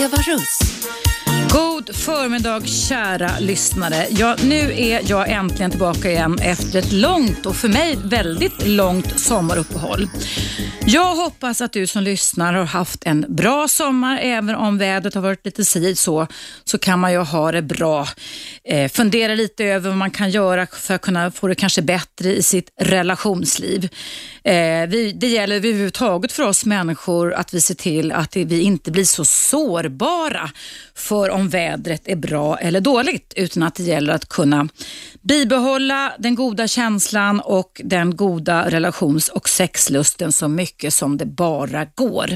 Eva 0.00 0.16
Russ. 0.26 0.69
God 1.90 1.96
förmiddag 1.96 2.66
kära 2.66 3.38
lyssnare. 3.38 4.06
Ja, 4.10 4.36
nu 4.44 4.72
är 4.76 5.10
jag 5.10 5.30
äntligen 5.30 5.70
tillbaka 5.70 6.10
igen 6.10 6.38
efter 6.42 6.78
ett 6.78 6.92
långt 6.92 7.46
och 7.46 7.56
för 7.56 7.68
mig 7.68 7.98
väldigt 8.04 8.66
långt 8.66 9.20
sommaruppehåll. 9.20 10.08
Jag 10.86 11.16
hoppas 11.16 11.60
att 11.60 11.72
du 11.72 11.86
som 11.86 12.02
lyssnar 12.02 12.54
har 12.54 12.64
haft 12.64 13.04
en 13.06 13.26
bra 13.28 13.68
sommar. 13.68 14.18
Även 14.22 14.54
om 14.54 14.78
vädret 14.78 15.14
har 15.14 15.22
varit 15.22 15.44
lite 15.44 15.64
si 15.64 15.96
så, 15.96 16.26
så 16.64 16.78
kan 16.78 16.98
man 16.98 17.12
ju 17.12 17.18
ha 17.18 17.52
det 17.52 17.62
bra. 17.62 18.08
Eh, 18.64 18.90
fundera 18.90 19.34
lite 19.34 19.64
över 19.64 19.88
vad 19.88 19.98
man 19.98 20.10
kan 20.10 20.30
göra 20.30 20.66
för 20.66 20.94
att 20.94 21.00
kunna 21.00 21.30
få 21.30 21.48
det 21.48 21.54
kanske 21.54 21.82
bättre 21.82 22.36
i 22.36 22.42
sitt 22.42 22.70
relationsliv. 22.80 23.88
Eh, 24.44 24.86
vi, 24.88 25.16
det 25.20 25.28
gäller 25.28 25.56
överhuvudtaget 25.56 26.32
för 26.32 26.42
oss 26.42 26.64
människor 26.64 27.32
att 27.32 27.54
vi 27.54 27.60
ser 27.60 27.74
till 27.74 28.12
att 28.12 28.36
vi 28.36 28.60
inte 28.60 28.90
blir 28.90 29.04
så 29.04 29.24
sårbara 29.24 30.50
för 30.94 31.30
om 31.30 31.48
vädret 31.48 31.79
är 31.86 32.16
bra 32.16 32.58
eller 32.58 32.80
dåligt, 32.80 33.32
utan 33.36 33.62
att 33.62 33.74
det 33.74 33.82
gäller 33.82 34.12
att 34.12 34.28
kunna 34.28 34.68
bibehålla 35.20 36.12
den 36.18 36.34
goda 36.34 36.68
känslan 36.68 37.40
och 37.40 37.80
den 37.84 38.16
goda 38.16 38.70
relations 38.70 39.28
och 39.28 39.48
sexlusten 39.48 40.32
så 40.32 40.48
mycket 40.48 40.94
som 40.94 41.16
det 41.16 41.26
bara 41.26 41.84
går. 41.84 42.30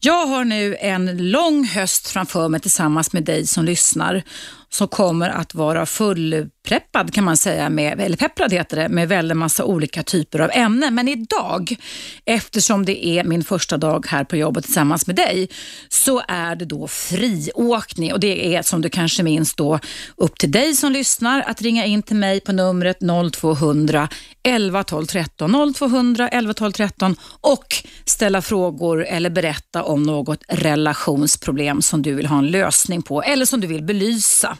Jag 0.00 0.26
har 0.26 0.44
nu 0.44 0.76
en 0.80 1.30
lång 1.30 1.64
höst 1.64 2.08
framför 2.08 2.48
mig 2.48 2.60
tillsammans 2.60 3.12
med 3.12 3.24
dig 3.24 3.46
som 3.46 3.64
lyssnar 3.64 4.22
som 4.68 4.88
kommer 4.88 5.30
att 5.30 5.54
vara 5.54 5.86
full 5.86 6.48
fullpreppad 6.64 7.14
kan 7.14 7.24
man 7.24 7.36
säga, 7.36 7.70
med, 7.70 8.00
eller 8.00 8.16
pepprad 8.16 8.52
heter 8.52 8.76
det, 8.76 8.88
med 8.88 9.08
väldigt 9.08 9.36
massa 9.36 9.64
olika 9.64 10.02
typer 10.02 10.38
av 10.38 10.50
ämnen. 10.52 10.94
Men 10.94 11.08
idag, 11.08 11.76
eftersom 12.24 12.84
det 12.84 13.06
är 13.06 13.24
min 13.24 13.44
första 13.44 13.76
dag 13.76 14.06
här 14.08 14.24
på 14.24 14.36
jobbet 14.36 14.64
tillsammans 14.64 15.06
med 15.06 15.16
dig, 15.16 15.48
så 15.88 16.22
är 16.28 16.56
det 16.56 16.64
då 16.64 16.88
friåkning 16.88 18.12
och 18.12 18.20
det 18.20 18.56
är 18.56 18.62
som 18.62 18.82
du 18.82 18.88
kanske 18.88 19.22
minns 19.22 19.54
då 19.54 19.78
upp 20.16 20.38
till 20.38 20.50
dig 20.50 20.74
som 20.74 20.92
lyssnar 20.92 21.42
att 21.42 21.62
ringa 21.62 21.84
in 21.84 22.02
till 22.02 22.16
mig 22.16 22.40
på 22.40 22.52
numret 22.52 22.98
0200 23.32 24.08
11 24.42 24.84
12 24.84 25.06
13 25.06 25.74
0200 25.74 26.28
11 26.28 26.54
12 26.54 26.72
13 26.72 27.16
och 27.40 27.66
ställa 28.04 28.42
frågor 28.42 29.04
eller 29.04 29.30
berätta 29.30 29.82
om 29.82 30.02
något 30.02 30.42
relationsproblem 30.48 31.82
som 31.82 32.02
du 32.02 32.14
vill 32.14 32.26
ha 32.26 32.38
en 32.38 32.50
lösning 32.50 33.02
på 33.02 33.22
eller 33.22 33.46
som 33.46 33.60
du 33.60 33.66
vill 33.66 33.82
belysa. 33.82 34.56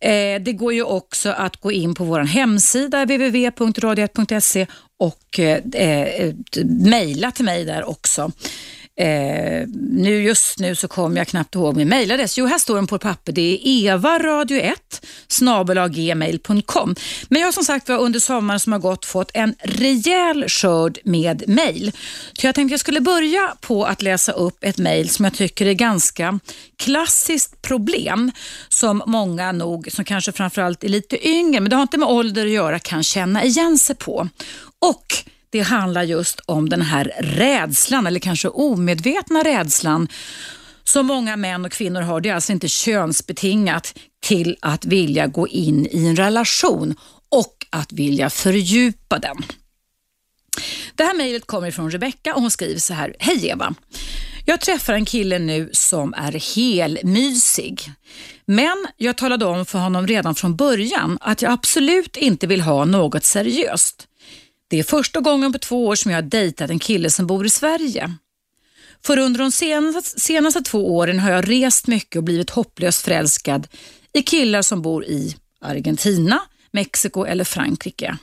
Eh, 0.00 0.42
det 0.42 0.52
går 0.52 0.72
ju 0.72 0.82
också 0.82 1.30
att 1.30 1.56
gå 1.56 1.72
in 1.72 1.94
på 1.94 2.04
vår 2.04 2.20
hemsida 2.20 3.04
www.radio1.se 3.04 4.66
och 4.98 5.38
eh, 5.38 5.60
eh, 5.72 6.34
mejla 6.64 7.30
till 7.30 7.44
mig 7.44 7.64
där 7.64 7.88
också. 7.88 8.32
Eh, 8.98 9.68
nu 9.90 10.22
just 10.22 10.58
nu 10.58 10.74
så 10.74 10.88
kommer 10.88 11.16
jag 11.16 11.28
knappt 11.28 11.54
ihåg 11.54 11.76
min 11.76 11.88
mejladress. 11.88 12.38
Jo, 12.38 12.46
här 12.46 12.58
står 12.58 12.76
den 12.76 12.86
på 12.86 12.98
papper. 12.98 13.32
Det 13.32 13.40
är 13.40 13.96
evaradio1 13.96 14.74
snabelaggmail.com. 15.28 16.94
Men 17.28 17.40
jag 17.40 17.46
har 17.46 17.52
som 17.52 17.64
sagt 17.64 17.88
var 17.88 17.98
under 17.98 18.20
sommaren 18.20 18.60
som 18.60 18.72
har 18.72 18.80
gått 18.80 19.04
fått 19.04 19.30
en 19.34 19.54
rejäl 19.58 20.48
skörd 20.48 20.98
med 21.04 21.42
mejl. 21.46 21.92
Så 22.32 22.46
jag 22.46 22.54
tänkte 22.54 22.72
jag 22.72 22.80
skulle 22.80 23.00
börja 23.00 23.56
på 23.60 23.84
att 23.84 24.02
läsa 24.02 24.32
upp 24.32 24.64
ett 24.64 24.78
mejl 24.78 25.08
som 25.08 25.24
jag 25.24 25.34
tycker 25.34 25.66
är 25.66 25.72
ganska 25.72 26.40
klassiskt 26.76 27.62
problem 27.62 28.32
som 28.68 29.02
många 29.06 29.52
nog, 29.52 29.92
som 29.92 30.04
kanske 30.04 30.32
framförallt 30.32 30.84
är 30.84 30.88
lite 30.88 31.28
yngre, 31.28 31.60
men 31.60 31.70
det 31.70 31.76
har 31.76 31.82
inte 31.82 31.98
med 31.98 32.08
ålder 32.08 32.46
att 32.46 32.52
göra, 32.52 32.78
kan 32.78 33.02
känna 33.02 33.44
igen 33.44 33.78
sig 33.78 33.96
på. 33.96 34.28
Och 34.78 35.14
det 35.56 35.62
handlar 35.62 36.02
just 36.02 36.40
om 36.46 36.68
den 36.68 36.82
här 36.82 37.12
rädslan, 37.18 38.06
eller 38.06 38.20
kanske 38.20 38.48
omedvetna 38.48 39.42
rädslan 39.42 40.08
som 40.84 41.06
många 41.06 41.36
män 41.36 41.64
och 41.64 41.72
kvinnor 41.72 42.00
har. 42.00 42.20
Det 42.20 42.28
är 42.28 42.34
alltså 42.34 42.52
inte 42.52 42.68
könsbetingat 42.68 43.98
till 44.22 44.56
att 44.60 44.84
vilja 44.84 45.26
gå 45.26 45.48
in 45.48 45.86
i 45.90 46.06
en 46.06 46.16
relation 46.16 46.94
och 47.28 47.66
att 47.70 47.92
vilja 47.92 48.30
fördjupa 48.30 49.18
den. 49.18 49.36
Det 50.94 51.04
här 51.04 51.14
mejlet 51.14 51.46
kommer 51.46 51.70
från 51.70 51.90
Rebecka 51.90 52.34
och 52.34 52.40
hon 52.40 52.50
skriver 52.50 52.80
så 52.80 52.94
här. 52.94 53.14
Hej 53.18 53.48
Eva! 53.48 53.74
Jag 54.44 54.60
träffar 54.60 54.94
en 54.94 55.04
kille 55.04 55.38
nu 55.38 55.70
som 55.72 56.14
är 56.14 56.56
helmysig. 56.56 57.92
Men 58.46 58.86
jag 58.96 59.16
talade 59.16 59.44
om 59.44 59.66
för 59.66 59.78
honom 59.78 60.06
redan 60.06 60.34
från 60.34 60.56
början 60.56 61.18
att 61.20 61.42
jag 61.42 61.52
absolut 61.52 62.16
inte 62.16 62.46
vill 62.46 62.60
ha 62.60 62.84
något 62.84 63.24
seriöst. 63.24 64.08
Det 64.68 64.78
är 64.78 64.82
första 64.82 65.20
gången 65.20 65.52
på 65.52 65.58
två 65.58 65.86
år 65.86 65.94
som 65.94 66.10
jag 66.10 66.18
har 66.18 66.22
dejtat 66.22 66.70
en 66.70 66.78
kille 66.78 67.10
som 67.10 67.26
bor 67.26 67.46
i 67.46 67.50
Sverige. 67.50 68.14
För 69.02 69.18
under 69.18 69.40
de 69.40 69.52
senaste, 69.52 70.20
senaste 70.20 70.60
två 70.60 70.96
åren 70.96 71.20
har 71.20 71.30
jag 71.30 71.50
rest 71.50 71.86
mycket 71.86 72.16
och 72.16 72.24
blivit 72.24 72.50
hopplöst 72.50 73.02
förälskad 73.04 73.68
i 74.12 74.22
killar 74.22 74.62
som 74.62 74.82
bor 74.82 75.04
i 75.04 75.36
Argentina, 75.60 76.40
Mexiko 76.70 77.24
eller 77.24 77.44
Frankrike. 77.44 78.18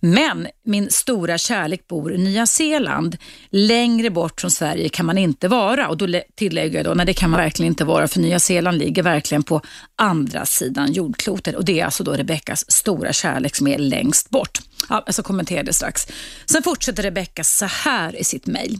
Men 0.00 0.46
min 0.64 0.90
stora 0.90 1.38
kärlek 1.38 1.86
bor 1.86 2.12
i 2.12 2.18
Nya 2.18 2.46
Zeeland. 2.46 3.16
Längre 3.50 4.10
bort 4.10 4.40
från 4.40 4.50
Sverige 4.50 4.88
kan 4.88 5.06
man 5.06 5.18
inte 5.18 5.48
vara 5.48 5.88
och 5.88 5.96
då 5.96 6.20
tillägger 6.34 6.78
jag 6.78 6.84
då, 6.84 6.94
nej 6.94 7.06
det 7.06 7.14
kan 7.14 7.30
man 7.30 7.40
verkligen 7.40 7.72
inte 7.72 7.84
vara 7.84 8.08
för 8.08 8.20
Nya 8.20 8.40
Zeeland 8.40 8.78
ligger 8.78 9.02
verkligen 9.02 9.42
på 9.42 9.60
andra 9.96 10.46
sidan 10.46 10.92
jordklotet 10.92 11.56
och 11.56 11.64
det 11.64 11.80
är 11.80 11.84
alltså 11.84 12.04
då 12.04 12.12
Rebeckas 12.12 12.70
stora 12.70 13.12
kärlek 13.12 13.56
som 13.56 13.66
är 13.66 13.78
längst 13.78 14.30
bort. 14.30 14.58
Ja, 14.88 15.02
jag 15.06 15.14
ska 15.14 15.22
kommentera 15.22 15.62
det 15.62 15.72
strax. 15.72 16.06
Sen 16.46 16.62
fortsätter 16.62 17.02
Rebecka 17.02 17.44
så 17.44 17.66
här 17.66 18.16
i 18.20 18.24
sitt 18.24 18.46
mejl. 18.46 18.78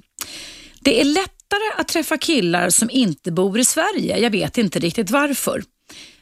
Det 0.81 1.01
är 1.01 1.05
lättare 1.05 1.71
att 1.77 1.89
träffa 1.89 2.19
killar 2.19 2.71
som 2.71 2.91
inte 2.91 3.33
bor 3.33 3.59
i 3.59 3.65
Sverige. 3.65 4.19
Jag 4.19 4.31
vet 4.31 4.59
inte 4.59 4.79
riktigt 4.79 5.11
varför. 5.11 5.63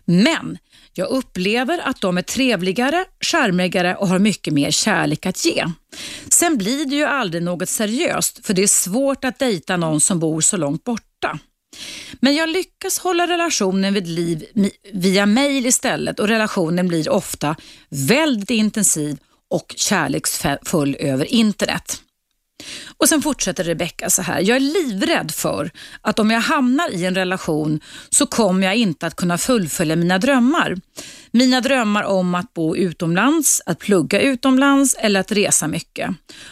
Men 0.05 0.59
jag 0.99 1.09
upplever 1.09 1.79
att 1.79 2.01
de 2.01 2.19
är 2.19 2.23
trevligare, 2.23 3.05
charmigare 3.21 3.97
och 3.97 4.09
har 4.09 4.19
mycket 4.19 4.55
mer 4.55 4.71
kärlek 4.71 5.27
att 5.27 5.45
ge. 5.45 5.65
Sen 6.29 6.59
blir 6.59 6.85
det 6.85 6.97
ju 6.97 7.05
aldrig 7.05 7.43
något 7.43 7.69
seriöst 7.69 8.47
för 8.47 8.55
det 8.55 8.63
är 8.63 8.67
svårt 8.67 9.25
att 9.25 9.39
dejta 9.39 9.77
någon 9.77 10.01
som 10.01 10.19
bor 10.19 10.41
så 10.41 10.57
långt 10.57 10.85
borta. 10.85 11.39
Men 12.21 12.35
jag 12.35 12.49
lyckas 12.49 12.99
hålla 12.99 13.27
relationen 13.27 13.95
vid 13.95 14.07
liv 14.07 14.45
via 14.93 15.27
mail 15.27 15.67
istället 15.67 16.21
och 16.21 16.29
relationen 16.29 16.89
blir 16.89 17.09
ofta 17.09 17.57
väldigt 17.89 18.51
intensiv 18.51 19.19
och 19.51 19.75
kärleksfull 19.77 20.97
över 21.01 21.25
internet. 21.25 22.03
Och 22.99 23.09
Sen 23.09 23.23
fortsätter 23.23 23.65
Rebecca 23.65 24.11
så 24.11 24.23
här. 24.23 24.41
Jag 24.41 24.57
är 24.57 24.61
livrädd 24.61 25.31
för 25.31 25.71
att 26.01 26.19
om 26.19 26.31
jag 26.31 26.41
hamnar 26.41 26.95
i 26.95 27.05
en 27.05 27.15
relation 27.15 27.81
så 28.11 28.27
kommer 28.27 28.67
jag 28.67 28.77
inte 28.77 29.07
att 29.07 29.17
kunna 29.17 29.39
fullfölja 29.39 29.97
mina 29.97 30.19
drömmar. 30.19 30.77
Mina 31.31 31.61
drömmar 31.61 32.03
om 32.03 32.35
att 32.35 32.55
bo 32.55 32.77
utomlands, 32.77 33.63
att 33.67 33.79
plugga 33.79 34.21
utomlands 34.21 34.95
eller 34.99 35.21
att 35.21 35.33
resa 35.33 35.69
mycket. 35.69 36.11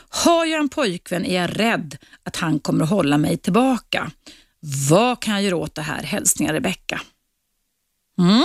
Har 0.09 0.45
jag 0.45 0.61
en 0.61 0.69
pojkvän 0.69 1.25
är 1.25 1.41
jag 1.41 1.61
rädd 1.61 1.97
att 2.23 2.37
han 2.37 2.59
kommer 2.59 2.85
att 2.85 2.91
hålla 2.91 3.19
mig 3.19 3.37
tillbaka. 3.37 4.11
Vad 4.91 5.21
kan 5.23 5.35
jag 5.35 5.43
göra 5.43 5.57
åt 5.57 5.75
det 5.75 5.83
här? 5.83 6.03
Hälsningar 6.03 6.53
Rebecca. 6.53 7.01
Mm. 8.19 8.45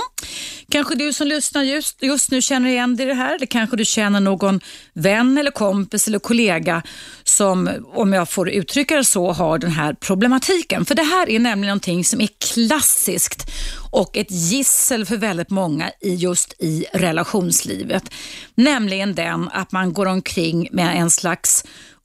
Kanske 0.70 0.96
du 0.96 1.14
som 1.14 1.28
lyssnar 1.28 1.64
just, 1.64 2.04
just 2.04 2.32
nu 2.32 2.42
känner 2.42 2.70
igen 2.70 2.96
dig 2.96 3.06
i 3.06 3.10
det 3.10 3.16
här 3.16 3.36
eller 3.36 3.46
kanske 3.46 3.78
du 3.78 3.86
känner 3.86 4.20
någon 4.20 4.60
vän 4.94 5.38
eller 5.38 5.52
kompis 5.52 6.08
eller 6.08 6.20
kollega 6.20 6.84
som, 7.24 7.70
om 7.94 8.14
jag 8.14 8.30
får 8.30 8.50
uttrycka 8.50 8.96
det 8.96 9.04
så, 9.04 9.32
har 9.32 9.58
den 9.58 9.72
här 9.72 9.94
problematiken. 9.94 10.86
För 10.86 10.96
det 10.96 11.04
här 11.04 11.30
är 11.30 11.40
nämligen 11.40 11.68
någonting 11.68 12.06
som 12.06 12.22
är 12.22 12.30
klassiskt 12.54 13.52
och 13.92 14.18
ett 14.18 14.32
gissel 14.32 15.06
för 15.06 15.18
väldigt 15.18 15.50
många 15.50 15.92
i 16.02 16.16
just 16.16 16.54
i 16.60 16.86
relationslivet. 16.94 18.04
Nämligen 18.56 19.16
den 19.16 19.50
att 19.54 19.72
man 19.72 19.94
går 19.94 20.06
omkring 20.06 20.68
med 20.72 20.98
en 20.98 21.10
slags 21.12 21.64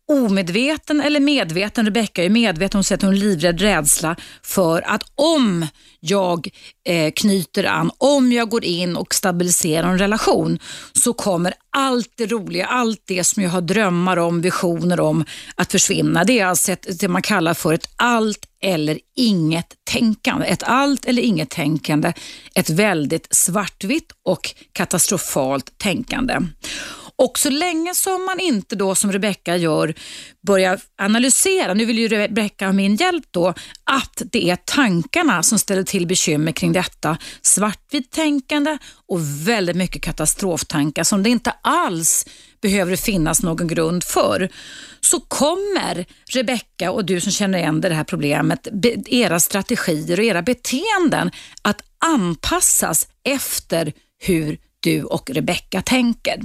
omedveten 0.08 1.00
eller 1.00 1.20
medveten, 1.20 1.84
Rebecka 1.84 2.24
är 2.24 2.30
medveten, 2.30 2.78
hon 2.78 2.84
säger 2.84 2.98
att 2.98 3.02
hon 3.02 3.12
är 3.12 3.18
livrädd 3.18 3.60
rädsla 3.60 4.16
för 4.42 4.82
att 4.82 5.02
om 5.14 5.66
jag 6.00 6.48
eh, 6.88 7.12
knyter 7.16 7.64
an, 7.64 7.90
om 7.98 8.32
jag 8.32 8.48
går 8.48 8.64
in 8.64 8.96
och 8.96 9.14
stabiliserar 9.14 9.88
en 9.88 9.98
relation 9.98 10.58
så 10.92 11.12
kommer 11.12 11.54
allt 11.70 12.12
det 12.16 12.26
roliga, 12.26 12.66
allt 12.66 13.02
det 13.06 13.24
som 13.24 13.42
jag 13.42 13.50
har 13.50 13.60
drömmar 13.60 14.16
om, 14.16 14.40
visioner 14.40 15.00
om 15.00 15.24
att 15.54 15.72
försvinna. 15.72 16.24
Det 16.24 16.40
är 16.40 16.46
alltså 16.46 16.72
ett, 16.72 17.00
det 17.00 17.08
man 17.08 17.22
kallar 17.22 17.54
för 17.54 17.72
ett 17.74 17.88
allt 17.96 18.48
eller 18.62 18.98
inget 19.16 19.74
tänkande. 19.84 20.46
Ett 20.46 20.62
allt 20.62 21.04
eller 21.04 21.22
inget 21.22 21.50
tänkande, 21.50 22.12
ett 22.54 22.70
väldigt 22.70 23.26
svartvitt 23.30 24.12
och 24.22 24.54
katastrofalt 24.72 25.78
tänkande. 25.78 26.38
Och 27.18 27.38
så 27.38 27.50
länge 27.50 27.94
som 27.94 28.24
man 28.24 28.40
inte 28.40 28.76
då 28.76 28.94
som 28.94 29.12
Rebecka 29.12 29.56
gör 29.56 29.94
börjar 30.46 30.80
analysera, 30.98 31.74
nu 31.74 31.84
vill 31.84 31.98
ju 31.98 32.08
Rebecka 32.08 32.66
ha 32.66 32.72
min 32.72 32.96
hjälp 32.96 33.24
då, 33.30 33.54
att 33.84 34.22
det 34.32 34.50
är 34.50 34.56
tankarna 34.56 35.42
som 35.42 35.58
ställer 35.58 35.82
till 35.82 36.06
bekymmer 36.06 36.52
kring 36.52 36.72
detta. 36.72 37.18
Svartvitt 37.42 38.10
tänkande 38.10 38.78
och 39.08 39.20
väldigt 39.48 39.76
mycket 39.76 40.02
katastroftankar 40.02 41.04
som 41.04 41.22
det 41.22 41.30
inte 41.30 41.54
alls 41.62 42.26
behöver 42.62 42.96
finnas 42.96 43.42
någon 43.42 43.66
grund 43.66 44.04
för. 44.04 44.48
Så 45.00 45.20
kommer 45.20 46.06
Rebecka 46.32 46.90
och 46.90 47.04
du 47.04 47.20
som 47.20 47.32
känner 47.32 47.58
igen 47.58 47.80
det 47.80 47.94
här 47.94 48.04
problemet, 48.04 48.68
era 49.06 49.40
strategier 49.40 50.18
och 50.18 50.24
era 50.24 50.42
beteenden 50.42 51.30
att 51.62 51.82
anpassas 51.98 53.08
efter 53.24 53.92
hur 54.18 54.58
du 54.86 55.02
och 55.02 55.30
Rebecka 55.30 55.82
tänker. 55.82 56.40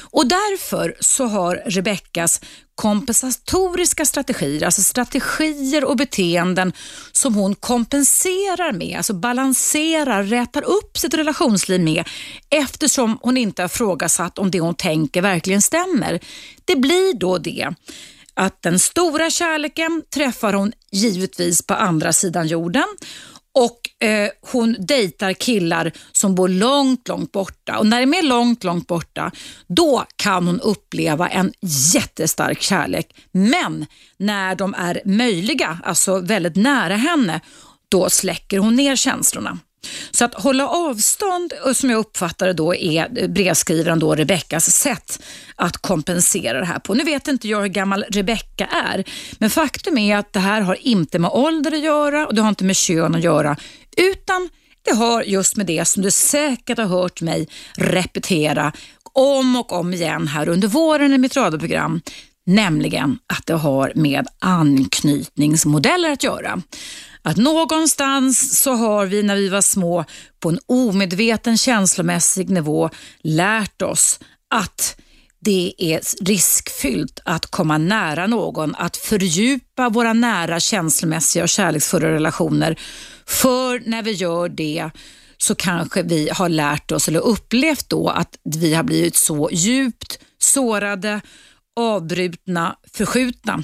Och 0.00 0.26
därför 0.26 0.96
så 1.00 1.26
har 1.26 1.62
Rebeckas 1.66 2.40
kompensatoriska 2.74 4.04
strategier, 4.04 4.64
alltså 4.64 4.82
strategier 4.82 5.84
och 5.84 5.96
beteenden 5.96 6.72
som 7.12 7.34
hon 7.34 7.54
kompenserar 7.54 8.72
med, 8.72 8.96
alltså 8.96 9.14
balanserar, 9.14 10.22
rätar 10.22 10.62
upp 10.62 10.98
sitt 10.98 11.14
relationsliv 11.14 11.80
med 11.80 12.08
eftersom 12.50 13.18
hon 13.22 13.36
inte 13.36 13.62
har 13.62 13.68
frågasatt 13.68 14.38
om 14.38 14.50
det 14.50 14.60
hon 14.60 14.74
tänker 14.74 15.22
verkligen 15.22 15.62
stämmer. 15.62 16.20
Det 16.64 16.76
blir 16.76 17.14
då 17.18 17.38
det 17.38 17.68
att 18.34 18.62
den 18.62 18.78
stora 18.78 19.30
kärleken 19.30 20.02
träffar 20.14 20.52
hon 20.52 20.72
givetvis 20.92 21.66
på 21.66 21.74
andra 21.74 22.12
sidan 22.12 22.46
jorden 22.46 22.86
och 23.58 24.06
eh, 24.08 24.30
hon 24.52 24.76
dejtar 24.78 25.32
killar 25.32 25.92
som 26.12 26.34
bor 26.34 26.48
långt, 26.48 27.08
långt 27.08 27.32
borta. 27.32 27.78
Och 27.78 27.86
när 27.86 28.00
de 28.00 28.14
är 28.14 28.22
långt, 28.22 28.64
långt 28.64 28.86
borta, 28.86 29.30
då 29.66 30.04
kan 30.16 30.46
hon 30.46 30.60
uppleva 30.60 31.28
en 31.28 31.52
jättestark 31.94 32.62
kärlek. 32.62 33.14
Men 33.32 33.86
när 34.16 34.54
de 34.54 34.74
är 34.74 35.00
möjliga, 35.04 35.78
alltså 35.84 36.20
väldigt 36.20 36.56
nära 36.56 36.96
henne, 36.96 37.40
då 37.88 38.10
släcker 38.10 38.58
hon 38.58 38.76
ner 38.76 38.96
känslorna. 38.96 39.58
Så 40.10 40.24
att 40.24 40.34
hålla 40.34 40.68
avstånd, 40.68 41.52
som 41.74 41.90
jag 41.90 41.98
uppfattar 41.98 42.46
det 42.46 42.52
då, 42.52 42.74
är 42.74 43.28
brevskrivaren 43.28 43.98
då 43.98 44.14
Rebeckas 44.14 44.70
sätt 44.70 45.22
att 45.56 45.76
kompensera 45.76 46.60
det 46.60 46.66
här 46.66 46.78
på. 46.78 46.94
Nu 46.94 47.04
vet 47.04 47.28
inte 47.28 47.48
jag 47.48 47.60
hur 47.60 47.68
gammal 47.68 48.04
Rebecka 48.10 48.66
är, 48.66 49.04
men 49.38 49.50
faktum 49.50 49.98
är 49.98 50.16
att 50.16 50.32
det 50.32 50.40
här 50.40 50.60
har 50.60 50.86
inte 50.86 51.18
med 51.18 51.30
ålder 51.30 51.72
att 51.72 51.80
göra 51.80 52.26
och 52.26 52.34
det 52.34 52.42
har 52.42 52.48
inte 52.48 52.64
med 52.64 52.76
kön 52.76 53.14
att 53.14 53.24
göra, 53.24 53.56
utan 53.96 54.48
det 54.82 54.94
har 54.94 55.22
just 55.22 55.56
med 55.56 55.66
det 55.66 55.84
som 55.84 56.02
du 56.02 56.10
säkert 56.10 56.78
har 56.78 56.86
hört 56.86 57.20
mig 57.20 57.48
repetera 57.76 58.72
om 59.12 59.56
och 59.56 59.72
om 59.72 59.94
igen 59.94 60.28
här 60.28 60.48
under 60.48 60.68
våren 60.68 61.14
i 61.14 61.18
mitt 61.18 61.36
radioprogram, 61.36 62.00
nämligen 62.48 63.18
att 63.26 63.46
det 63.46 63.54
har 63.54 63.92
med 63.94 64.26
anknytningsmodeller 64.38 66.10
att 66.10 66.22
göra. 66.22 66.62
Att 67.22 67.36
någonstans 67.36 68.60
så 68.62 68.72
har 68.72 69.06
vi 69.06 69.22
när 69.22 69.36
vi 69.36 69.48
var 69.48 69.60
små 69.60 70.04
på 70.40 70.48
en 70.48 70.58
omedveten 70.66 71.58
känslomässig 71.58 72.50
nivå 72.50 72.90
lärt 73.22 73.82
oss 73.82 74.20
att 74.50 75.00
det 75.40 75.74
är 75.78 76.24
riskfyllt 76.24 77.20
att 77.24 77.46
komma 77.46 77.78
nära 77.78 78.26
någon, 78.26 78.74
att 78.74 78.96
fördjupa 78.96 79.88
våra 79.88 80.12
nära 80.12 80.60
känslomässiga 80.60 81.42
och 81.42 81.48
kärleksfulla 81.48 82.08
relationer. 82.08 82.78
För 83.26 83.82
när 83.90 84.02
vi 84.02 84.12
gör 84.12 84.48
det 84.48 84.90
så 85.38 85.54
kanske 85.54 86.02
vi 86.02 86.28
har 86.32 86.48
lärt 86.48 86.92
oss 86.92 87.08
eller 87.08 87.20
upplevt 87.20 87.88
då 87.88 88.08
att 88.08 88.38
vi 88.44 88.74
har 88.74 88.82
blivit 88.82 89.16
så 89.16 89.48
djupt 89.52 90.18
sårade, 90.38 91.20
avbrutna, 91.78 92.76
förskjutna 92.92 93.62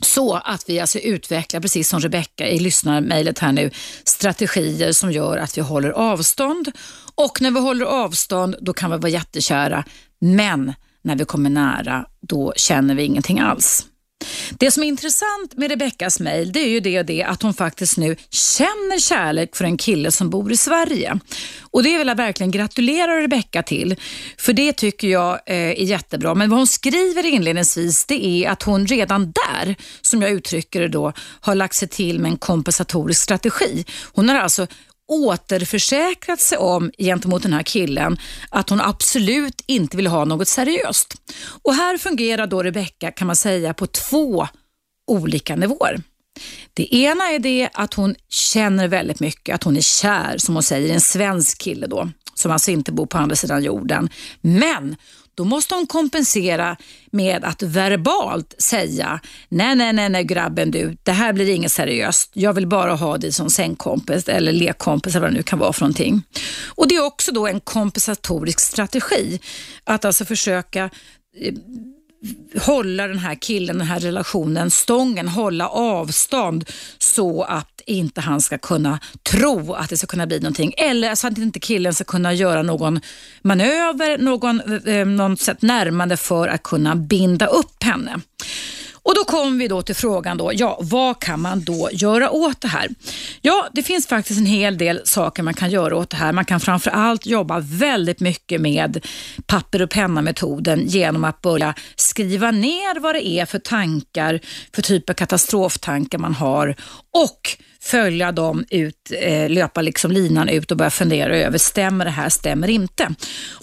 så 0.00 0.34
att 0.34 0.68
vi 0.68 0.80
alltså 0.80 0.98
utvecklar, 0.98 1.60
precis 1.60 1.88
som 1.88 2.00
Rebecka 2.00 2.48
i 2.48 2.58
lyssnarmejlet 2.58 3.38
här 3.38 3.52
nu, 3.52 3.70
strategier 4.04 4.92
som 4.92 5.12
gör 5.12 5.36
att 5.36 5.58
vi 5.58 5.62
håller 5.62 5.90
avstånd. 5.90 6.72
Och 7.14 7.40
när 7.40 7.50
vi 7.50 7.60
håller 7.60 7.86
avstånd, 7.86 8.56
då 8.60 8.72
kan 8.72 8.90
vi 8.90 8.96
vara 8.96 9.08
jättekära. 9.08 9.84
Men 10.18 10.72
när 11.02 11.16
vi 11.16 11.24
kommer 11.24 11.50
nära, 11.50 12.06
då 12.20 12.52
känner 12.56 12.94
vi 12.94 13.02
ingenting 13.02 13.40
alls. 13.40 13.86
Det 14.50 14.70
som 14.70 14.82
är 14.82 14.86
intressant 14.86 15.56
med 15.56 15.70
Rebeckas 15.70 16.20
mejl 16.20 16.52
det 16.52 16.60
är 16.60 16.68
ju 16.68 16.80
det 16.80 16.98
och 16.98 17.06
det 17.06 17.22
att 17.22 17.42
hon 17.42 17.54
faktiskt 17.54 17.96
nu 17.96 18.16
känner 18.30 18.98
kärlek 18.98 19.56
för 19.56 19.64
en 19.64 19.76
kille 19.76 20.10
som 20.10 20.30
bor 20.30 20.52
i 20.52 20.56
Sverige. 20.56 21.18
Och 21.60 21.82
Det 21.82 21.98
vill 21.98 22.08
jag 22.08 22.16
verkligen 22.16 22.50
gratulera 22.50 23.20
Rebecka 23.20 23.62
till, 23.62 23.96
för 24.38 24.52
det 24.52 24.72
tycker 24.72 25.08
jag 25.08 25.32
eh, 25.46 25.56
är 25.56 25.84
jättebra. 25.84 26.34
Men 26.34 26.50
vad 26.50 26.58
hon 26.58 26.66
skriver 26.66 27.26
inledningsvis 27.26 28.04
det 28.04 28.26
är 28.26 28.50
att 28.50 28.62
hon 28.62 28.86
redan 28.86 29.32
där, 29.32 29.76
som 30.00 30.22
jag 30.22 30.30
uttrycker 30.30 30.80
det 30.80 30.88
då, 30.88 31.12
har 31.40 31.54
lagt 31.54 31.74
sig 31.74 31.88
till 31.88 32.18
med 32.18 32.30
en 32.30 32.36
kompensatorisk 32.36 33.22
strategi. 33.22 33.84
Hon 34.12 34.28
har 34.28 34.36
alltså 34.36 34.66
återförsäkrat 35.12 36.40
sig 36.40 36.58
om 36.58 36.90
gentemot 36.98 37.42
den 37.42 37.52
här 37.52 37.62
killen 37.62 38.18
att 38.50 38.70
hon 38.70 38.80
absolut 38.80 39.62
inte 39.66 39.96
vill 39.96 40.06
ha 40.06 40.24
något 40.24 40.48
seriöst. 40.48 41.14
Och 41.62 41.74
Här 41.74 41.98
fungerar 41.98 42.46
då 42.46 42.62
Rebecca 42.62 43.10
kan 43.10 43.26
man 43.26 43.36
säga 43.36 43.74
på 43.74 43.86
två 43.86 44.48
olika 45.06 45.56
nivåer. 45.56 46.02
Det 46.74 46.94
ena 46.94 47.24
är 47.24 47.38
det 47.38 47.68
att 47.72 47.94
hon 47.94 48.14
känner 48.28 48.88
väldigt 48.88 49.20
mycket, 49.20 49.54
att 49.54 49.64
hon 49.64 49.76
är 49.76 49.80
kär, 49.80 50.38
som 50.38 50.54
hon 50.54 50.62
säger, 50.62 50.94
en 50.94 51.00
svensk 51.00 51.60
kille 51.60 51.86
då, 51.86 52.10
som 52.34 52.52
alltså 52.52 52.70
inte 52.70 52.92
bor 52.92 53.06
på 53.06 53.18
andra 53.18 53.36
sidan 53.36 53.62
jorden. 53.62 54.08
Men 54.40 54.96
då 55.34 55.44
måste 55.44 55.74
hon 55.74 55.86
kompensera 55.86 56.76
med 57.10 57.44
att 57.44 57.62
verbalt 57.62 58.54
säga 58.58 59.20
nej, 59.48 59.76
nej, 59.76 59.92
nej, 59.92 60.08
nej 60.08 60.24
grabben 60.24 60.70
du, 60.70 60.96
det 61.02 61.12
här 61.12 61.32
blir 61.32 61.50
inget 61.50 61.72
seriöst. 61.72 62.30
Jag 62.34 62.52
vill 62.52 62.66
bara 62.66 62.94
ha 62.94 63.18
dig 63.18 63.32
som 63.32 63.50
sängkompis 63.50 64.28
eller 64.28 64.52
lekkompis 64.52 65.14
eller 65.14 65.20
vad 65.20 65.30
det 65.30 65.36
nu 65.36 65.42
kan 65.42 65.58
vara 65.58 65.72
för 65.72 65.80
någonting. 65.80 66.22
Och 66.74 66.88
Det 66.88 66.96
är 66.96 67.04
också 67.04 67.32
då 67.32 67.46
en 67.46 67.60
kompensatorisk 67.60 68.60
strategi. 68.60 69.40
Att 69.84 70.04
alltså 70.04 70.24
försöka 70.24 70.90
eh, 71.40 71.54
hålla 72.60 73.08
den 73.08 73.18
här 73.18 73.34
killen, 73.34 73.78
den 73.78 73.86
här 73.86 74.00
relationen 74.00 74.70
stången, 74.70 75.28
hålla 75.28 75.68
avstånd 75.68 76.64
så 76.98 77.42
att 77.42 77.80
inte 77.86 78.20
han 78.20 78.40
ska 78.40 78.58
kunna 78.58 78.98
tro 79.30 79.72
att 79.74 79.88
det 79.90 79.96
ska 79.96 80.06
kunna 80.06 80.26
bli 80.26 80.40
någonting. 80.40 80.74
Eller 80.76 81.14
så 81.14 81.26
att 81.26 81.38
inte 81.38 81.60
killen 81.60 81.94
ska 81.94 82.04
kunna 82.04 82.32
göra 82.32 82.62
någon 82.62 83.00
manöver, 83.42 84.18
någon, 84.18 84.60
eh, 84.60 84.94
eh 84.96 85.06
något 85.06 85.40
sätt 85.40 85.62
närmande 85.62 86.16
för 86.16 86.48
att 86.48 86.62
kunna 86.62 86.96
binda 86.96 87.46
upp 87.46 87.82
henne. 87.82 88.20
Och 89.04 89.14
Då 89.14 89.24
kommer 89.24 89.58
vi 89.58 89.68
då 89.68 89.82
till 89.82 89.94
frågan, 89.94 90.36
då, 90.36 90.50
ja, 90.54 90.78
vad 90.82 91.20
kan 91.20 91.40
man 91.40 91.64
då 91.64 91.88
göra 91.92 92.30
åt 92.30 92.60
det 92.60 92.68
här? 92.68 92.88
Ja, 93.40 93.68
det 93.72 93.82
finns 93.82 94.06
faktiskt 94.06 94.40
en 94.40 94.46
hel 94.46 94.78
del 94.78 95.00
saker 95.04 95.42
man 95.42 95.54
kan 95.54 95.70
göra 95.70 95.96
åt 95.96 96.10
det 96.10 96.16
här. 96.16 96.32
Man 96.32 96.44
kan 96.44 96.60
framför 96.60 96.90
allt 96.90 97.26
jobba 97.26 97.60
väldigt 97.60 98.20
mycket 98.20 98.60
med 98.60 99.06
papper 99.46 99.82
och 99.82 99.90
penna-metoden 99.90 100.86
genom 100.86 101.24
att 101.24 101.40
börja 101.40 101.74
skriva 101.96 102.50
ner 102.50 103.00
vad 103.00 103.14
det 103.14 103.28
är 103.28 103.46
för 103.46 103.58
tankar, 103.58 104.40
för 104.74 104.82
typ 104.82 105.10
av 105.10 105.14
katastroftankar 105.14 106.18
man 106.18 106.34
har 106.34 106.76
och 107.10 107.56
följa 107.82 108.32
dem 108.32 108.64
ut, 108.70 109.12
eh, 109.20 109.50
löpa 109.50 109.82
liksom 109.82 110.12
linan 110.12 110.48
ut 110.48 110.70
och 110.70 110.76
börja 110.76 110.90
fundera 110.90 111.36
över, 111.36 111.58
stämmer 111.58 112.04
det 112.04 112.10
här, 112.10 112.28
stämmer 112.28 112.70
inte? 112.70 113.14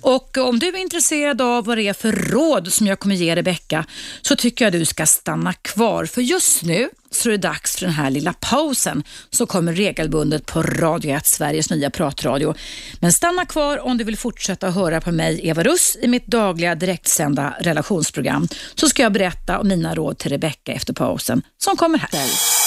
Och 0.01 0.37
om 0.37 0.59
du 0.59 0.67
är 0.67 0.77
intresserad 0.77 1.41
av 1.41 1.65
vad 1.65 1.77
det 1.77 1.87
är 1.87 1.93
för 1.93 2.11
råd 2.11 2.73
som 2.73 2.87
jag 2.87 2.99
kommer 2.99 3.15
ge 3.15 3.35
Rebecka 3.35 3.85
så 4.21 4.35
tycker 4.35 4.65
jag 4.65 4.71
du 4.73 4.85
ska 4.85 5.05
stanna 5.05 5.53
kvar 5.53 6.05
för 6.05 6.21
just 6.21 6.63
nu 6.63 6.89
så 7.11 7.29
är 7.29 7.31
det 7.31 7.37
dags 7.37 7.75
för 7.75 7.85
den 7.85 7.93
här 7.93 8.09
lilla 8.09 8.33
pausen 8.33 9.03
som 9.29 9.47
kommer 9.47 9.73
regelbundet 9.73 10.45
på 10.45 10.63
Radio 10.63 11.11
1, 11.11 11.25
Sveriges 11.25 11.69
nya 11.69 11.89
pratradio. 11.89 12.55
Men 12.99 13.13
stanna 13.13 13.45
kvar 13.45 13.77
om 13.77 13.97
du 13.97 14.03
vill 14.03 14.17
fortsätta 14.17 14.69
höra 14.69 15.01
på 15.01 15.11
mig, 15.11 15.47
Eva 15.47 15.63
Russ, 15.63 15.97
i 16.01 16.07
mitt 16.07 16.27
dagliga 16.27 16.75
direktsända 16.75 17.55
relationsprogram. 17.59 18.47
Så 18.75 18.89
ska 18.89 19.03
jag 19.03 19.13
berätta 19.13 19.59
om 19.59 19.67
mina 19.67 19.95
råd 19.95 20.17
till 20.17 20.31
Rebecka 20.31 20.73
efter 20.73 20.93
pausen 20.93 21.41
som 21.57 21.77
kommer 21.77 21.97
här. 21.97 22.58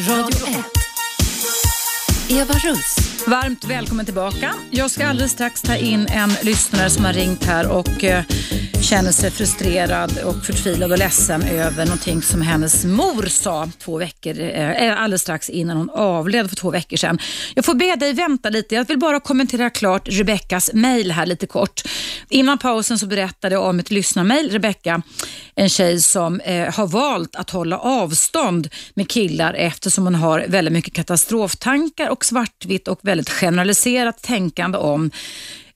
Radio 0.00 0.46
1. 0.46 0.64
Eva 2.28 2.54
Russ. 2.54 2.96
Varmt 3.26 3.64
välkommen 3.64 4.04
tillbaka. 4.04 4.54
Jag 4.70 4.90
ska 4.90 5.06
alldeles 5.06 5.32
strax 5.32 5.62
ta 5.62 5.76
in 5.76 6.06
en 6.06 6.30
lyssnare 6.42 6.90
som 6.90 7.04
har 7.04 7.12
ringt 7.12 7.44
här 7.44 7.68
och 7.68 8.04
eh, 8.04 8.24
känner 8.82 9.12
sig 9.12 9.30
frustrerad 9.30 10.18
och 10.24 10.44
förtvivlad 10.44 10.92
och 10.92 10.98
ledsen 10.98 11.42
över 11.42 11.84
någonting 11.84 12.22
som 12.22 12.42
hennes 12.42 12.84
mor 12.84 13.26
sa 13.26 13.68
två 13.78 13.98
veckor, 13.98 14.40
eh, 14.40 14.70
eh, 14.70 15.02
alldeles 15.02 15.22
strax 15.22 15.50
innan 15.50 15.76
hon 15.76 15.90
avled 15.90 16.48
för 16.48 16.56
två 16.56 16.70
veckor 16.70 16.96
sedan. 16.96 17.18
Jag 17.54 17.64
får 17.64 17.74
be 17.74 17.96
dig 17.96 18.12
vänta 18.12 18.50
lite. 18.50 18.74
Jag 18.74 18.88
vill 18.88 18.98
bara 18.98 19.20
kommentera 19.20 19.70
klart 19.70 20.08
Rebeckas 20.08 20.70
mejl 20.72 21.10
här 21.10 21.26
lite 21.26 21.46
kort. 21.46 21.82
Innan 22.28 22.58
pausen 22.58 22.98
så 22.98 23.06
berättade 23.06 23.54
jag 23.54 23.64
om 23.64 23.78
ett 23.78 23.90
lyssnarmail. 23.90 24.50
Rebecka, 24.50 25.02
en 25.54 25.68
tjej 25.68 26.00
som 26.00 26.40
eh, 26.40 26.74
har 26.74 26.86
valt 26.86 27.36
att 27.36 27.50
hålla 27.50 27.78
avstånd 27.78 28.68
med 28.94 29.08
killar 29.08 29.54
eftersom 29.54 30.04
hon 30.04 30.14
har 30.14 30.44
väldigt 30.48 30.72
mycket 30.72 30.94
katastroftankar 30.94 32.08
och 32.08 32.24
svartvitt 32.24 32.88
och 32.88 32.98
väldigt 33.02 33.30
generaliserat 33.30 34.22
tänkande 34.22 34.78
om 34.78 35.10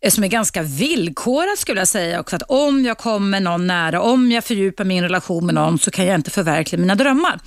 Eh, 0.07 0.11
som 0.11 0.25
är 0.25 0.29
ganska 0.29 0.63
villkorat 0.63 1.59
skulle 1.59 1.81
jag 1.81 1.89
säga 1.89 2.21
också. 2.21 2.37
Att 2.37 2.43
om 2.43 2.85
jag 2.85 2.99
kommer 2.99 3.41
någon 3.41 3.67
nära, 3.67 4.01
om 4.01 4.33
jag 4.33 4.45
fördjupar 4.45 4.85
min 4.85 5.03
relation 5.03 5.47
med 5.47 5.55
någon 5.55 5.79
så 5.79 5.91
kan 5.91 6.07
jag 6.07 6.15
inte 6.15 6.31
förverkliga 6.31 6.81
mina 6.81 6.95
drömmar. 6.95 7.41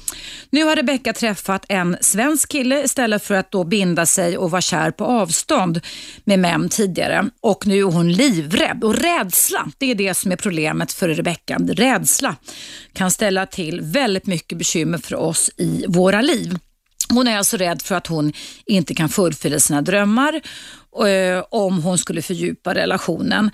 Nu 0.50 0.64
har 0.64 0.76
Rebecca 0.76 1.14
träffat 1.14 1.66
en 1.70 1.98
svensk 2.02 2.50
kille 2.50 2.84
istället 2.84 3.24
för 3.24 3.36
att 3.36 3.52
då 3.52 3.64
binda 3.64 4.06
sig 4.06 4.38
och 4.38 4.52
vara 4.52 4.62
kär 4.62 4.92
på 4.92 5.06
avstånd 5.06 5.82
med 6.24 6.40
män 6.40 6.70
tidigare. 6.70 7.30
Och 7.42 7.68
nu 7.68 7.80
är 7.80 7.84
hon 7.84 8.12
livrädd. 8.12 8.84
Och 8.84 8.96
rädsla, 8.96 9.68
det 9.78 9.92
är 9.92 9.96
det 9.96 10.14
som 10.14 10.32
är 10.32 10.36
problemet 10.36 10.92
för 10.92 11.10
Rebecca. 11.10 11.58
Rädsla 11.58 12.36
kan 12.94 13.12
ställa 13.12 13.46
till 13.46 13.82
väldigt 13.82 14.26
mycket 14.26 14.58
bekymmer 14.58 14.98
för 14.98 15.16
oss 15.16 15.52
i 15.58 15.86
våra 15.88 16.22
liv. 16.22 16.58
Hon 17.14 17.28
är 17.28 17.38
alltså 17.38 17.58
rädd 17.58 17.82
för 17.82 17.96
att 17.96 18.08
hon 18.08 18.34
inte 18.66 18.96
kan 18.96 19.10
fullfölja 19.10 19.60
sina 19.60 19.82
drömmar 19.82 20.42
eh, 21.06 21.44
om 21.50 21.84
hon 21.84 21.98
skulle 21.98 22.22
fördjupa 22.22 22.74
relationen. 22.76 23.52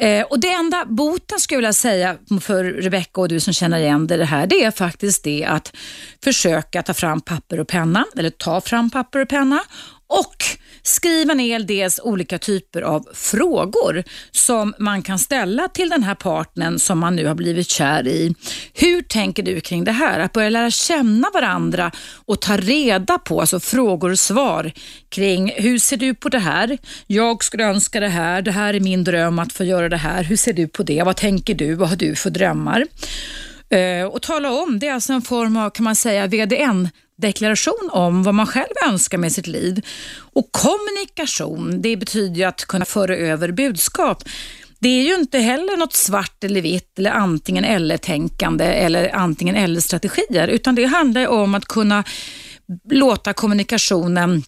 Eh, 0.00 0.22
och 0.22 0.40
Det 0.40 0.52
enda 0.52 0.84
boten 0.84 1.40
skulle 1.40 1.56
jag 1.56 1.60
vilja 1.60 1.72
säga 1.72 2.16
för 2.40 2.64
Rebecca 2.64 3.20
och 3.20 3.28
du 3.28 3.40
som 3.40 3.52
känner 3.52 3.78
igen 3.78 4.06
det 4.06 4.24
här, 4.24 4.46
det 4.46 4.64
är 4.64 4.70
faktiskt 4.70 5.24
det 5.24 5.44
att 5.44 5.76
försöka 6.24 6.82
ta 6.82 6.94
fram 6.94 7.20
papper 7.20 7.60
och 7.60 7.68
penna, 7.68 8.04
eller 8.16 8.30
ta 8.30 8.60
fram 8.60 8.90
papper 8.90 9.18
och 9.18 9.28
penna 9.28 9.60
och 10.08 10.36
skriva 10.82 11.34
ner 11.34 11.60
dels 11.60 12.00
olika 12.02 12.38
typer 12.38 12.82
av 12.82 13.08
frågor 13.14 14.04
som 14.30 14.74
man 14.78 15.02
kan 15.02 15.18
ställa 15.18 15.68
till 15.68 15.88
den 15.88 16.02
här 16.02 16.14
partnern 16.14 16.78
som 16.78 16.98
man 16.98 17.16
nu 17.16 17.26
har 17.26 17.34
blivit 17.34 17.68
kär 17.68 18.08
i. 18.08 18.34
Hur 18.74 19.02
tänker 19.02 19.42
du 19.42 19.60
kring 19.60 19.84
det 19.84 19.92
här? 19.92 20.20
Att 20.20 20.32
börja 20.32 20.50
lära 20.50 20.70
känna 20.70 21.30
varandra 21.34 21.90
och 22.26 22.40
ta 22.40 22.56
reda 22.56 23.18
på 23.18 23.40
alltså 23.40 23.60
frågor 23.60 24.10
och 24.10 24.18
svar 24.18 24.72
kring 25.08 25.52
hur 25.56 25.78
ser 25.78 25.96
du 25.96 26.14
på 26.14 26.28
det 26.28 26.38
här? 26.38 26.78
Jag 27.06 27.44
skulle 27.44 27.64
önska 27.64 28.00
det 28.00 28.08
här. 28.08 28.42
Det 28.42 28.52
här 28.52 28.74
är 28.74 28.80
min 28.80 29.04
dröm 29.04 29.38
att 29.38 29.52
få 29.52 29.64
göra 29.64 29.88
det 29.88 29.96
här. 29.96 30.24
Hur 30.24 30.36
ser 30.36 30.52
du 30.52 30.68
på 30.68 30.82
det? 30.82 31.02
Vad 31.02 31.16
tänker 31.16 31.54
du? 31.54 31.74
Vad 31.74 31.88
har 31.88 31.96
du 31.96 32.14
för 32.14 32.30
drömmar? 32.30 32.86
Eh, 33.70 34.06
och 34.06 34.22
tala 34.22 34.52
om, 34.52 34.78
det 34.78 34.88
är 34.88 34.92
alltså 34.92 35.12
en 35.12 35.22
form 35.22 35.56
av 35.56 35.70
kan 35.70 35.84
man 35.84 35.96
säga 35.96 36.26
VDN 36.26 36.88
deklaration 37.18 37.90
om 37.92 38.22
vad 38.22 38.34
man 38.34 38.46
själv 38.46 38.72
önskar 38.86 39.18
med 39.18 39.32
sitt 39.32 39.46
liv. 39.46 39.86
Och 40.18 40.48
kommunikation, 40.52 41.82
det 41.82 41.96
betyder 41.96 42.36
ju 42.36 42.44
att 42.44 42.64
kunna 42.64 42.84
föra 42.84 43.16
över 43.16 43.52
budskap. 43.52 44.24
Det 44.80 44.88
är 44.88 45.02
ju 45.02 45.14
inte 45.14 45.38
heller 45.38 45.76
något 45.76 45.92
svart 45.92 46.44
eller 46.44 46.60
vitt 46.60 46.98
eller 46.98 47.10
antingen 47.10 47.64
eller-tänkande 47.64 48.64
eller 48.64 49.14
antingen 49.14 49.56
eller-strategier, 49.56 50.48
utan 50.48 50.74
det 50.74 50.84
handlar 50.84 51.26
om 51.28 51.54
att 51.54 51.64
kunna 51.64 52.04
låta 52.90 53.32
kommunikationen 53.32 54.42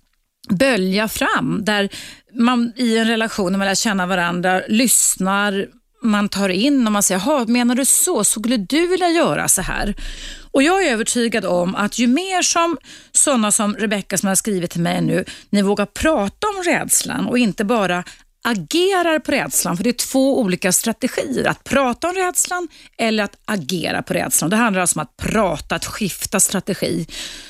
bölja 0.48 1.08
fram, 1.08 1.64
där 1.64 1.88
man 2.34 2.72
i 2.76 2.98
en 2.98 3.06
relation, 3.06 3.52
när 3.52 3.58
man 3.58 3.68
lär 3.68 3.74
känna 3.74 4.06
varandra, 4.06 4.62
lyssnar, 4.68 5.66
man 6.02 6.28
tar 6.28 6.48
in 6.48 6.86
och 6.86 6.92
man 6.92 7.02
säger, 7.02 7.46
menar 7.46 7.74
du 7.74 7.84
så? 7.84 8.24
Skulle 8.24 8.56
du 8.56 8.86
vilja 8.86 9.08
göra 9.08 9.48
så 9.48 9.62
här? 9.62 9.94
Och 10.52 10.62
Jag 10.62 10.86
är 10.86 10.92
övertygad 10.92 11.44
om 11.44 11.74
att 11.74 11.98
ju 11.98 12.06
mer 12.06 12.42
som 12.42 12.78
sådana 13.12 13.52
som 13.52 13.74
Rebecka 13.76 14.18
som 14.18 14.28
har 14.28 14.34
skrivit 14.34 14.70
till 14.70 14.80
mig 14.80 15.00
nu, 15.00 15.24
ni 15.50 15.62
vågar 15.62 15.86
prata 15.86 16.46
om 16.46 16.62
rädslan 16.62 17.26
och 17.26 17.38
inte 17.38 17.64
bara 17.64 18.04
agerar 18.42 19.18
på 19.18 19.32
rädslan, 19.32 19.76
för 19.76 19.84
det 19.84 19.90
är 19.90 20.10
två 20.10 20.40
olika 20.40 20.72
strategier. 20.72 21.48
Att 21.48 21.64
prata 21.64 22.08
om 22.08 22.14
rädslan 22.14 22.68
eller 22.98 23.24
att 23.24 23.36
agera 23.44 24.02
på 24.02 24.14
rädslan. 24.14 24.50
Det 24.50 24.56
handlar 24.56 24.80
alltså 24.80 24.98
om 24.98 25.02
att 25.02 25.16
prata, 25.16 25.74
att 25.74 25.86
skifta 25.86 26.40
strategi. 26.40 27.06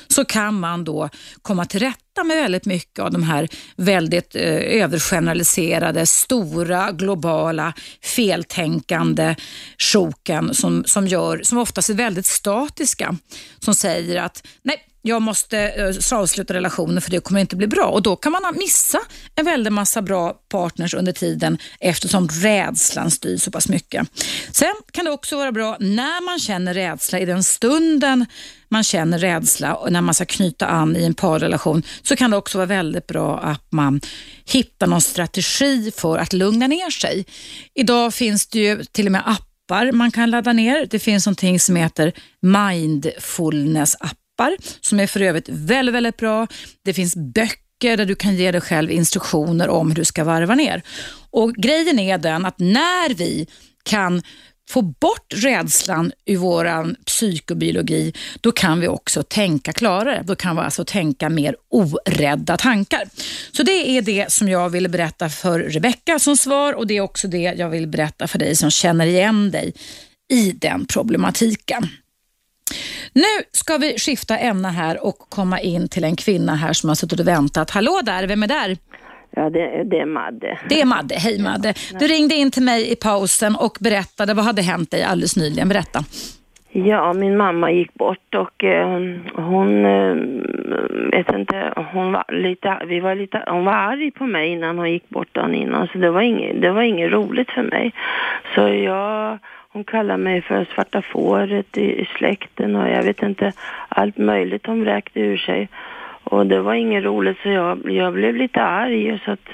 Så 0.08 0.24
kan 0.24 0.60
man 0.60 0.84
då 0.84 1.08
komma 1.42 1.64
till 1.64 1.80
rätta 1.80 2.24
med 2.24 2.36
väldigt 2.36 2.66
mycket 2.66 2.98
av 2.98 3.10
de 3.10 3.22
här 3.22 3.48
väldigt 3.76 4.36
eh, 4.36 4.42
övergeneraliserade, 4.82 6.06
stora, 6.06 6.92
globala, 6.92 7.72
feltänkande 8.02 9.36
sjoken 9.78 10.54
som, 10.54 10.84
som, 10.86 11.06
gör, 11.06 11.40
som 11.42 11.58
oftast 11.58 11.90
är 11.90 11.94
väldigt 11.94 12.26
statiska. 12.26 13.16
Som 13.58 13.74
säger 13.74 14.22
att 14.22 14.46
nej, 14.62 14.89
jag 15.02 15.22
måste 15.22 15.58
eh, 15.58 16.18
avsluta 16.18 16.54
relationen 16.54 17.00
för 17.00 17.10
det 17.10 17.20
kommer 17.20 17.40
inte 17.40 17.56
bli 17.56 17.66
bra. 17.66 17.84
Och 17.84 18.02
Då 18.02 18.16
kan 18.16 18.32
man 18.32 18.42
missa 18.58 19.00
en 19.34 19.44
väldig 19.44 19.72
massa 19.72 20.02
bra 20.02 20.32
partners 20.48 20.94
under 20.94 21.12
tiden 21.12 21.58
eftersom 21.80 22.28
rädslan 22.28 23.10
styr 23.10 23.36
så 23.36 23.50
pass 23.50 23.68
mycket. 23.68 24.08
Sen 24.52 24.74
kan 24.92 25.04
det 25.04 25.10
också 25.10 25.36
vara 25.36 25.52
bra 25.52 25.76
när 25.80 26.24
man 26.24 26.38
känner 26.38 26.74
rädsla 26.74 27.18
i 27.18 27.24
den 27.24 27.44
stunden 27.44 28.26
man 28.68 28.84
känner 28.84 29.18
rädsla 29.18 29.74
och 29.74 29.92
när 29.92 30.00
man 30.00 30.14
ska 30.14 30.24
knyta 30.24 30.66
an 30.66 30.96
i 30.96 31.04
en 31.04 31.14
parrelation 31.14 31.82
så 32.02 32.16
kan 32.16 32.30
det 32.30 32.36
också 32.36 32.58
vara 32.58 32.66
väldigt 32.66 33.06
bra 33.06 33.38
att 33.38 33.72
man 33.72 34.00
hittar 34.44 34.86
någon 34.86 35.00
strategi 35.00 35.92
för 35.96 36.18
att 36.18 36.32
lugna 36.32 36.66
ner 36.66 36.90
sig. 36.90 37.26
Idag 37.74 38.14
finns 38.14 38.46
det 38.46 38.58
ju 38.58 38.84
till 38.84 39.06
och 39.06 39.12
med 39.12 39.22
appar 39.26 39.92
man 39.92 40.10
kan 40.10 40.30
ladda 40.30 40.52
ner. 40.52 40.86
Det 40.90 40.98
finns 40.98 41.26
någonting 41.26 41.60
som 41.60 41.76
heter 41.76 42.12
mindfulness 42.42 43.96
app 44.00 44.16
appar 44.40 44.56
som 44.80 45.00
är 45.00 45.06
för 45.06 45.20
övrigt 45.20 45.48
väldigt, 45.48 45.94
väldigt 45.94 46.16
bra. 46.16 46.46
Det 46.84 46.94
finns 46.94 47.16
böcker 47.16 47.96
där 47.96 48.06
du 48.06 48.14
kan 48.14 48.36
ge 48.36 48.52
dig 48.52 48.60
själv 48.60 48.90
instruktioner 48.90 49.68
om 49.68 49.88
hur 49.88 49.94
du 49.94 50.04
ska 50.04 50.24
varva 50.24 50.54
ner. 50.54 50.82
Och 51.30 51.54
Grejen 51.54 51.98
är 51.98 52.18
den 52.18 52.46
att 52.46 52.58
när 52.58 53.14
vi 53.14 53.46
kan 53.82 54.22
få 54.70 54.82
bort 54.82 55.34
rädslan 55.34 56.12
ur 56.26 56.36
vår 56.36 56.94
psykobiologi, 57.04 58.12
då 58.40 58.52
kan 58.52 58.80
vi 58.80 58.88
också 58.88 59.22
tänka 59.22 59.72
klarare. 59.72 60.22
Då 60.26 60.34
kan 60.36 60.56
vi 60.56 60.62
alltså 60.62 60.84
tänka 60.84 61.28
mer 61.28 61.56
orädda 61.70 62.56
tankar. 62.56 63.02
Så 63.52 63.62
det 63.62 63.90
är 63.90 64.02
det 64.02 64.32
som 64.32 64.48
jag 64.48 64.70
vill 64.70 64.88
berätta 64.88 65.28
för 65.28 65.60
Rebecka 65.60 66.18
som 66.18 66.36
svar 66.36 66.72
och 66.72 66.86
det 66.86 66.96
är 66.96 67.00
också 67.00 67.28
det 67.28 67.54
jag 67.58 67.70
vill 67.70 67.86
berätta 67.86 68.28
för 68.28 68.38
dig 68.38 68.56
som 68.56 68.70
känner 68.70 69.06
igen 69.06 69.50
dig 69.50 69.74
i 70.32 70.52
den 70.52 70.86
problematiken. 70.86 71.88
Nu 73.12 73.44
ska 73.52 73.78
vi 73.78 73.98
skifta 73.98 74.36
ämne 74.36 74.68
här 74.68 75.06
och 75.06 75.18
komma 75.18 75.60
in 75.60 75.88
till 75.88 76.04
en 76.04 76.16
kvinna 76.16 76.54
här 76.54 76.72
som 76.72 76.88
har 76.88 76.94
suttit 76.94 77.20
och 77.20 77.28
väntat. 77.28 77.70
Hallå 77.70 78.00
där, 78.04 78.26
vem 78.26 78.42
är 78.42 78.46
där? 78.46 78.76
Ja, 79.30 79.50
det, 79.50 79.84
det, 79.84 79.98
är 79.98 80.06
Madde. 80.06 80.58
Det 80.68 80.80
är 80.80 80.84
Madde. 80.84 81.14
Hej 81.14 81.42
Madde. 81.42 81.74
Du 81.98 82.06
ringde 82.06 82.34
in 82.34 82.50
till 82.50 82.62
mig 82.62 82.92
i 82.92 82.96
pausen 82.96 83.56
och 83.56 83.76
berättade 83.80 84.34
vad 84.34 84.44
hade 84.44 84.62
hänt 84.62 84.90
dig 84.90 85.02
alldeles 85.02 85.36
nyligen. 85.36 85.68
Berätta. 85.68 86.04
Ja, 86.72 87.12
min 87.12 87.36
mamma 87.36 87.70
gick 87.70 87.94
bort 87.94 88.34
och 88.34 88.64
eh, 88.64 88.88
hon, 89.34 89.84
eh, 89.84 90.14
vet 91.12 91.32
inte, 91.34 91.72
hon 91.92 92.12
var 92.12 92.24
lite, 92.32 92.82
vi 92.86 93.00
var 93.00 93.14
lite, 93.14 93.44
hon 93.46 93.64
var 93.64 93.72
arg 93.72 94.10
på 94.10 94.26
mig 94.26 94.48
innan 94.48 94.78
hon 94.78 94.90
gick 94.90 95.08
bort 95.08 95.34
dagen 95.34 95.54
innan 95.54 95.88
så 95.88 95.98
det 95.98 96.10
var 96.10 96.20
inget, 96.20 96.62
det 96.62 96.70
var 96.70 96.82
inget 96.82 97.12
roligt 97.12 97.50
för 97.50 97.62
mig. 97.62 97.92
Så 98.54 98.60
jag 98.60 99.38
hon 99.72 99.84
kallar 99.84 100.16
mig 100.16 100.42
för 100.42 100.64
svarta 100.74 101.02
fåret 101.02 101.76
i, 101.76 102.00
i 102.00 102.08
släkten 102.18 102.76
och 102.76 102.88
jag 102.88 103.02
vet 103.02 103.22
inte, 103.22 103.52
allt 103.88 104.18
möjligt 104.18 104.66
hon 104.66 104.84
räkte 104.84 105.20
ur 105.20 105.36
sig. 105.36 105.68
Och 106.24 106.46
det 106.46 106.60
var 106.60 106.74
inget 106.74 107.04
roligt 107.04 107.38
så 107.42 107.48
jag, 107.48 107.90
jag 107.90 108.12
blev 108.12 108.36
lite 108.36 108.62
arg 108.62 109.12
och, 109.12 109.20
så 109.24 109.30
att, 109.30 109.48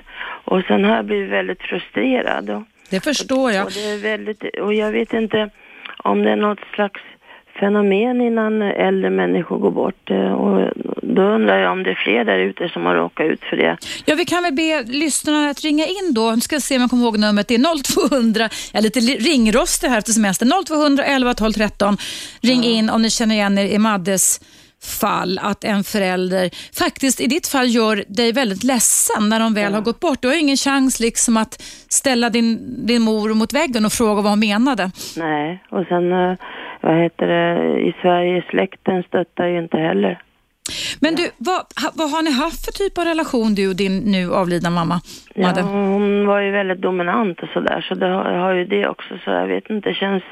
och 0.44 0.62
sen 0.68 0.84
har 0.84 0.96
jag 0.96 1.04
blivit 1.04 1.30
väldigt 1.30 1.62
frustrerad. 1.62 2.50
Och, 2.50 2.62
det 2.90 3.04
förstår 3.04 3.52
jag. 3.52 3.62
Och, 3.62 3.66
och, 3.66 3.72
det 3.72 3.90
är 3.90 4.02
väldigt, 4.02 4.44
och 4.60 4.74
jag 4.74 4.92
vet 4.92 5.12
inte 5.12 5.50
om 5.98 6.22
det 6.22 6.30
är 6.30 6.36
något 6.36 6.64
slags 6.74 7.00
fenomen 7.60 8.20
innan 8.20 8.62
äldre 8.62 9.10
människor 9.10 9.58
går 9.58 9.70
bort. 9.70 10.10
Eh, 10.10 10.32
och 10.32 10.70
då 11.02 11.22
undrar 11.22 11.58
jag 11.58 11.72
om 11.72 11.82
det 11.82 11.90
är 11.90 11.94
fler 12.04 12.24
där 12.24 12.38
ute 12.38 12.68
som 12.68 12.84
har 12.86 12.94
råkat 12.94 13.26
ut 13.26 13.40
för 13.44 13.56
det. 13.56 13.76
Ja, 14.04 14.14
vi 14.14 14.24
kan 14.24 14.42
väl 14.42 14.54
be 14.54 14.82
lyssnarna 14.82 15.50
att 15.50 15.60
ringa 15.60 15.86
in 15.86 16.14
då. 16.14 16.30
Nu 16.30 16.40
ska 16.40 16.60
se 16.60 16.76
om 16.76 16.80
jag 16.80 16.90
kommer 16.90 17.04
ihåg 17.04 17.18
numret. 17.18 17.48
Det 17.48 17.54
är 17.54 18.08
0200, 18.08 18.48
jag 18.72 18.78
är 18.78 18.82
lite 18.82 19.00
ringrostig 19.00 19.88
här 19.88 19.98
efter 19.98 20.12
semestern. 20.12 20.52
0200 20.66 21.04
11 21.04 21.34
12 21.34 21.52
13. 21.52 21.96
Ring 22.40 22.62
ja. 22.62 22.70
in 22.70 22.90
om 22.90 23.02
ni 23.02 23.10
känner 23.10 23.34
igen 23.34 23.58
er 23.58 23.64
i 23.64 23.78
Maddes 23.78 24.40
fall 24.86 25.38
att 25.42 25.64
en 25.64 25.84
förälder 25.84 26.50
faktiskt 26.78 27.20
i 27.20 27.26
ditt 27.26 27.48
fall 27.48 27.68
gör 27.68 28.04
dig 28.08 28.32
väldigt 28.32 28.64
ledsen 28.64 29.28
när 29.28 29.40
de 29.40 29.54
väl 29.54 29.72
ja. 29.72 29.78
har 29.78 29.82
gått 29.82 30.00
bort. 30.00 30.22
Du 30.22 30.28
har 30.28 30.34
ingen 30.34 30.56
chans 30.56 31.00
liksom 31.00 31.36
att 31.36 31.62
ställa 31.88 32.30
din, 32.30 32.58
din 32.86 33.02
mor 33.02 33.34
mot 33.34 33.52
väggen 33.52 33.84
och 33.84 33.92
fråga 33.92 34.22
vad 34.22 34.32
hon 34.32 34.38
menade. 34.38 34.90
Nej, 35.16 35.62
och 35.70 35.86
sen 35.88 36.12
eh, 36.12 36.36
vad 36.86 36.96
heter 37.02 37.26
det, 37.26 37.80
i 37.80 37.94
Sverige, 38.02 38.44
släkten 38.50 39.02
stöttar 39.02 39.46
ju 39.46 39.58
inte 39.58 39.76
heller. 39.76 40.22
Men 41.00 41.14
du, 41.14 41.30
vad, 41.36 41.60
vad 41.94 42.10
har 42.10 42.22
ni 42.22 42.32
haft 42.32 42.64
för 42.64 42.72
typ 42.72 42.98
av 42.98 43.04
relation 43.04 43.54
du 43.54 43.68
och 43.68 43.76
din 43.76 43.98
nu 43.98 44.32
avlidna 44.32 44.70
mamma? 44.70 45.00
Ja, 45.34 45.62
hon 45.62 46.26
var 46.26 46.40
ju 46.40 46.50
väldigt 46.50 46.80
dominant 46.80 47.42
och 47.42 47.48
sådär 47.48 47.86
så 47.88 47.94
det 47.94 48.06
har, 48.06 48.24
har 48.24 48.54
ju 48.54 48.64
det 48.64 48.88
också 48.88 49.18
så 49.24 49.30
jag 49.30 49.46
vet 49.46 49.70
inte, 49.70 49.88
det 49.88 49.94
känns 49.94 50.22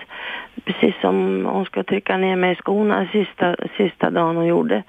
precis 0.64 0.94
som 1.00 1.44
hon 1.44 1.64
ska 1.64 1.82
trycka 1.84 2.16
ner 2.16 2.36
mig 2.36 2.52
i 2.52 2.56
skorna 2.56 3.08
sista, 3.12 3.56
sista 3.76 4.10
dagen 4.10 4.36
hon 4.36 4.46
gjorde. 4.46 4.82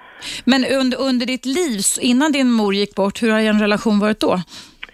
Men 0.44 0.64
under, 0.80 1.00
under 1.00 1.26
ditt 1.26 1.46
liv, 1.46 1.80
innan 2.00 2.32
din 2.32 2.50
mor 2.50 2.74
gick 2.74 2.94
bort, 2.94 3.22
hur 3.22 3.30
har 3.30 3.40
er 3.40 3.52
relation 3.52 3.98
varit 3.98 4.20
då? 4.20 4.36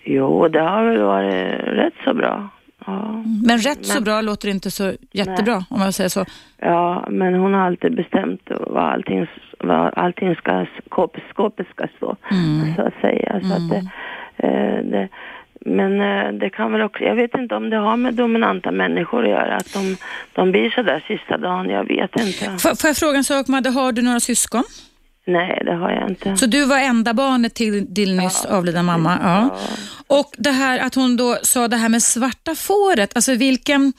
Jo, 0.04 0.48
det 0.48 0.60
har 0.60 0.84
väl 0.84 1.02
varit 1.02 1.60
rätt 1.80 1.94
så 2.04 2.14
bra. 2.14 2.50
Ja. 2.86 3.22
Men 3.46 3.58
rätt 3.58 3.86
så 3.86 4.00
bra 4.00 4.20
låter 4.20 4.48
inte 4.48 4.70
så 4.70 4.92
jättebra 5.12 5.54
Nej. 5.54 5.66
om 5.68 5.80
jag 5.80 5.94
säger 5.94 6.10
så. 6.10 6.24
Ja, 6.58 7.06
men 7.10 7.34
hon 7.34 7.54
har 7.54 7.60
alltid 7.60 7.96
bestämt 7.96 8.42
vad 8.60 8.84
allting, 8.84 9.26
vad 9.58 9.94
allting 9.98 10.34
ska, 10.34 10.66
skåpet, 10.86 11.22
skåpet 11.30 11.66
ska 11.68 11.86
stå, 11.96 12.16
mm. 12.30 12.74
så 12.76 12.82
att 12.82 12.94
säga. 13.00 13.30
Mm. 13.30 13.42
Så 13.48 13.54
att 13.54 13.70
det, 13.70 13.90
eh, 14.36 14.84
det, 14.84 15.08
men 15.60 16.00
eh, 16.00 16.32
det 16.32 16.50
kan 16.50 16.72
väl 16.72 16.82
också, 16.82 17.04
jag 17.04 17.14
vet 17.14 17.34
inte 17.34 17.54
om 17.54 17.70
det 17.70 17.76
har 17.76 17.96
med 17.96 18.14
dominanta 18.14 18.70
människor 18.70 19.22
att 19.22 19.30
göra, 19.30 19.56
att 19.56 19.72
de, 19.72 19.96
de 20.32 20.50
blir 20.52 20.70
sådär 20.70 21.04
sista 21.08 21.38
dagen, 21.38 21.70
jag 21.70 21.84
vet 21.84 22.20
inte. 22.20 22.44
Får, 22.44 22.76
får 22.80 22.88
jag 22.88 22.96
fråga 22.96 23.16
en 23.18 23.24
sak 23.24 23.48
Madde, 23.48 23.70
har 23.70 23.92
du 23.92 24.02
några 24.02 24.20
syskon? 24.20 24.64
Nej, 25.26 25.62
det 25.64 25.74
har 25.74 25.90
jag 25.90 26.10
inte. 26.10 26.36
Så 26.36 26.46
du 26.46 26.64
var 26.64 26.78
enda 26.78 27.14
barnet 27.14 27.54
till 27.54 27.94
din 27.94 28.16
nyss 28.16 28.46
ja. 28.48 28.56
avlidna 28.56 28.82
mamma? 28.82 29.18
Ja. 29.22 29.50
ja. 29.52 29.58
Och 30.16 30.34
det 30.38 30.50
här 30.50 30.78
att 30.78 30.94
hon 30.94 31.16
då 31.16 31.36
sa 31.42 31.68
det 31.68 31.76
här 31.76 31.88
med 31.88 32.02
svarta 32.02 32.54
fåret, 32.54 33.16
alltså 33.16 33.34
vilken 33.34 33.92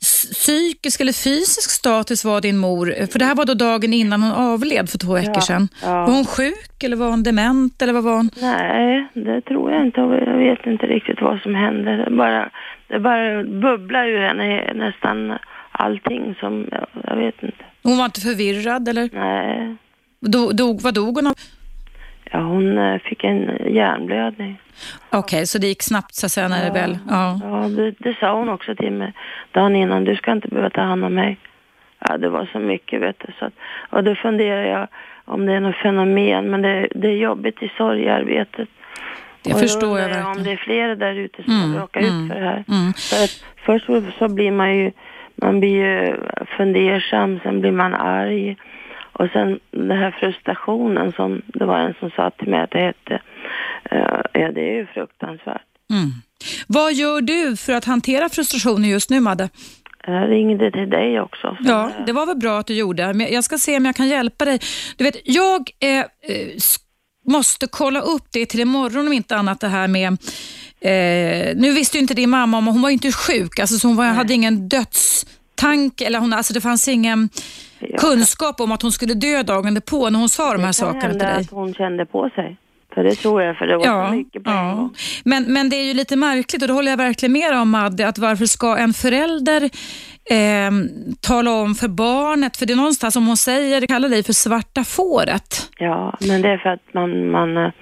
psykisk 0.00 1.00
eller 1.00 1.12
fysisk 1.12 1.70
status 1.70 2.24
var 2.24 2.40
din 2.40 2.56
mor? 2.58 3.06
För 3.12 3.18
det 3.18 3.24
här 3.24 3.34
var 3.34 3.44
då 3.44 3.54
dagen 3.54 3.92
innan 3.92 4.22
hon 4.22 4.32
avled 4.32 4.88
för 4.88 4.98
två 4.98 5.14
veckor 5.14 5.40
sedan. 5.40 5.68
Ja. 5.82 6.06
Var 6.06 6.12
hon 6.12 6.24
sjuk 6.24 6.82
eller 6.84 6.96
var 6.96 7.10
hon 7.10 7.22
dement 7.22 7.82
eller 7.82 7.92
vad 7.92 8.04
var 8.04 8.16
hon? 8.16 8.30
Nej, 8.40 9.08
det 9.14 9.40
tror 9.40 9.72
jag 9.72 9.86
inte. 9.86 10.00
Jag 10.00 10.38
vet 10.38 10.66
inte 10.66 10.86
riktigt 10.86 11.22
vad 11.22 11.40
som 11.40 11.54
hände. 11.54 12.04
Det 12.04 12.10
bara, 12.10 12.50
det 12.88 13.00
bara 13.00 13.44
bubblar 13.44 14.08
ur 14.08 14.20
henne 14.28 14.72
nästan 14.74 15.38
allting 15.72 16.34
som, 16.40 16.68
jag, 16.72 16.86
jag 17.08 17.16
vet 17.16 17.42
inte. 17.42 17.64
Hon 17.82 17.98
var 17.98 18.04
inte 18.04 18.20
förvirrad 18.20 18.88
eller? 18.88 19.08
Nej. 19.12 19.76
Dog, 20.24 20.56
dog, 20.56 20.80
vad 20.82 20.94
dog 20.94 21.16
hon 21.16 21.26
av? 21.26 21.34
Ja, 22.30 22.38
hon 22.38 22.78
eh, 22.78 22.98
fick 22.98 23.24
en 23.24 23.40
hjärnblödning. 23.74 24.60
Okej, 25.08 25.18
okay, 25.18 25.46
så 25.46 25.58
det 25.58 25.66
gick 25.66 25.82
snabbt 25.82 26.14
så 26.14 26.26
att 26.26 26.32
säga 26.32 26.48
när 26.48 26.58
ja, 26.58 26.64
det 26.64 26.80
väl... 26.80 26.98
Ja, 27.08 27.40
ja 27.42 27.68
det, 27.68 27.90
det, 27.90 28.16
sa 28.20 28.38
hon 28.38 28.48
också 28.48 28.74
till 28.74 28.92
mig 28.92 29.12
dagen 29.52 29.76
innan. 29.76 30.04
Du 30.04 30.16
ska 30.16 30.32
inte 30.32 30.48
behöva 30.48 30.70
ta 30.70 30.80
hand 30.80 31.04
om 31.04 31.14
mig. 31.14 31.38
Ja, 31.98 32.18
det 32.18 32.28
var 32.28 32.48
så 32.52 32.58
mycket 32.58 33.00
vet 33.00 33.16
du. 33.18 33.32
Så 33.38 33.44
att, 33.44 33.52
och 33.90 34.04
då 34.04 34.14
funderar 34.14 34.64
jag 34.64 34.88
om 35.24 35.46
det 35.46 35.52
är 35.52 35.60
något 35.60 35.76
fenomen, 35.76 36.50
men 36.50 36.62
det, 36.62 36.88
det 36.94 37.08
är 37.08 37.16
jobbigt 37.16 37.62
i 37.62 37.72
sorgearbetet. 37.76 38.68
Det 39.42 39.54
förstår 39.54 39.98
jag 39.98 40.08
verkligen. 40.08 40.26
om 40.26 40.42
det 40.42 40.52
är 40.52 40.56
flera 40.56 40.94
där 40.94 41.14
ute 41.14 41.42
som 41.42 41.62
mm, 41.62 41.80
råkar 41.80 42.00
mm, 42.00 42.24
ut 42.24 42.32
för 42.32 42.40
det 42.40 42.46
här. 42.46 42.64
Mm. 42.68 42.92
För 42.92 43.24
att 43.24 43.44
först 43.66 43.86
så, 43.86 44.02
så 44.18 44.28
blir 44.28 44.50
man 44.50 44.76
ju, 44.76 44.92
man 45.34 45.60
blir 45.60 45.76
ju 45.76 46.16
fundersam, 46.56 47.40
sen 47.42 47.60
blir 47.60 47.72
man 47.72 47.94
arg. 47.94 48.56
Och 49.18 49.28
sen 49.32 49.60
den 49.70 49.98
här 49.98 50.10
frustrationen 50.10 51.12
som 51.12 51.42
det 51.46 51.64
var 51.64 51.78
en 51.78 51.94
som 52.00 52.10
sa 52.10 52.30
till 52.30 52.48
mig 52.48 52.60
att 52.60 52.70
det 52.70 52.80
hette, 52.80 53.14
uh, 53.92 54.20
ja 54.32 54.52
det 54.52 54.60
är 54.60 54.74
ju 54.74 54.86
fruktansvärt. 54.86 55.62
Mm. 55.90 56.10
Vad 56.66 56.94
gör 56.94 57.20
du 57.20 57.56
för 57.56 57.72
att 57.72 57.84
hantera 57.84 58.28
frustrationen 58.28 58.90
just 58.90 59.10
nu 59.10 59.20
Madde? 59.20 59.48
Jag 60.06 60.30
ringde 60.30 60.70
till 60.70 60.90
dig 60.90 61.20
också. 61.20 61.56
Ja, 61.60 61.90
det 62.06 62.12
var 62.12 62.26
väl 62.26 62.36
bra 62.36 62.58
att 62.58 62.66
du 62.66 62.74
gjorde. 62.74 63.12
Men 63.12 63.32
jag 63.32 63.44
ska 63.44 63.58
se 63.58 63.76
om 63.76 63.84
jag 63.84 63.96
kan 63.96 64.08
hjälpa 64.08 64.44
dig. 64.44 64.58
Du 64.96 65.04
vet, 65.04 65.16
jag 65.24 65.70
eh, 65.80 66.04
måste 67.28 67.66
kolla 67.66 68.00
upp 68.00 68.26
det 68.32 68.46
till 68.46 68.60
imorgon 68.60 69.06
om 69.06 69.12
inte 69.12 69.36
annat 69.36 69.60
det 69.60 69.68
här 69.68 69.88
med 69.88 70.12
eh, 70.80 71.56
nu 71.56 71.72
visste 71.72 71.96
ju 71.96 72.00
inte 72.00 72.14
din 72.14 72.30
mamma 72.30 72.58
om 72.58 72.66
hon 72.66 72.82
var 72.82 72.90
inte 72.90 73.12
sjuk, 73.12 73.58
alltså, 73.58 73.78
så 73.78 73.88
hon 73.88 73.96
var, 73.96 74.04
hade 74.04 74.34
ingen 74.34 74.68
dödstanke, 75.54 76.06
eller 76.06 76.18
hon, 76.18 76.32
alltså 76.32 76.54
det 76.54 76.60
fanns 76.60 76.88
ingen 76.88 77.28
ja. 77.78 77.98
kunskap 77.98 78.60
om 78.60 78.72
att 78.72 78.82
hon 78.82 78.92
skulle 78.92 79.14
dö 79.14 79.42
dagen 79.42 79.80
på 79.90 80.10
när 80.10 80.18
hon 80.18 80.28
sa 80.28 80.52
de 80.52 80.64
här 80.64 80.72
sakerna 80.72 81.00
till 81.00 81.18
dig. 81.18 81.28
Det 81.28 81.32
kan 81.32 81.40
att 81.40 81.50
hon 81.50 81.74
kände 81.74 82.06
på 82.06 82.30
sig. 82.34 82.56
För 82.94 83.04
det 83.04 83.14
tror 83.14 83.42
jag, 83.42 83.56
för 83.56 83.66
det 83.66 83.76
var 83.76 83.86
ja, 83.86 84.08
så 84.08 84.14
mycket 84.14 84.44
på 84.44 84.50
ja. 84.50 84.70
en 84.70 84.76
gång. 84.76 84.94
Men, 85.24 85.52
men 85.52 85.70
det 85.70 85.76
är 85.76 85.84
ju 85.84 85.94
lite 85.94 86.16
märkligt 86.16 86.62
och 86.62 86.68
det 86.68 86.74
håller 86.74 86.90
jag 86.90 86.96
verkligen 86.96 87.32
med 87.32 87.60
om 87.60 87.70
Madde, 87.70 88.08
att 88.08 88.18
varför 88.18 88.46
ska 88.46 88.76
en 88.76 88.92
förälder 88.92 89.62
eh, 90.30 90.70
tala 91.20 91.50
om 91.50 91.74
för 91.74 91.88
barnet, 91.88 92.56
för 92.56 92.66
det 92.66 92.72
är 92.72 92.76
någonstans 92.76 93.14
som 93.14 93.26
hon 93.26 93.36
säger, 93.36 93.86
kallar 93.86 94.08
dig 94.08 94.22
för 94.22 94.32
svarta 94.32 94.84
fåret. 94.84 95.70
Ja, 95.78 96.18
men 96.28 96.42
det 96.42 96.48
är 96.48 96.58
för 96.58 96.70
att 96.70 96.94
man, 96.94 97.30
man 97.30 97.72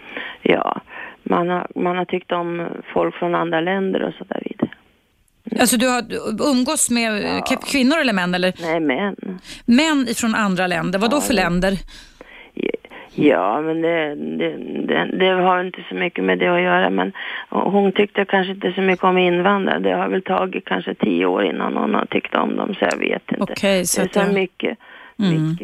ja, 0.42 0.80
man 1.22 1.48
har, 1.48 1.66
man 1.74 1.96
har 1.96 2.04
tyckt 2.04 2.32
om 2.32 2.68
folk 2.94 3.14
från 3.14 3.34
andra 3.34 3.60
länder 3.60 4.02
och 4.02 4.14
så 4.18 4.24
där 4.24 4.42
vidare. 4.44 4.70
Alltså 5.60 5.76
du 5.76 5.88
har 5.88 6.04
umgås 6.50 6.90
med 6.90 7.42
ja. 7.50 7.56
kvinnor 7.56 7.98
eller 7.98 8.12
män? 8.12 8.34
Eller? 8.34 8.52
Nej, 8.60 8.80
män. 8.80 9.16
Män 9.64 10.06
från 10.16 10.34
andra 10.34 10.66
länder, 10.66 10.98
vad 10.98 11.10
då 11.10 11.20
för 11.20 11.34
länder? 11.34 11.78
Ja, 13.14 13.60
men 13.60 13.82
det, 13.82 14.14
det, 14.14 14.56
det, 14.86 15.18
det, 15.18 15.42
har 15.42 15.64
inte 15.64 15.84
så 15.88 15.94
mycket 15.94 16.24
med 16.24 16.38
det 16.38 16.54
att 16.54 16.62
göra. 16.62 16.90
Men 16.90 17.12
hon 17.48 17.92
tyckte 17.92 18.24
kanske 18.24 18.52
inte 18.52 18.72
så 18.72 18.80
mycket 18.80 19.04
om 19.04 19.18
invandrare. 19.18 19.78
Det 19.78 19.92
har 19.94 20.08
väl 20.08 20.22
tagit 20.22 20.64
kanske 20.64 20.94
tio 20.94 21.26
år 21.26 21.44
innan 21.44 21.76
hon 21.76 21.94
har 21.94 22.06
tyckt 22.06 22.34
om 22.34 22.56
dem, 22.56 22.74
så 22.74 22.84
jag 22.90 22.98
vet 22.98 23.22
inte. 23.30 23.52
Okay, 23.52 23.84
så 23.84 24.00
det 24.00 24.16
är 24.16 24.26
så 24.26 24.32
mycket. 24.32 24.78
Mm. 25.18 25.56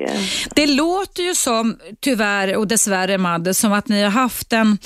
Det 0.55 0.67
låter 0.67 1.23
ju 1.23 1.35
som, 1.35 1.77
tyvärr 2.01 2.57
och 2.57 2.69
dessvärre 2.69 3.19
Madde, 3.19 3.55
som 3.55 3.73
att 3.73 3.89
ni 3.89 4.03
har 4.03 4.11
haft 4.11 4.53
en 4.53 4.79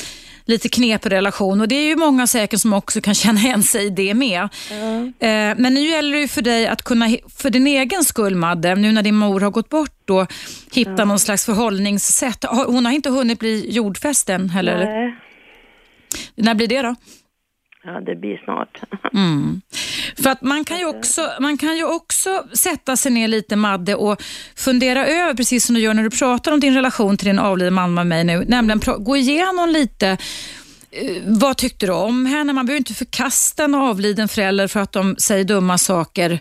lite 0.52 0.68
knepig 0.68 1.12
relation 1.12 1.60
och 1.60 1.68
det 1.68 1.74
är 1.74 1.86
ju 1.86 1.96
många 1.96 2.26
säkert 2.26 2.60
som 2.60 2.72
också 2.72 3.00
kan 3.00 3.14
känna 3.22 3.40
igen 3.40 3.62
sig 3.62 3.86
i 3.86 3.90
det 3.90 4.14
med. 4.14 4.48
Mm. 4.70 5.12
Men 5.58 5.74
nu 5.74 5.80
gäller 5.80 6.12
det 6.12 6.20
ju 6.20 6.28
för 6.28 6.42
dig 6.42 6.66
att 6.66 6.82
kunna, 6.82 7.08
för 7.36 7.50
din 7.50 7.66
egen 7.66 8.04
skull 8.04 8.34
Madde, 8.34 8.74
nu 8.74 8.92
när 8.92 9.02
din 9.02 9.14
mor 9.14 9.40
har 9.40 9.50
gått 9.50 9.68
bort 9.68 10.02
då, 10.04 10.26
hitta 10.72 10.90
mm. 10.90 11.08
någon 11.08 11.18
slags 11.18 11.44
förhållningssätt. 11.44 12.44
Hon 12.44 12.86
har 12.86 12.92
inte 12.92 13.10
hunnit 13.10 13.38
bli 13.38 13.70
jordfäst 13.70 14.28
än 14.28 14.50
heller? 14.50 14.84
Nej. 14.84 15.16
När 16.34 16.54
blir 16.54 16.68
det 16.68 16.82
då? 16.82 16.94
Ja, 17.84 18.00
det 18.00 18.16
blir 18.16 18.40
snart. 18.44 18.80
Mm. 19.14 19.60
För 20.22 20.30
att 20.30 20.42
man 20.42 20.64
kan, 20.64 20.78
ju 20.78 20.86
också, 20.86 21.30
man 21.40 21.58
kan 21.58 21.76
ju 21.76 21.84
också 21.84 22.44
sätta 22.52 22.96
sig 22.96 23.12
ner 23.12 23.28
lite 23.28 23.56
Madde 23.56 23.94
och 23.94 24.22
fundera 24.56 25.06
över, 25.06 25.34
precis 25.34 25.66
som 25.66 25.74
du 25.74 25.80
gör 25.80 25.94
när 25.94 26.02
du 26.02 26.10
pratar 26.10 26.52
om 26.52 26.60
din 26.60 26.74
relation 26.74 27.16
till 27.16 27.26
din 27.26 27.38
avlidna 27.38 27.70
mamma 27.70 28.00
och 28.00 28.06
mig 28.06 28.24
nu, 28.24 28.44
nämligen 28.48 28.80
gå 28.98 29.16
igenom 29.16 29.68
lite 29.68 30.08
eh, 30.90 31.22
vad 31.26 31.56
tyckte 31.56 31.86
du 31.86 31.92
om 31.92 32.26
henne? 32.26 32.52
Man 32.52 32.66
behöver 32.66 32.78
inte 32.78 32.94
förkasta 32.94 33.64
en 33.64 33.74
avliden 33.74 34.28
förälder 34.28 34.66
för 34.66 34.80
att 34.80 34.92
de 34.92 35.16
säger 35.16 35.44
dumma 35.44 35.78
saker, 35.78 36.40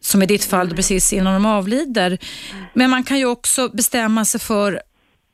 som 0.00 0.22
i 0.22 0.26
ditt 0.26 0.44
fall 0.44 0.70
precis 0.70 1.12
innan 1.12 1.34
de 1.42 1.46
avlider. 1.46 2.18
Men 2.74 2.90
man 2.90 3.04
kan 3.04 3.18
ju 3.18 3.26
också 3.26 3.68
bestämma 3.68 4.24
sig 4.24 4.40
för 4.40 4.82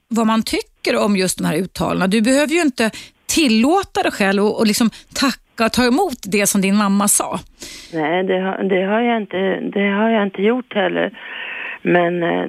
vad 0.09 0.27
man 0.27 0.43
tycker 0.43 0.97
om 0.97 1.17
just 1.17 1.39
de 1.39 1.45
här 1.45 1.55
uttalandena. 1.55 2.07
Du 2.07 2.21
behöver 2.21 2.55
ju 2.55 2.63
inte 2.63 2.91
tillåta 3.27 4.03
dig 4.03 4.13
själv 4.13 4.45
och, 4.45 4.59
och 4.59 4.67
liksom 4.67 4.91
tacka 5.13 5.44
tacka 5.55 5.67
och 5.67 5.73
ta 5.73 5.87
emot 5.87 6.19
det 6.23 6.47
som 6.47 6.61
din 6.61 6.77
mamma 6.77 7.09
sa? 7.09 7.41
Nej, 7.93 8.25
det 8.25 8.41
har, 8.41 8.69
det 8.69 8.85
har, 8.85 9.01
jag, 9.01 9.23
inte, 9.23 9.61
det 9.61 9.89
har 9.91 10.11
jag 10.11 10.23
inte 10.27 10.43
gjort 10.43 10.75
heller. 10.75 11.11
Men 11.87 12.23
eh, 12.23 12.49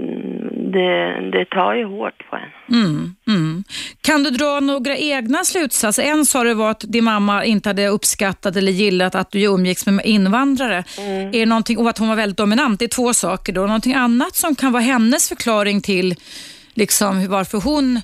det, 0.73 1.29
det 1.31 1.45
tar 1.45 1.75
ju 1.75 1.85
hårt 1.85 2.29
på 2.29 2.35
en. 2.35 2.75
Mm, 2.77 3.15
mm. 3.27 3.63
Kan 4.01 4.23
du 4.23 4.29
dra 4.29 4.59
några 4.59 4.97
egna 4.97 5.43
slutsatser? 5.43 6.03
En 6.03 6.25
sa 6.25 6.43
det 6.43 6.53
var 6.53 6.71
att 6.71 6.83
din 6.87 7.03
mamma 7.03 7.45
inte 7.45 7.69
hade 7.69 7.87
uppskattat 7.87 8.55
eller 8.55 8.71
gillat 8.71 9.15
att 9.15 9.31
du 9.31 9.45
umgicks 9.45 9.85
med 9.85 10.05
invandrare. 10.05 10.83
Mm. 10.97 11.27
Är 11.27 11.39
det 11.39 11.45
någonting, 11.45 11.77
och 11.77 11.89
att 11.89 11.97
hon 11.97 12.07
var 12.07 12.15
väldigt 12.15 12.37
dominant. 12.37 12.79
Det 12.79 12.85
är 12.85 12.89
två 12.89 13.13
saker. 13.13 13.53
Då. 13.53 13.61
Någonting 13.61 13.93
annat 13.93 14.35
som 14.35 14.55
kan 14.55 14.71
vara 14.71 14.83
hennes 14.83 15.29
förklaring 15.29 15.81
till 15.81 16.15
liksom, 16.73 17.27
varför 17.27 17.61
hon 17.61 18.01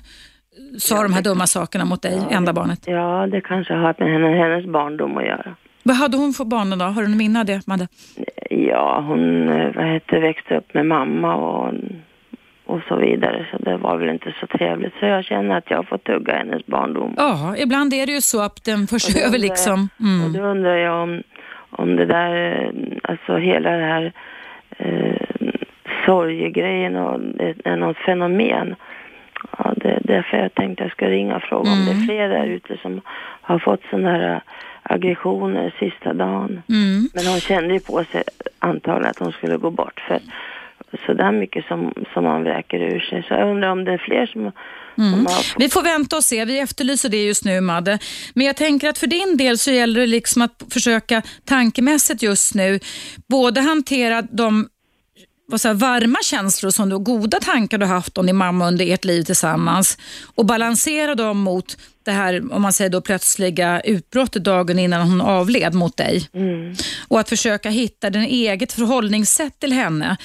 sa 0.78 1.02
de 1.02 1.12
här 1.12 1.22
dumma 1.22 1.46
sakerna 1.46 1.84
mot 1.84 2.02
dig, 2.02 2.26
ja, 2.30 2.36
enda 2.36 2.52
barnet? 2.52 2.84
Ja, 2.86 3.26
det 3.26 3.40
kanske 3.40 3.74
har 3.74 3.94
med 3.98 4.12
henne, 4.12 4.28
hennes 4.28 4.66
barndom 4.66 5.16
att 5.16 5.24
göra. 5.24 5.54
Vad 5.82 5.96
hade 5.96 6.16
hon 6.16 6.32
för 6.32 6.44
barn 6.44 6.78
då? 6.78 6.84
Har 6.84 7.02
du 7.02 7.08
någon 7.08 7.16
minne 7.16 7.40
av 7.40 7.46
det, 7.46 7.66
Madde? 7.66 7.88
Ja, 8.50 9.04
hon 9.08 9.48
eh, 9.48 9.74
vad 9.74 9.84
heter, 9.84 10.20
växte 10.20 10.56
upp 10.56 10.74
med 10.74 10.86
mamma 10.86 11.34
och, 11.34 11.74
och 12.66 12.80
så 12.88 12.96
vidare. 12.96 13.46
Så 13.50 13.58
det 13.58 13.76
var 13.76 13.96
väl 13.96 14.08
inte 14.08 14.34
så 14.40 14.46
trevligt. 14.46 14.92
Så 15.00 15.06
jag 15.06 15.24
känner 15.24 15.58
att 15.58 15.70
jag 15.70 15.78
har 15.78 15.84
fått 15.84 16.04
tugga 16.04 16.36
hennes 16.36 16.66
barndom. 16.66 17.14
Ja, 17.16 17.54
ibland 17.58 17.94
är 17.94 18.06
det 18.06 18.12
ju 18.12 18.20
så 18.20 18.42
att 18.42 18.64
den 18.64 18.86
förs 18.86 19.16
över 19.26 19.38
liksom. 19.38 19.88
Mm. 20.00 20.24
Och 20.24 20.30
då 20.30 20.40
undrar 20.42 20.76
jag 20.76 21.02
om, 21.02 21.22
om 21.70 21.96
det 21.96 22.06
där, 22.06 22.34
eh, 22.34 22.70
alltså 23.02 23.36
hela 23.36 23.70
det 23.70 23.84
här 23.84 24.12
eh, 24.78 25.48
sorgegrejen 26.06 26.96
och 26.96 27.20
det 27.20 27.54
är 27.64 27.76
något 27.76 27.96
fenomen 27.96 28.74
Ja, 29.58 29.74
det 29.76 30.00
därför 30.12 30.36
jag 30.36 30.54
tänkte 30.54 30.84
jag 30.84 30.92
ska 30.92 31.06
ringa 31.08 31.36
och 31.36 31.42
fråga 31.42 31.70
mm. 31.70 31.78
om 31.78 31.84
det 31.84 31.90
är 31.90 31.94
mm. 31.94 32.06
fler 32.06 32.28
där 32.28 32.46
ute 32.46 32.76
som 32.82 33.00
har 33.42 33.58
fått 33.58 33.80
sådana 33.90 34.10
här 34.10 34.34
äh, 34.34 34.40
aggressioner 34.82 35.74
sista 35.78 36.12
dagen. 36.12 36.62
Mm. 36.68 37.08
Men 37.14 37.26
hon 37.26 37.40
kände 37.40 37.74
ju 37.74 37.80
på 37.80 38.04
sig 38.04 38.22
antagligen 38.58 39.10
att 39.10 39.18
hon 39.18 39.32
skulle 39.32 39.56
gå 39.56 39.70
bort. 39.70 40.00
För 40.08 40.20
så 41.06 41.12
där 41.12 41.32
mycket 41.32 41.64
som, 41.64 41.94
som 42.12 42.24
man 42.24 42.42
vräker 42.42 42.78
ur 42.78 43.00
sig. 43.00 43.22
Så 43.28 43.34
jag 43.34 43.50
undrar 43.50 43.70
om 43.70 43.84
det 43.84 43.92
är 43.92 43.98
fler 43.98 44.26
som, 44.26 44.52
Mm. 44.98 45.26
Vi 45.58 45.68
får 45.68 45.82
vänta 45.82 46.16
och 46.16 46.24
se. 46.24 46.44
Vi 46.44 46.58
efterlyser 46.58 47.08
det 47.08 47.24
just 47.24 47.44
nu, 47.44 47.60
Madde. 47.60 47.98
Men 48.34 48.46
jag 48.46 48.56
tänker 48.56 48.88
att 48.88 48.98
för 48.98 49.06
din 49.06 49.36
del 49.36 49.58
så 49.58 49.70
gäller 49.70 50.00
det 50.00 50.06
liksom 50.06 50.42
att 50.42 50.62
försöka 50.70 51.22
tankemässigt 51.44 52.22
just 52.22 52.54
nu 52.54 52.80
både 53.28 53.60
hantera 53.60 54.22
de 54.22 54.68
vad 55.52 55.60
säger, 55.60 55.74
varma 55.74 56.18
känslor 56.24 56.70
som 56.70 56.88
du, 56.88 56.98
goda 56.98 57.40
tankar 57.40 57.78
du 57.78 57.86
haft 57.86 58.18
om 58.18 58.26
din 58.26 58.36
mamma 58.36 58.68
under 58.68 58.92
ert 58.92 59.04
liv 59.04 59.22
tillsammans 59.22 59.98
och 60.34 60.46
balansera 60.46 61.14
dem 61.14 61.38
mot 61.38 61.76
det 62.04 62.10
här, 62.10 62.52
om 62.52 62.62
man 62.62 62.72
säger 62.72 62.90
då 62.90 63.00
plötsliga 63.00 63.80
utbrottet 63.80 64.44
dagen 64.44 64.78
innan 64.78 65.02
hon 65.02 65.20
avled 65.20 65.74
mot 65.74 65.96
dig. 65.96 66.28
Mm. 66.34 66.74
Och 67.08 67.20
att 67.20 67.28
försöka 67.28 67.68
hitta 67.70 68.10
den 68.10 68.22
eget 68.22 68.72
förhållningssätt 68.72 69.60
till 69.60 69.72
henne. 69.72 70.16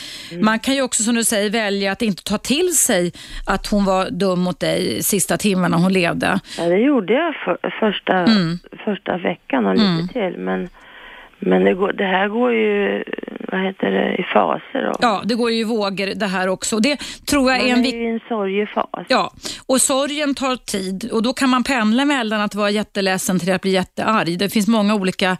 Man 0.42 0.60
kan 0.60 0.74
ju 0.76 0.82
också 0.82 1.04
som 1.04 1.16
du 1.16 1.24
säger 1.24 1.50
välja 1.50 1.92
att 1.92 2.02
inte 2.02 2.24
ta 2.24 2.38
till 2.38 2.78
sig 2.78 3.12
att 3.46 3.68
hon 3.68 3.86
var 3.86 4.10
dum 4.10 4.40
mot 4.40 4.60
dig 4.60 5.04
sista 5.04 5.38
timmarna 5.38 5.78
hon 5.78 5.94
levde. 5.94 6.40
Ja, 6.58 6.64
det 6.64 6.78
gjorde 6.78 7.14
jag 7.14 7.36
för, 7.36 7.58
första, 7.80 8.14
Mm. 8.18 8.60
första 8.86 9.18
veckan 9.18 9.66
och 9.66 9.76
lite 9.76 10.14
till. 10.14 10.36
Men, 10.42 10.70
men 11.40 11.64
det, 11.64 11.74
går, 11.74 11.94
det 11.94 12.04
här 12.06 12.28
går 12.28 12.54
ju, 12.54 13.04
vad 13.52 13.62
heter 13.62 13.92
det, 13.92 14.16
i 14.16 14.24
faser. 14.24 14.90
Och, 14.90 14.98
Ja, 15.02 15.22
det 15.26 15.36
går 15.36 15.52
ju 15.52 15.60
i 15.60 15.64
vågor 15.64 16.16
det 16.16 16.26
här 16.26 16.48
också. 16.48 16.76
Och 16.76 16.82
Det 16.82 16.98
tror 17.30 17.52
jag 17.52 17.60
man 17.60 17.70
är 17.70 17.74
en 17.74 17.86
är 17.86 17.92
ju 17.92 18.04
i 18.04 18.10
en 18.10 18.20
sorgefas. 18.28 19.06
Ja, 19.08 19.34
och 19.66 19.82
sorgen 19.82 20.36
tar 20.36 20.56
tid 20.56 21.10
och 21.12 21.24
då 21.24 21.34
kan 21.34 21.50
man 21.50 21.64
pendla 21.64 22.06
mellan 22.06 22.42
att 22.42 22.56
vara 22.56 22.70
jätteledsen 22.70 23.40
till 23.40 23.54
att 23.54 23.62
bli 23.62 23.72
jättearg. 23.72 24.40
Det 24.40 24.50
finns 24.50 24.68
många 24.68 24.96
olika 24.96 25.38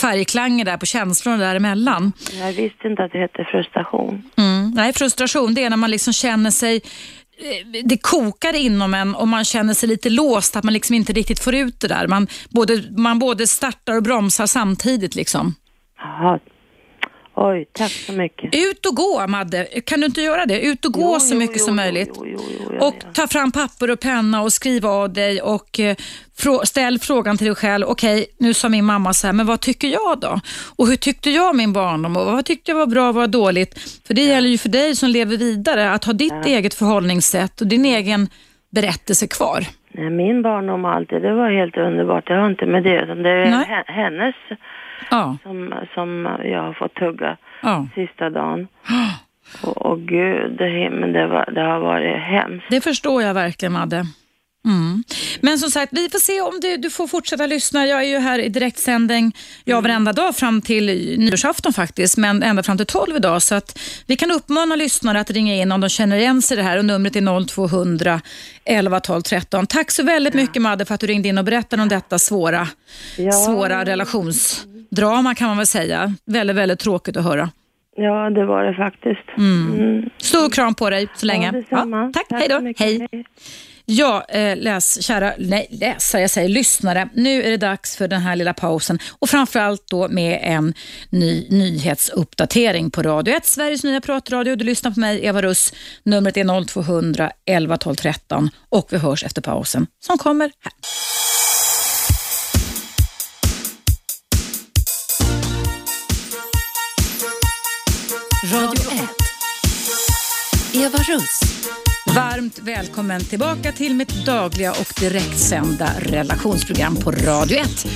färgklanger 0.00 0.64
där 0.64 0.76
på 0.76 0.86
känslorna 0.86 1.36
däremellan. 1.36 2.12
Jag 2.32 2.52
visste 2.52 2.88
inte 2.88 3.04
att 3.04 3.12
det 3.12 3.18
hette 3.18 3.44
frustration. 3.44 4.22
Mm. 4.36 4.70
Nej, 4.70 4.92
frustration 4.92 5.54
det 5.54 5.64
är 5.64 5.70
när 5.70 5.76
man 5.76 5.90
liksom 5.90 6.12
känner 6.12 6.50
sig 6.50 6.80
Eh, 7.38 7.82
det 7.84 7.96
kokar 7.96 8.56
inom 8.56 8.94
en 8.94 9.14
och 9.14 9.28
man 9.28 9.44
känner 9.44 9.74
sig 9.74 9.88
lite 9.88 10.10
låst, 10.10 10.56
att 10.56 10.64
man 10.64 10.74
liksom 10.74 10.94
inte 10.94 11.12
riktigt 11.12 11.40
får 11.40 11.54
ut 11.54 11.80
det 11.80 11.88
där. 11.88 12.06
Man 12.06 12.26
både, 12.50 12.82
man 12.96 13.18
både 13.18 13.46
startar 13.46 13.96
och 13.96 14.02
bromsar 14.02 14.46
samtidigt. 14.46 15.14
Liksom. 15.14 15.54
Jaha. 15.98 16.38
Oj, 17.36 17.66
tack 17.72 17.90
så 17.90 18.12
mycket. 18.12 18.54
Ut 18.54 18.86
och 18.86 18.94
gå, 18.96 19.26
Madde. 19.28 19.64
Kan 19.86 20.00
du 20.00 20.06
inte 20.06 20.20
göra 20.20 20.46
det? 20.46 20.60
Ut 20.66 20.84
och 20.84 20.92
gå 20.92 21.00
Jo, 21.14 21.20
så 21.20 21.34
jo, 21.34 21.38
mycket 21.38 21.56
jo, 21.58 21.64
som 21.64 21.76
möjligt. 21.76 22.10
ja, 22.16 22.86
och 22.86 22.94
ja. 23.04 23.08
ta 23.14 23.26
fram 23.26 23.52
papper 23.52 23.90
och 23.90 24.00
penna 24.00 24.42
och 24.42 24.52
skriv 24.52 24.86
av 24.86 25.12
dig 25.12 25.42
och 25.42 25.80
eh, 25.80 25.96
frå- 26.38 26.64
ställ 26.64 26.98
frågan 26.98 27.36
till 27.38 27.46
dig 27.46 27.54
själv. 27.56 27.86
Okej, 27.86 28.26
nu 28.38 28.54
sa 28.54 28.68
min 28.68 28.84
mamma 28.84 29.12
så 29.12 29.26
här, 29.26 29.34
men 29.34 29.46
vad 29.46 29.60
tycker 29.60 29.88
jag 29.88 30.20
då? 30.20 30.40
Och 30.76 30.86
hur 30.86 30.96
tyckte 30.96 31.30
jag 31.30 31.56
min 31.56 31.72
barndom? 31.72 32.16
Och 32.16 32.26
vad 32.26 32.44
tyckte 32.44 32.70
jag 32.70 32.76
var 32.78 32.86
bra 32.86 33.08
och 33.08 33.14
vad 33.14 33.22
var 33.22 33.26
dåligt? 33.28 33.78
För 34.06 34.14
det 34.14 34.22
gäller 34.22 34.48
ju 34.48 34.58
för 34.58 34.68
dig 34.68 34.96
som 34.96 35.08
lever 35.08 35.36
vidare 35.36 35.90
att 35.90 36.04
ha 36.04 36.12
ditt 36.12 36.46
eget 36.46 36.74
förhållningssätt 36.74 37.60
och 37.60 37.66
din 37.66 37.84
egen 37.84 38.28
berättelse 38.70 39.26
kvar. 39.26 39.60
Nej, 39.96 40.10
min 40.10 40.42
barndom 40.42 40.84
och 40.84 40.90
allt 40.90 41.10
det, 41.10 41.20
det 41.20 41.34
var 41.34 41.50
helt 41.50 41.76
underbart. 41.76 42.26
Det 42.26 42.34
har 42.34 42.46
inte 42.50 42.66
med 42.66 42.82
det 42.82 42.90
Det 43.06 43.30
är 43.30 43.50
Nej. 43.50 43.66
he- 43.68 43.92
hennes 43.92 44.34
Ja, 45.10 45.36
som, 45.42 45.74
som 45.94 46.38
jag 46.44 46.62
har 46.62 46.72
fått 46.72 46.94
tugga 46.94 47.36
ja. 47.62 47.86
sista 47.94 48.30
dagen. 48.30 48.68
Och, 49.62 49.86
och 49.86 50.00
gud, 50.00 50.56
det, 50.58 50.90
men 50.90 51.12
det, 51.12 51.26
var, 51.26 51.50
det 51.54 51.60
har 51.60 51.80
varit 51.80 52.18
hemskt. 52.18 52.66
Det 52.70 52.80
förstår 52.80 53.22
jag 53.22 53.34
verkligen, 53.34 53.72
Madde. 53.72 54.04
Mm. 54.64 55.04
Men 55.40 55.58
som 55.58 55.70
sagt, 55.70 55.92
vi 55.92 56.08
får 56.10 56.18
se 56.18 56.40
om 56.40 56.60
du, 56.60 56.76
du 56.76 56.90
får 56.90 57.06
fortsätta 57.06 57.46
lyssna. 57.46 57.86
Jag 57.86 58.00
är 58.00 58.04
ju 58.04 58.18
här 58.18 58.38
i 58.38 58.48
direktsändning 58.48 59.36
ja, 59.64 59.80
varenda 59.80 60.12
dag 60.12 60.36
fram 60.36 60.62
till 60.62 60.86
nyårsafton 61.18 61.72
faktiskt, 61.72 62.16
men 62.16 62.42
ända 62.42 62.62
fram 62.62 62.76
till 62.76 62.86
12 62.86 63.16
idag. 63.16 63.42
Så 63.42 63.54
att 63.54 63.78
vi 64.06 64.16
kan 64.16 64.30
uppmana 64.30 64.76
lyssnare 64.76 65.20
att 65.20 65.30
ringa 65.30 65.54
in 65.54 65.72
om 65.72 65.80
de 65.80 65.88
känner 65.90 66.16
igen 66.16 66.42
sig 66.42 66.54
i 66.54 66.58
det 66.58 66.62
här 66.62 66.78
och 66.78 66.84
numret 66.84 67.16
är 67.16 67.46
0200 67.46 68.20
11 68.64 69.00
12 69.00 69.22
13. 69.22 69.66
Tack 69.66 69.90
så 69.90 70.02
väldigt 70.02 70.34
mycket 70.34 70.62
Madde 70.62 70.84
för 70.84 70.94
att 70.94 71.00
du 71.00 71.06
ringde 71.06 71.28
in 71.28 71.38
och 71.38 71.44
berättade 71.44 71.82
om 71.82 71.88
detta 71.88 72.18
svåra, 72.18 72.68
Ja. 73.16 73.32
svåra 73.32 73.84
relationsdrama 73.84 75.34
kan 75.34 75.48
man 75.48 75.56
väl 75.56 75.66
säga. 75.66 76.14
Väldigt, 76.26 76.56
väldigt 76.56 76.78
tråkigt 76.78 77.16
att 77.16 77.24
höra. 77.24 77.50
Ja, 77.96 78.30
det 78.30 78.44
var 78.44 78.64
det 78.64 78.74
faktiskt. 78.74 79.38
Mm. 79.38 80.10
Stor 80.18 80.50
kram 80.50 80.74
på 80.74 80.90
dig 80.90 81.08
så 81.14 81.26
länge. 81.26 81.46
Ja, 81.46 81.52
detsamma. 81.52 82.10
tack, 82.14 82.28
Tack 82.28 82.40
hej 82.40 82.48
då. 82.48 82.84
Hej. 82.84 83.24
Ja, 83.86 84.24
eh, 84.28 84.56
läs, 84.56 85.02
kära 85.02 85.32
nej, 85.38 85.66
läsare, 85.70 86.22
jag 86.22 86.30
säger 86.30 86.48
lyssnare. 86.48 87.08
Nu 87.14 87.42
är 87.42 87.50
det 87.50 87.56
dags 87.56 87.96
för 87.96 88.08
den 88.08 88.20
här 88.20 88.36
lilla 88.36 88.54
pausen 88.54 88.98
och 89.18 89.28
framförallt 89.28 89.84
då 89.90 90.08
med 90.08 90.40
en 90.42 90.74
ny 91.10 91.46
nyhetsuppdatering 91.50 92.90
på 92.90 93.02
Radio 93.02 93.34
1, 93.34 93.46
Sveriges 93.46 93.84
nya 93.84 94.00
pratradio. 94.00 94.56
Du 94.56 94.64
lyssnar 94.64 94.90
på 94.90 95.00
mig, 95.00 95.26
Eva 95.26 95.42
Russ. 95.42 95.72
Numret 96.02 96.36
är 96.36 96.64
0200 96.66 97.30
11 97.46 97.76
12 97.76 97.94
13 97.94 98.50
och 98.68 98.88
vi 98.90 98.98
hörs 98.98 99.24
efter 99.24 99.42
pausen 99.42 99.86
som 100.00 100.18
kommer 100.18 100.50
här. 100.60 100.72
Eva 110.76 110.98
Russ. 110.98 111.40
Varmt 112.14 112.58
välkommen 112.58 113.24
tillbaka 113.24 113.72
till 113.72 113.94
mitt 113.94 114.26
dagliga 114.26 114.70
och 114.70 114.94
direktsända 115.00 115.90
relationsprogram 115.98 116.96
på 116.96 117.10
Radio 117.10 117.58
1. 117.58 117.86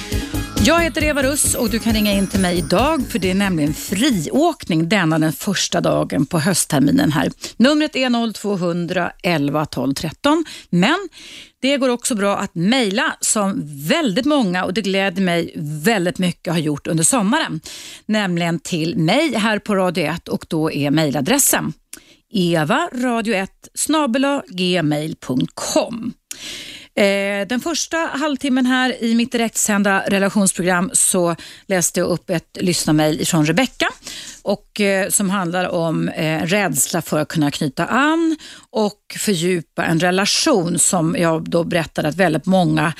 Jag 0.64 0.80
heter 0.80 1.04
Eva 1.04 1.22
Russ 1.22 1.54
och 1.54 1.70
du 1.70 1.78
kan 1.78 1.92
ringa 1.92 2.12
in 2.12 2.26
till 2.26 2.40
mig 2.40 2.58
idag 2.58 3.02
för 3.08 3.18
det 3.18 3.30
är 3.30 3.34
nämligen 3.34 3.74
friåkning 3.74 4.88
denna 4.88 5.18
den 5.18 5.32
första 5.32 5.80
dagen 5.80 6.26
på 6.26 6.38
höstterminen 6.38 7.12
här. 7.12 7.32
Numret 7.56 7.96
är 7.96 8.32
0200 8.32 9.12
11 9.22 9.66
12 9.66 9.94
13 9.94 10.44
men 10.70 11.08
det 11.62 11.76
går 11.76 11.88
också 11.88 12.14
bra 12.14 12.36
att 12.36 12.54
mejla 12.54 13.16
som 13.20 13.62
väldigt 13.88 14.26
många 14.26 14.64
och 14.64 14.74
det 14.74 14.82
gläder 14.82 15.22
mig 15.22 15.52
väldigt 15.84 16.18
mycket 16.18 16.52
har 16.52 16.60
gjort 16.60 16.86
under 16.86 17.04
sommaren. 17.04 17.60
Nämligen 18.06 18.58
till 18.58 18.98
mig 18.98 19.34
här 19.34 19.58
på 19.58 19.74
Radio 19.74 20.04
1 20.04 20.28
och 20.28 20.46
då 20.48 20.72
är 20.72 20.90
mejladressen 20.90 21.72
evaradio1 22.32 23.48
gmail.com. 24.48 26.12
Eh, 26.98 27.46
den 27.46 27.60
första 27.60 27.96
halvtimmen 27.96 28.66
här 28.66 29.02
i 29.04 29.14
mitt 29.14 29.32
direktsända 29.32 30.04
relationsprogram 30.06 30.90
så 30.92 31.36
läste 31.66 32.00
jag 32.00 32.08
upp 32.08 32.30
ett 32.30 32.58
lyssnarmail 32.60 33.26
från 33.26 33.46
Rebecka 33.46 33.88
och, 34.42 34.80
eh, 34.80 35.08
som 35.08 35.30
handlar 35.30 35.68
om 35.68 36.08
eh, 36.08 36.42
rädsla 36.42 37.02
för 37.02 37.18
att 37.18 37.28
kunna 37.28 37.50
knyta 37.50 37.86
an 37.86 38.36
och 38.70 39.16
fördjupa 39.18 39.84
en 39.84 40.00
relation 40.00 40.78
som 40.78 41.16
jag 41.18 41.50
då 41.50 41.64
berättade 41.64 42.08
att 42.08 42.16
väldigt 42.16 42.46
många 42.46 42.92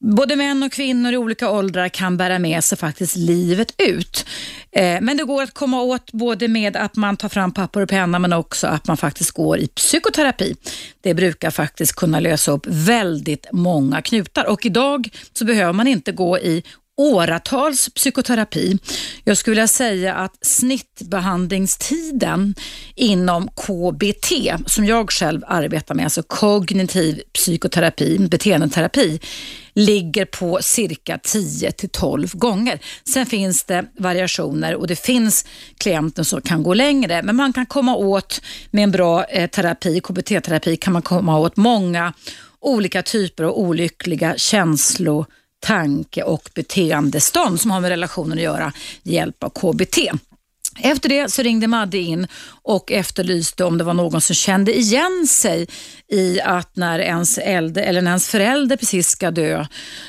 Både 0.00 0.36
män 0.36 0.62
och 0.62 0.72
kvinnor 0.72 1.12
i 1.12 1.16
olika 1.16 1.50
åldrar 1.50 1.88
kan 1.88 2.16
bära 2.16 2.38
med 2.38 2.64
sig 2.64 2.78
faktiskt 2.78 3.16
livet 3.16 3.74
ut. 3.78 4.26
Eh, 4.72 5.00
men 5.00 5.16
det 5.16 5.24
går 5.24 5.42
att 5.42 5.54
komma 5.54 5.82
åt 5.82 6.12
både 6.12 6.48
med 6.48 6.76
att 6.76 6.96
man 6.96 7.16
tar 7.16 7.28
fram 7.28 7.52
papper 7.52 7.80
och 7.80 7.88
penna 7.88 8.18
men 8.18 8.32
också 8.32 8.66
att 8.66 8.86
man 8.86 8.96
faktiskt 8.96 9.30
går 9.30 9.58
i 9.58 9.66
psykoterapi. 9.66 10.56
Det 11.00 11.14
brukar 11.14 11.50
faktiskt 11.50 11.92
kunna 11.92 12.20
lösa 12.20 12.52
upp 12.52 12.66
väldigt 12.66 13.46
många 13.52 14.02
knutar 14.02 14.44
och 14.44 14.66
idag 14.66 15.08
så 15.32 15.44
behöver 15.44 15.72
man 15.72 15.86
inte 15.86 16.12
gå 16.12 16.38
i 16.38 16.62
åratals 16.96 17.88
psykoterapi. 17.94 18.78
Jag 19.24 19.36
skulle 19.36 19.52
vilja 19.52 19.68
säga 19.68 20.14
att 20.14 20.46
snittbehandlingstiden 20.46 22.54
inom 22.94 23.48
KBT, 23.48 24.32
som 24.66 24.84
jag 24.84 25.10
själv 25.10 25.42
arbetar 25.46 25.94
med, 25.94 26.04
alltså 26.04 26.22
kognitiv 26.22 27.22
psykoterapi, 27.32 28.18
beteendeterapi, 28.18 29.20
ligger 29.76 30.24
på 30.24 30.58
cirka 30.62 31.18
10 31.22 31.72
till 31.72 31.88
12 31.88 32.28
gånger. 32.32 32.80
Sen 33.12 33.26
finns 33.26 33.64
det 33.64 33.84
variationer 33.98 34.74
och 34.74 34.86
det 34.86 34.96
finns 34.96 35.46
klienter 35.78 36.22
som 36.22 36.40
kan 36.40 36.62
gå 36.62 36.74
längre, 36.74 37.22
men 37.22 37.36
man 37.36 37.52
kan 37.52 37.66
komma 37.66 37.96
åt 37.96 38.40
med 38.70 38.84
en 38.84 38.90
bra 38.90 39.24
eh, 39.24 39.50
terapi, 39.50 40.00
KBT-terapi, 40.00 40.76
kan 40.76 40.92
man 40.92 41.02
komma 41.02 41.38
åt 41.38 41.56
många 41.56 42.12
olika 42.60 43.02
typer 43.02 43.44
av 43.44 43.52
olyckliga 43.52 44.34
känslor 44.36 45.26
tanke 45.60 46.22
och 46.22 46.50
beteendestånd 46.54 47.60
som 47.60 47.70
har 47.70 47.80
med 47.80 47.88
relationen 47.90 48.38
att 48.38 48.44
göra 48.44 48.72
med 49.02 49.14
hjälp 49.14 49.44
av 49.44 49.50
KBT. 49.50 49.98
Efter 50.78 51.08
det 51.08 51.32
så 51.32 51.42
ringde 51.42 51.66
Madde 51.66 51.98
in 51.98 52.26
och 52.62 52.92
efterlyste 52.92 53.64
om 53.64 53.78
det 53.78 53.84
var 53.84 53.94
någon 53.94 54.20
som 54.20 54.34
kände 54.34 54.76
igen 54.78 55.26
sig 55.28 55.66
i 56.12 56.40
att 56.40 56.76
när 56.76 56.98
ens, 56.98 57.38
äldre, 57.38 57.82
eller 57.82 58.02
när 58.02 58.10
ens 58.10 58.28
förälder 58.28 58.76
precis 58.76 59.08
ska 59.08 59.30
dö, 59.30 59.66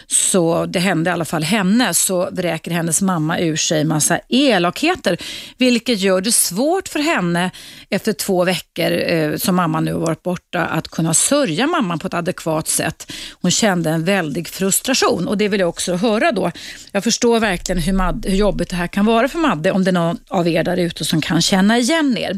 så 0.07 0.65
det 0.65 0.79
hände 0.79 1.09
i 1.09 1.13
alla 1.13 1.25
fall 1.25 1.43
henne, 1.43 1.93
så 1.93 2.29
vräker 2.31 2.71
hennes 2.71 3.01
mamma 3.01 3.39
ur 3.39 3.55
sig 3.55 3.83
massa 3.83 4.19
elakheter, 4.29 5.17
vilket 5.57 5.99
gör 5.99 6.21
det 6.21 6.31
svårt 6.31 6.87
för 6.87 6.99
henne 6.99 7.51
efter 7.89 8.13
två 8.13 8.43
veckor 8.43 8.91
eh, 8.91 9.35
som 9.35 9.55
mamma 9.55 9.79
nu 9.79 9.93
har 9.93 9.99
varit 9.99 10.23
borta 10.23 10.65
att 10.65 10.87
kunna 10.87 11.13
sörja 11.13 11.67
mamman 11.67 11.99
på 11.99 12.07
ett 12.07 12.13
adekvat 12.13 12.67
sätt. 12.67 13.11
Hon 13.41 13.51
kände 13.51 13.89
en 13.89 14.03
väldig 14.03 14.47
frustration 14.47 15.27
och 15.27 15.37
det 15.37 15.47
vill 15.47 15.59
jag 15.59 15.69
också 15.69 15.95
höra 15.95 16.31
då. 16.31 16.51
Jag 16.91 17.03
förstår 17.03 17.39
verkligen 17.39 17.81
hur, 17.81 17.93
Madde, 17.93 18.29
hur 18.29 18.37
jobbigt 18.37 18.69
det 18.69 18.75
här 18.75 18.87
kan 18.87 19.05
vara 19.05 19.27
för 19.27 19.39
Madde 19.39 19.71
om 19.71 19.83
det 19.83 19.89
är 19.89 19.93
någon 19.93 20.17
av 20.29 20.47
er 20.47 20.56
er 20.57 20.63
där 20.63 20.77
ute 20.77 21.05
som 21.05 21.21
kan 21.21 21.41
känna 21.41 21.77
igen 21.77 22.17
er. 22.17 22.31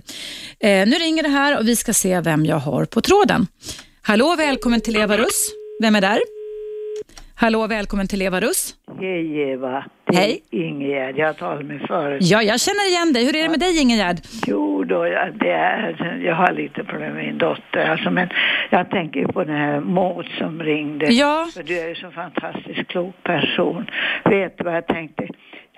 Eh, 0.59 0.87
nu 0.87 0.95
ringer 0.95 1.23
det 1.23 1.29
här 1.29 1.59
och 1.59 1.67
vi 1.67 1.75
ska 1.75 1.93
se 1.93 2.21
vem 2.21 2.45
jag 2.45 2.57
har 2.57 2.85
på 2.85 3.01
tråden. 3.01 3.47
Hallå, 4.01 4.35
välkommen 4.37 4.81
till 4.81 4.95
Eva 4.95 5.17
Russ. 5.17 5.51
Vem 5.81 5.95
är 5.95 6.01
där? 6.01 6.19
Hallå, 7.35 7.67
välkommen 7.67 8.07
till 8.07 8.21
Eva 8.21 8.39
Russ. 8.39 8.75
Hej 8.99 9.39
Eva. 9.51 9.85
Det 10.05 10.17
Hej. 10.17 10.43
Ingegärd, 10.49 11.17
jag 11.17 11.37
talade 11.37 11.63
med 11.63 11.81
förut. 11.87 12.21
Ja, 12.23 12.41
jag 12.41 12.59
känner 12.59 12.89
igen 12.89 13.13
dig. 13.13 13.25
Hur 13.25 13.35
är 13.35 13.43
det 13.43 13.49
med 13.49 13.59
dig 13.59 13.81
Ingegärd? 13.81 14.17
Jo 14.47 14.83
då, 14.83 15.03
det 15.39 15.51
är, 15.51 16.21
jag 16.25 16.35
har 16.35 16.51
lite 16.51 16.83
problem 16.83 17.13
med 17.13 17.25
min 17.25 17.37
dotter. 17.37 17.89
Alltså, 17.89 18.11
men 18.11 18.29
jag 18.69 18.89
tänker 18.89 19.25
på 19.25 19.43
den 19.43 19.55
här 19.55 19.79
Maud 19.79 20.25
som 20.37 20.63
ringde. 20.63 21.05
Ja. 21.05 21.47
För 21.53 21.63
du 21.63 21.79
är 21.79 21.87
ju 21.87 21.95
så 21.95 22.11
fantastiskt 22.11 22.87
klok 22.87 23.23
person. 23.23 23.89
Vet 24.25 24.57
du 24.57 24.63
vad 24.63 24.75
jag 24.75 24.87
tänkte? 24.87 25.27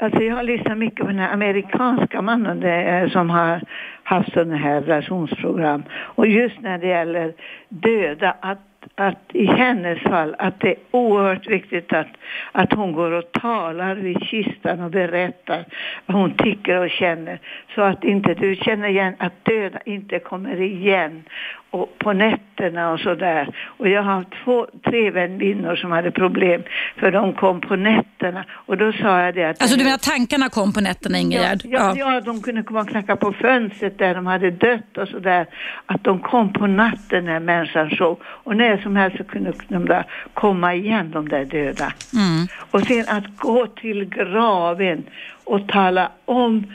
Alltså 0.02 0.22
jag 0.24 0.36
har 0.36 0.44
lyssnat 0.44 0.78
mycket 0.78 1.00
på 1.00 1.08
den 1.08 1.20
här 1.20 1.34
amerikanska 1.34 2.22
mannen 2.22 2.60
det, 2.60 3.10
som 3.12 3.30
har 3.30 3.62
haft 4.04 4.34
sådana 4.34 4.58
här 4.58 4.82
relationsprogram. 4.82 5.84
Och 5.94 6.28
just 6.28 6.62
när 6.62 6.78
det 6.78 6.88
gäller 6.88 7.34
döda, 7.70 8.36
att 8.40 8.60
att 8.96 9.20
i 9.34 9.46
hennes 9.46 10.00
fall 10.00 10.36
att 10.38 10.60
det 10.60 10.70
är 10.70 10.76
oerhört 10.92 11.48
viktigt 11.48 11.94
att, 11.94 12.08
att 12.52 12.74
hon 12.74 12.92
går 12.92 13.12
och 13.12 13.32
talar 13.32 13.96
vid 13.96 14.24
kistan 14.24 14.80
och 14.80 14.92
berättar 14.92 15.66
vad 16.06 16.18
hon 16.18 16.34
tycker 16.34 16.78
och 16.78 16.90
känner. 16.90 17.40
Så 17.76 17.82
att 17.82 18.04
inte 18.04 18.34
du 18.34 18.56
känner 18.56 18.88
igen 18.88 19.14
att 19.18 19.46
döda 19.46 19.80
inte 19.86 20.20
kommer 20.20 20.62
igen 20.62 21.24
och 21.72 21.98
på 22.00 22.14
nätterna 22.14 22.92
och 22.92 23.00
sådär. 23.00 23.56
Och 23.78 23.90
jag 23.90 24.04
har 24.04 24.26
två, 24.44 24.68
tre 24.86 25.12
väninnor 25.12 25.76
som 25.76 25.92
hade 25.92 26.12
problem 26.12 26.64
för 27.00 27.12
de 27.12 27.34
kom 27.34 27.62
på 27.62 27.76
nätterna 27.76 28.46
och 28.52 28.78
då 28.78 28.92
sa 28.92 29.22
jag 29.22 29.36
det 29.36 29.50
att... 29.50 29.62
Alltså 29.62 29.78
du 29.78 29.84
menar 29.84 29.98
tankarna 29.98 30.50
kom 30.50 30.74
på 30.74 30.82
nätterna 30.82 31.18
Ingegärd? 31.18 31.62
Ja, 31.64 31.94
ja, 31.98 32.14
ja, 32.14 32.22
de 32.22 32.42
kunde 32.42 32.64
komma 32.64 32.82
och 32.82 32.90
knacka 32.90 33.16
på 33.16 33.34
fönstret 33.34 33.98
där 33.98 34.16
de 34.16 34.26
hade 34.26 34.52
dött 34.52 34.98
och 34.98 35.08
sådär. 35.08 35.46
Att 35.86 36.04
de 36.04 36.20
kom 36.20 36.54
på 36.54 36.68
natten 36.68 37.26
när 37.26 37.40
människan 37.40 37.90
sov 37.90 38.20
och 38.24 38.58
när 38.58 38.78
som 38.78 38.96
helst 38.96 39.18
så 39.18 39.24
kunde 39.24 39.54
de 39.68 39.86
där 39.86 40.06
komma 40.34 40.76
igen 40.76 41.12
de 41.12 41.30
där 41.30 41.46
döda. 41.46 41.94
Mm. 42.14 42.48
Och 42.72 42.82
sen 42.82 43.06
att 43.08 43.38
gå 43.38 43.68
till 43.68 44.06
graven 44.06 45.04
och 45.44 45.68
tala 45.68 46.12
om 46.26 46.66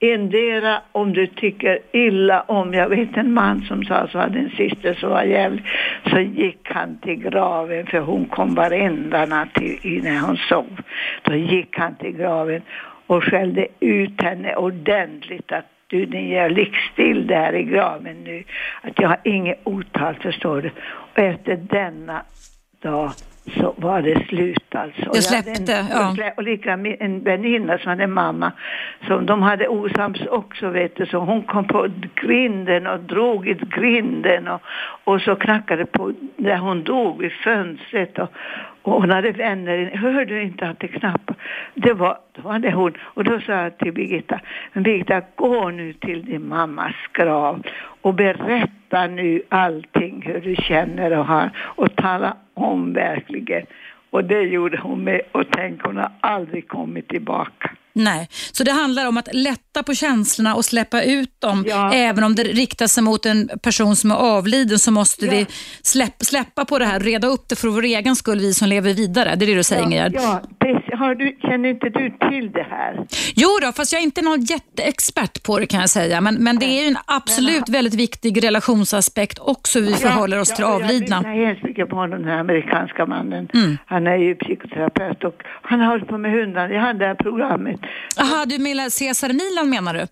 endera 0.00 0.80
om 0.92 1.12
du 1.12 1.26
tycker 1.26 1.78
illa 1.92 2.40
om, 2.40 2.74
jag 2.74 2.88
vet 2.88 3.16
en 3.16 3.32
man 3.32 3.62
som 3.62 3.84
sa 3.84 4.08
så 4.08 4.18
hade 4.18 4.38
en 4.38 4.50
syster 4.50 4.94
som 4.94 5.10
var 5.10 5.22
jävlig, 5.22 5.64
så 6.10 6.18
gick 6.18 6.70
han 6.70 6.98
till 6.98 7.16
graven 7.16 7.86
för 7.86 7.98
hon 7.98 8.24
kom 8.24 8.54
varenda 8.54 9.26
natt 9.26 9.56
när 9.82 10.20
hon 10.20 10.36
sov. 10.36 10.80
Då 11.22 11.34
gick 11.34 11.78
han 11.78 11.94
till 11.94 12.16
graven 12.16 12.62
och 13.06 13.24
skällde 13.24 13.66
ut 13.80 14.22
henne 14.22 14.56
ordentligt 14.56 15.52
att 15.52 15.66
du, 15.86 16.06
din 16.06 16.28
jävla 16.28 16.64
still 16.92 17.26
där 17.26 17.52
i 17.52 17.62
graven 17.62 18.24
nu, 18.24 18.44
att 18.82 18.98
jag 18.98 19.08
har 19.08 19.18
inget 19.24 19.60
otal 19.64 20.14
förstår 20.14 20.62
du. 20.62 20.70
Och 21.14 21.18
efter 21.18 21.56
denna 21.56 22.22
dag 22.82 23.10
så 23.54 23.74
var 23.76 24.02
det 24.02 24.26
slut 24.28 24.74
alltså. 24.74 25.10
Det 25.12 25.22
släppte, 25.22 25.72
en, 25.74 25.86
ja. 25.90 26.32
Och 26.36 26.42
lika 26.42 26.72
en 26.72 27.20
väninna 27.24 27.78
som 27.78 27.88
hade 27.88 28.06
mamma, 28.06 28.52
som 29.06 29.26
de 29.26 29.42
hade 29.42 29.68
osams 29.68 30.26
också 30.26 30.68
vet 30.68 30.96
du, 30.96 31.06
så 31.06 31.18
hon 31.18 31.42
kom 31.42 31.64
på 31.66 31.88
grinden 32.14 32.86
och 32.86 33.00
drog 33.00 33.48
i 33.48 33.54
grinden 33.54 34.48
och, 34.48 34.60
och 35.04 35.20
så 35.20 35.36
knackade 35.36 35.86
på 35.86 36.12
där 36.36 36.56
hon 36.56 36.82
dog 36.84 37.20
vid 37.20 37.32
fönstret 37.32 38.18
och, 38.18 38.28
och 38.82 38.92
hon 38.92 39.10
hade 39.10 39.32
vänner, 39.32 39.96
hörde 39.96 40.24
du 40.24 40.42
inte 40.42 40.68
att 40.68 40.80
det 40.80 40.88
knappade? 40.88 41.38
Det 41.74 41.92
var, 41.92 42.18
då 42.32 42.42
var 42.42 42.58
det 42.58 42.72
hon. 42.72 42.92
Och 43.00 43.24
då 43.24 43.40
sa 43.40 43.52
jag 43.52 43.78
till 43.78 43.92
Birgitta, 43.92 44.40
men 44.72 44.82
Birgitta 44.82 45.22
gå 45.34 45.70
nu 45.70 45.92
till 45.92 46.24
din 46.24 46.48
mammas 46.48 46.94
grav 47.12 47.62
och 48.00 48.14
berätta 48.14 48.85
nu 49.04 49.42
allting 49.48 50.22
hur 50.26 50.40
du 50.40 50.56
känner 50.68 51.18
och 51.18 51.26
har 51.26 51.50
och 51.76 51.96
tala 51.96 52.36
om 52.54 52.92
verkligen. 52.92 53.66
Och 54.10 54.24
det 54.24 54.40
gjorde 54.42 54.78
hon 54.82 55.04
med 55.04 55.20
och 55.32 55.44
tänk 55.52 55.82
hon 55.82 55.96
har 55.96 56.12
aldrig 56.20 56.68
kommit 56.68 57.08
tillbaka. 57.08 57.70
Nej, 57.92 58.28
så 58.52 58.64
det 58.64 58.70
handlar 58.72 59.08
om 59.08 59.16
att 59.16 59.28
lätta 59.32 59.82
på 59.82 59.94
känslorna 59.94 60.54
och 60.54 60.64
släppa 60.64 61.02
ut 61.02 61.40
dem. 61.40 61.64
Ja. 61.68 61.92
Även 61.94 62.24
om 62.24 62.34
det 62.34 62.42
riktar 62.42 62.86
sig 62.86 63.02
mot 63.02 63.26
en 63.26 63.50
person 63.62 63.96
som 63.96 64.10
är 64.10 64.14
avliden 64.14 64.78
så 64.78 64.90
måste 64.92 65.26
Ja. 65.26 65.30
vi 65.32 65.46
släpp, 65.82 66.14
släppa 66.22 66.64
på 66.64 66.78
det 66.78 66.84
här, 66.84 67.00
reda 67.00 67.26
upp 67.28 67.48
det 67.48 67.56
för 67.56 67.68
vår 67.68 67.84
egen 67.84 68.16
skull, 68.16 68.38
vi 68.40 68.54
som 68.54 68.68
lever 68.68 68.94
vidare. 68.94 69.34
Det 69.36 69.44
är 69.44 69.46
det 69.46 69.54
du 69.54 69.62
säger 69.62 69.82
Ingegerd? 69.82 70.12
Ja, 70.14 70.40
har 70.96 71.14
du, 71.14 71.36
känner 71.42 71.68
inte 71.68 71.88
du 71.88 72.10
till 72.30 72.52
det 72.52 72.66
här? 72.70 73.06
Jo 73.34 73.48
då, 73.62 73.72
fast 73.72 73.92
jag 73.92 74.00
är 74.00 74.04
inte 74.04 74.22
någon 74.22 74.40
jätteexpert 74.40 75.42
på 75.42 75.58
det 75.58 75.66
kan 75.66 75.80
jag 75.80 75.90
säga. 75.90 76.20
Men, 76.20 76.34
men 76.34 76.58
det 76.58 76.66
är 76.66 76.82
ju 76.82 76.88
en 76.88 76.98
absolut 77.06 77.68
väldigt 77.68 77.94
viktig 77.94 78.44
relationsaspekt 78.44 79.38
också 79.38 79.80
hur 79.80 79.86
vi 79.86 79.94
förhåller 79.94 80.40
oss 80.40 80.54
till 80.54 80.64
avlidna. 80.64 80.90
Jag 80.96 81.00
lyssnar 81.00 81.46
hemskt 81.46 81.62
mycket 81.62 81.88
på 81.88 81.96
honom, 81.96 82.20
den 82.20 82.28
här 82.28 82.38
amerikanska 82.38 83.06
mannen. 83.06 83.48
Mm. 83.54 83.78
Han 83.86 84.06
är 84.06 84.16
ju 84.16 84.34
psykoterapeut 84.34 85.24
och 85.24 85.42
han 85.62 85.80
har 85.80 85.86
hållit 85.86 86.08
på 86.08 86.18
med 86.18 86.32
hundar. 86.32 86.68
Jag 86.68 86.80
hade 86.80 86.98
det 86.98 87.06
här 87.06 87.14
programmet. 87.14 87.80
Jaha, 88.16 88.44
du 88.46 88.58
menar 88.58 88.88
Cesar 88.88 89.28
Milan 89.28 89.70
menar 89.70 89.94
du? 89.94 90.06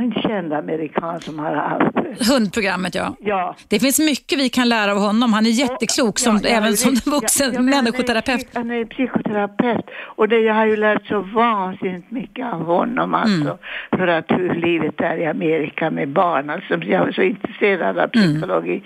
En 0.00 0.12
känd 0.12 0.52
amerikan 0.52 1.20
som 1.20 1.38
har 1.38 1.54
haft. 1.54 2.28
Hundprogrammet 2.30 2.94
ja. 2.94 3.14
Ja. 3.20 3.56
Det 3.68 3.80
finns 3.80 3.98
mycket 4.00 4.38
vi 4.38 4.48
kan 4.48 4.68
lära 4.68 4.92
av 4.92 4.98
honom. 4.98 5.32
Han 5.32 5.46
är 5.46 5.50
jätteklok 5.50 6.18
som, 6.18 6.40
Ja, 6.42 6.48
även 6.48 6.76
som 6.76 6.94
vuxen 7.12 7.50
ja, 7.54 7.60
men 7.60 7.74
han 7.74 7.78
är 7.78 7.82
människoterapeut. 7.82 8.48
Han 8.54 8.70
är 8.70 8.84
psykoterapeut 8.84 9.84
och 10.16 10.28
det, 10.28 10.40
jag 10.40 10.54
har 10.54 10.66
ju 10.66 10.76
lärt 10.76 11.06
så 11.06 11.20
vansinnigt 11.20 12.10
mycket 12.10 12.46
av 12.46 12.64
honom 12.64 13.14
alltså. 13.14 13.40
Mm. 13.42 13.56
För 13.90 14.06
att 14.06 14.30
hur 14.30 14.54
livet 14.54 15.00
är 15.00 15.16
i 15.16 15.26
Amerika 15.26 15.90
med 15.90 16.08
barn. 16.08 16.50
Alltså, 16.50 16.74
jag 16.74 17.08
är 17.08 17.12
så 17.12 17.22
intresserad 17.22 17.98
av 17.98 18.10
Mm. 18.14 18.34
psykologi 18.34 18.82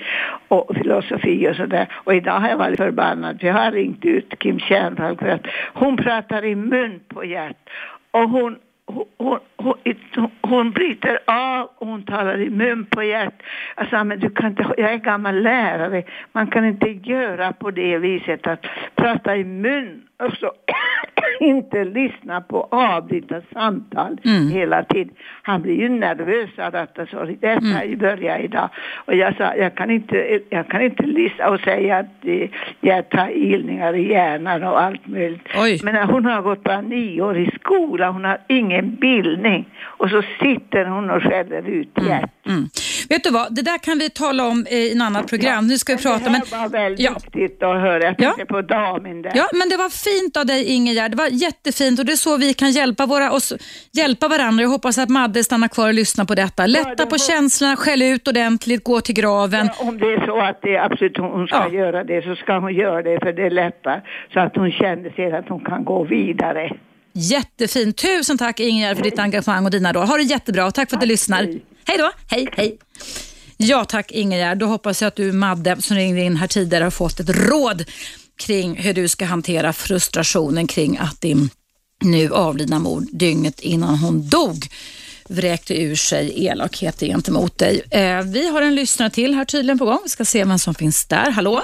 och 0.48 0.76
filosofi 0.76 1.48
och 1.48 1.56
sådär. 1.56 1.88
Och 2.04 2.14
idag 2.14 2.40
har 2.40 2.48
jag 2.48 2.56
varit 2.56 2.76
förbannad 2.76 3.40
för 3.40 3.46
jag 3.46 3.54
har 3.54 3.72
ringt 3.72 4.04
ut 4.04 4.34
Kim 4.38 4.58
Kärnfalk 4.60 5.18
för 5.18 5.28
att 5.28 5.46
hon 5.74 5.96
pratar 5.96 6.44
i 6.44 6.54
mun 6.54 7.00
på 7.08 7.24
hjärt. 7.24 7.56
Och 8.10 8.30
hon 8.30 8.56
hon, 8.88 9.06
hon, 9.18 9.38
hon, 9.56 10.30
hon 10.42 10.70
bryter 10.70 11.18
av 11.26 11.70
och 11.76 11.86
hon 11.86 12.02
talar 12.02 12.40
i 12.40 12.50
mun 12.50 12.86
på 12.90 13.02
hjärt. 13.02 13.42
Alltså, 13.74 14.04
men 14.04 14.20
du 14.20 14.30
kan 14.30 14.46
inte, 14.46 14.74
jag 14.76 14.92
är 14.92 14.98
gammal 14.98 15.42
lärare. 15.42 16.02
Man 16.32 16.46
kan 16.46 16.64
inte 16.64 16.88
göra 16.90 17.52
på 17.52 17.70
det 17.70 17.98
viset 17.98 18.46
att 18.46 18.66
prata 18.94 19.36
i 19.36 19.44
mun 19.44 20.07
och 20.18 20.32
så 20.40 20.52
inte 21.40 21.84
lyssna 21.84 22.40
på 22.40 22.68
avbryta 22.70 23.40
samtal 23.52 24.18
Mm. 24.24 24.48
hela 24.48 24.82
tiden. 24.84 25.14
Han 25.42 25.62
blir 25.62 25.74
ju 25.74 25.88
nervös 25.88 26.50
av 26.58 26.72
detta. 26.72 27.06
Mm. 27.42 27.92
i 27.92 27.96
början 27.96 28.40
idag. 28.40 28.68
Och 29.06 29.14
jag 29.14 29.36
sa, 29.36 29.54
jag 29.54 29.74
kan 29.74 29.90
inte, 29.90 30.40
jag 30.50 30.68
kan 30.68 30.82
inte 30.82 31.02
lyssna 31.02 31.48
och 31.50 31.60
säga 31.60 31.98
att 31.98 32.06
eh, 32.24 32.48
jag 32.80 33.08
tar 33.08 33.28
ilningar 33.30 33.94
i 33.96 34.10
hjärnan 34.12 34.62
och 34.62 34.80
allt 34.82 35.06
möjligt. 35.06 35.40
Oj. 35.58 35.80
Men 35.84 36.08
hon 36.08 36.24
har 36.24 36.42
gått 36.42 36.64
bara 36.64 36.80
nio 36.80 37.22
år 37.22 37.38
i 37.38 37.50
skola, 37.60 38.10
hon 38.10 38.24
har 38.24 38.38
ingen 38.48 38.94
bildning. 38.96 39.68
Och 39.98 40.10
så 40.10 40.22
sitter 40.42 40.84
hon 40.84 41.10
och 41.10 41.22
skäller 41.22 41.68
ut 41.68 41.92
hjärt. 42.08 42.30
Mm. 42.46 42.64
Vet 43.08 43.24
du 43.24 43.30
vad, 43.30 43.54
det 43.54 43.62
där 43.62 43.78
kan 43.78 43.98
vi 43.98 44.10
tala 44.10 44.46
om 44.46 44.66
i 44.70 44.92
en 44.92 45.00
annat 45.02 45.28
program. 45.28 45.66
Nu 45.66 45.78
ska 45.78 45.96
vi 45.96 46.02
prata. 46.02 46.18
Det 46.24 46.30
Men, 46.30 46.34
här 46.52 46.60
var 46.62 46.68
väldigt 46.68 47.00
ja. 47.06 47.12
viktigt 47.14 47.62
att 47.62 47.80
höra. 47.80 48.02
Jag 48.02 48.14
Ja. 48.18 48.28
tänkte 48.34 48.44
på 48.46 48.62
damen 48.62 49.22
där. 49.22 49.32
ja, 49.34 49.48
men 49.52 49.68
det 49.68 49.76
var 49.76 49.88
fint 49.88 50.07
av 50.36 50.46
dig 50.46 50.64
Ingegerd. 50.64 51.10
Det 51.10 51.16
var 51.16 51.26
jättefint 51.26 51.98
och 51.98 52.04
det 52.06 52.12
är 52.12 52.16
så 52.16 52.36
vi 52.36 52.54
kan 52.54 52.70
hjälpa, 52.70 53.06
våra, 53.06 53.32
oss, 53.32 53.52
hjälpa 53.92 54.28
varandra. 54.28 54.62
Jag 54.62 54.70
hoppas 54.70 54.98
att 54.98 55.08
Madde 55.08 55.44
stannar 55.44 55.68
kvar 55.68 55.88
och 55.88 55.94
lyssnar 55.94 56.24
på 56.24 56.34
detta. 56.34 56.66
Lätta 56.66 56.90
det 56.94 57.04
på 57.04 57.10
var- 57.10 57.18
känslorna, 57.18 57.76
skäll 57.76 58.02
ut 58.02 58.28
ordentligt, 58.28 58.84
gå 58.84 59.00
till 59.00 59.14
graven. 59.14 59.70
Ja, 59.78 59.86
om 59.88 59.98
det 59.98 60.06
är 60.06 60.26
så 60.26 60.40
att 60.40 60.58
det 60.62 60.74
är 60.76 60.84
absolut 60.84 61.16
hon 61.16 61.46
ska 61.46 61.56
Ja. 61.56 61.72
göra 61.78 62.04
det 62.04 62.22
så 62.24 62.34
ska 62.36 62.58
hon 62.58 62.74
göra 62.74 63.02
det 63.02 63.18
för 63.22 63.32
det 63.32 63.50
lättar. 63.50 64.02
Så 64.32 64.40
att 64.40 64.56
hon 64.56 64.70
känner 64.70 65.10
sig 65.10 65.32
att 65.32 65.48
hon 65.48 65.64
kan 65.64 65.84
gå 65.84 66.04
vidare. 66.04 66.70
Jättefint. 67.12 67.96
Tusen 67.96 68.38
tack 68.38 68.60
Ingegerd 68.60 68.96
för 68.96 69.04
ditt 69.04 69.18
engagemang 69.18 69.64
och 69.64 69.70
dina 69.70 69.92
råd. 69.92 70.08
Ha 70.08 70.16
det 70.16 70.22
jättebra 70.22 70.66
och 70.66 70.74
tack 70.74 70.90
för 70.90 70.96
att 70.96 71.00
du 71.00 71.06
lyssnar. 71.06 71.36
hej. 71.42 71.62
Hej 71.86 71.98
då. 71.98 72.10
Hej, 72.30 72.48
hej. 72.56 72.78
Ja 73.56 73.84
tack 73.84 74.12
Ingegerd. 74.12 74.58
Då 74.58 74.66
hoppas 74.66 75.02
jag 75.02 75.08
att 75.08 75.16
du 75.16 75.32
Madde 75.32 75.82
som 75.82 75.96
ringde 75.96 76.20
in 76.20 76.36
här 76.36 76.46
tidigare 76.46 76.84
har 76.84 76.90
fått 76.90 77.20
ett 77.20 77.30
råd 77.50 77.84
kring 78.46 78.76
hur 78.76 78.94
du 78.94 79.08
ska 79.08 79.24
hantera 79.24 79.72
frustrationen 79.72 80.66
kring 80.66 80.98
att 80.98 81.20
din 81.20 81.50
nu 82.04 82.30
avlidna 82.32 82.78
mor 82.78 83.02
dygnet 83.12 83.60
innan 83.60 83.94
hon 83.98 84.28
dog 84.28 84.56
vräkte 85.28 85.82
ur 85.82 85.94
sig 85.94 86.46
elakhet 86.46 87.00
gentemot 87.00 87.58
dig. 87.58 87.82
Eh, 87.90 88.22
vi 88.34 88.50
har 88.52 88.62
en 88.62 88.74
lyssnare 88.74 89.10
till 89.10 89.34
här 89.34 89.44
tydligen 89.44 89.78
på 89.78 89.84
gång. 89.84 89.98
Vi 90.02 90.08
ska 90.08 90.24
se 90.24 90.44
vem 90.44 90.58
som 90.58 90.74
finns 90.74 91.08
där. 91.08 91.30
Hallå? 91.30 91.60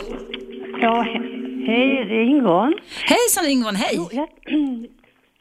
Ja, 0.81 1.03
he- 1.03 1.67
hej, 1.67 2.05
det 2.09 2.15
är 2.15 2.25
Ingon. 2.25 2.75
Hejsan 3.05 3.47
Ingon, 3.51 3.77
hej! 3.77 3.99
Jag, 4.13 4.29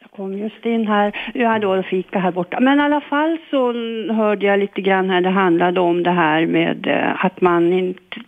jag 0.02 0.12
kom 0.15 0.38
just 0.38 0.65
in 0.65 0.88
här. 0.88 1.32
Jag 1.34 1.50
hade 1.50 1.65
då 1.65 1.84
fika 1.84 2.19
här 2.19 2.32
borta. 2.32 2.60
Men 2.60 2.80
i 2.80 2.82
alla 2.82 3.02
fall 3.02 3.38
så 3.50 3.74
hörde 4.13 4.46
jag 4.46 4.60
lite 4.60 4.82
grann 4.82 5.10
här, 5.10 5.22
det 5.22 5.30
handlade 5.30 5.80
om 5.80 6.04
det 6.04 6.12
här 6.12 6.46
med 6.46 6.88
eh, 6.88 7.26
att 7.26 7.41
man 7.41 7.74
inte 7.74 8.19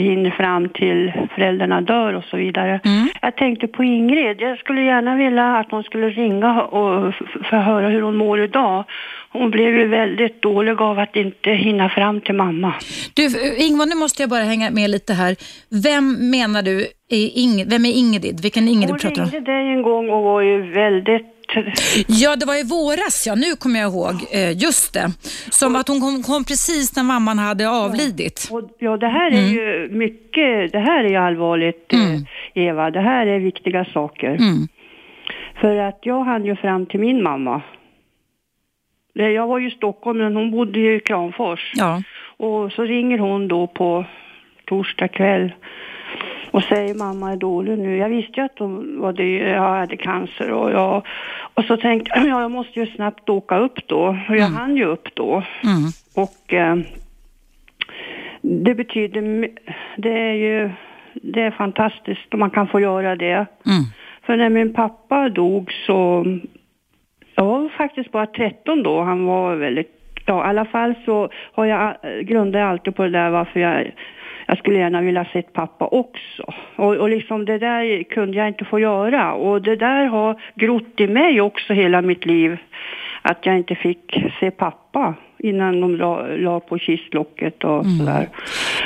hinner 0.00 0.30
fram 0.30 0.68
till 0.68 1.12
föräldrarna 1.34 1.80
dör 1.80 2.14
och 2.14 2.24
så 2.24 2.36
vidare. 2.36 2.80
Mm. 2.84 3.08
Jag 3.22 3.36
tänkte 3.36 3.66
på 3.66 3.84
Ingrid. 3.84 4.40
Jag 4.40 4.58
skulle 4.58 4.82
gärna 4.82 5.14
vilja 5.16 5.56
att 5.56 5.70
hon 5.70 5.82
skulle 5.82 6.08
ringa 6.10 6.62
och 6.62 7.08
f- 7.08 7.36
få 7.50 7.56
höra 7.56 7.88
hur 7.88 8.02
hon 8.02 8.16
mår 8.16 8.40
idag. 8.40 8.84
Hon 9.32 9.50
blev 9.50 9.78
ju 9.78 9.88
väldigt 9.88 10.42
dålig 10.42 10.80
av 10.82 10.98
att 10.98 11.16
inte 11.16 11.50
hinna 11.50 11.88
fram 11.88 12.20
till 12.20 12.34
mamma. 12.34 12.74
Du, 13.14 13.22
Ingvar, 13.56 13.86
nu 13.86 13.94
måste 13.94 14.22
jag 14.22 14.30
bara 14.30 14.42
hänga 14.44 14.70
med 14.70 14.90
lite 14.90 15.12
här. 15.14 15.36
Vem 15.68 16.30
menar 16.30 16.62
du 16.62 16.78
är 17.08 17.38
Ing 17.38 17.68
vem 17.68 17.84
är 17.84 17.92
Ingrid? 17.92 18.40
Vilken 18.42 18.68
Ingrid 18.68 18.90
Hon 18.90 18.98
pratar 18.98 19.22
om? 19.22 19.30
ringde 19.30 19.52
dig 19.52 19.68
en 19.72 19.82
gång 19.82 20.10
och 20.10 20.22
var 20.22 20.40
ju 20.40 20.72
väldigt 20.72 21.26
Ja, 22.06 22.36
det 22.36 22.46
var 22.46 22.54
i 22.54 22.62
våras, 22.62 23.24
ja. 23.26 23.34
Nu 23.34 23.56
kommer 23.56 23.80
jag 23.80 23.92
ihåg. 23.92 24.14
Eh, 24.32 24.62
just 24.62 24.94
det. 24.94 25.12
Som 25.50 25.76
att 25.76 25.88
hon 25.88 26.00
kom, 26.00 26.22
kom 26.22 26.44
precis 26.44 26.96
när 26.96 27.02
mamman 27.02 27.38
hade 27.38 27.68
avlidit. 27.70 28.48
Och, 28.50 28.62
ja, 28.78 28.96
det 28.96 29.08
här 29.08 29.30
är 29.30 29.38
Mm. 29.38 29.50
ju 29.50 29.88
mycket, 29.92 30.72
det 30.72 30.78
här 30.78 31.04
är 31.04 31.08
ju 31.08 31.16
allvarligt, 31.16 31.92
eh, 31.92 32.62
Eva. 32.64 32.90
Det 32.90 33.00
här 33.00 33.26
är 33.26 33.38
viktiga 33.38 33.84
saker. 33.84 34.28
Mm. 34.30 34.68
För 35.60 35.76
att 35.76 35.98
jag 36.02 36.24
hann 36.24 36.44
ju 36.44 36.56
fram 36.56 36.86
till 36.86 37.00
min 37.00 37.22
mamma. 37.22 37.62
Det- 39.20 39.30
Jag 39.32 39.46
var 39.46 39.58
ju 39.58 39.68
i 39.68 39.70
Stockholm, 39.70 40.18
men 40.18 40.36
hon 40.36 40.50
bodde 40.50 40.78
ju 40.78 40.96
i 40.96 41.00
Kramfors. 41.00 41.72
Ja. 41.76 42.02
Och 42.36 42.72
så 42.72 42.82
ringer 42.82 43.18
hon 43.18 43.48
då 43.48 43.66
på 43.66 44.04
torsdag 44.64 45.08
kväll 45.08 45.52
och 46.50 46.62
säger 46.62 46.94
mamma 46.94 47.32
är 47.32 47.36
dålig 47.36 47.78
nu. 47.78 47.96
Jag 47.96 48.08
visste 48.08 48.40
ju 48.40 48.44
att 48.44 48.58
hon 48.58 49.00
var 49.00 49.12
det, 49.12 49.36
jag 49.38 49.60
hade 49.62 49.96
cancer 49.96 50.52
och 50.52 50.70
jag, 50.70 51.06
och 51.54 51.64
så 51.64 51.76
tänkte 51.76 52.10
jag, 52.14 52.24
ja, 52.28 52.40
jag 52.40 52.50
måste 52.50 52.80
ju 52.80 52.86
snabbt 52.86 53.28
åka 53.28 53.58
upp 53.58 53.88
då. 53.88 54.16
Och 54.28 54.36
jag 54.36 54.46
hann 54.48 54.76
ju 54.76 54.84
upp 54.84 55.14
då. 55.14 55.32
Mm. 55.64 55.90
Och 56.14 56.52
eh, 56.54 56.76
det 58.42 58.74
betyder, 58.74 59.48
det 59.96 60.12
är 60.18 60.32
ju, 60.34 60.70
det 61.12 61.40
är 61.42 61.50
fantastiskt 61.50 62.34
om 62.34 62.40
man 62.40 62.50
kan 62.50 62.68
få 62.68 62.80
göra 62.80 63.16
det. 63.16 63.46
Mm. 63.66 63.84
För 64.26 64.36
när 64.36 64.48
min 64.48 64.72
pappa 64.74 65.28
dog 65.28 65.72
så, 65.86 66.24
jag 67.34 67.44
var 67.44 67.68
faktiskt 67.68 68.12
bara 68.12 68.26
13 68.26 68.82
då, 68.82 69.02
han 69.02 69.24
var 69.24 69.56
väldigt, 69.56 69.90
ja 70.26 70.46
i 70.46 70.48
alla 70.48 70.64
fall 70.64 70.94
så 71.04 71.28
har 71.52 71.64
jag, 71.64 71.96
eh, 72.02 72.20
grundar 72.20 72.60
jag 72.60 72.68
alltid 72.68 72.96
på 72.96 73.02
det 73.02 73.10
där 73.10 73.30
varför 73.30 73.60
jag, 73.60 73.92
jag 74.46 74.58
skulle 74.58 74.78
gärna 74.78 75.00
vilja 75.00 75.24
sett 75.24 75.52
pappa 75.52 75.86
också. 75.86 76.54
Och, 76.76 76.96
och 76.96 77.08
liksom 77.08 77.44
det 77.44 77.58
där 77.58 78.02
kunde 78.02 78.36
jag 78.36 78.48
inte 78.48 78.64
få 78.64 78.78
göra 78.78 79.32
och 79.32 79.62
det 79.62 79.76
där 79.76 80.06
har 80.06 80.42
grott 80.54 81.00
i 81.00 81.06
mig 81.06 81.40
också 81.40 81.72
hela 81.72 82.02
mitt 82.02 82.26
liv. 82.26 82.58
Att 83.22 83.46
jag 83.46 83.56
inte 83.56 83.74
fick 83.74 84.22
se 84.40 84.50
pappa 84.50 85.14
innan 85.42 85.80
de 85.80 85.96
la, 85.96 86.26
la 86.26 86.60
på 86.60 86.78
kistlocket 86.78 87.64
och 87.64 87.84
sådär. 87.98 88.28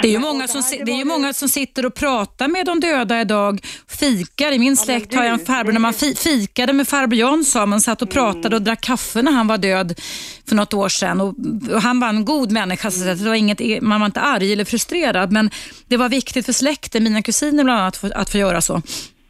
Det 0.02 0.08
är, 0.08 0.12
ju 0.12 0.18
många 0.18 0.48
som, 0.48 0.62
det 0.84 0.92
är 0.92 0.96
ju 0.96 1.04
många 1.04 1.32
som 1.32 1.48
sitter 1.48 1.86
och 1.86 1.94
pratar 1.94 2.48
med 2.48 2.66
de 2.66 2.80
döda 2.80 3.20
idag, 3.20 3.60
fikar. 3.88 4.52
I 4.52 4.58
min 4.58 4.76
släkt 4.76 5.14
har 5.14 5.24
jag 5.24 5.32
en 5.32 5.46
farbror, 5.46 5.72
när 5.72 5.80
man 5.80 5.92
fi, 5.92 6.14
fikade 6.14 6.72
med 6.72 6.88
farbror 6.88 7.18
John 7.18 7.44
sa 7.44 7.66
man 7.66 7.80
satt 7.80 8.02
och 8.02 8.10
pratade 8.10 8.56
och 8.56 8.62
drack 8.62 8.80
kaffe 8.80 9.22
när 9.22 9.32
han 9.32 9.46
var 9.46 9.58
död 9.58 10.00
för 10.48 10.56
något 10.56 10.74
år 10.74 10.88
sedan. 10.88 11.20
Och, 11.20 11.34
och 11.74 11.82
han 11.82 12.00
var 12.00 12.08
en 12.08 12.24
god 12.24 12.52
människa, 12.52 12.90
så 12.90 13.04
det 13.04 13.14
var 13.14 13.34
inget, 13.34 13.82
man 13.82 14.00
var 14.00 14.06
inte 14.06 14.20
arg 14.20 14.52
eller 14.52 14.64
frustrerad, 14.64 15.32
men 15.32 15.50
det 15.88 15.96
var 15.96 16.08
viktigt 16.08 16.46
för 16.46 16.52
släkten, 16.52 17.04
mina 17.04 17.22
kusiner 17.22 17.64
bland 17.64 17.80
annat, 17.80 17.94
att 17.94 18.00
få, 18.00 18.20
att 18.20 18.30
få 18.30 18.38
göra 18.38 18.60
så. 18.60 18.82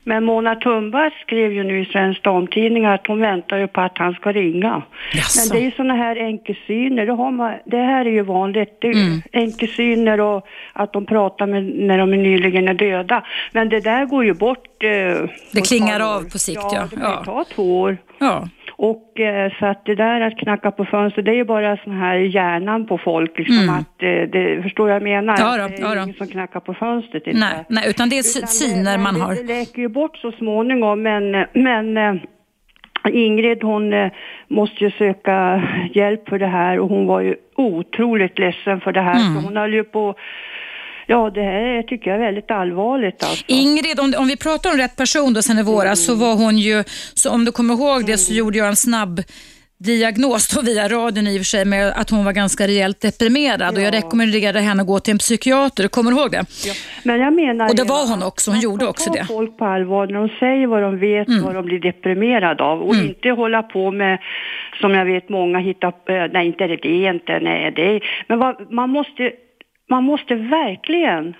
Men 0.06 0.24
Mona 0.24 0.54
Thunberg 0.54 1.10
skrev 1.26 1.52
ju 1.52 1.62
nu 1.64 1.80
i 1.80 1.84
Svensk 1.84 2.22
Damtidning 2.22 2.84
att 2.86 3.06
hon 3.06 3.20
väntar 3.20 3.58
ju 3.58 3.66
på 3.66 3.80
att 3.80 3.98
han 3.98 4.14
ska 4.14 4.32
ringa. 4.32 4.82
Jaså. 5.12 5.40
Men 5.40 5.56
det 5.58 5.64
är 5.64 5.64
ju 5.64 5.70
sådana 5.76 5.94
här 5.94 6.16
enkelsyner, 6.16 7.06
det, 7.06 7.12
har 7.12 7.30
man, 7.30 7.54
det 7.64 7.76
här 7.76 8.04
är 8.06 8.10
ju 8.10 8.22
vanligt. 8.22 8.76
Det 8.80 8.94
Mm. 8.94 9.22
Enkelsyner 9.32 10.20
och 10.20 10.46
att 10.72 10.92
de 10.92 11.06
pratar 11.06 11.46
med 11.46 11.64
när 11.64 11.98
de 11.98 12.10
nyligen 12.10 12.68
är 12.68 12.74
döda. 12.74 13.24
Men 13.52 13.68
det 13.68 13.80
där 13.80 14.04
går 14.04 14.24
ju 14.24 14.34
bort. 14.34 14.82
Eh, 14.82 15.58
ett 15.58 15.68
klingar 15.68 16.00
av 16.00 16.30
på 16.30 16.38
sikt, 16.38 16.60
ja. 16.62 16.70
ja. 16.74 16.86
det 16.90 16.96
kan 16.96 17.10
Ja. 17.10 17.24
ta 17.24 17.44
två 17.54 17.80
år. 17.80 17.96
Ja. 18.18 18.48
Och 18.76 19.20
eh, 19.20 19.52
så 19.58 19.66
att 19.66 19.84
det 19.84 19.94
där 19.94 20.20
att 20.20 20.38
knacka 20.38 20.70
på 20.70 20.84
fönster, 20.84 21.22
det 21.22 21.30
är 21.30 21.34
ju 21.34 21.44
bara 21.44 21.76
sån 21.76 21.98
här 21.98 22.14
hjärnan 22.16 22.86
på 22.86 22.98
folk 22.98 23.38
liksom 23.38 23.58
Mm. 23.58 23.74
att 23.74 24.02
eh, 24.02 24.30
det, 24.32 24.62
förstår 24.62 24.90
jag 24.90 25.02
menar? 25.02 25.36
Ja 25.38 25.56
då, 25.56 25.68
det 25.68 25.74
är 25.74 25.94
ja 25.96 26.02
ingen 26.02 26.14
som 26.14 26.26
knackar 26.26 26.60
på 26.60 26.74
fönstret 26.74 27.26
inte. 27.26 27.38
Nej, 27.38 27.64
nej, 27.68 27.84
utan 27.88 28.08
det 28.08 28.16
är 28.18 28.38
Utan 28.38 28.48
syner 28.48 28.92
det, 28.92 29.02
man 29.02 29.20
har. 29.20 29.34
Det, 29.34 29.42
det 29.42 29.46
läker 29.58 29.78
ju 29.82 29.88
bort 29.88 30.16
så 30.16 30.32
småningom, 30.32 31.02
men, 31.02 31.46
men 31.52 31.96
eh, 31.96 32.14
Ingrid 33.12 33.62
hon 33.62 33.92
eh, 33.92 34.10
måste 34.48 34.84
ju 34.84 34.90
söka 34.90 35.62
hjälp 35.94 36.28
för 36.28 36.38
det 36.38 36.46
här 36.46 36.78
och 36.78 36.88
hon 36.88 37.06
var 37.06 37.20
ju 37.20 37.36
otroligt 37.56 38.38
ledsen 38.38 38.80
för 38.80 38.92
det 38.92 39.00
här. 39.00 39.20
Mm. 39.20 39.34
Så 39.34 39.48
hon 39.48 39.56
höll 39.56 39.74
ju 39.74 39.84
på, 39.84 40.14
ja 41.06 41.30
det 41.30 41.42
här 41.42 41.82
tycker 41.82 42.10
jag 42.10 42.20
är 42.20 42.24
väldigt 42.24 42.50
allvarligt 42.50 43.22
alltså. 43.22 43.44
Ingrid, 43.48 44.00
om, 44.00 44.14
om 44.18 44.26
vi 44.26 44.36
pratar 44.36 44.70
om 44.70 44.76
rätt 44.76 44.96
person 44.96 45.34
då 45.34 45.42
sen 45.42 45.58
i 45.58 45.62
våras 45.62 46.04
så 46.04 46.14
var 46.14 46.34
hon 46.34 46.58
ju, 46.58 46.84
så 47.14 47.30
om 47.30 47.44
du 47.44 47.52
kommer 47.52 47.74
ihåg 47.74 48.06
det 48.06 48.18
så 48.18 48.32
gjorde 48.32 48.58
jag 48.58 48.68
en 48.68 48.76
snabb 48.76 49.20
diagnos 49.78 50.48
då 50.54 50.62
via 50.62 50.88
radion 50.88 51.26
i 51.26 51.36
och 51.36 51.40
för 51.40 51.44
sig 51.44 51.64
med 51.64 51.92
att 51.96 52.10
hon 52.10 52.24
var 52.24 52.32
ganska 52.32 52.66
rejält 52.66 53.00
deprimerad 53.00 53.76
och 53.76 53.82
jag 53.82 53.94
rekommenderade 53.94 54.60
henne 54.60 54.82
att 54.82 54.86
gå 54.86 55.00
till 55.00 55.12
en 55.12 55.18
psykiater. 55.18 55.88
Kommer 55.88 56.10
du 56.10 56.16
ihåg 56.16 56.30
det? 56.30 56.44
Men 57.02 57.20
jag 57.20 57.32
menar 57.32 57.68
Och 57.68 57.76
det 57.76 57.84
var 57.84 58.08
hon 58.10 58.22
också, 58.22 58.50
hon 58.50 58.60
gjorde 58.60 58.86
också 58.86 59.10
det. 59.10 59.18
Mm. 59.18 59.26
folk 59.26 59.58
på 59.58 59.64
allvar 59.64 60.06
när 60.06 60.14
de 60.14 60.28
säger 60.28 60.66
vad 60.66 60.82
de 60.82 60.98
vet, 60.98 61.28
vad 61.42 61.54
de 61.54 61.64
blir 61.64 61.78
deprimerade 61.78 62.64
av 62.64 62.82
och 62.82 62.94
inte 62.94 63.28
hålla 63.28 63.62
på 63.62 63.90
med, 63.90 64.18
som 64.80 64.94
jag 64.94 65.04
vet 65.04 65.28
många 65.28 65.58
hittar, 65.58 65.88
eh, 65.88 66.30
nej 66.32 66.46
inte 66.46 66.66
det, 66.66 66.76
det 66.76 67.06
är 67.06 67.14
inte, 67.14 67.38
nej 67.40 67.72
det 67.76 67.96
är, 67.96 68.00
men 68.28 68.38
vad, 68.38 68.72
man 68.72 68.90
måste, 68.90 69.32
man 69.90 70.04
måste 70.04 70.34
verkligen 70.34 71.34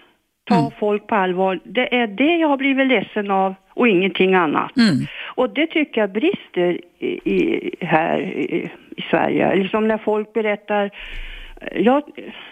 ta 0.45 0.59
Mm. 0.59 0.71
folk 0.79 1.07
på 1.07 1.15
allvar. 1.15 1.61
Det 1.65 1.95
är 1.95 2.07
det 2.07 2.37
jag 2.37 2.49
har 2.49 2.57
blivit 2.57 2.87
ledsen 2.87 3.31
av 3.31 3.55
och 3.69 3.89
ingenting 3.89 4.35
annat. 4.35 4.77
Mm. 4.77 5.07
Och 5.25 5.51
det 5.51 5.67
tycker 5.67 6.01
jag 6.01 6.13
brister 6.13 6.81
i, 6.99 7.07
i, 7.07 7.71
här 7.81 8.21
i, 8.21 8.71
i 8.97 9.03
Sverige. 9.11 9.57
Liksom 9.57 9.89
när 9.89 9.99
folk 9.99 10.33
berättar 10.33 10.91
Ja, 11.75 12.03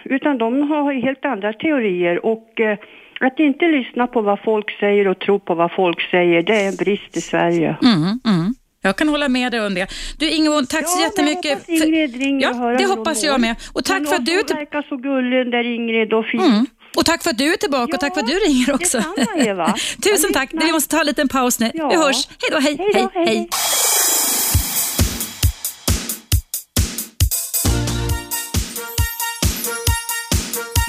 utan 0.05 0.39
de 0.39 0.63
har 0.71 0.93
helt 0.93 1.25
andra 1.25 1.53
teorier 1.53 2.27
och 2.27 2.61
eh, 2.61 2.79
att 3.21 3.41
inte 3.41 3.69
lyssna 3.69 4.07
på 4.07 4.21
vad 4.21 4.41
folk 4.41 4.71
säger 4.71 5.09
och 5.09 5.19
tro 5.19 5.39
på 5.39 5.55
vad 5.55 5.73
folk 5.73 6.01
säger, 6.01 6.43
det 6.43 6.53
är 6.53 6.69
en 6.69 6.77
brist 6.77 7.17
i 7.17 7.21
Sverige. 7.21 7.77
Mm, 7.83 8.03
mm. 8.03 8.55
Jag 8.85 8.97
kan 8.97 9.09
hålla 9.09 9.29
med 9.29 9.53
dig 9.53 9.61
om 9.67 9.75
det. 9.75 9.87
Du 10.19 10.31
Ingeborg, 10.31 10.67
tack 10.67 10.89
så 10.89 10.99
Ja, 10.99 11.03
jättemycket. 11.05 11.45
jag 11.45 11.57
hoppas 11.57 11.69
Ingrid 11.87 12.17
ringer 12.17 12.51
och 12.51 12.57
ja, 12.57 12.59
hör 12.61 12.79
det 12.79 12.85
hoppas 12.85 13.23
jag 13.25 13.41
med. 13.41 13.57
Och 13.73 13.85
tack 13.85 14.09
för 14.09 14.15
att 14.15 14.27
du 14.27 14.33
är 14.33 14.45
hon 14.49 14.57
verkar 14.57 14.83
så 14.89 14.97
gullig 14.97 15.39
den 15.39 15.51
där 15.51 15.75
Ingrid 15.75 16.13
och 16.13 16.25
fin. 16.27 16.41
Mm. 16.41 16.67
Och 16.97 17.05
tack 17.07 17.23
för 17.23 17.31
att 17.31 17.39
du 17.39 17.53
är 17.53 17.57
tillbaka 17.57 17.95
och 17.95 18.01
tack 18.01 18.15
för 18.15 18.21
att 18.21 18.27
du 18.29 18.35
ringer 18.35 18.75
också. 18.75 18.99
Detsamma, 18.99 19.45
Eva. 19.45 19.75
Tusen 20.03 20.21
Jag 20.23 20.33
tack. 20.35 20.53
lyssnar. 20.53 20.67
Vi 20.67 20.73
måste 20.73 20.89
ta 20.97 21.01
en 21.01 21.07
liten 21.07 21.29
paus 21.29 21.61
nu. 21.61 21.71
Ja. 21.75 21.89
Vi 21.89 21.97
hörs. 21.97 22.29
Hej 22.41 22.51
då, 22.51 22.59
hej, 22.59 22.77
Hej 22.79 22.93
då, 23.03 23.11
hej, 23.15 23.27
hej. 23.27 23.49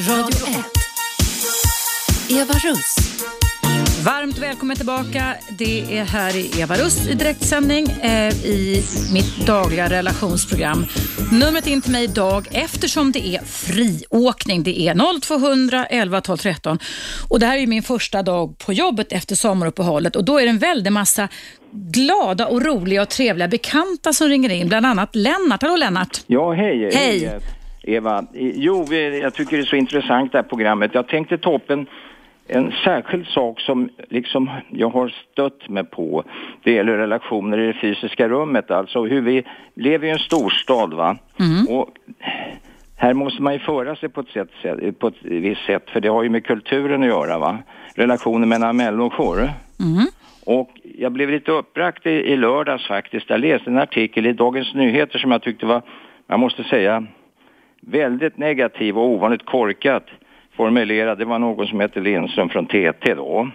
Radio 0.08 0.48
1. 0.48 0.66
Eva 2.30 2.54
Russ. 2.54 2.96
Varmt 4.06 4.38
välkommen 4.38 4.76
tillbaka. 4.76 5.36
Det 5.58 5.98
är 5.98 6.04
här 6.04 6.36
i 6.36 6.62
Eva 6.62 6.76
Russ 6.76 7.10
i 7.10 7.14
direktsändning 7.14 7.86
eh, 7.86 8.46
i 8.46 8.84
mitt 9.14 9.48
dagliga 9.48 9.90
relationsprogram. 9.90 10.86
Numret 11.32 11.68
in 11.68 11.82
till 11.82 11.92
mig 11.92 12.04
idag 12.04 12.48
eftersom 12.52 13.12
det 13.12 13.36
är 13.36 13.42
friåkning. 13.44 14.64
Det 14.64 14.80
är 14.80 15.22
0200 15.22 15.86
11 15.86 16.22
12 16.22 16.38
13 16.38 16.80
och 17.30 17.40
det 17.40 17.46
här 17.46 17.58
är 17.58 17.68
min 17.68 17.84
första 17.84 18.24
dag 18.24 18.58
på 18.66 18.74
jobbet 18.74 19.12
efter 19.12 19.36
sommaruppehållet 19.36 20.16
och 20.16 20.26
då 20.26 20.40
är 20.40 20.44
det 20.44 20.50
en 20.50 20.58
väldig 20.58 20.92
massa 20.92 21.28
glada 21.72 22.48
och 22.48 22.62
roliga 22.66 23.02
och 23.02 23.10
trevliga 23.10 23.48
bekanta 23.48 24.14
som 24.14 24.28
ringer 24.30 24.50
in. 24.50 24.68
Bland 24.68 24.86
annat 24.86 25.16
Lennart. 25.16 25.62
Hallå 25.62 25.76
Lennart. 25.76 26.18
Ja, 26.28 26.54
hej. 26.54 26.90
Hej. 26.94 27.26
eh, 27.26 27.42
Eva. 27.84 28.26
Jo, 28.34 28.94
jag 28.94 29.34
tycker 29.34 29.58
det 29.58 29.64
är 29.64 29.66
så 29.66 29.76
intressant 29.76 30.32
det 30.32 30.38
här 30.38 30.44
programmet. 30.44 30.92
Jag 30.94 31.08
tänkte 31.08 31.38
ta 31.38 31.56
upp 31.56 31.70
en, 31.70 31.88
en 32.48 32.72
särskild 32.84 33.28
sak 33.28 33.60
som 33.60 33.90
liksom 34.10 34.50
jag 34.70 34.90
har 34.90 35.14
stött 35.32 35.70
mig 35.70 35.84
på. 35.84 36.24
Det 36.64 36.72
gäller 36.72 36.98
relationer 36.98 37.58
i 37.58 37.68
det 37.68 37.74
fysiska 37.74 38.30
rummet, 38.30 38.72
alltså 38.72 39.06
hur 39.06 39.22
vi 39.22 39.44
lever 39.74 40.08
i 40.08 40.10
en 40.10 40.20
storstad 40.20 40.94
va. 40.94 41.18
Och 41.70 41.90
här 42.96 43.14
måste 43.14 43.42
man 43.42 43.54
ju 43.54 43.60
föra 43.60 43.96
sig 43.96 44.10
på 44.10 44.22
ett, 44.22 44.30
sätt, 44.30 45.00
på 45.00 45.08
ett 45.08 45.22
visst 45.22 45.66
sätt, 45.66 45.90
för 45.90 46.02
det 46.02 46.08
har 46.08 46.24
ju 46.24 46.30
med 46.30 46.46
kulturen 46.46 47.02
att 47.02 47.10
göra 47.10 47.40
va. 47.40 47.58
Relationer 47.96 48.48
mellan 48.48 48.78
människor. 48.78 49.50
Och 50.46 50.70
jag 50.84 51.12
blev 51.12 51.30
lite 51.30 51.52
uppbragt 51.52 52.06
i, 52.06 52.10
i 52.10 52.36
lördags 52.38 52.88
faktiskt. 52.88 53.30
Jag 53.30 53.40
läste 53.40 53.70
en 53.70 53.78
artikel 53.78 54.26
i 54.26 54.34
Dagens 54.34 54.74
Nyheter 54.74 55.20
som 55.20 55.32
jag 55.32 55.42
tyckte 55.42 55.66
var, 55.66 55.82
jag 56.28 56.40
måste 56.40 56.64
säga, 56.64 57.06
väldigt 57.82 58.38
negativ 58.38 58.98
och 58.98 59.06
ovanligt 59.06 59.46
korkat 59.46 60.06
formulerad. 60.56 61.18
Det 61.18 61.26
var 61.26 61.40
någon 61.40 61.68
som 61.68 61.80
hette 61.80 62.00
Lindström 62.00 62.50
från 62.50 62.66
TT 62.66 63.14
då. 63.14 63.50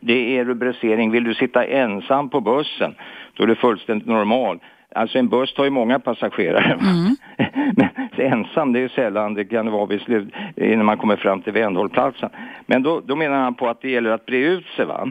Det 0.00 0.38
är 0.38 0.44
rubricering, 0.44 1.10
vill 1.10 1.24
du 1.24 1.34
sitta 1.34 1.64
ensam 1.64 2.30
på 2.30 2.40
bussen? 2.40 2.94
Då 3.34 3.42
är 3.42 3.46
det 3.46 3.56
fullständigt 3.56 4.08
normal. 4.08 4.58
Alltså 4.94 5.18
en 5.18 5.28
buss 5.28 5.54
tar 5.54 5.64
ju 5.64 5.70
många 5.70 5.98
passagerare. 5.98 6.72
Mm. 6.72 7.16
Men 7.76 7.88
ensam, 8.32 8.72
det 8.72 8.78
är 8.78 8.80
ju 8.80 8.88
sällan, 8.88 9.34
det 9.34 9.44
kan 9.44 9.70
vara 9.70 9.86
vid 9.86 10.00
slut, 10.00 10.34
innan 10.56 10.86
man 10.86 10.98
kommer 10.98 11.16
fram 11.16 11.42
till 11.42 11.52
vändhållplatsen. 11.52 12.30
Men 12.66 12.82
då, 12.82 13.00
då 13.00 13.16
menar 13.16 13.36
han 13.36 13.54
på 13.54 13.68
att 13.68 13.82
det 13.82 13.90
gäller 13.90 14.10
att 14.10 14.26
bre 14.26 14.36
ut 14.36 14.66
sig 14.76 14.84
va. 14.84 15.10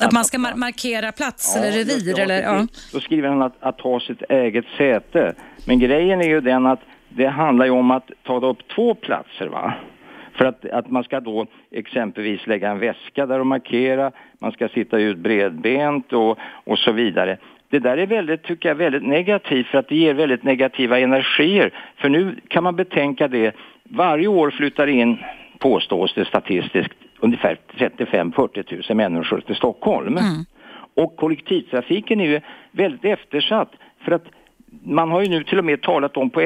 Att 0.00 0.12
man 0.12 0.24
ska 0.24 0.38
mar 0.38 0.54
markera 0.54 1.12
plats 1.12 1.56
eller 1.56 1.70
just 1.70 2.06
revir 2.06 2.20
eller 2.20 2.42
ja. 2.42 2.66
Då 2.92 3.00
skriver 3.00 3.28
han 3.28 3.42
att, 3.42 3.56
att 3.60 3.78
ta 3.78 4.00
sitt 4.00 4.22
eget 4.22 4.64
säte. 4.76 5.34
Men 5.66 5.78
grejen 5.78 6.20
är 6.20 6.28
ju 6.28 6.40
den 6.40 6.66
att 6.66 6.80
det 7.08 7.26
handlar 7.26 7.66
ju 7.66 7.72
om 7.72 7.90
att 7.90 8.10
ta 8.22 8.46
upp 8.46 8.68
två 8.68 8.94
platser 8.94 9.46
va. 9.46 9.74
För 10.32 10.44
att, 10.44 10.64
att 10.64 10.90
man 10.90 11.04
ska 11.04 11.20
då 11.20 11.46
exempelvis 11.70 12.46
lägga 12.46 12.70
en 12.70 12.78
väska 12.78 13.26
där 13.26 13.40
och 13.40 13.46
markera, 13.46 14.12
man 14.38 14.52
ska 14.52 14.68
sitta 14.68 14.98
ut 14.98 15.18
bredbent 15.18 16.12
och, 16.12 16.38
och 16.64 16.78
så 16.78 16.92
vidare. 16.92 17.38
Det 17.70 17.78
där 17.78 17.96
är 17.96 18.06
väldigt, 18.06 18.42
tycker 18.42 18.68
jag, 18.68 18.76
väldigt 18.76 19.06
negativt 19.06 19.66
för 19.66 19.78
att 19.78 19.88
det 19.88 19.96
ger 19.96 20.14
väldigt 20.14 20.42
negativa 20.42 20.98
energier. 20.98 21.72
För 21.96 22.08
nu 22.08 22.36
kan 22.48 22.64
man 22.64 22.76
betänka 22.76 23.28
det, 23.28 23.56
varje 23.84 24.28
år 24.28 24.50
flyttar 24.50 24.86
in, 24.86 25.18
påstås 25.58 26.14
det 26.14 26.24
statistiskt, 26.24 26.94
ungefär 27.20 27.58
35-40 27.76 28.88
000 28.88 28.96
människor 28.96 29.40
till 29.40 29.56
Stockholm. 29.56 30.18
Och 30.94 31.16
kollektivtrafiken 31.16 32.20
är 32.20 32.26
ju 32.26 32.40
väldigt 32.70 33.04
eftersatt 33.04 33.72
för 34.00 34.12
att 34.12 34.24
man 34.82 35.10
har 35.10 35.22
ju 35.22 35.28
nu 35.28 35.44
till 35.44 35.58
och 35.58 35.64
med 35.64 35.82
talat 35.82 36.16
om 36.16 36.30
på 36.30 36.40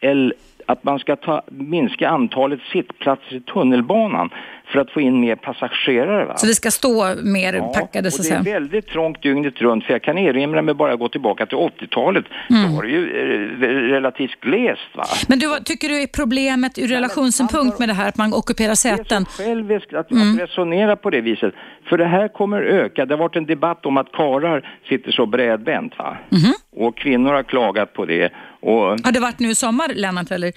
el 0.00 0.36
att 0.68 0.84
man 0.84 0.98
ska 0.98 1.16
ta, 1.16 1.42
minska 1.50 2.08
antalet 2.08 2.60
sittplatser 2.72 3.34
i 3.36 3.40
tunnelbanan 3.40 4.30
för 4.72 4.78
att 4.80 4.90
få 4.90 5.00
in 5.00 5.20
mer 5.20 5.36
passagerare. 5.36 6.24
Va? 6.24 6.36
Så 6.36 6.46
vi 6.46 6.54
ska 6.54 6.70
stå 6.70 7.14
mer 7.22 7.52
Ja, 7.54 7.72
packade 7.74 8.10
så 8.10 8.16
och 8.16 8.20
att 8.20 8.30
det 8.30 8.34
är 8.36 8.42
säga. 8.44 8.54
väldigt 8.60 8.86
trångt 8.86 9.22
dygnet 9.22 9.60
runt 9.60 9.84
för 9.84 9.92
jag 9.92 10.02
kan 10.02 10.18
erinra 10.18 10.62
mig 10.62 10.74
bara 10.74 10.96
gå 10.96 11.08
tillbaka 11.08 11.46
till 11.46 11.56
80-talet. 11.58 12.24
Mm. 12.50 12.62
Då 12.70 12.76
var 12.76 12.82
det 12.82 12.88
ju 12.88 13.02
eh, 13.04 13.66
relativt 13.92 14.40
glest 14.40 14.80
va. 14.94 15.04
Men 15.28 15.38
du, 15.38 15.56
tycker 15.64 15.88
du 15.88 16.02
är 16.02 16.06
problemet 16.06 16.78
ur 16.78 16.88
relationssynpunkt 16.88 17.78
med 17.78 17.88
det 17.88 17.92
här 17.94 18.08
att 18.08 18.16
man 18.16 18.32
ockuperar 18.34 18.74
säten? 18.74 19.24
Det 19.24 19.30
är 19.30 19.36
så 19.36 19.42
själviskt 19.42 19.94
att, 19.94 20.10
Mm. 20.10 20.34
att 20.34 20.40
resonera 20.40 20.96
på 20.96 21.10
det 21.10 21.20
viset. 21.20 21.54
För 21.88 21.98
det 21.98 22.06
här 22.06 22.28
kommer 22.28 22.62
öka. 22.62 23.06
Det 23.06 23.14
har 23.14 23.18
varit 23.18 23.36
en 23.36 23.46
debatt 23.46 23.86
om 23.86 23.96
att 23.96 24.12
karar 24.12 24.68
sitter 24.88 25.12
så 25.12 25.26
bredbent 25.26 25.98
va. 25.98 26.16
Mhm. 26.30 26.52
Och 26.86 26.96
kvinnor 26.98 27.32
har 27.32 27.42
klagat 27.42 27.92
på 27.92 28.04
det. 28.04 28.32
Och 28.60 28.80
Har 28.80 29.12
det 29.12 29.20
varit 29.20 29.38
nu 29.38 29.48
i 29.50 29.54
sommar, 29.54 29.88
Lennart? 29.94 30.30
Eller? 30.30 30.52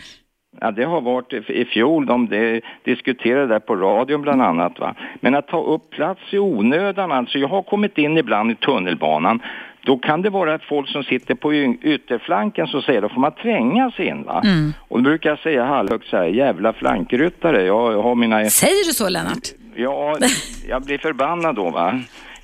Ja, 0.59 0.71
det 0.71 0.83
har 0.83 1.01
varit 1.01 1.33
i 1.33 1.65
fjol. 1.65 2.05
De 2.05 2.27
det, 2.27 2.61
diskuterade 2.83 3.47
där 3.47 3.59
på 3.59 3.75
radion 3.75 4.21
bland 4.21 4.41
annat. 4.41 4.79
Va? 4.79 4.95
Men 5.19 5.35
att 5.35 5.47
ta 5.47 5.63
upp 5.63 5.89
plats 5.89 6.21
i 6.31 6.37
onödan, 6.37 7.11
alltså. 7.11 7.37
Jag 7.37 7.47
har 7.47 7.61
kommit 7.61 7.97
in 7.97 8.17
ibland 8.17 8.51
i 8.51 8.55
tunnelbanan. 8.55 9.41
Då 9.85 9.97
kan 9.97 10.21
det 10.21 10.29
vara 10.29 10.53
att 10.53 10.63
folk 10.63 10.89
som 10.89 11.03
sitter 11.03 11.35
på 11.35 11.53
ytterflanken 11.53 12.67
så 12.67 12.81
säger 12.81 13.01
då 13.01 13.09
får 13.09 13.21
man 13.21 13.31
tränga 13.31 13.91
sig 13.91 14.07
in 14.07 14.23
va. 14.23 14.43
Och 14.87 14.97
då 14.97 15.03
brukar 15.03 15.29
jag 15.29 15.39
säga 15.39 15.65
halvhögt 15.65 16.07
så 16.07 16.17
här, 16.17 16.25
jävla 16.25 16.73
flankryttare. 16.73 17.63
Jag, 17.63 17.93
jag 17.93 18.01
har 18.01 18.15
mina... 18.15 18.45
Säger 18.45 18.87
du 18.87 18.93
så, 18.93 19.09
Lennart? 19.09 19.47
Ja, 19.75 20.17
jag 20.67 20.81
blir 20.81 20.97
förbannad 20.97 21.55
då 21.55 21.69
va. 21.69 21.99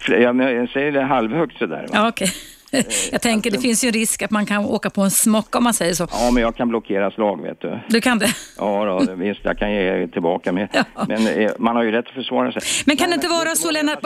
Jag, 0.07 0.41
jag 0.41 0.69
säger 0.69 0.91
det 0.91 1.01
halvhögt 1.01 1.57
sådär 1.57 1.81
va. 1.81 1.87
Ja, 1.93 2.09
okej. 2.09 2.27
Jag 3.11 3.21
tänker, 3.21 3.51
det 3.51 3.59
finns 3.59 3.83
ju 3.83 3.87
en 3.87 3.93
risk 3.93 4.21
att 4.21 4.31
man 4.31 4.45
kan 4.45 4.65
åka 4.65 4.89
på 4.89 5.01
en 5.01 5.11
smocka 5.11 5.57
om 5.57 5.63
man 5.63 5.73
säger 5.73 5.93
så. 5.93 6.07
Ja, 6.11 6.31
men 6.31 6.43
jag 6.43 6.55
kan 6.55 6.69
blockera 6.69 7.11
slag 7.11 7.41
vet 7.41 7.61
du. 7.61 7.79
Du 7.89 8.01
kan 8.01 8.19
det? 8.19 8.33
Ja, 8.57 8.85
då, 8.85 9.13
visst, 9.15 9.39
jag 9.43 9.59
kan 9.59 9.71
ge 9.71 10.07
tillbaka 10.07 10.51
med. 10.51 10.67
Ja. 10.73 11.05
Men 11.07 11.27
eh, 11.27 11.51
man 11.57 11.75
har 11.75 11.83
ju 11.83 11.91
rätt 11.91 12.07
att 12.07 12.13
försvara 12.13 12.51
sig. 12.51 12.61
Men 12.85 12.97
kan 12.97 13.09
det 13.09 13.15
inte 13.15 13.27
vara 13.27 13.55
så, 13.55 13.71
Lennart? 13.71 14.01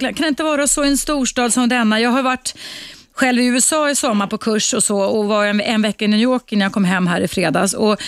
kan 0.00 0.14
det 0.16 0.28
inte 0.28 0.42
vara 0.42 0.66
så 0.66 0.84
i 0.84 0.88
en 0.88 0.98
storstad 0.98 1.52
som 1.52 1.68
denna? 1.68 2.00
Jag 2.00 2.10
har 2.10 2.22
varit 2.22 2.54
själv 3.12 3.40
i 3.40 3.46
USA 3.46 3.90
i 3.90 3.94
sommar 3.94 4.26
på 4.26 4.38
kurs 4.38 4.74
och 4.74 4.82
så 4.84 5.00
och 5.00 5.24
var 5.24 5.46
en, 5.46 5.60
en 5.60 5.82
vecka 5.82 6.04
i 6.04 6.08
New 6.08 6.20
York 6.20 6.52
innan 6.52 6.62
jag 6.62 6.72
kom 6.72 6.84
hem 6.84 7.06
här 7.06 7.20
i 7.20 7.28
fredags. 7.28 7.74
Och 7.74 8.00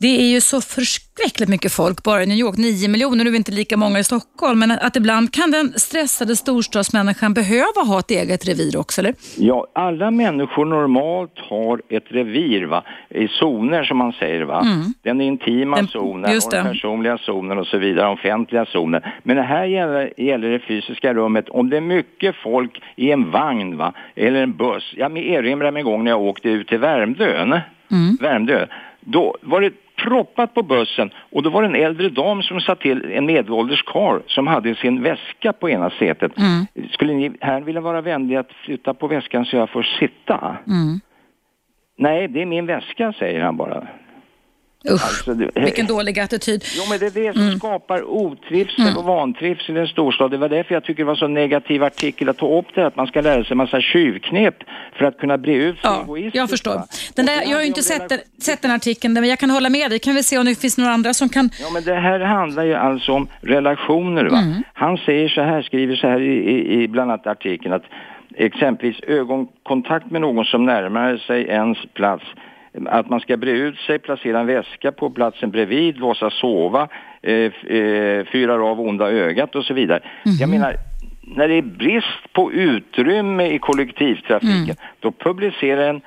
det 0.00 0.20
är 0.20 0.30
ju 0.30 0.40
så 0.40 0.60
förskräckligt 0.60 1.48
mycket 1.48 1.72
folk 1.72 2.02
bara 2.02 2.22
i 2.22 2.26
New 2.26 2.36
York, 2.36 2.56
9 2.56 2.88
miljoner, 2.88 3.24
nu 3.24 3.28
är 3.28 3.32
vi 3.32 3.36
inte 3.36 3.52
lika 3.52 3.76
många 3.76 3.98
i 3.98 4.04
Stockholm, 4.04 4.58
men 4.58 4.70
att, 4.70 4.96
ibland 4.96 5.32
kan 5.32 5.50
den 5.50 5.72
stressade 5.76 6.36
storstadsmänniskan 6.36 7.34
behöva 7.34 7.80
ha 7.86 7.98
ett 7.98 8.10
eget 8.10 8.48
revir 8.48 8.76
också, 8.76 9.00
eller? 9.00 9.14
Ja, 9.36 9.66
alla 9.74 10.10
människor 10.10 10.64
normalt 10.64 11.38
har 11.50 11.82
ett 11.88 12.04
revir 12.08 12.66
va, 12.66 12.84
i 13.10 13.28
zoner 13.28 13.84
som 13.84 13.96
man 13.98 14.12
säger 14.12 14.42
va. 14.42 14.66
Den 15.02 15.20
intima 15.20 15.58
Mm. 15.58 15.72
Den- 15.76 15.88
zonen 15.88 16.36
och 16.36 16.50
den 16.50 16.64
personliga 16.64 17.18
zonen 17.18 17.58
och 17.58 17.66
så 17.66 17.78
vidare, 17.78 18.08
offentliga 18.08 18.66
zonen. 18.66 19.02
Men 19.22 19.36
det 19.36 19.42
här 19.42 19.64
gäller, 19.64 20.20
gäller 20.20 20.48
det 20.50 20.58
fysiska 20.60 21.14
rummet. 21.14 21.48
Om 21.48 21.70
det 21.70 21.76
är 21.76 21.80
mycket 21.80 22.34
folk 22.42 22.82
i 22.96 23.10
en 23.10 23.30
vagn 23.30 23.76
va, 23.76 23.92
eller 24.16 24.42
en 24.42 24.56
buss. 24.56 24.92
Jag 24.96 25.18
erinrar 25.18 25.70
mig 25.70 25.80
en 25.80 25.86
gång 25.86 26.04
när 26.04 26.10
jag 26.10 26.20
åkte 26.22 26.48
ut 26.48 26.68
till 26.68 26.78
Värmdön, 26.78 27.60
Mm. 27.90 28.16
Värmdö. 28.20 28.66
Då 29.00 29.36
var 29.42 29.60
det 29.60 29.72
proppat 29.98 30.54
på 30.54 30.62
bussen 30.62 31.10
och 31.32 31.42
då 31.42 31.50
var 31.50 31.62
det 31.62 31.68
en 31.68 31.84
äldre 31.84 32.08
dam 32.08 32.42
som 32.42 32.60
satt 32.60 32.80
till 32.80 33.12
en 33.12 33.26
medelålders 33.26 33.82
karl 33.82 34.20
som 34.26 34.46
hade 34.46 34.74
sin 34.74 35.02
väska 35.02 35.52
på 35.52 35.70
ena 35.70 35.90
sätet. 35.90 36.32
Mm. 36.38 36.88
Skulle 36.90 37.14
ni 37.14 37.32
här 37.40 37.60
vilja 37.60 37.80
vara 37.80 38.00
vänliga 38.00 38.40
att 38.40 38.52
flytta 38.52 38.94
på 38.94 39.06
väskan 39.06 39.44
så 39.44 39.56
jag 39.56 39.70
får 39.70 39.82
sitta? 39.82 40.56
Mm. 40.66 41.00
Nej, 41.98 42.28
det 42.28 42.42
är 42.42 42.46
min 42.46 42.66
väska, 42.66 43.12
säger 43.12 43.40
han 43.40 43.56
bara. 43.56 43.86
Usch, 44.94 45.04
Alltså, 45.04 45.34
det- 45.34 45.50
vilken 45.64 45.86
dålig 45.86 46.20
attityd. 46.20 46.64
Jo, 46.76 46.82
men 46.90 46.98
det 46.98 47.06
är 47.06 47.10
det 47.26 47.32
som 47.32 47.42
Mm. 47.42 47.58
skapar 47.58 48.02
otrivsel 48.04 48.96
och 48.96 49.04
vantrivsel 49.04 49.76
i 49.76 49.80
en 49.80 49.86
storstad. 49.86 50.30
Det 50.30 50.36
var 50.36 50.48
därför 50.48 50.74
jag 50.74 50.84
tycker 50.84 51.02
det 51.02 51.06
var 51.06 51.14
så 51.14 51.28
negativ 51.28 51.84
artikel 51.84 52.28
att 52.28 52.38
ta 52.38 52.58
upp 52.58 52.66
det, 52.74 52.86
att 52.86 52.96
man 52.96 53.06
ska 53.06 53.20
lära 53.20 53.42
sig 53.44 53.50
en 53.52 53.56
massa 53.56 53.80
tjuvknep 53.80 54.54
för 54.98 55.04
att 55.04 55.18
kunna 55.18 55.38
bre 55.38 55.54
ut 55.54 55.76
Ja, 55.82 56.06
jag 56.32 56.50
förstår. 56.50 56.82
Den 57.16 57.26
där, 57.26 57.42
jag 57.42 57.54
har 57.56 57.60
ju 57.60 57.66
inte 57.66 57.82
sett 57.82 58.08
den, 58.08 58.18
sett 58.42 58.62
den 58.62 58.70
artikeln, 58.70 59.14
men 59.14 59.24
jag 59.28 59.38
kan 59.38 59.50
hålla 59.50 59.70
med 59.70 59.90
dig. 59.90 59.98
Kan 59.98 60.14
vi 60.14 60.22
se 60.22 60.38
om 60.38 60.44
det 60.44 60.60
finns 60.60 60.78
några 60.78 60.92
andra 60.92 61.14
som 61.14 61.28
kan... 61.28 61.50
Ja, 61.60 61.66
men 61.74 61.82
det 61.84 61.94
här 61.94 62.20
handlar 62.20 62.64
ju 62.64 62.74
alltså 62.74 63.12
om 63.12 63.28
relationer. 63.40 64.24
Va? 64.24 64.38
Mm. 64.38 64.62
Han 64.74 64.96
säger 64.98 65.28
så 65.28 65.40
här, 65.42 65.62
skriver 65.62 65.96
så 65.96 66.06
här 66.08 66.20
i, 66.20 66.34
i, 66.50 66.82
i 66.82 66.88
bland 66.88 67.10
annat 67.10 67.26
artikeln 67.26 67.74
att 67.74 67.84
exempelvis 68.36 69.00
ögonkontakt 69.00 70.10
med 70.10 70.20
någon 70.20 70.44
som 70.44 70.66
närmar 70.66 71.16
sig 71.16 71.42
ens 71.46 71.78
plats 71.94 72.24
att 72.86 73.10
man 73.10 73.20
ska 73.20 73.36
bre 73.36 73.50
ut 73.50 73.78
sig, 73.78 73.98
placera 73.98 74.40
en 74.40 74.46
väska 74.46 74.92
på 74.92 75.10
platsen 75.10 75.50
bredvid, 75.50 75.98
låtsas 75.98 76.34
sova, 76.34 76.88
eh, 77.22 77.34
eh, 77.34 78.24
fyrar 78.24 78.70
av 78.70 78.80
onda 78.80 79.10
ögat 79.10 79.54
och 79.54 79.64
så 79.64 79.74
vidare. 79.74 80.00
Jag 80.40 80.50
menar, 80.50 80.74
när 81.36 81.48
det 81.48 81.54
är 81.54 81.62
brist 81.62 82.32
på 82.32 82.52
utrymme 82.52 83.46
i 83.46 83.58
kollektivtrafiken, 83.58 84.76
då 85.00 85.12
publicerar 85.12 85.88
en 85.88 86.00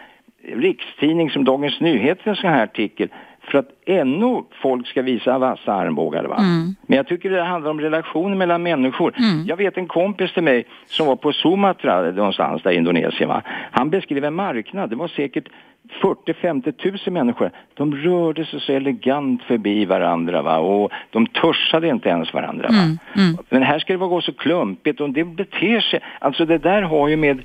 rikstidning 0.44 1.30
som 1.30 1.44
Dagens 1.44 1.80
Nyheter 1.80 2.30
en 2.30 2.36
sån 2.36 2.50
här 2.50 2.64
artikel 2.64 3.10
för 3.42 3.58
att 3.58 3.70
ännu 3.86 4.44
folk 4.62 4.88
ska 4.88 5.02
visa 5.02 5.38
vassa 5.38 5.74
armbågar. 5.74 6.24
Va? 6.24 6.38
Men 6.82 6.98
jag 6.98 7.08
tycker 7.08 7.30
det 7.30 7.44
handlar 7.44 7.72
om 7.72 7.82
relationer 7.82 8.36
mellan 8.36 8.64
människor. 8.64 9.14
Jag 9.46 9.58
vet 9.58 9.78
en 9.78 9.88
kompis 9.88 10.34
till 10.34 10.44
mig 10.44 10.66
som 10.86 11.08
var 11.08 11.16
på 11.16 11.34
Sumatra 11.34 12.02
någonstans 12.02 12.64
där 12.64 12.72
i 12.72 12.76
Indonesien. 12.76 13.30
Va? 13.30 13.42
Han 13.72 13.90
beskrev 13.90 14.26
en 14.26 14.34
marknad, 14.34 14.90
det 14.90 14.96
var 14.96 15.08
säkert 15.08 15.50
40-50 16.02 16.72
tusen 16.72 17.14
människor. 17.14 17.52
De 17.74 17.96
rörde 17.96 18.46
sig 18.46 18.60
så 18.62 18.72
elegant 18.72 19.44
förbi 19.44 19.86
varandra 19.86 20.42
va? 20.42 20.58
och 20.58 20.92
de 21.10 21.28
törsade 21.28 21.88
inte 21.88 22.10
ens 22.10 22.34
varandra. 22.34 22.70
Va? 22.70 22.98
Men 23.50 23.64
här 23.64 23.80
ska 23.80 23.94
det 23.94 23.98
vara 23.98 24.10
gå 24.10 24.22
så 24.22 24.34
klumpigt 24.34 25.02
och 25.02 25.10
det 25.10 25.24
beter 25.24 25.80
sig, 25.82 26.00
alltså 26.20 26.46
det 26.46 26.58
där 26.58 26.82
har 26.82 27.08
ju 27.08 27.16
med 27.18 27.42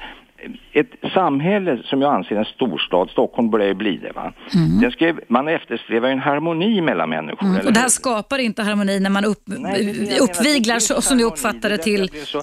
ett 0.73 1.13
samhälle 1.15 1.79
som 1.85 2.03
jag 2.03 2.15
anser 2.15 2.37
en 2.37 2.45
storstad, 2.45 3.11
Stockholm 3.11 3.51
börjar 3.51 3.67
ju 3.67 3.75
bli 3.75 3.97
det 3.97 4.13
va. 4.15 4.33
Den 4.81 4.91
ska, 4.91 5.15
man 5.29 5.49
eftersträvar 5.49 6.09
ju 6.09 6.13
en 6.13 6.19
harmoni 6.19 6.81
mellan 6.81 7.11
människor. 7.11 7.47
Mm. 7.47 7.67
Och 7.67 7.73
det 7.73 7.81
här 7.81 7.89
skapar 7.89 8.39
inte 8.39 8.63
harmoni 8.63 9.01
när 9.01 9.11
man 9.11 9.25
upp, 9.25 9.43
Nej, 9.47 9.85
menar. 9.85 10.23
uppviglar 10.23 10.75
Det 10.75 10.81
så, 10.81 11.01
som 11.01 11.19
du 11.19 11.25
uppfattar 11.25 11.71
det 11.71 11.79
till. 11.79 12.09
så- 12.25 12.43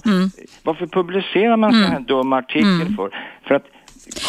Varför 0.62 0.86
publicerar 0.86 1.56
man 1.56 1.72
sån 1.72 1.82
här 1.92 2.00
dum 2.00 2.32
artikel 2.32 2.94
för? 2.96 3.10
För 3.48 3.54
att 3.54 3.64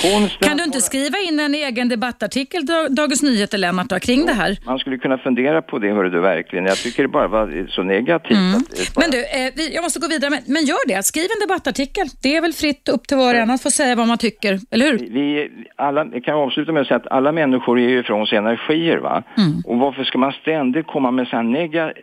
konsten... 0.01 0.47
Kan 0.47 0.57
du 0.57 0.63
inte 0.63 0.81
skriva 0.81 1.17
in 1.29 1.39
en 1.39 1.55
egen 1.55 1.89
debattartikel 1.89 2.61
Dagens 2.89 3.23
Nyheter, 3.23 3.57
Lennart, 3.57 3.89
då, 3.89 3.99
kring 3.99 4.25
det 4.25 4.33
här? 4.33 4.57
Man 4.65 4.79
skulle 4.79 4.97
kunna 4.97 5.17
fundera 5.17 5.61
på 5.61 5.79
det, 5.79 5.91
hörru 5.93 6.09
du, 6.09 6.19
verkligen. 6.19 6.65
Jag 6.65 6.77
tycker 6.77 7.03
det 7.03 7.09
bara 7.09 7.27
var 7.27 7.67
så 7.69 7.83
negativt. 7.83 8.37
Att, 8.57 8.69
det 8.77 8.93
bara- 8.95 9.01
Men 9.01 9.11
du, 9.11 9.17
eh, 9.25 9.53
vi, 9.55 9.75
jag 9.75 9.83
måste 9.83 9.99
gå 9.99 10.07
vidare, 10.07 10.29
men, 10.29 10.39
men 10.47 10.65
gör 10.65 10.87
det. 10.87 11.03
Skriv 11.03 11.23
en 11.41 11.47
debattartikel. 11.47 12.07
Det 12.23 12.35
är 12.35 12.41
väl 12.41 12.53
fritt 12.53 12.89
upp 12.89 13.07
till 13.07 13.17
var 13.17 13.33
och 13.33 13.39
en 13.39 13.49
att 13.49 13.61
få 13.61 13.71
säga 13.71 13.95
vad 13.95 14.07
man 14.07 14.17
tycker, 14.17 14.59
eller 14.71 14.85
hur? 14.85 14.97
vi, 14.97 15.49
alla, 15.75 16.05
jag 16.13 16.23
kan 16.23 16.35
avsluta 16.35 16.71
med 16.71 16.81
att 16.81 16.87
säga 16.87 16.97
att 16.97 17.07
alla 17.07 17.31
människor 17.31 17.79
ger 17.79 17.89
ju 17.89 17.99
ifrån 17.99 18.27
sig 18.27 18.37
energier 18.37 18.97
va. 18.97 19.23
Och 19.65 19.77
varför 19.77 20.03
ska 20.03 20.17
man 20.17 20.31
ständigt 20.31 20.87
komma 20.87 21.11
med 21.11 21.27
så 21.27 21.35
här 21.35 21.43
nega, 21.43 21.93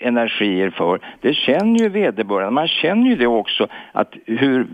energier 0.00 0.70
för. 0.70 1.00
Det 1.20 1.34
känner 1.34 1.80
ju 1.80 1.88
vederbörande. 1.88 2.50
Man 2.50 2.68
känner 2.68 3.10
ju 3.10 3.16
det 3.16 3.26
också 3.26 3.68
att 3.92 4.12
hur 4.26 4.66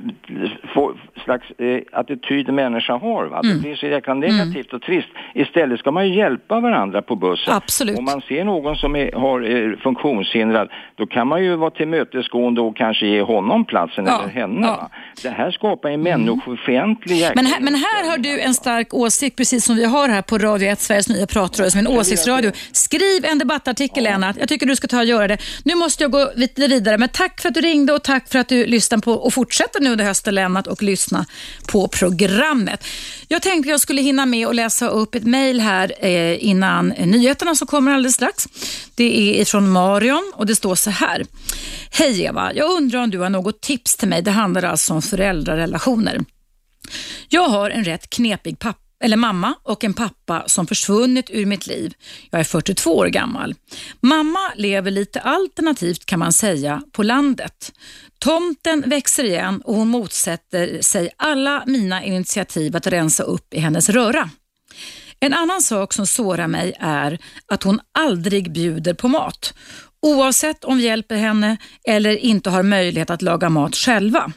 få, 0.74 0.92
slags 1.24 1.50
eh, 1.58 1.80
attityd 1.92 2.48
en 2.48 2.54
människa 2.54 2.92
har. 2.98 3.26
Va? 3.26 3.40
Mm. 3.44 3.56
Det 3.56 3.62
blir 3.62 3.76
så 3.76 3.86
jäkla 3.86 4.14
negativt 4.14 4.72
och 4.72 4.82
trist. 4.82 5.08
Istället 5.34 5.80
ska 5.80 5.90
man 5.90 6.08
ju 6.08 6.14
hjälpa 6.14 6.60
varandra 6.60 7.02
på 7.02 7.16
bussen. 7.16 7.54
Absolut. 7.54 7.98
Om 7.98 8.04
man 8.04 8.20
ser 8.20 8.44
någon 8.44 8.76
som 8.76 8.96
är, 8.96 9.12
har, 9.12 9.40
är 9.40 9.76
funktionshindrad, 9.82 10.68
då 10.94 11.06
kan 11.06 11.26
man 11.28 11.44
ju 11.44 11.56
vara 11.56 11.70
tillmötesgående 11.70 12.60
och 12.60 12.76
kanske 12.76 13.06
ge 13.06 13.22
honom 13.22 13.64
platsen 13.64 14.04
Ja, 14.06 14.20
eller 14.20 14.32
henne. 14.32 14.66
ja. 14.66 14.90
Det 15.22 15.28
här 15.28 15.50
skapar 15.50 15.90
en 15.90 16.02
människofientlig 16.02 17.16
jäkla 17.16 17.32
Men 17.34 17.46
här, 17.46 17.60
men 17.60 17.74
här 17.74 18.10
har 18.10 18.18
du 18.18 18.40
en 18.40 18.54
stark 18.54 18.94
åsikt, 18.94 19.36
precis 19.36 19.64
som 19.64 19.76
vi 19.76 19.84
har 19.84 20.08
här 20.08 20.22
på 20.22 20.38
Radio 20.38 20.68
1, 20.68 20.80
Sveriges 20.80 21.08
nya 21.08 21.26
pratrörelse, 21.26 21.78
en 21.78 21.88
åsiktsradio. 21.88 22.50
Skriv 22.72 23.24
en 23.24 23.38
debattartikel, 23.38 24.04
Lennart. 24.04 24.36
Jag 24.38 24.48
tycker 24.48 24.66
du 24.66 24.76
ska 24.76 24.86
ta 24.86 25.04
och 25.15 25.15
göra 25.16 25.28
det. 25.28 25.38
Nu 25.64 25.74
måste 25.74 26.04
jag 26.04 26.10
gå 26.10 26.32
lite 26.34 26.66
vidare, 26.66 26.98
men 26.98 27.08
tack 27.08 27.40
för 27.40 27.48
att 27.48 27.54
du 27.54 27.60
ringde 27.60 27.92
och 27.92 28.02
tack 28.02 28.28
för 28.28 28.38
att 28.38 28.48
du 28.48 28.66
lyssnar 28.66 28.98
på 28.98 29.12
och 29.12 29.34
fortsätter 29.34 29.80
nu 29.80 29.90
under 29.90 30.04
hösten, 30.04 30.34
Lennart, 30.34 30.66
och 30.66 30.82
lyssna 30.82 31.26
på 31.66 31.88
programmet. 31.88 32.84
Jag 33.28 33.42
tänkte 33.42 33.70
jag 33.70 33.80
skulle 33.80 34.02
hinna 34.02 34.26
med 34.26 34.46
att 34.46 34.54
läsa 34.54 34.88
upp 34.88 35.14
ett 35.14 35.24
mejl 35.24 35.60
här 35.60 35.92
eh, 36.00 36.44
innan 36.44 36.88
nyheterna 36.88 37.54
som 37.54 37.66
kommer 37.66 37.94
alldeles 37.94 38.14
strax. 38.14 38.48
Det 38.94 39.04
är 39.04 39.42
ifrån 39.42 39.70
Marion 39.70 40.32
och 40.34 40.46
det 40.46 40.56
står 40.56 40.74
så 40.74 40.90
här. 40.90 41.26
Hej 41.90 42.22
Eva, 42.22 42.52
jag 42.54 42.70
undrar 42.70 43.02
om 43.02 43.10
du 43.10 43.18
har 43.18 43.30
något 43.30 43.60
tips 43.60 43.96
till 43.96 44.08
mig. 44.08 44.22
Det 44.22 44.30
handlar 44.30 44.62
alltså 44.62 44.94
om 44.94 45.02
föräldrarelationer. 45.02 46.20
Jag 47.28 47.48
har 47.48 47.70
en 47.70 47.84
rätt 47.84 48.10
knepig 48.10 48.58
pappa 48.58 48.85
eller 49.04 49.16
mamma 49.16 49.54
och 49.62 49.84
en 49.84 49.94
pappa 49.94 50.44
som 50.46 50.66
försvunnit 50.66 51.30
ur 51.30 51.46
mitt 51.46 51.66
liv. 51.66 51.94
Jag 52.30 52.40
är 52.40 52.44
42 52.44 52.96
år 52.96 53.06
gammal. 53.06 53.54
Mamma 54.00 54.52
lever 54.56 54.90
lite 54.90 55.20
alternativt 55.20 56.06
kan 56.06 56.18
man 56.18 56.32
säga 56.32 56.82
på 56.92 57.02
landet. 57.02 57.72
Tomten 58.18 58.84
växer 58.86 59.24
igen 59.24 59.62
och 59.64 59.74
hon 59.74 59.88
motsätter 59.88 60.82
sig 60.82 61.10
alla 61.16 61.64
mina 61.66 62.04
initiativ 62.04 62.76
att 62.76 62.86
rensa 62.86 63.22
upp 63.22 63.54
i 63.54 63.58
hennes 63.58 63.88
röra. 63.88 64.30
En 65.20 65.34
annan 65.34 65.62
sak 65.62 65.92
som 65.92 66.06
sårar 66.06 66.46
mig 66.46 66.76
är 66.80 67.18
att 67.52 67.62
hon 67.62 67.80
aldrig 67.98 68.52
bjuder 68.52 68.94
på 68.94 69.08
mat. 69.08 69.54
Oavsett 70.02 70.64
om 70.64 70.78
vi 70.78 70.84
hjälper 70.84 71.16
henne 71.16 71.56
eller 71.88 72.16
inte 72.16 72.50
har 72.50 72.62
möjlighet 72.62 73.10
att 73.10 73.22
laga 73.22 73.48
mat 73.48 73.76
själva. 73.76 74.32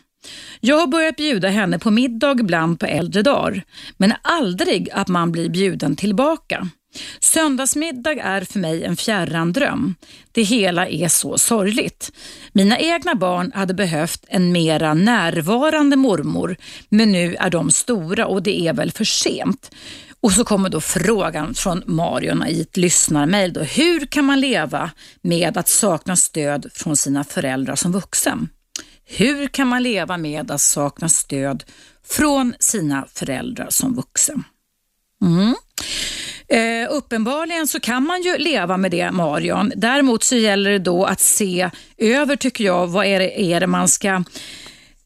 Jag 0.60 0.80
har 0.80 0.88
börjat 0.88 1.16
bjuda 1.16 1.50
henne 1.50 1.80
på 1.80 1.92
middag 1.92 2.36
ibland 2.40 2.80
på 2.80 2.86
äldre 2.86 3.22
dagar, 3.22 3.64
men 3.98 4.14
aldrig 4.22 4.90
att 4.92 5.08
man 5.08 5.32
blir 5.32 5.50
bjuden 5.50 5.96
tillbaka. 5.96 6.70
Söndagsmiddag 7.20 8.12
är 8.12 8.42
för 8.42 8.60
mig 8.60 8.84
en 8.84 8.98
fjärran 8.98 9.54
dröm. 9.54 9.96
Det 10.32 10.44
hela 10.44 10.88
är 10.88 11.08
så 11.08 11.38
sorgligt. 11.38 12.12
Mina 12.52 12.80
egna 12.80 13.16
barn 13.16 13.52
hade 13.56 13.74
behövt 13.74 14.26
en 14.28 14.52
mera 14.52 14.94
närvarande 14.94 15.96
mormor, 15.96 16.56
men 16.90 17.12
nu 17.12 17.36
är 17.36 17.50
de 17.50 17.72
stora 17.72 18.28
och 18.28 18.44
det 18.44 18.62
är 18.62 18.74
väl 18.74 18.92
för 18.92 19.06
sent. 19.06 19.72
Och 20.22 20.32
så 20.32 20.44
kommer 20.44 20.70
då 20.70 20.82
frågan 20.82 21.54
från 21.54 21.84
Marion 21.86 22.46
i 22.48 22.62
ett 22.62 22.78
lyssnarmail. 22.78 23.54
Då. 23.54 23.62
Hur 23.62 24.06
kan 24.06 24.26
man 24.26 24.40
leva 24.40 24.92
med 25.22 25.58
att 25.58 25.68
sakna 25.68 26.16
stöd 26.16 26.66
från 26.74 26.98
sina 26.98 27.24
föräldrar 27.24 27.76
som 27.76 27.92
vuxen? 27.92 28.50
Hur 29.12 29.47
kan 29.47 29.68
man 29.68 29.84
leva 29.84 30.18
med 30.18 30.51
att 30.51 30.62
sakna 30.62 31.10
stöd 31.10 31.64
från 32.07 32.53
sina 32.60 33.05
föräldrar 33.14 33.68
som 33.70 33.95
vuxen? 33.95 34.43
Mm. 35.22 35.55
Eh, 36.47 36.88
uppenbarligen 36.91 37.68
så 37.68 37.80
kan 37.80 38.03
man 38.03 38.22
ju 38.22 38.38
leva 38.38 38.78
med 38.78 38.91
det 38.91 39.12
Marion. 39.12 39.72
Däremot 39.76 40.24
så 40.24 40.36
gäller 40.36 40.72
det 40.72 40.80
då 40.80 41.05
att 41.05 41.20
se 41.20 41.70
över 41.97 42.36
tycker 42.36 42.64
jag, 42.64 42.88
vad 42.88 43.05
är 43.05 43.20
det, 43.20 43.41
är 43.41 43.60
det 43.60 43.68
man 43.68 43.88
ska 43.88 44.24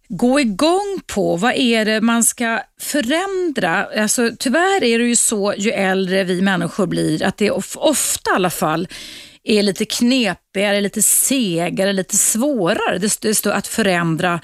gå 0.08 0.40
igång 0.40 1.02
på? 1.08 1.36
Vad 1.36 1.54
är 1.54 1.86
det 1.86 2.02
man 2.02 2.24
ska 2.24 2.62
förändra? 2.80 3.88
Alltså, 4.02 4.32
tyvärr 4.40 4.84
är 4.84 5.00
det 5.00 5.06
ju 5.06 5.16
så 5.16 5.54
ju 5.58 5.72
äldre 5.72 6.24
vi 6.24 6.42
människor 6.42 6.88
blir 6.88 7.24
att 7.24 7.38
det 7.38 7.52
of, 7.52 7.78
ofta 7.78 8.32
i 8.32 8.36
alla 8.36 8.50
fall 8.50 8.88
är 9.44 9.64
lite 9.64 9.86
knepigare, 9.86 10.82
lite 10.82 11.02
segare, 11.02 11.94
lite 11.94 12.18
svårare 12.18 12.98
det, 12.98 13.36
står 13.36 13.52
att 13.52 13.68
förändra 13.68 14.40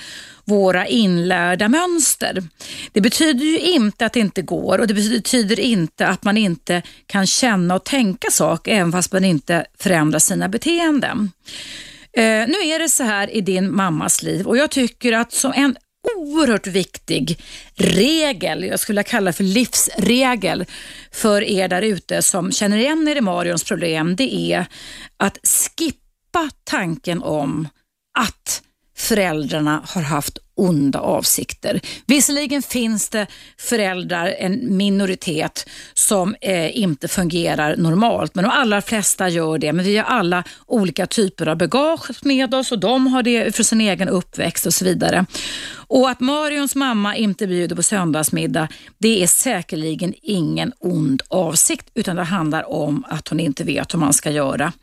våra 0.45 0.87
inlärda 0.87 1.69
mönster. 1.69 2.43
Det 2.91 3.01
betyder 3.01 3.45
ju 3.45 3.59
inte 3.59 4.05
att 4.05 4.13
det 4.13 4.19
inte 4.19 4.41
går 4.41 4.79
och 4.79 4.87
det 4.87 4.93
betyder 4.93 5.59
inte 5.59 6.07
att 6.07 6.23
man 6.23 6.37
inte 6.37 6.81
kan 7.05 7.27
känna 7.27 7.75
och 7.75 7.85
tänka 7.85 8.31
saker 8.31 8.71
även 8.71 8.91
fast 8.91 9.13
man 9.13 9.25
inte 9.25 9.65
förändrar 9.79 10.19
sina 10.19 10.49
beteenden. 10.49 11.31
Eh, 12.13 12.23
nu 12.23 12.67
är 12.67 12.79
det 12.79 12.89
så 12.89 13.03
här 13.03 13.35
i 13.35 13.41
din 13.41 13.75
mammas 13.75 14.23
liv 14.23 14.47
och 14.47 14.57
jag 14.57 14.71
tycker 14.71 15.13
att 15.13 15.33
som 15.33 15.53
en 15.55 15.75
oerhört 16.17 16.67
viktig 16.67 17.39
regel, 17.75 18.63
jag 18.63 18.79
skulle 18.79 19.03
kalla 19.03 19.25
det 19.25 19.33
för 19.33 19.43
livsregel 19.43 20.65
för 21.11 21.43
er 21.43 21.67
där 21.67 21.81
ute 21.81 22.21
som 22.21 22.51
känner 22.51 22.77
igen 22.77 23.07
er 23.07 23.15
i 23.15 23.21
Marions 23.21 23.63
problem, 23.63 24.15
det 24.15 24.53
är 24.53 24.65
att 25.17 25.37
skippa 25.43 26.49
tanken 26.63 27.23
om 27.23 27.67
att 28.19 28.61
föräldrarna 28.97 29.83
har 29.85 30.01
haft 30.01 30.37
onda 30.59 30.99
avsikter. 30.99 31.81
Visserligen 32.05 32.61
finns 32.61 33.09
det 33.09 33.27
föräldrar, 33.57 34.35
en 34.39 34.77
minoritet, 34.77 35.69
som 35.93 36.35
eh, 36.41 36.77
inte 36.77 37.07
fungerar 37.07 37.75
normalt, 37.77 38.35
men 38.35 38.43
de 38.43 38.49
allra 38.49 38.81
flesta 38.81 39.29
gör 39.29 39.57
det. 39.57 39.73
Men 39.73 39.85
vi 39.85 39.97
har 39.97 40.03
alla 40.03 40.43
olika 40.65 41.07
typer 41.07 41.47
av 41.47 41.57
bagage 41.57 42.25
med 42.25 42.53
oss 42.53 42.71
och 42.71 42.79
de 42.79 43.07
har 43.07 43.23
det 43.23 43.55
för 43.55 43.63
sin 43.63 43.81
egen 43.81 44.09
uppväxt 44.09 44.65
och 44.65 44.73
så 44.73 44.85
vidare. 44.85 45.25
Och 45.71 46.09
att 46.09 46.19
Marions 46.19 46.75
mamma 46.75 47.15
inte 47.15 47.47
bjuder 47.47 47.75
på 47.75 47.83
söndagsmiddag, 47.83 48.67
det 48.97 49.23
är 49.23 49.27
säkerligen 49.27 50.13
ingen 50.21 50.73
ond 50.79 51.21
avsikt, 51.27 51.87
utan 51.93 52.15
det 52.15 52.23
handlar 52.23 52.71
om 52.71 53.05
att 53.09 53.27
hon 53.27 53.39
inte 53.39 53.63
vet 53.63 53.93
hur 53.93 53.99
man 53.99 54.13
ska 54.13 54.31
göra 54.31 54.73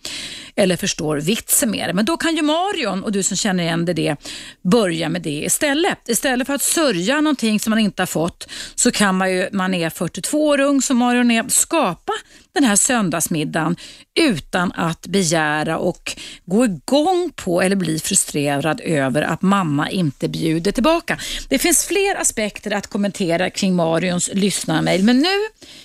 eller 0.56 0.76
förstår 0.76 1.16
vitsen 1.16 1.70
med 1.70 1.88
det. 1.88 1.92
Men 1.92 2.04
då 2.04 2.16
kan 2.16 2.36
ju 2.36 2.42
Marion 2.42 3.04
och 3.04 3.12
du 3.12 3.22
som 3.22 3.36
känner 3.36 3.64
igen 3.64 3.84
det, 3.84 3.92
det 3.92 4.16
börja 4.62 5.08
med 5.08 5.22
det 5.22 5.44
istället. 5.44 5.65
Istället 6.08 6.46
för 6.46 6.54
att 6.54 6.62
sörja 6.62 7.20
någonting 7.20 7.60
som 7.60 7.70
man 7.70 7.78
inte 7.78 8.02
har 8.02 8.06
fått 8.06 8.48
så 8.74 8.90
kan 8.90 9.16
man 9.16 9.32
ju, 9.32 9.48
man 9.52 9.74
är 9.74 9.90
42 9.90 10.46
år 10.46 10.60
ung 10.60 10.82
som 10.82 10.96
Marion 10.96 11.30
är, 11.30 11.48
skapa 11.48 12.12
den 12.56 12.64
här 12.64 12.76
söndagsmiddagen 12.76 13.76
utan 14.20 14.72
att 14.72 15.06
begära 15.06 15.78
och 15.78 16.16
gå 16.44 16.64
igång 16.64 17.32
på 17.36 17.62
eller 17.62 17.76
bli 17.76 17.98
frustrerad 17.98 18.80
över 18.80 19.22
att 19.22 19.42
mamma 19.42 19.90
inte 19.90 20.28
bjuder 20.28 20.72
tillbaka. 20.72 21.18
Det 21.48 21.58
finns 21.58 21.84
fler 21.84 22.20
aspekter 22.20 22.70
att 22.70 22.86
kommentera 22.86 23.50
kring 23.50 23.74
Marions 23.74 24.30
lyssnarmail, 24.32 25.04
men 25.04 25.18
nu 25.18 25.28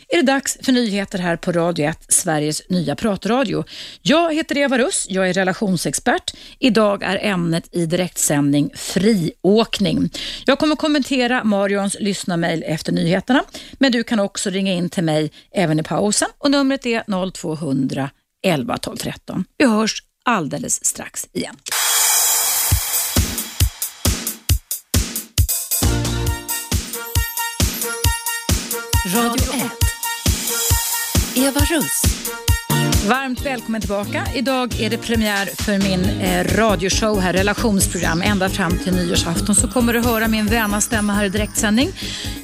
är 0.07 0.17
det 0.17 0.21
dags 0.21 0.57
för 0.61 0.71
nyheter 0.71 1.19
här 1.19 1.37
på 1.37 1.51
Radio 1.51 1.89
1, 1.89 2.05
Sveriges 2.09 2.69
nya 2.69 2.95
pratradio. 2.95 3.63
Jag 4.01 4.33
heter 4.35 4.57
Eva 4.57 4.77
Russ, 4.77 5.05
jag 5.09 5.29
är 5.29 5.33
relationsexpert. 5.33 6.33
Idag 6.59 7.03
är 7.03 7.19
ämnet 7.21 7.69
i 7.71 7.85
direktsändning 7.85 8.71
friåkning. 8.75 10.09
Jag 10.45 10.59
kommer 10.59 10.75
kommentera 10.75 11.43
Marions 11.43 11.97
lyssnarmail 11.99 12.63
efter 12.67 12.91
nyheterna, 12.91 13.43
men 13.79 13.91
du 13.91 14.03
kan 14.03 14.19
också 14.19 14.49
ringa 14.49 14.73
in 14.73 14.89
till 14.89 15.03
mig 15.03 15.31
även 15.51 15.79
i 15.79 15.83
pausen 15.83 16.27
och 16.37 16.51
numret 16.61 16.85
är 16.85 17.31
0200 17.31 18.09
11 18.43 18.77
12 18.77 18.97
13. 18.97 19.45
Vi 19.57 19.65
hörs 19.65 20.03
alldeles 20.25 20.85
strax 20.85 21.27
igen. 21.33 21.55
Radio 29.15 29.53
1. 29.53 29.71
Eva 31.35 31.59
Russ. 31.59 32.01
Varmt 33.07 33.45
välkommen 33.45 33.81
tillbaka. 33.81 34.27
Idag 34.35 34.81
är 34.81 34.89
det 34.89 34.97
premiär 34.97 35.45
för 35.45 35.89
min 35.89 36.03
eh, 36.03 36.57
radioshow 36.57 37.19
här, 37.19 37.33
relationsprogram. 37.33 38.21
Ända 38.21 38.49
fram 38.49 38.77
till 38.77 38.93
nyårsafton 38.93 39.55
så 39.55 39.67
kommer 39.67 39.93
du 39.93 39.99
höra 39.99 40.27
min 40.27 40.45
väna 40.45 40.81
stämma 40.81 41.13
här 41.13 41.25
i 41.25 41.29
direktsändning. 41.29 41.89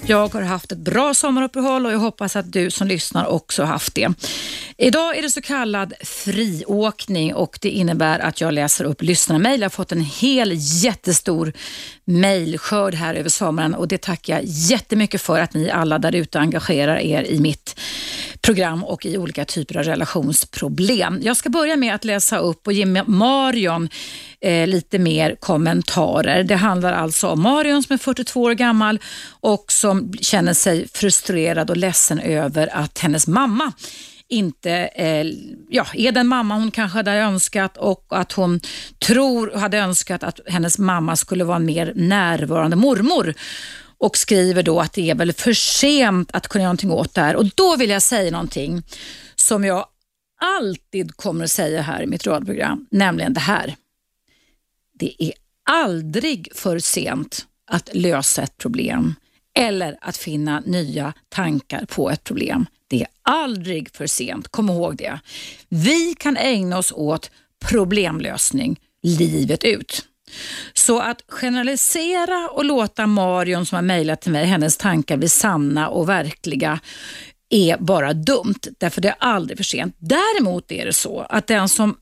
Jag 0.05 0.33
har 0.33 0.41
haft 0.41 0.71
ett 0.71 0.77
bra 0.77 1.13
sommaruppehåll 1.13 1.85
och 1.85 1.91
jag 1.91 1.99
hoppas 1.99 2.35
att 2.35 2.51
du 2.51 2.71
som 2.71 2.87
lyssnar 2.87 3.25
också 3.25 3.63
har 3.63 3.69
haft 3.69 3.95
det. 3.95 4.13
Idag 4.79 5.17
är 5.17 5.21
det 5.21 5.29
så 5.29 5.41
kallad 5.41 5.93
friåkning 6.03 7.35
och 7.35 7.59
det 7.61 7.69
innebär 7.69 8.19
att 8.19 8.41
jag 8.41 8.53
läser 8.53 8.85
upp 8.85 9.01
lyssnarmail. 9.01 9.59
Jag 9.61 9.65
har 9.65 9.69
fått 9.69 9.91
en 9.91 10.01
hel 10.01 10.51
jättestor 10.55 11.53
mejlskörd 12.05 12.93
här 12.93 13.15
över 13.15 13.29
sommaren 13.29 13.75
och 13.75 13.87
det 13.87 14.01
tackar 14.01 14.33
jag 14.33 14.43
jättemycket 14.45 15.21
för 15.21 15.39
att 15.39 15.53
ni 15.53 15.69
alla 15.69 15.99
där 15.99 16.15
ute 16.15 16.39
engagerar 16.39 16.97
er 16.97 17.23
i 17.23 17.39
mitt 17.39 17.79
program 18.41 18.83
och 18.83 19.05
i 19.05 19.17
olika 19.17 19.45
typer 19.45 19.77
av 19.77 19.83
relationsproblem. 19.83 21.19
Jag 21.23 21.37
ska 21.37 21.49
börja 21.49 21.75
med 21.75 21.95
att 21.95 22.05
läsa 22.05 22.37
upp 22.37 22.67
och 22.67 22.73
ge 22.73 22.85
Marion 23.05 23.89
eh, 24.41 24.67
lite 24.67 24.99
mer 24.99 25.35
kommentarer. 25.39 26.43
Det 26.43 26.55
handlar 26.55 26.93
alltså 26.93 27.27
om 27.27 27.41
Marion 27.41 27.83
som 27.83 27.93
är 27.93 27.97
42 27.97 28.41
år 28.41 28.53
gammal 28.53 28.99
och 29.29 29.65
som 29.71 30.13
känner 30.21 30.53
sig 30.53 30.87
frustrerad 30.93 31.69
och 31.69 31.77
ledsen 31.77 32.19
över 32.19 32.75
att 32.75 32.99
hennes 32.99 33.27
mamma 33.27 33.71
inte 34.29 34.71
eh, 34.71 35.25
ja, 35.69 35.85
är 35.93 36.11
den 36.11 36.27
mamma 36.27 36.55
hon 36.55 36.71
kanske 36.71 36.97
hade 36.97 37.11
önskat 37.11 37.77
och 37.77 38.05
att 38.09 38.31
hon 38.31 38.59
tror 38.99 39.49
och 39.53 39.59
hade 39.59 39.77
önskat 39.77 40.23
att 40.23 40.39
hennes 40.45 40.77
mamma 40.77 41.15
skulle 41.15 41.43
vara 41.43 41.55
en 41.55 41.65
mer 41.65 41.93
närvarande 41.95 42.75
mormor 42.75 43.33
och 43.97 44.17
skriver 44.17 44.63
då 44.63 44.79
att 44.79 44.93
det 44.93 45.09
är 45.09 45.15
väl 45.15 45.33
för 45.33 45.53
sent 45.53 46.29
att 46.33 46.47
kunna 46.47 46.61
göra 46.61 46.69
någonting 46.69 46.91
åt 46.91 47.13
det 47.13 47.21
här. 47.21 47.35
Och 47.35 47.45
då 47.55 47.75
vill 47.75 47.89
jag 47.89 48.01
säga 48.01 48.31
någonting 48.31 48.83
som 49.35 49.65
jag 49.65 49.85
alltid 50.41 51.15
kommer 51.15 51.43
att 51.43 51.51
säga 51.51 51.81
här 51.81 52.03
i 52.03 52.07
mitt 52.07 52.27
radioprogram, 52.27 52.87
nämligen 52.91 53.33
det 53.33 53.39
här. 53.39 53.75
Det 54.99 55.23
är 55.23 55.33
aldrig 55.69 56.49
för 56.55 56.79
sent 56.79 57.45
att 57.71 57.89
lösa 57.93 58.43
ett 58.43 58.57
problem 58.57 59.15
eller 59.55 59.97
att 60.01 60.17
finna 60.17 60.59
nya 60.59 61.13
tankar 61.29 61.85
på 61.85 62.09
ett 62.09 62.23
problem. 62.23 62.65
Det 62.87 63.01
är 63.01 63.07
aldrig 63.21 63.95
för 63.95 64.07
sent, 64.07 64.47
kom 64.47 64.69
ihåg 64.69 64.97
det. 64.97 65.19
Vi 65.69 66.15
kan 66.19 66.37
ägna 66.37 66.77
oss 66.77 66.91
åt 66.91 67.31
problemlösning 67.69 68.79
livet 69.03 69.63
ut. 69.63 70.05
Så 70.73 70.99
att 70.99 71.21
generalisera 71.27 72.49
och 72.49 72.65
låta 72.65 73.07
Marion 73.07 73.65
som 73.65 73.75
har 73.75 73.83
mejlat 73.83 74.21
till 74.21 74.31
mig, 74.31 74.45
hennes 74.45 74.77
tankar 74.77 75.17
bli 75.17 75.29
sanna 75.29 75.89
och 75.89 76.09
verkliga 76.09 76.79
är 77.49 77.77
bara 77.77 78.13
dumt, 78.13 78.59
därför 78.77 79.01
det 79.01 79.07
är 79.07 79.15
aldrig 79.19 79.57
för 79.57 79.63
sent. 79.63 79.95
Däremot 79.99 80.71
är 80.71 80.85
det 80.85 80.93
så 80.93 81.19
att 81.19 81.47
den 81.47 81.69
som 81.69 81.97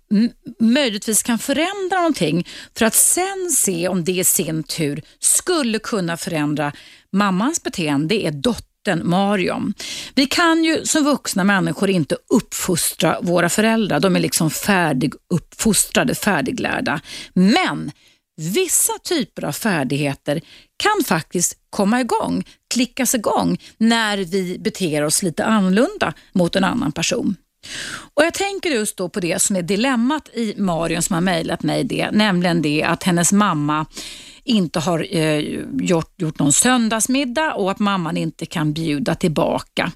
möjligtvis 0.60 1.24
kan 1.24 1.40
förändra 1.40 1.98
någonting 1.98 2.48
för 2.78 2.86
att 2.86 2.94
sen 2.94 3.52
se 3.52 3.88
om 3.88 4.04
det 4.04 4.12
i 4.12 4.24
sin 4.24 4.64
tur 4.64 5.02
skulle 5.20 5.80
kunna 5.80 6.18
förändra 6.18 6.72
mammans 7.12 7.64
beteende 7.64 8.16
är 8.16 8.32
dottern 8.32 8.75
Marion. 8.94 9.74
Vi 10.16 10.26
kan 10.26 10.64
ju 10.64 10.86
som 10.86 11.04
vuxna 11.04 11.44
människor 11.44 11.90
inte 11.90 12.18
uppfostra 12.30 13.18
våra 13.22 13.50
föräldrar. 13.50 14.00
De 14.00 14.16
är 14.16 14.20
liksom 14.20 14.50
färdiguppfostrade, 14.50 16.16
färdiglärda. 16.16 17.02
Men 17.34 17.92
Vissa 18.38 18.94
typer 19.04 19.46
av 19.46 19.52
färdigheter 19.52 20.42
kan 20.78 21.06
faktiskt 21.06 21.58
komma 21.70 22.02
igång, 22.02 22.44
klickas 22.74 23.16
igång 23.16 23.58
när 23.78 24.18
vi 24.18 24.60
beter 24.60 25.04
oss 25.04 25.24
lite 25.24 25.46
annorlunda 25.46 26.14
mot 26.34 26.56
en 26.56 26.64
annan 26.64 26.92
person. 26.92 27.36
Och 28.14 28.26
Jag 28.26 28.34
tänker 28.34 28.70
just 28.70 28.98
då 28.98 29.10
på 29.10 29.20
det 29.20 29.42
som 29.42 29.56
är 29.56 29.62
dilemmat 29.62 30.30
i 30.34 30.56
Marion 30.58 31.02
som 31.02 31.14
har 31.14 31.22
mejlat 31.22 31.64
mig 31.64 31.84
det, 31.84 32.12
nämligen 32.12 32.62
det 32.62 32.84
att 32.84 33.04
hennes 33.04 33.32
mamma 33.32 33.86
inte 34.46 34.80
har 34.80 35.16
eh, 35.16 35.40
gjort, 35.80 36.22
gjort 36.22 36.40
någon 36.40 36.54
söndagsmiddag 36.54 37.54
och 37.54 37.72
att 37.72 37.80
mamman 37.80 38.18
inte 38.18 38.46
kan 38.46 38.74
bjuda 38.74 39.16
tillbaka 39.16 39.92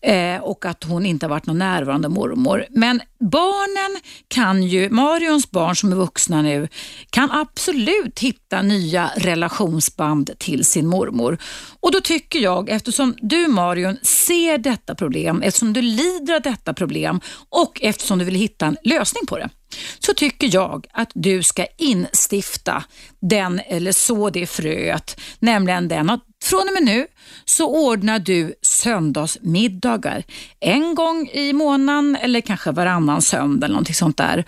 eh, 0.00 0.36
och 0.36 0.64
att 0.64 0.84
hon 0.84 1.06
inte 1.06 1.26
har 1.26 1.30
varit 1.30 1.46
någon 1.46 1.58
närvarande 1.58 2.08
mormor. 2.08 2.66
Men 2.70 3.00
barnen 3.20 4.00
kan 4.28 4.62
ju, 4.62 4.90
Marions 4.90 5.50
barn 5.50 5.76
som 5.76 5.92
är 5.92 5.96
vuxna 5.96 6.42
nu, 6.42 6.68
kan 7.10 7.30
absolut 7.30 8.18
hitta 8.18 8.62
nya 8.62 9.10
relationsband 9.16 10.30
till 10.38 10.64
sin 10.64 10.86
mormor. 10.86 11.38
Och 11.80 11.92
då 11.92 12.00
tycker 12.00 12.38
jag, 12.38 12.68
eftersom 12.68 13.14
du 13.22 13.48
Marion 13.48 13.96
ser 14.02 14.58
detta 14.58 14.94
problem, 14.94 15.42
eftersom 15.42 15.72
du 15.72 15.82
lider 15.82 16.34
av 16.34 16.42
detta 16.42 16.74
problem 16.74 17.20
och 17.48 17.82
eftersom 17.82 18.18
du 18.18 18.24
vill 18.24 18.34
hitta 18.34 18.66
en 18.66 18.76
lösning 18.84 19.26
på 19.26 19.38
det, 19.38 19.48
så 19.98 20.14
tycker 20.14 20.54
jag 20.54 20.86
att 20.92 21.10
du 21.14 21.42
ska 21.42 21.66
instifta 21.76 22.84
den 23.20 23.60
eller 23.66 23.92
så 23.92 24.30
det 24.30 24.46
fröet, 24.46 25.20
nämligen 25.38 25.88
den 25.88 26.10
att 26.10 26.20
från 26.44 26.60
och 26.60 26.74
med 26.74 26.82
nu 26.82 27.06
så 27.44 27.90
ordnar 27.90 28.18
du 28.18 28.54
söndagsmiddagar 28.62 30.24
en 30.60 30.94
gång 30.94 31.28
i 31.32 31.52
månaden 31.52 32.16
eller 32.20 32.40
kanske 32.40 32.70
varannan 32.72 33.22
söndag 33.22 33.64
eller 33.64 33.74
någonting 33.74 33.94
sånt 33.94 34.16
där. 34.16 34.44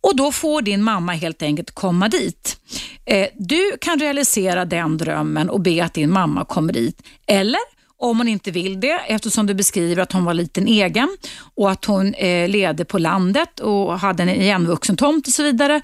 Och 0.00 0.16
Då 0.16 0.32
får 0.32 0.62
din 0.62 0.82
mamma 0.82 1.12
helt 1.12 1.42
enkelt 1.42 1.70
komma 1.70 2.08
dit. 2.08 2.60
Eh, 3.04 3.28
du 3.34 3.76
kan 3.80 3.98
realisera 3.98 4.64
den 4.64 4.98
drömmen 4.98 5.50
och 5.50 5.60
be 5.60 5.84
att 5.84 5.94
din 5.94 6.10
mamma 6.10 6.44
kommer 6.44 6.72
dit. 6.72 7.02
Eller 7.26 7.77
om 7.98 8.18
hon 8.18 8.28
inte 8.28 8.50
vill 8.50 8.80
det 8.80 9.00
eftersom 9.06 9.46
du 9.46 9.54
beskriver 9.54 10.02
att 10.02 10.12
hon 10.12 10.24
var 10.24 10.34
liten 10.34 10.66
egen 10.66 11.16
och 11.54 11.70
att 11.70 11.84
hon 11.84 12.14
eh, 12.14 12.48
levde 12.48 12.84
på 12.84 12.98
landet 12.98 13.60
och 13.60 13.98
hade 13.98 14.22
en 14.22 14.28
igenvuxen 14.28 14.96
tomt 14.96 15.26
och 15.26 15.32
så 15.32 15.42
vidare 15.42 15.82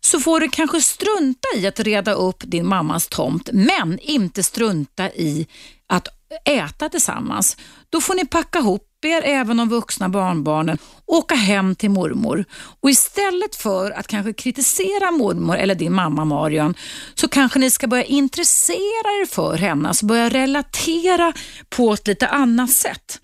så 0.00 0.20
får 0.20 0.40
du 0.40 0.48
kanske 0.48 0.80
strunta 0.80 1.48
i 1.56 1.66
att 1.66 1.80
reda 1.80 2.12
upp 2.12 2.42
din 2.46 2.66
mammas 2.66 3.08
tomt 3.08 3.50
men 3.52 3.98
inte 3.98 4.42
strunta 4.42 5.10
i 5.10 5.46
att 5.86 6.08
äta 6.44 6.88
tillsammans. 6.88 7.56
Då 7.90 8.00
får 8.00 8.14
ni 8.14 8.26
packa 8.26 8.58
ihop 8.58 8.91
ber 9.02 9.22
även 9.22 9.56
de 9.56 9.68
vuxna 9.68 10.08
barnbarnen, 10.08 10.78
åka 11.06 11.34
hem 11.34 11.74
till 11.74 11.90
mormor. 11.90 12.44
Och 12.80 12.90
istället 12.90 13.56
för 13.56 13.90
att 13.90 14.06
kanske 14.06 14.32
kritisera 14.32 15.10
mormor 15.10 15.56
eller 15.56 15.74
din 15.74 15.92
mamma 15.92 16.24
Marion, 16.24 16.74
så 17.14 17.28
kanske 17.28 17.58
ni 17.58 17.70
ska 17.70 17.86
börja 17.86 18.04
intressera 18.04 19.10
er 19.22 19.26
för 19.26 19.56
henne, 19.56 19.88
alltså 19.88 20.06
börja 20.06 20.28
relatera 20.28 21.32
på 21.68 21.92
ett 21.92 22.06
lite 22.06 22.28
annat 22.28 22.70
sätt. 22.70 23.20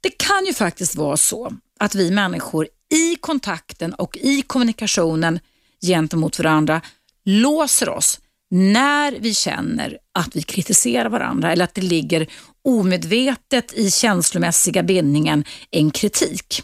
Det 0.00 0.10
kan 0.10 0.46
ju 0.46 0.54
faktiskt 0.54 0.96
vara 0.96 1.16
så 1.16 1.52
att 1.80 1.94
vi 1.94 2.10
människor 2.10 2.68
i 2.92 3.16
kontakten 3.16 3.94
och 3.94 4.16
i 4.16 4.42
kommunikationen 4.42 5.40
gentemot 5.86 6.38
varandra 6.38 6.80
låser 7.24 7.88
oss 7.88 8.20
när 8.50 9.12
vi 9.12 9.34
känner 9.34 9.98
att 10.14 10.36
vi 10.36 10.42
kritiserar 10.42 11.08
varandra 11.08 11.52
eller 11.52 11.64
att 11.64 11.74
det 11.74 11.80
ligger 11.80 12.26
omedvetet 12.64 13.72
i 13.72 13.90
känslomässiga 13.90 14.82
bindningen 14.82 15.44
en 15.70 15.90
kritik. 15.90 16.62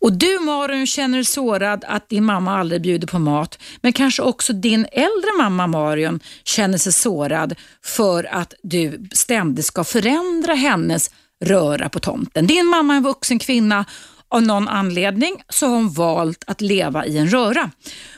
Och 0.00 0.12
du 0.12 0.38
Marion 0.38 0.86
känner 0.86 1.18
dig 1.18 1.24
sårad 1.24 1.84
att 1.88 2.08
din 2.08 2.24
mamma 2.24 2.58
aldrig 2.58 2.82
bjuder 2.82 3.06
på 3.06 3.18
mat, 3.18 3.58
men 3.80 3.92
kanske 3.92 4.22
också 4.22 4.52
din 4.52 4.86
äldre 4.92 5.30
mamma 5.38 5.66
Marion 5.66 6.20
känner 6.44 6.78
sig 6.78 6.92
sårad 6.92 7.54
för 7.84 8.24
att 8.24 8.54
du 8.62 9.08
ständigt 9.12 9.66
ska 9.66 9.84
förändra 9.84 10.54
hennes 10.54 11.10
röra 11.44 11.88
på 11.88 12.00
tomten. 12.00 12.46
Din 12.46 12.66
mamma 12.66 12.92
är 12.92 12.96
en 12.96 13.02
vuxen 13.02 13.38
kvinna 13.38 13.84
av 14.32 14.42
någon 14.42 14.68
anledning 14.68 15.42
så 15.48 15.66
har 15.66 15.74
hon 15.74 15.92
valt 15.92 16.44
att 16.46 16.60
leva 16.60 17.06
i 17.06 17.18
en 17.18 17.28
röra. 17.28 17.70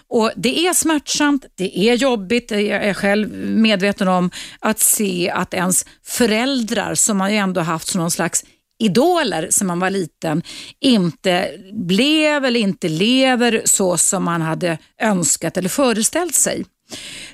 Och 0.08 0.30
Det 0.36 0.66
är 0.66 0.74
smärtsamt, 0.74 1.46
det 1.54 1.78
är 1.78 1.94
jobbigt, 1.94 2.50
jag 2.50 2.68
är 2.68 2.94
själv 2.94 3.32
medveten 3.38 4.08
om 4.08 4.30
att 4.60 4.78
se 4.78 5.30
att 5.30 5.54
ens 5.54 5.86
föräldrar 6.06 6.94
som 6.94 7.18
man 7.18 7.32
ju 7.32 7.36
ändå 7.36 7.60
haft 7.60 7.88
som 7.88 8.00
någon 8.00 8.10
slags 8.10 8.44
idoler 8.78 9.48
som 9.50 9.66
man 9.66 9.80
var 9.80 9.90
liten 9.90 10.42
inte 10.80 11.50
blev 11.72 12.44
eller 12.44 12.60
inte 12.60 12.88
lever 12.88 13.62
så 13.64 13.96
som 13.96 14.24
man 14.24 14.42
hade 14.42 14.78
önskat 15.00 15.56
eller 15.56 15.68
föreställt 15.68 16.34
sig. 16.34 16.64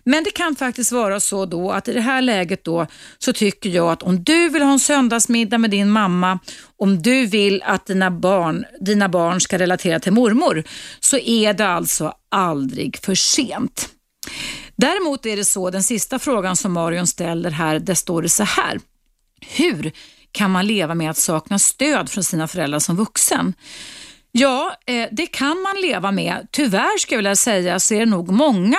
Men 0.05 0.24
det 0.24 0.30
kan 0.30 0.57
faktiskt 0.57 0.92
vara 0.92 1.20
så 1.20 1.46
då 1.46 1.70
att 1.70 1.88
i 1.88 1.92
det 1.92 2.01
här 2.01 2.22
läget 2.22 2.64
då 2.64 2.86
så 3.18 3.32
tycker 3.32 3.70
jag 3.70 3.90
att 3.90 4.03
om 4.03 4.24
du 4.24 4.48
vill 4.48 4.62
ha 4.62 4.72
en 4.72 4.80
söndagsmiddag 4.80 5.59
med 5.59 5.70
din 5.70 5.90
mamma, 5.90 6.38
om 6.78 7.03
du 7.03 7.26
vill 7.26 7.62
att 7.62 7.86
dina 7.86 8.11
barn, 8.11 8.64
dina 8.80 9.09
barn 9.09 9.40
ska 9.40 9.59
relatera 9.59 10.01
till 10.01 10.12
mormor, 10.12 10.64
så 11.01 11.18
är 11.18 11.53
det 11.53 11.66
alltså 11.66 12.12
aldrig 12.28 12.98
för 13.03 13.14
sent. 13.14 13.88
Däremot 14.76 15.26
är 15.26 15.36
det 15.36 15.44
så, 15.44 15.70
den 15.70 15.82
sista 15.82 16.18
frågan 16.18 16.57
som 16.57 16.72
Marion 16.72 17.07
ställer 17.07 17.51
här, 17.51 17.78
där 17.78 17.94
står 17.94 18.22
det 18.22 18.28
så 18.28 18.44
här. 18.44 18.80
Hur 19.40 19.92
kan 20.32 20.51
man 20.51 20.66
leva 20.66 20.94
med 20.94 21.11
att 21.11 21.16
sakna 21.16 21.59
stöd 21.59 22.11
från 22.11 22.24
sina 22.24 22.48
föräldrar 22.48 22.78
som 22.78 22.96
vuxen? 22.96 23.55
Ja, 24.32 24.76
eh, 24.86 25.09
det 25.12 25.26
kan 25.26 25.62
man 25.62 25.80
leva 25.80 26.12
med. 26.12 26.48
Tyvärr 26.51 26.98
skulle 26.98 27.16
jag 27.16 27.18
vilja 27.18 27.36
säga 27.36 27.80
så 27.80 27.94
är 27.94 27.98
det 27.98 28.07
nog 28.07 28.30
många 28.30 28.78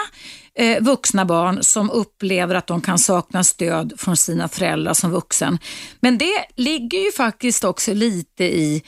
eh, 0.60 0.82
vuxna 0.82 1.26
barn 1.26 1.64
som 1.64 1.90
upplever 1.90 2.56
att 2.56 2.68
de 2.68 2.82
kan 2.82 3.00
sakna 3.00 3.44
stöd 3.44 3.94
från 3.98 4.18
sina 4.18 4.48
föräldrar 4.48 4.94
som 4.94 5.12
vuxen. 5.12 5.60
Men 6.00 6.18
det 6.18 6.46
ligger 6.56 7.00
ju 7.00 7.12
faktiskt 7.12 7.64
också 7.64 7.94
lite 7.94 8.44
i 8.44 8.84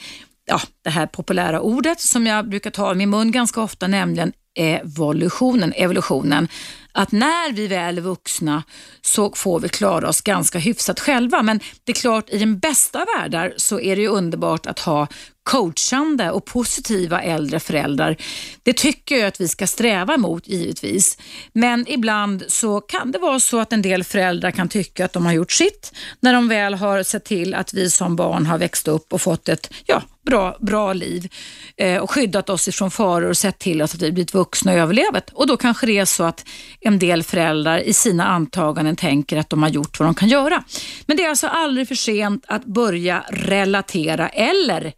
ja, 0.46 0.60
det 0.84 0.90
här 0.90 1.06
populära 1.06 1.60
ordet 1.60 2.00
som 2.00 2.26
jag 2.26 2.48
brukar 2.48 2.70
ta 2.70 2.92
i 2.92 2.94
min 2.94 3.10
mun 3.10 3.32
ganska 3.32 3.62
ofta, 3.62 3.86
nämligen 3.86 4.32
evolutionen. 4.54 5.72
evolutionen. 5.76 6.48
Att 6.92 7.12
när 7.12 7.52
vi 7.52 7.66
väl 7.66 7.98
är 7.98 8.02
vuxna 8.02 8.62
så 9.02 9.32
får 9.34 9.60
vi 9.60 9.68
klara 9.68 10.08
oss 10.08 10.20
ganska 10.20 10.58
hyfsat 10.58 11.00
själva. 11.00 11.42
Men 11.42 11.60
det 11.84 11.92
är 11.92 12.00
klart, 12.00 12.30
i 12.30 12.38
den 12.38 12.58
bästa 12.58 13.06
världar 13.16 13.54
så 13.56 13.80
är 13.80 13.96
det 13.96 14.02
ju 14.02 14.08
underbart 14.08 14.66
att 14.66 14.78
ha 14.78 15.06
coachande 15.44 16.30
och 16.30 16.44
positiva 16.44 17.22
äldre 17.22 17.60
föräldrar. 17.60 18.16
Det 18.62 18.72
tycker 18.72 19.16
jag 19.16 19.28
att 19.28 19.40
vi 19.40 19.48
ska 19.48 19.66
sträva 19.66 20.16
mot 20.16 20.48
givetvis. 20.48 21.18
Men 21.52 21.88
ibland 21.88 22.44
så 22.48 22.80
kan 22.80 23.12
det 23.12 23.18
vara 23.18 23.40
så 23.40 23.60
att 23.60 23.72
en 23.72 23.82
del 23.82 24.04
föräldrar 24.04 24.50
kan 24.50 24.68
tycka 24.68 25.04
att 25.04 25.12
de 25.12 25.26
har 25.26 25.32
gjort 25.32 25.52
sitt 25.52 25.92
när 26.20 26.32
de 26.32 26.48
väl 26.48 26.74
har 26.74 27.02
sett 27.02 27.24
till 27.24 27.54
att 27.54 27.74
vi 27.74 27.90
som 27.90 28.16
barn 28.16 28.46
har 28.46 28.58
växt 28.58 28.88
upp 28.88 29.12
och 29.12 29.20
fått 29.20 29.48
ett 29.48 29.72
ja, 29.86 30.02
bra, 30.24 30.56
bra 30.60 30.92
liv 30.92 31.32
eh, 31.76 32.02
och 32.02 32.10
skyddat 32.10 32.50
oss 32.50 32.68
ifrån 32.68 32.90
faror 32.90 33.28
och 33.28 33.36
sett 33.36 33.58
till 33.58 33.82
oss 33.82 33.94
att 33.94 34.02
vi 34.02 34.12
blivit 34.12 34.34
vuxna 34.34 34.72
och 34.72 34.78
överlevat. 34.78 35.30
Och 35.32 35.46
då 35.46 35.56
kanske 35.56 35.86
det 35.86 35.98
är 35.98 36.04
så 36.04 36.24
att 36.24 36.44
en 36.80 36.98
del 36.98 37.22
föräldrar 37.22 37.78
i 37.78 37.92
sina 37.92 38.24
antaganden 38.24 38.96
tänker 38.96 39.36
att 39.36 39.50
de 39.50 39.62
har 39.62 39.70
gjort 39.70 39.98
vad 39.98 40.08
de 40.08 40.14
kan 40.14 40.28
göra. 40.28 40.64
Men 41.06 41.16
det 41.16 41.24
är 41.24 41.28
alltså 41.28 41.46
aldrig 41.46 41.88
för 41.88 41.94
sent 41.94 42.44
att 42.48 42.64
börja 42.64 43.24
relatera 43.30 44.28
eller 44.28 44.92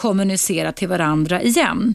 kommunicera 0.00 0.72
till 0.72 0.88
varandra 0.88 1.42
igen. 1.42 1.94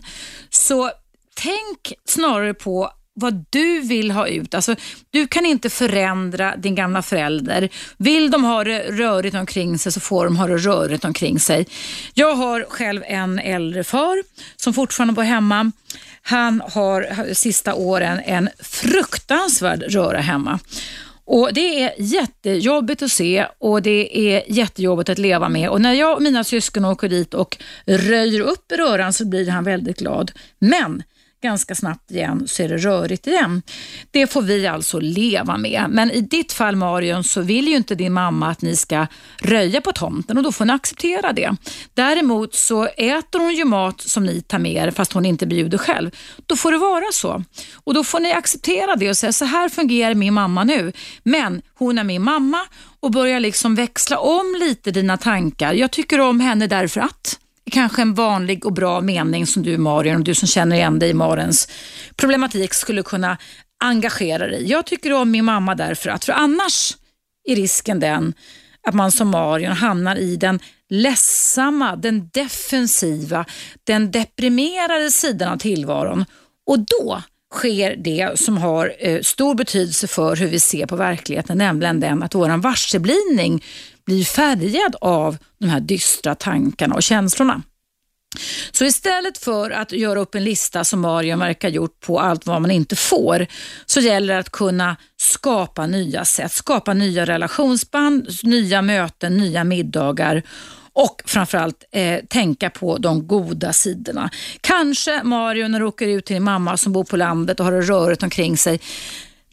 Så 0.49 0.91
tänk 1.33 1.93
snarare 2.05 2.53
på 2.53 2.91
vad 3.13 3.45
du 3.49 3.81
vill 3.81 4.11
ha 4.11 4.27
ut. 4.27 4.53
Alltså, 4.53 4.75
du 5.09 5.27
kan 5.27 5.45
inte 5.45 5.69
förändra 5.69 6.55
din 6.55 6.75
gamla 6.75 7.01
förälder. 7.01 7.69
Vill 7.97 8.31
de 8.31 8.43
ha 8.43 8.63
det 8.63 8.79
rörigt 8.79 9.35
omkring 9.35 9.77
sig 9.77 9.91
så 9.91 9.99
får 9.99 10.25
de 10.25 10.37
ha 10.37 10.47
det 10.47 10.57
rörigt 10.57 11.05
omkring 11.05 11.39
sig. 11.39 11.67
Jag 12.13 12.35
har 12.35 12.65
själv 12.69 13.03
en 13.07 13.39
äldre 13.39 13.83
far 13.83 14.23
som 14.55 14.73
fortfarande 14.73 15.13
bor 15.13 15.23
hemma. 15.23 15.71
Han 16.21 16.61
har 16.73 17.33
sista 17.33 17.73
åren 17.73 18.21
en 18.25 18.49
fruktansvärd 18.59 19.83
röra 19.83 20.19
hemma. 20.19 20.59
Och 21.26 21.53
Det 21.53 21.84
är 21.84 21.93
jättejobbigt 21.97 23.01
att 23.01 23.11
se 23.11 23.45
och 23.57 23.82
det 23.82 24.17
är 24.17 24.43
jättejobbigt 24.47 25.09
att 25.09 25.17
leva 25.17 25.49
med. 25.49 25.69
Och 25.69 25.82
När 25.82 25.93
jag 25.93 26.15
och 26.15 26.21
mina 26.21 26.43
syskon 26.43 26.86
åker 26.86 27.09
dit 27.09 27.34
och 27.34 27.57
röjer 27.86 28.39
upp 28.39 28.71
röran 28.71 29.13
så 29.13 29.26
blir 29.26 29.49
han 29.49 29.63
väldigt 29.63 29.99
glad. 29.99 30.32
Men 30.59 31.03
ganska 31.45 31.75
snabbt 31.75 32.11
igen 32.11 32.47
så 32.47 32.63
är 32.63 32.69
det 32.69 32.77
rörigt 32.77 33.27
igen. 33.27 33.61
Det 34.11 34.27
får 34.27 34.41
vi 34.41 34.67
alltså 34.67 34.99
leva 34.99 35.57
med. 35.57 35.85
Men 35.89 36.11
i 36.11 36.21
ditt 36.21 36.53
fall 36.53 36.75
Marion 36.75 37.23
så 37.23 37.41
vill 37.41 37.67
ju 37.67 37.75
inte 37.75 37.95
din 37.95 38.13
mamma 38.13 38.49
att 38.49 38.61
ni 38.61 38.75
ska 38.75 39.07
röja 39.41 39.81
på 39.81 39.91
tomten 39.91 40.37
och 40.37 40.43
då 40.43 40.51
får 40.51 40.65
ni 40.65 40.73
acceptera 40.73 41.33
det. 41.33 41.55
Däremot 41.93 42.55
så 42.55 42.85
äter 42.85 43.39
hon 43.39 43.53
ju 43.53 43.65
mat 43.65 44.01
som 44.01 44.25
ni 44.25 44.41
tar 44.41 44.59
med 44.59 44.87
er 44.87 44.91
fast 44.91 45.13
hon 45.13 45.25
inte 45.25 45.47
bjuder 45.47 45.77
själv. 45.77 46.11
Då 46.45 46.55
får 46.55 46.71
det 46.71 46.77
vara 46.77 47.11
så. 47.13 47.43
Och 47.73 47.93
då 47.93 48.03
får 48.03 48.19
ni 48.19 48.31
acceptera 48.31 48.95
det 48.95 49.09
och 49.09 49.17
säga 49.17 49.33
så 49.33 49.45
här 49.45 49.69
fungerar 49.69 50.13
min 50.13 50.33
mamma 50.33 50.63
nu. 50.63 50.91
Men 51.23 51.61
hon 51.73 51.97
är 51.97 52.03
min 52.03 52.21
mamma 52.21 52.59
och 52.99 53.11
börja 53.11 53.39
liksom 53.39 53.75
växla 53.75 54.17
om 54.17 54.55
lite 54.59 54.91
dina 54.91 55.17
tankar. 55.17 55.73
Jag 55.73 55.91
tycker 55.91 56.19
om 56.19 56.39
henne 56.39 56.67
därför 56.67 57.01
att 57.01 57.39
kanske 57.72 58.01
en 58.01 58.13
vanlig 58.13 58.66
och 58.66 58.74
bra 58.74 59.01
mening 59.01 59.47
som 59.47 59.63
du 59.63 59.78
Marion, 59.78 60.24
du 60.24 60.36
som 60.36 60.47
känner 60.47 60.76
igen 60.76 60.99
dig 60.99 61.09
i 61.09 61.13
Marens 61.13 61.68
problematik 62.16 62.74
skulle 62.74 63.03
kunna 63.03 63.38
engagera 63.84 64.47
dig. 64.47 64.70
Jag 64.70 64.86
tycker 64.86 65.13
om 65.13 65.32
min 65.32 65.45
mamma 65.45 65.76
därför 65.76 66.09
att, 66.09 66.26
för 66.26 66.34
annars 66.34 66.97
är 67.47 67.55
risken 67.55 67.99
den 67.99 68.34
att 68.88 68.93
man 68.93 69.11
som 69.11 69.30
Marion 69.30 69.72
hamnar 69.72 70.16
i 70.16 70.36
den 70.36 70.59
ledsamma, 70.89 71.95
den 71.95 72.30
defensiva, 72.34 73.45
den 73.84 74.11
deprimerade 74.11 75.11
sidan 75.11 75.53
av 75.53 75.57
tillvaron 75.57 76.26
och 76.66 76.80
då 76.80 77.22
sker 77.53 77.95
det 77.95 78.39
som 78.39 78.57
har 78.57 78.93
eh, 78.99 79.22
stor 79.22 79.55
betydelse 79.55 80.07
för 80.07 80.36
hur 80.36 80.47
vi 80.47 80.59
ser 80.59 80.86
på 80.86 80.95
verkligheten, 80.95 81.57
nämligen 81.57 81.99
den 81.99 82.24
att 82.24 82.36
vår 82.36 82.57
varseblivning 82.57 83.63
blir 84.05 84.23
färgad 84.23 84.95
av 85.01 85.37
de 85.59 85.67
här 85.67 85.79
dystra 85.79 86.35
tankarna 86.35 86.95
och 86.95 87.03
känslorna. 87.03 87.61
Så 88.71 88.85
istället 88.85 89.37
för 89.37 89.71
att 89.71 89.91
göra 89.91 90.19
upp 90.19 90.35
en 90.35 90.43
lista 90.43 90.83
som 90.83 91.01
Marion 91.01 91.39
verkar 91.39 91.69
gjort 91.69 91.99
på 91.99 92.19
allt 92.19 92.45
vad 92.45 92.61
man 92.61 92.71
inte 92.71 92.95
får, 92.95 93.47
så 93.85 93.99
gäller 93.99 94.33
det 94.33 94.39
att 94.39 94.49
kunna 94.49 94.97
skapa 95.17 95.87
nya 95.87 96.25
sätt, 96.25 96.51
skapa 96.51 96.93
nya 96.93 97.25
relationsband, 97.25 98.27
nya 98.43 98.81
möten, 98.81 99.37
nya 99.37 99.63
middagar 99.63 100.43
och 100.93 101.21
framförallt 101.25 101.83
eh, 101.91 102.19
tänka 102.29 102.69
på 102.69 102.97
de 102.97 103.27
goda 103.27 103.73
sidorna. 103.73 104.29
Kanske 104.61 105.23
Mario 105.23 105.67
när 105.67 105.79
du 105.79 105.85
åker 105.85 106.07
ut 106.07 106.25
till 106.25 106.33
din 106.33 106.43
mamma 106.43 106.77
som 106.77 106.93
bor 106.93 107.03
på 107.03 107.17
landet 107.17 107.59
och 107.59 107.65
har 107.65 107.71
det 107.71 107.81
rörigt 107.81 108.23
omkring 108.23 108.57
sig 108.57 108.79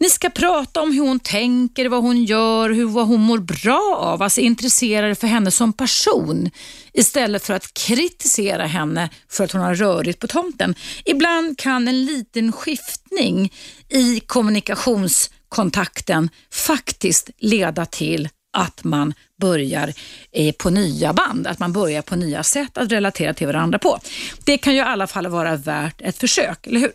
ni 0.02 0.10
ska 0.10 0.30
prata 0.30 0.82
om 0.82 0.92
hur 0.92 1.00
hon 1.00 1.20
tänker, 1.20 1.88
vad 1.88 2.02
hon 2.02 2.24
gör, 2.24 2.70
hur, 2.70 2.84
vad 2.84 3.06
hon 3.06 3.20
mår 3.20 3.38
bra 3.38 3.96
av. 4.00 4.22
Alltså 4.22 4.40
intressera 4.40 5.08
er 5.08 5.14
för 5.14 5.26
henne 5.26 5.50
som 5.50 5.72
person 5.72 6.50
istället 6.92 7.44
för 7.44 7.54
att 7.54 7.74
kritisera 7.74 8.66
henne 8.66 9.10
för 9.28 9.44
att 9.44 9.52
hon 9.52 9.60
har 9.60 9.74
rörigt 9.74 10.18
på 10.18 10.26
tomten. 10.26 10.74
Ibland 11.04 11.58
kan 11.58 11.88
en 11.88 12.04
liten 12.04 12.52
skiftning 12.52 13.52
i 13.88 14.20
kommunikationskontakten 14.20 16.30
faktiskt 16.50 17.30
leda 17.38 17.86
till 17.86 18.28
att 18.52 18.84
man 18.84 19.14
börjar 19.40 19.92
eh, 20.32 20.54
på 20.54 20.70
nya 20.70 21.12
band, 21.12 21.46
att 21.46 21.58
man 21.58 21.72
börjar 21.72 22.02
på 22.02 22.16
nya 22.16 22.42
sätt 22.42 22.78
att 22.78 22.92
relatera 22.92 23.34
till 23.34 23.46
varandra 23.46 23.78
på. 23.78 23.98
Det 24.44 24.58
kan 24.58 24.72
ju 24.72 24.78
i 24.78 24.82
alla 24.82 25.06
fall 25.06 25.26
vara 25.26 25.56
värt 25.56 26.00
ett 26.00 26.18
försök, 26.18 26.66
eller 26.66 26.80
hur? 26.80 26.92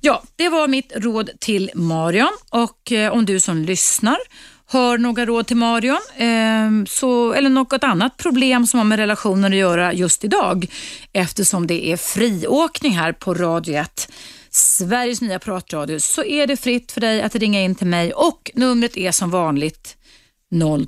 Ja, 0.00 0.22
det 0.36 0.48
var 0.48 0.68
mitt 0.68 0.92
råd 0.96 1.30
till 1.40 1.70
Marion. 1.74 2.32
Och 2.50 2.92
eh, 2.92 3.12
om 3.12 3.24
du 3.24 3.40
som 3.40 3.62
lyssnar 3.62 4.18
har 4.66 4.98
några 4.98 5.26
råd 5.26 5.46
till 5.46 5.56
Marion 5.56 6.00
eh, 6.16 6.86
så, 6.88 7.32
eller 7.32 7.50
något 7.50 7.84
annat 7.84 8.16
problem 8.16 8.66
som 8.66 8.78
har 8.78 8.84
med 8.84 8.98
relationer 8.98 9.50
att 9.50 9.56
göra 9.56 9.92
just 9.92 10.24
idag 10.24 10.66
eftersom 11.12 11.66
det 11.66 11.86
är 11.86 11.96
friåkning 11.96 12.92
här 12.92 13.12
på 13.12 13.34
Radio 13.34 13.74
1 13.74 14.12
Sveriges 14.50 15.20
nya 15.20 15.38
pratradio 15.38 16.00
så 16.00 16.24
är 16.24 16.46
det 16.46 16.56
fritt 16.56 16.92
för 16.92 17.00
dig 17.00 17.22
att 17.22 17.34
ringa 17.34 17.60
in 17.62 17.74
till 17.74 17.86
mig. 17.86 18.12
Och 18.12 18.50
numret 18.54 18.96
är 18.96 19.12
som 19.12 19.30
vanligt 19.30 19.96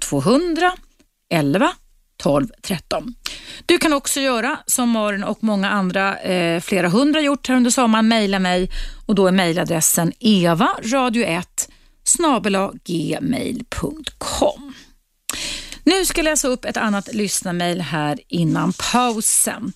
0200 0.01 0.73
11 1.31 1.73
12 2.17 2.49
13. 2.63 3.15
Du 3.67 3.79
kan 3.79 3.93
också 3.93 4.21
göra 4.21 4.59
som 4.67 4.89
Maren 4.91 5.25
och 5.25 5.39
många 5.41 5.71
andra, 5.71 6.19
eh, 6.19 6.61
flera 6.61 6.89
hundra 6.89 7.21
gjort 7.21 7.49
här 7.49 7.57
under 7.57 7.71
sommaren, 7.71 8.09
mejla 8.09 8.39
mig 8.39 8.71
och 9.07 9.15
då 9.15 9.27
är 9.27 9.33
mejladressen 9.33 10.13
evaradio1 10.13 11.69
gmail.com. 12.85 14.75
Nu 15.85 16.05
ska 16.05 16.19
jag 16.19 16.25
läsa 16.25 16.49
upp 16.49 16.65
ett 16.65 16.77
annat 16.77 17.15
lyssnarmail 17.15 17.81
här 17.81 18.19
innan 18.29 18.73
pausen. 18.93 19.73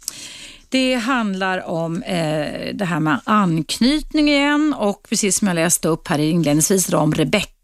Det 0.68 0.94
handlar 0.94 1.68
om 1.68 2.02
eh, 2.02 2.74
det 2.74 2.84
här 2.84 3.00
med 3.00 3.20
anknytning 3.24 4.28
igen 4.28 4.74
och 4.78 5.02
precis 5.08 5.38
som 5.38 5.48
jag 5.48 5.54
läste 5.54 5.88
upp 5.88 6.08
här 6.08 6.18
inledningsvis 6.18 6.92
om 6.92 7.14
Rebecka 7.14 7.57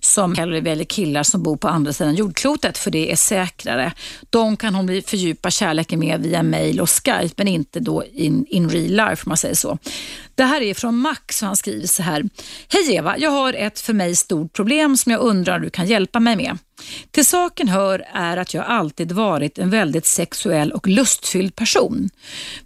som 0.00 0.34
hellre 0.34 0.60
väljer 0.60 0.84
killar 0.84 1.22
som 1.22 1.42
bor 1.42 1.56
på 1.56 1.68
andra 1.68 1.92
sidan 1.92 2.14
jordklotet 2.14 2.78
för 2.78 2.90
det 2.90 3.12
är 3.12 3.16
säkrare. 3.16 3.92
De 4.30 4.56
kan 4.56 4.74
hon 4.74 5.02
fördjupa 5.02 5.50
kärleken 5.50 5.98
med 5.98 6.20
via 6.22 6.42
mail 6.42 6.80
och 6.80 6.90
Skype 6.90 7.34
men 7.36 7.48
inte 7.48 7.80
då 7.80 8.04
in, 8.12 8.46
in 8.48 8.70
real 8.70 9.08
life 9.08 9.22
om 9.24 9.28
man 9.30 9.36
säger 9.36 9.54
så. 9.54 9.78
Det 10.34 10.44
här 10.44 10.60
är 10.60 10.74
från 10.74 10.96
Max 10.96 11.42
och 11.42 11.46
han 11.46 11.56
skriver 11.56 11.86
så 11.86 12.02
här. 12.02 12.24
Hej 12.68 12.94
Eva, 12.94 13.18
jag 13.18 13.30
har 13.30 13.52
ett 13.52 13.80
för 13.80 13.92
mig 13.92 14.16
stort 14.16 14.52
problem 14.52 14.96
som 14.96 15.12
jag 15.12 15.20
undrar 15.20 15.56
om 15.56 15.62
du 15.62 15.70
kan 15.70 15.86
hjälpa 15.86 16.20
mig 16.20 16.36
med. 16.36 16.58
Till 17.10 17.26
saken 17.26 17.68
hör 17.68 18.04
är 18.12 18.36
att 18.36 18.54
jag 18.54 18.64
alltid 18.64 19.12
varit 19.12 19.58
en 19.58 19.70
väldigt 19.70 20.06
sexuell 20.06 20.72
och 20.72 20.86
lustfylld 20.86 21.56
person. 21.56 22.10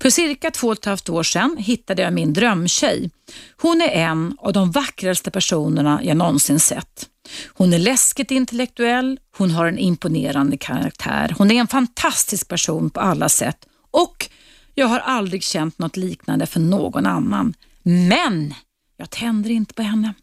För 0.03 0.11
cirka 0.11 0.51
två 0.51 0.67
och 0.67 0.73
ett 0.73 0.85
halvt 0.85 1.09
år 1.09 1.23
sedan 1.23 1.57
hittade 1.59 2.03
jag 2.03 2.13
min 2.13 2.33
drömtjej. 2.33 3.11
Hon 3.57 3.81
är 3.81 3.89
en 3.89 4.37
av 4.39 4.53
de 4.53 4.71
vackraste 4.71 5.31
personerna 5.31 6.01
jag 6.05 6.17
någonsin 6.17 6.61
sett. 6.61 7.07
Hon 7.49 7.73
är 7.73 7.79
läskigt 7.79 8.31
intellektuell, 8.31 9.19
hon 9.37 9.51
har 9.51 9.67
en 9.67 9.79
imponerande 9.79 10.57
karaktär, 10.57 11.35
hon 11.39 11.51
är 11.51 11.55
en 11.55 11.69
fantastisk 11.69 12.49
person 12.49 12.91
på 12.91 13.01
alla 13.01 13.29
sätt 13.29 13.67
och 13.91 14.29
jag 14.75 14.87
har 14.87 14.99
aldrig 14.99 15.43
känt 15.43 15.79
något 15.79 15.97
liknande 15.97 16.47
för 16.47 16.61
någon 16.61 17.07
annan. 17.07 17.55
Men 17.83 18.55
jag 18.97 19.11
tänder 19.11 19.51
inte 19.51 19.75
på 19.75 19.83
henne. 19.83 20.15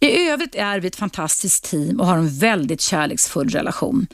I 0.00 0.28
övrigt 0.28 0.54
är 0.54 0.80
vi 0.80 0.88
ett 0.88 0.96
fantastiskt 0.96 1.64
team 1.64 2.00
och 2.00 2.06
har 2.06 2.16
en 2.16 2.38
väldigt 2.38 2.80
kärleksfull 2.80 3.48
relation. 3.48 4.06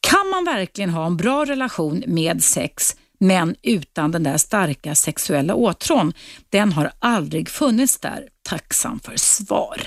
Kan 0.00 0.28
man 0.28 0.44
verkligen 0.44 0.90
ha 0.90 1.06
en 1.06 1.16
bra 1.16 1.44
relation 1.44 2.04
med 2.06 2.44
sex 2.44 2.96
men 3.26 3.56
utan 3.62 4.10
den 4.10 4.22
där 4.22 4.38
starka 4.38 4.94
sexuella 4.94 5.54
åtrån? 5.54 6.12
Den 6.48 6.72
har 6.72 6.92
aldrig 6.98 7.48
funnits 7.48 7.98
där. 7.98 8.28
Tacksam 8.42 9.00
för 9.00 9.16
svar. 9.16 9.80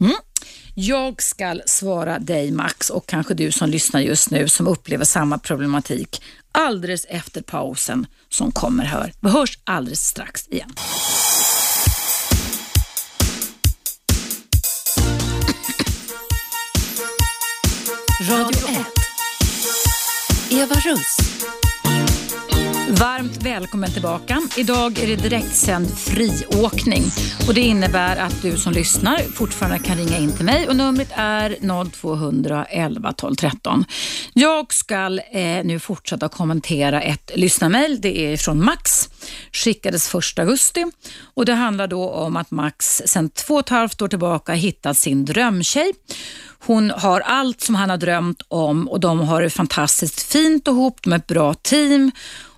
Mm. 0.00 0.16
Jag 0.74 1.22
ska 1.22 1.60
svara 1.66 2.18
dig 2.18 2.50
Max 2.50 2.90
och 2.90 3.06
kanske 3.06 3.34
du 3.34 3.52
som 3.52 3.68
lyssnar 3.68 4.00
just 4.00 4.30
nu 4.30 4.48
som 4.48 4.66
upplever 4.66 5.04
samma 5.04 5.38
problematik 5.38 6.22
alldeles 6.52 7.04
efter 7.04 7.42
pausen 7.42 8.06
som 8.28 8.52
kommer 8.52 8.84
här. 8.84 9.12
Vi 9.20 9.30
hörs 9.30 9.58
alldeles 9.64 10.00
strax 10.00 10.48
igen. 10.48 10.72
Radio 18.30 18.68
1. 18.68 18.86
Eva 20.50 20.74
Russ. 20.74 21.31
Varmt 23.00 23.42
välkommen 23.42 23.90
tillbaka. 23.90 24.42
Idag 24.56 24.98
är 24.98 25.06
det 25.06 25.16
direktsänd 25.16 25.98
friåkning 25.98 27.02
och 27.48 27.54
det 27.54 27.60
innebär 27.60 28.16
att 28.16 28.42
du 28.42 28.56
som 28.56 28.72
lyssnar 28.72 29.18
fortfarande 29.18 29.78
kan 29.78 29.96
ringa 29.96 30.18
in 30.18 30.32
till 30.32 30.44
mig 30.44 30.68
och 30.68 30.76
numret 30.76 31.08
är 31.14 31.56
0211 31.90 33.12
12 33.12 33.34
13. 33.34 33.84
Jag 34.32 34.72
ska 34.72 35.18
eh, 35.32 35.64
nu 35.64 35.78
fortsätta 35.80 36.28
kommentera 36.28 37.02
ett 37.02 37.30
lyssnarmail. 37.34 38.00
Det 38.00 38.32
är 38.32 38.36
från 38.36 38.64
Max, 38.64 39.08
skickades 39.52 40.14
1 40.14 40.38
augusti 40.38 40.84
och 41.34 41.44
det 41.44 41.54
handlar 41.54 41.86
då 41.86 42.10
om 42.10 42.36
att 42.36 42.50
Max 42.50 43.02
sedan 43.06 43.30
två 43.30 43.54
och 43.54 43.60
ett 43.60 43.68
halvt 43.68 44.02
år 44.02 44.08
tillbaka 44.08 44.52
hittat 44.52 44.96
sin 44.96 45.24
drömtjej. 45.24 45.92
Hon 46.64 46.90
har 46.90 47.20
allt 47.20 47.60
som 47.60 47.74
han 47.74 47.90
har 47.90 47.96
drömt 47.96 48.42
om 48.48 48.88
och 48.88 49.00
de 49.00 49.20
har 49.20 49.42
det 49.42 49.50
fantastiskt 49.50 50.22
fint 50.22 50.68
ihop, 50.68 50.98
de 51.02 51.12
är 51.12 51.16
ett 51.16 51.26
bra 51.26 51.54
team 51.54 52.10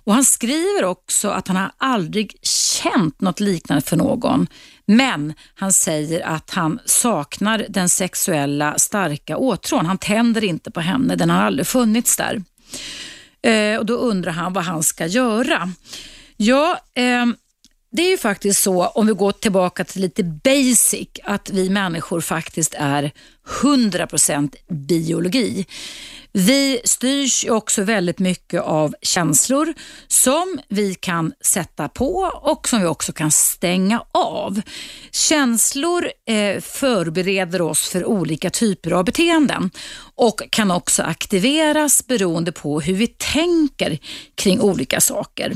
Och 0.03 0.13
Han 0.13 0.25
skriver 0.25 0.83
också 0.83 1.29
att 1.29 1.47
han 1.47 1.57
har 1.57 1.71
aldrig 1.77 2.37
känt 2.41 3.21
något 3.21 3.39
liknande 3.39 3.81
för 3.81 3.97
någon. 3.97 4.47
Men 4.85 5.33
han 5.55 5.73
säger 5.73 6.27
att 6.27 6.49
han 6.49 6.79
saknar 6.85 7.65
den 7.69 7.89
sexuella 7.89 8.77
starka 8.77 9.37
åtrån. 9.37 9.85
Han 9.85 9.97
tänder 9.97 10.43
inte 10.43 10.71
på 10.71 10.79
henne, 10.79 11.15
den 11.15 11.29
har 11.29 11.41
aldrig 11.41 11.67
funnits 11.67 12.17
där. 12.17 12.43
Eh, 13.41 13.79
och 13.79 13.85
Då 13.85 13.93
undrar 13.93 14.31
han 14.31 14.53
vad 14.53 14.63
han 14.63 14.83
ska 14.83 15.05
göra. 15.05 15.71
Ja, 16.37 16.79
eh, 16.95 17.25
det 17.95 18.01
är 18.01 18.09
ju 18.09 18.17
faktiskt 18.17 18.63
så, 18.63 18.85
om 18.85 19.07
vi 19.07 19.13
går 19.13 19.31
tillbaka 19.31 19.83
till 19.83 20.01
lite 20.01 20.23
basic, 20.23 21.07
att 21.23 21.49
vi 21.49 21.69
människor 21.69 22.21
faktiskt 22.21 22.73
är 22.77 23.11
100% 23.61 24.55
biologi. 24.69 25.65
Vi 26.31 26.81
styrs 26.83 27.45
också 27.49 27.83
väldigt 27.83 28.19
mycket 28.19 28.61
av 28.61 28.95
känslor 29.01 29.73
som 30.07 30.59
vi 30.67 30.95
kan 30.95 31.33
sätta 31.41 31.89
på 31.89 32.31
och 32.41 32.67
som 32.67 32.81
vi 32.81 32.87
också 32.87 33.13
kan 33.13 33.31
stänga 33.31 34.03
av. 34.11 34.61
Känslor 35.11 36.11
eh, 36.27 36.61
förbereder 36.61 37.61
oss 37.61 37.89
för 37.89 38.05
olika 38.05 38.49
typer 38.49 38.91
av 38.91 39.05
beteenden 39.05 39.71
och 40.15 40.41
kan 40.49 40.71
också 40.71 41.03
aktiveras 41.03 42.07
beroende 42.07 42.51
på 42.51 42.81
hur 42.81 42.93
vi 42.93 43.07
tänker 43.07 43.99
kring 44.35 44.61
olika 44.61 45.01
saker. 45.01 45.53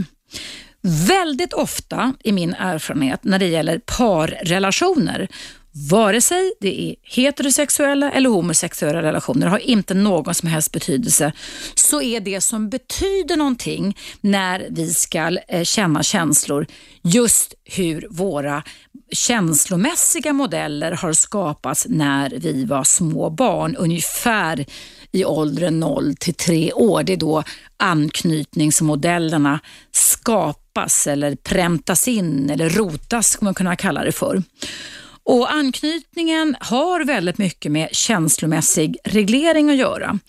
Väldigt 1.07 1.53
ofta 1.53 2.13
i 2.23 2.31
min 2.31 2.53
erfarenhet 2.53 3.23
när 3.23 3.39
det 3.39 3.47
gäller 3.47 3.79
parrelationer 3.79 5.29
Vare 5.71 6.21
sig 6.21 6.53
det 6.59 6.81
är 6.81 6.95
heterosexuella 7.03 8.11
eller 8.11 8.29
homosexuella 8.29 9.01
relationer 9.01 9.47
har 9.47 9.59
inte 9.59 9.93
någon 9.93 10.33
som 10.33 10.49
helst 10.49 10.71
betydelse. 10.71 11.31
Så 11.75 12.01
är 12.01 12.19
det 12.19 12.41
som 12.41 12.69
betyder 12.69 13.37
någonting 13.37 13.97
när 14.21 14.67
vi 14.69 14.93
ska 14.93 15.37
eh, 15.47 15.63
känna 15.63 16.03
känslor 16.03 16.67
just 17.03 17.53
hur 17.63 18.07
våra 18.09 18.63
känslomässiga 19.11 20.33
modeller 20.33 20.91
har 20.91 21.13
skapats 21.13 21.85
när 21.89 22.29
vi 22.29 22.65
var 22.65 22.83
små 22.83 23.29
barn, 23.29 23.75
ungefär 23.75 24.65
i 25.11 25.25
åldern 25.25 25.79
0 25.79 26.15
till 26.19 26.33
3 26.33 26.73
år. 26.73 27.03
Det 27.03 27.13
är 27.13 27.17
då 27.17 27.43
anknytningsmodellerna 27.77 29.59
skapas 29.91 31.07
eller 31.07 31.35
präntas 31.35 32.07
in 32.07 32.49
eller 32.49 32.69
rotas, 32.69 33.27
skulle 33.27 33.47
man 33.47 33.53
kunna 33.53 33.75
kalla 33.75 34.03
det 34.03 34.11
för. 34.11 34.43
Och 35.23 35.53
Anknytningen 35.53 36.55
har 36.59 37.05
väldigt 37.05 37.37
mycket 37.37 37.71
med 37.71 37.89
känslomässig 37.91 38.97
reglering 39.03 39.69
att 39.69 39.75
göra. 39.75 40.19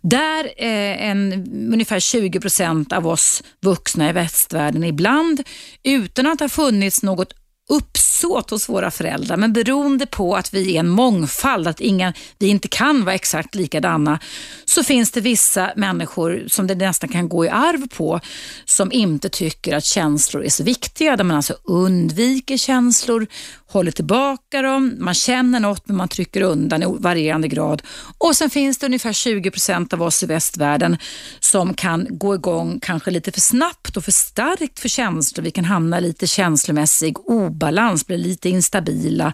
Där 0.00 0.44
eh, 0.44 1.08
en, 1.08 1.32
ungefär 1.72 2.00
20 2.00 2.40
procent 2.40 2.92
av 2.92 3.06
oss 3.06 3.42
vuxna 3.60 4.10
i 4.10 4.12
västvärlden 4.12 4.84
ibland, 4.84 5.42
utan 5.82 6.26
att 6.26 6.38
det 6.38 6.44
har 6.44 6.48
funnits 6.48 7.02
något 7.02 7.32
uppsåt 7.70 8.50
hos 8.50 8.68
våra 8.68 8.90
föräldrar, 8.90 9.36
men 9.36 9.52
beroende 9.52 10.06
på 10.06 10.36
att 10.36 10.54
vi 10.54 10.76
är 10.76 10.80
en 10.80 10.88
mångfald, 10.88 11.68
att 11.68 11.80
inga, 11.80 12.12
vi 12.38 12.48
inte 12.48 12.68
kan 12.68 13.04
vara 13.04 13.14
exakt 13.14 13.54
likadana, 13.54 14.18
så 14.64 14.84
finns 14.84 15.10
det 15.10 15.20
vissa 15.20 15.72
människor 15.76 16.44
som 16.48 16.66
det 16.66 16.74
nästan 16.74 17.08
kan 17.08 17.28
gå 17.28 17.44
i 17.44 17.48
arv 17.48 17.88
på, 17.88 18.20
som 18.64 18.92
inte 18.92 19.28
tycker 19.28 19.76
att 19.76 19.84
känslor 19.84 20.44
är 20.44 20.50
så 20.50 20.64
viktiga, 20.64 21.16
där 21.16 21.24
man 21.24 21.36
alltså 21.36 21.54
undviker 21.64 22.56
känslor, 22.56 23.26
håller 23.72 23.90
tillbaka 23.90 24.62
dem, 24.62 24.94
man 24.98 25.14
känner 25.14 25.60
något 25.60 25.88
men 25.88 25.96
man 25.96 26.08
trycker 26.08 26.42
undan 26.42 26.82
i 26.82 26.86
varierande 26.98 27.48
grad. 27.48 27.82
Och 28.18 28.36
sen 28.36 28.50
finns 28.50 28.78
det 28.78 28.86
ungefär 28.86 29.12
20 29.12 29.50
procent 29.50 29.92
av 29.92 30.02
oss 30.02 30.22
i 30.22 30.26
västvärlden 30.26 30.96
som 31.40 31.74
kan 31.74 32.06
gå 32.10 32.34
igång 32.34 32.80
kanske 32.82 33.10
lite 33.10 33.32
för 33.32 33.40
snabbt 33.40 33.96
och 33.96 34.04
för 34.04 34.12
starkt 34.12 34.80
för 34.80 34.88
känslor. 34.88 35.44
Vi 35.44 35.50
kan 35.50 35.64
hamna 35.64 35.98
i 35.98 36.00
lite 36.00 36.26
känslomässig 36.26 37.18
obalans, 37.18 38.06
bli 38.06 38.18
lite 38.18 38.48
instabila 38.48 39.32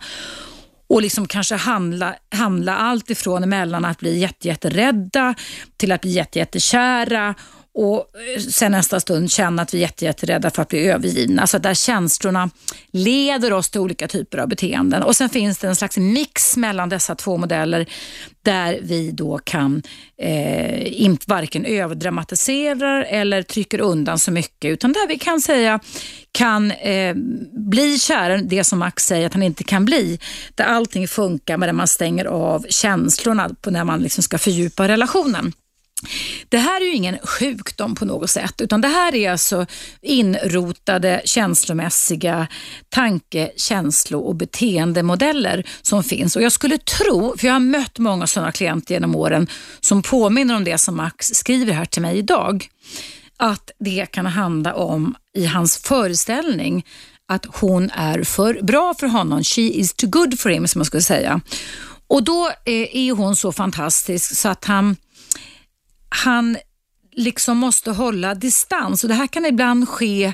och 0.88 1.02
liksom 1.02 1.28
kanske 1.28 1.54
handla, 1.54 2.14
handla 2.30 2.76
allt 2.76 3.10
ifrån 3.10 3.42
emellan 3.42 3.84
att 3.84 3.98
bli 3.98 4.18
jättejätterädda 4.18 5.34
till 5.76 5.92
att 5.92 6.00
bli 6.00 6.10
jättejättekära 6.10 7.34
och 7.76 8.10
eh, 8.34 8.40
sen 8.40 8.72
nästa 8.72 9.00
stund 9.00 9.30
känna 9.30 9.62
att 9.62 9.74
vi 9.74 9.84
är 9.84 9.92
jätterädda 10.02 10.50
för 10.50 10.62
att 10.62 10.68
bli 10.68 10.88
övergivna. 10.88 11.42
Alltså 11.42 11.58
där 11.58 11.74
känslorna 11.74 12.50
leder 12.92 13.52
oss 13.52 13.70
till 13.70 13.80
olika 13.80 14.08
typer 14.08 14.38
av 14.38 14.48
beteenden. 14.48 15.02
Och 15.02 15.16
Sen 15.16 15.28
finns 15.28 15.58
det 15.58 15.68
en 15.68 15.76
slags 15.76 15.96
mix 15.96 16.56
mellan 16.56 16.88
dessa 16.88 17.14
två 17.14 17.36
modeller 17.36 17.86
där 18.42 18.78
vi 18.82 19.10
då 19.10 19.38
kan 19.44 19.82
eh, 20.22 21.02
inte 21.02 21.24
varken 21.28 21.64
överdramatiserar 21.64 23.02
eller 23.02 23.42
trycker 23.42 23.80
undan 23.80 24.18
så 24.18 24.30
mycket 24.30 24.70
utan 24.70 24.92
där 24.92 25.08
vi 25.08 25.18
kan 25.18 25.40
säga 25.40 25.80
kan 26.32 26.70
eh, 26.70 27.14
bli 27.52 27.98
kära, 27.98 28.36
det 28.36 28.64
som 28.64 28.78
Max 28.78 29.06
säger 29.06 29.26
att 29.26 29.32
han 29.32 29.42
inte 29.42 29.64
kan 29.64 29.84
bli. 29.84 30.18
Där 30.54 30.64
allting 30.64 31.08
funkar 31.08 31.56
men 31.56 31.66
där 31.66 31.74
man 31.74 31.88
stänger 31.88 32.24
av 32.24 32.66
känslorna 32.68 33.50
på 33.60 33.70
när 33.70 33.84
man 33.84 34.00
liksom 34.00 34.22
ska 34.22 34.38
fördjupa 34.38 34.88
relationen. 34.88 35.52
Det 36.48 36.58
här 36.58 36.80
är 36.80 36.84
ju 36.84 36.92
ingen 36.92 37.18
sjukdom 37.18 37.94
på 37.94 38.04
något 38.04 38.30
sätt, 38.30 38.60
utan 38.60 38.80
det 38.80 38.88
här 38.88 39.14
är 39.14 39.30
alltså 39.30 39.66
inrotade 40.02 41.22
känslomässiga 41.24 42.46
tanke-, 42.88 43.50
känslo 43.56 44.18
och 44.18 44.36
beteendemodeller 44.36 45.66
som 45.82 46.04
finns. 46.04 46.36
Och 46.36 46.42
Jag 46.42 46.52
skulle 46.52 46.78
tro, 46.78 47.36
för 47.38 47.46
jag 47.46 47.54
har 47.54 47.60
mött 47.60 47.98
många 47.98 48.26
sådana 48.26 48.52
klienter 48.52 48.94
genom 48.94 49.16
åren 49.16 49.46
som 49.80 50.02
påminner 50.02 50.56
om 50.56 50.64
det 50.64 50.78
som 50.78 50.96
Max 50.96 51.26
skriver 51.26 51.72
här 51.72 51.84
till 51.84 52.02
mig 52.02 52.18
idag, 52.18 52.68
att 53.36 53.70
det 53.78 54.06
kan 54.10 54.26
handla 54.26 54.74
om 54.74 55.14
i 55.36 55.46
hans 55.46 55.78
föreställning 55.78 56.86
att 57.28 57.46
hon 57.60 57.90
är 57.90 58.22
för 58.22 58.62
bra 58.62 58.94
för 58.94 59.06
honom. 59.06 59.44
She 59.44 59.60
is 59.60 59.94
too 59.94 60.10
good 60.10 60.40
for 60.40 60.50
him, 60.50 60.68
som 60.68 60.78
man 60.78 60.86
skulle 60.86 61.02
säga. 61.02 61.40
Och 62.08 62.24
då 62.24 62.46
eh, 62.46 62.96
är 62.96 63.12
hon 63.12 63.36
så 63.36 63.52
fantastisk 63.52 64.36
så 64.36 64.48
att 64.48 64.64
han 64.64 64.96
han 66.24 66.56
liksom 67.12 67.58
måste 67.58 67.90
hålla 67.90 68.34
distans 68.34 69.02
och 69.04 69.08
det 69.08 69.14
här 69.14 69.26
kan 69.26 69.44
ibland 69.44 69.88
ske 69.88 70.32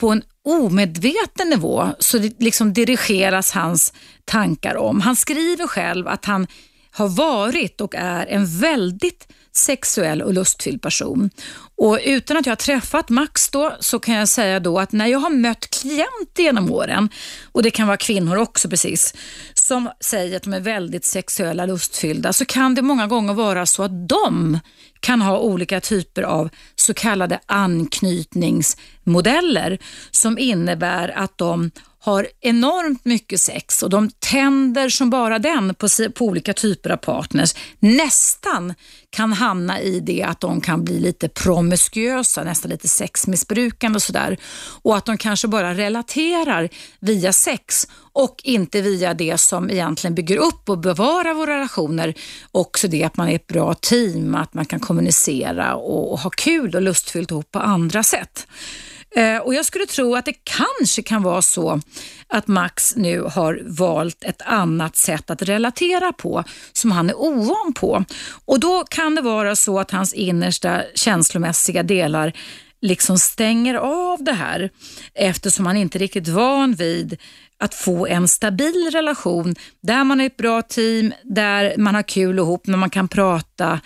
på 0.00 0.10
en 0.10 0.22
omedveten 0.44 1.48
nivå 1.48 1.88
så 1.98 2.18
det 2.18 2.40
liksom 2.42 2.72
dirigeras 2.72 3.52
hans 3.52 3.92
tankar 4.24 4.76
om. 4.76 5.00
Han 5.00 5.16
skriver 5.16 5.66
själv 5.66 6.08
att 6.08 6.24
han 6.24 6.46
har 6.90 7.08
varit 7.08 7.80
och 7.80 7.94
är 7.94 8.26
en 8.26 8.58
väldigt 8.58 9.28
sexuell 9.56 10.22
och 10.22 10.34
lustfylld 10.34 10.82
person. 10.82 11.30
Och 11.78 11.98
Utan 12.04 12.36
att 12.36 12.46
jag 12.46 12.50
har 12.50 12.56
träffat 12.56 13.08
Max 13.08 13.48
då, 13.48 13.76
så 13.80 13.98
kan 13.98 14.14
jag 14.14 14.28
säga 14.28 14.60
då 14.60 14.78
att 14.78 14.92
när 14.92 15.06
jag 15.06 15.18
har 15.18 15.30
mött 15.30 15.70
klienter 15.70 16.42
genom 16.42 16.72
åren, 16.72 17.08
och 17.52 17.62
det 17.62 17.70
kan 17.70 17.86
vara 17.86 17.96
kvinnor 17.96 18.36
också 18.36 18.68
precis, 18.68 19.14
som 19.54 19.90
säger 20.00 20.36
att 20.36 20.42
de 20.42 20.52
är 20.52 20.60
väldigt 20.60 21.04
sexuella 21.04 21.62
och 21.62 21.68
lustfyllda, 21.68 22.32
så 22.32 22.44
kan 22.44 22.74
det 22.74 22.82
många 22.82 23.06
gånger 23.06 23.34
vara 23.34 23.66
så 23.66 23.82
att 23.82 24.08
de 24.08 24.58
kan 25.00 25.22
ha 25.22 25.38
olika 25.38 25.80
typer 25.80 26.22
av 26.22 26.48
så 26.76 26.94
kallade 26.94 27.40
anknytningsmodeller 27.46 29.78
som 30.10 30.38
innebär 30.38 31.08
att 31.08 31.38
de 31.38 31.70
har 32.06 32.26
enormt 32.40 33.04
mycket 33.04 33.40
sex 33.40 33.82
och 33.82 33.90
de 33.90 34.10
tänder 34.10 34.88
som 34.88 35.10
bara 35.10 35.38
den 35.38 35.74
på, 35.74 35.88
på 36.14 36.24
olika 36.24 36.52
typer 36.52 36.90
av 36.90 36.96
partners. 36.96 37.54
Nästan 37.78 38.74
kan 39.10 39.32
hamna 39.32 39.80
i 39.80 40.00
det 40.00 40.22
att 40.22 40.40
de 40.40 40.60
kan 40.60 40.84
bli 40.84 41.00
lite 41.00 41.28
promiskuösa, 41.28 42.44
nästan 42.44 42.70
lite 42.70 42.88
sexmissbrukande 42.88 43.96
och 43.96 44.02
sådär. 44.02 44.38
Och 44.82 44.96
att 44.96 45.06
de 45.06 45.18
kanske 45.18 45.48
bara 45.48 45.74
relaterar 45.74 46.68
via 47.00 47.32
sex 47.32 47.88
och 48.12 48.40
inte 48.44 48.80
via 48.80 49.14
det 49.14 49.38
som 49.38 49.70
egentligen 49.70 50.14
bygger 50.14 50.36
upp 50.36 50.68
och 50.68 50.78
bevarar 50.78 51.34
våra 51.34 51.56
relationer. 51.56 52.14
Också 52.52 52.88
det 52.88 53.04
att 53.04 53.16
man 53.16 53.28
är 53.28 53.34
ett 53.34 53.46
bra 53.46 53.74
team, 53.74 54.34
att 54.34 54.54
man 54.54 54.64
kan 54.64 54.80
kommunicera 54.80 55.74
och, 55.74 56.12
och 56.12 56.18
ha 56.18 56.30
kul 56.30 56.74
och 56.74 56.82
lustfyllt 56.82 57.30
ihop 57.30 57.50
på 57.50 57.58
andra 57.58 58.02
sätt. 58.02 58.46
Eh, 59.16 59.38
och 59.38 59.54
Jag 59.54 59.64
skulle 59.64 59.86
tro 59.86 60.14
att 60.14 60.24
det 60.24 60.34
kanske 60.44 61.02
kan 61.02 61.22
vara 61.22 61.42
så 61.42 61.80
att 62.28 62.46
Max 62.46 62.96
nu 62.96 63.20
har 63.20 63.62
valt 63.64 64.24
ett 64.24 64.42
annat 64.42 64.96
sätt 64.96 65.30
att 65.30 65.42
relatera 65.42 66.12
på 66.12 66.44
som 66.72 66.90
han 66.90 67.10
är 67.10 67.18
ovan 67.18 67.72
på. 67.72 68.04
Och 68.46 68.60
Då 68.60 68.84
kan 68.84 69.14
det 69.14 69.22
vara 69.22 69.56
så 69.56 69.78
att 69.78 69.90
hans 69.90 70.12
innersta 70.14 70.82
känslomässiga 70.94 71.82
delar 71.82 72.32
liksom 72.80 73.18
stänger 73.18 73.74
av 73.74 74.24
det 74.24 74.32
här 74.32 74.70
eftersom 75.14 75.66
han 75.66 75.76
inte 75.76 75.98
är 75.98 76.00
riktigt 76.00 76.28
van 76.28 76.74
vid 76.74 77.16
att 77.58 77.74
få 77.74 78.06
en 78.06 78.28
stabil 78.28 78.90
relation 78.92 79.54
där 79.82 80.04
man 80.04 80.20
är 80.20 80.26
ett 80.26 80.36
bra 80.36 80.62
team, 80.62 81.12
där 81.22 81.74
man 81.78 81.94
har 81.94 82.02
kul 82.02 82.38
ihop, 82.38 82.66
när 82.66 82.78
man 82.78 82.90
kan 82.90 83.08
prata 83.08 83.80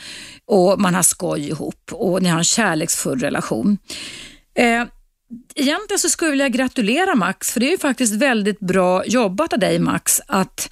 och 0.46 0.80
man 0.80 0.94
har 0.94 1.02
skoj 1.02 1.48
ihop 1.48 1.90
och 1.92 2.22
ni 2.22 2.28
har 2.28 2.38
en 2.38 2.44
kärleksfull 2.44 3.20
relation. 3.20 3.78
Eh, 4.54 4.84
egentligen 5.54 5.98
så 5.98 6.08
skulle 6.08 6.28
jag 6.28 6.30
vilja 6.30 6.48
gratulera 6.48 7.14
Max, 7.14 7.52
för 7.52 7.60
det 7.60 7.66
är 7.66 7.70
ju 7.70 7.78
faktiskt 7.78 8.14
väldigt 8.14 8.60
bra 8.60 9.04
jobbat 9.06 9.52
av 9.52 9.58
dig 9.58 9.78
Max 9.78 10.20
att 10.26 10.70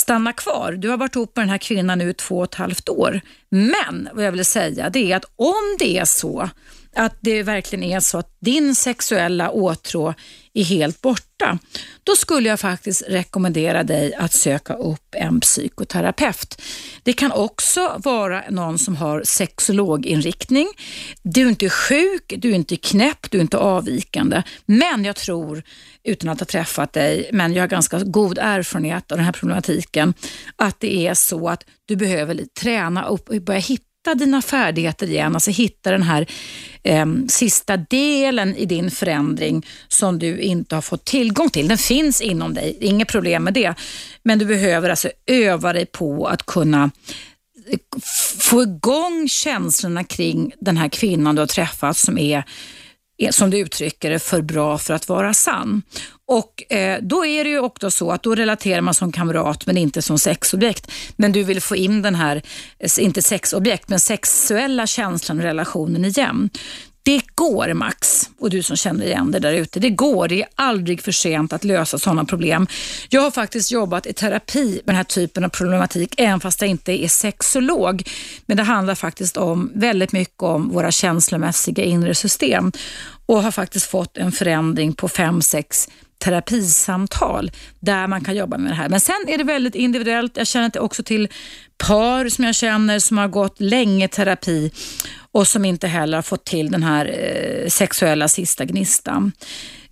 stanna 0.00 0.32
kvar. 0.32 0.72
Du 0.72 0.88
har 0.88 0.96
varit 0.96 1.16
ihop 1.16 1.36
med 1.36 1.42
den 1.42 1.50
här 1.50 1.58
kvinnan 1.58 1.98
nu 1.98 2.12
två 2.12 2.38
och 2.38 2.44
ett 2.44 2.54
halvt 2.54 2.88
år. 2.88 3.20
Men 3.48 4.08
vad 4.12 4.24
jag 4.24 4.32
vill 4.32 4.44
säga 4.44 4.90
det 4.90 5.12
är 5.12 5.16
att 5.16 5.24
om 5.36 5.76
det 5.78 5.98
är 5.98 6.04
så 6.04 6.50
att 6.96 7.18
det 7.20 7.42
verkligen 7.42 7.82
är 7.82 8.00
så 8.00 8.18
att 8.18 8.36
din 8.40 8.74
sexuella 8.74 9.50
åtrå 9.50 10.14
är 10.54 10.64
helt 10.64 11.00
borta, 11.00 11.58
då 12.02 12.16
skulle 12.16 12.48
jag 12.48 12.60
faktiskt 12.60 13.02
rekommendera 13.08 13.82
dig 13.82 14.14
att 14.14 14.32
söka 14.32 14.74
upp 14.74 15.14
en 15.14 15.40
psykoterapeut. 15.40 16.62
Det 17.02 17.12
kan 17.12 17.32
också 17.32 18.00
vara 18.04 18.44
någon 18.50 18.78
som 18.78 18.96
har 18.96 19.22
sexologinriktning. 19.24 20.68
Du 21.22 21.42
är 21.42 21.48
inte 21.48 21.70
sjuk, 21.70 22.34
du 22.36 22.50
är 22.50 22.54
inte 22.54 22.76
knäpp, 22.76 23.30
du 23.30 23.38
är 23.38 23.42
inte 23.42 23.58
avvikande. 23.58 24.42
Men 24.66 25.04
jag 25.04 25.16
tror, 25.16 25.62
utan 26.04 26.30
att 26.30 26.40
ha 26.40 26.46
träffat 26.46 26.92
dig, 26.92 27.30
men 27.32 27.52
jag 27.52 27.62
har 27.62 27.68
ganska 27.68 27.98
god 27.98 28.38
erfarenhet 28.38 29.12
av 29.12 29.18
den 29.18 29.24
här 29.24 29.32
problematiken, 29.32 30.14
att 30.56 30.80
det 30.80 31.06
är 31.06 31.14
så 31.14 31.48
att 31.48 31.64
du 31.86 31.96
behöver 31.96 32.44
träna 32.60 33.04
upp 33.04 33.28
och 33.28 33.42
börja 33.42 33.60
hitta 33.60 33.84
hitta 34.04 34.14
dina 34.14 34.42
färdigheter 34.42 35.10
igen, 35.10 35.34
alltså 35.34 35.50
hitta 35.50 35.90
den 35.90 36.02
här 36.02 36.26
eh, 36.82 37.06
sista 37.28 37.76
delen 37.76 38.56
i 38.56 38.66
din 38.66 38.90
förändring 38.90 39.66
som 39.88 40.18
du 40.18 40.38
inte 40.38 40.74
har 40.74 40.82
fått 40.82 41.04
tillgång 41.04 41.50
till. 41.50 41.68
Den 41.68 41.78
finns 41.78 42.20
inom 42.20 42.54
dig, 42.54 42.78
inget 42.80 43.08
problem 43.08 43.44
med 43.44 43.54
det. 43.54 43.74
Men 44.22 44.38
du 44.38 44.44
behöver 44.44 44.90
alltså 44.90 45.08
öva 45.26 45.72
dig 45.72 45.86
på 45.86 46.26
att 46.26 46.46
kunna 46.46 46.90
eh, 47.70 47.78
få 48.38 48.62
igång 48.62 49.28
känslorna 49.28 50.04
kring 50.04 50.52
den 50.60 50.76
här 50.76 50.88
kvinnan 50.88 51.34
du 51.34 51.42
har 51.42 51.46
träffat 51.46 51.96
som 51.96 52.18
är 52.18 52.44
som 53.32 53.50
du 53.50 53.58
uttrycker 53.58 54.10
det, 54.10 54.18
för 54.18 54.42
bra 54.42 54.78
för 54.78 54.94
att 54.94 55.08
vara 55.08 55.34
sann. 55.34 55.82
Och 56.26 56.72
eh, 56.72 56.98
Då 57.02 57.26
är 57.26 57.44
det 57.44 57.50
ju 57.50 57.60
också 57.60 57.90
så 57.90 58.10
att 58.10 58.22
då 58.22 58.34
relaterar 58.34 58.80
man 58.80 58.94
som 58.94 59.12
kamrat 59.12 59.66
men 59.66 59.76
inte 59.76 60.02
som 60.02 60.18
sexobjekt. 60.18 60.90
Men 61.16 61.32
du 61.32 61.42
vill 61.42 61.60
få 61.60 61.76
in 61.76 62.02
den 62.02 62.14
här, 62.14 62.42
inte 62.98 63.22
sexobjekt, 63.22 63.88
men 63.88 64.00
sexuella 64.00 64.86
känslan 64.86 65.38
och 65.38 65.44
relationen 65.44 66.04
igen. 66.04 66.50
Det 67.06 67.22
går 67.34 67.74
Max 67.74 68.30
och 68.38 68.50
du 68.50 68.62
som 68.62 68.76
känner 68.76 69.06
igen 69.06 69.30
det 69.30 69.38
där 69.38 69.52
ute. 69.52 69.80
Det 69.80 69.90
går, 69.90 70.28
det 70.28 70.42
är 70.42 70.48
aldrig 70.54 71.02
för 71.02 71.12
sent 71.12 71.52
att 71.52 71.64
lösa 71.64 71.98
sådana 71.98 72.24
problem. 72.24 72.66
Jag 73.08 73.20
har 73.20 73.30
faktiskt 73.30 73.70
jobbat 73.70 74.06
i 74.06 74.12
terapi 74.12 74.72
med 74.72 74.82
den 74.84 74.96
här 74.96 75.04
typen 75.04 75.44
av 75.44 75.48
problematik 75.48 76.14
även 76.16 76.40
fast 76.40 76.60
jag 76.60 76.70
inte 76.70 77.04
är 77.04 77.08
sexolog. 77.08 78.08
Men 78.46 78.56
det 78.56 78.62
handlar 78.62 78.94
faktiskt 78.94 79.36
om 79.36 79.72
väldigt 79.74 80.12
mycket 80.12 80.42
om 80.42 80.68
våra 80.68 80.90
känslomässiga 80.90 81.84
inre 81.84 82.14
system 82.14 82.72
och 83.26 83.42
har 83.42 83.50
faktiskt 83.50 83.86
fått 83.86 84.16
en 84.16 84.32
förändring 84.32 84.92
på 84.92 85.08
fem 85.08 85.42
sex 85.42 85.88
terapisamtal 86.18 87.52
där 87.80 88.06
man 88.06 88.24
kan 88.24 88.36
jobba 88.36 88.58
med 88.58 88.72
det 88.72 88.76
här. 88.76 88.88
Men 88.88 89.00
sen 89.00 89.24
är 89.28 89.38
det 89.38 89.44
väldigt 89.44 89.74
individuellt. 89.74 90.36
Jag 90.36 90.46
känner 90.46 90.78
också 90.78 91.02
till 91.02 91.28
par 91.78 92.28
som 92.28 92.44
jag 92.44 92.54
känner 92.54 92.98
som 92.98 93.18
har 93.18 93.28
gått 93.28 93.60
länge 93.60 94.08
terapi 94.08 94.70
och 95.34 95.48
som 95.48 95.64
inte 95.64 95.88
heller 95.88 96.18
har 96.18 96.22
fått 96.22 96.44
till 96.44 96.70
den 96.70 96.82
här 96.82 97.06
eh, 97.06 97.68
sexuella 97.68 98.28
sista 98.28 98.64
gnistan. 98.64 99.32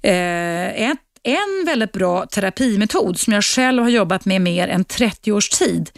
Eh, 0.02 0.90
ett, 0.90 0.98
en 1.22 1.64
väldigt 1.66 1.92
bra 1.92 2.26
terapimetod 2.26 3.20
som 3.20 3.32
jag 3.32 3.44
själv 3.44 3.82
har 3.82 3.90
jobbat 3.90 4.24
med 4.24 4.40
mer 4.40 4.68
än 4.68 4.84
30 4.84 5.32
års 5.32 5.48
tid, 5.48 5.90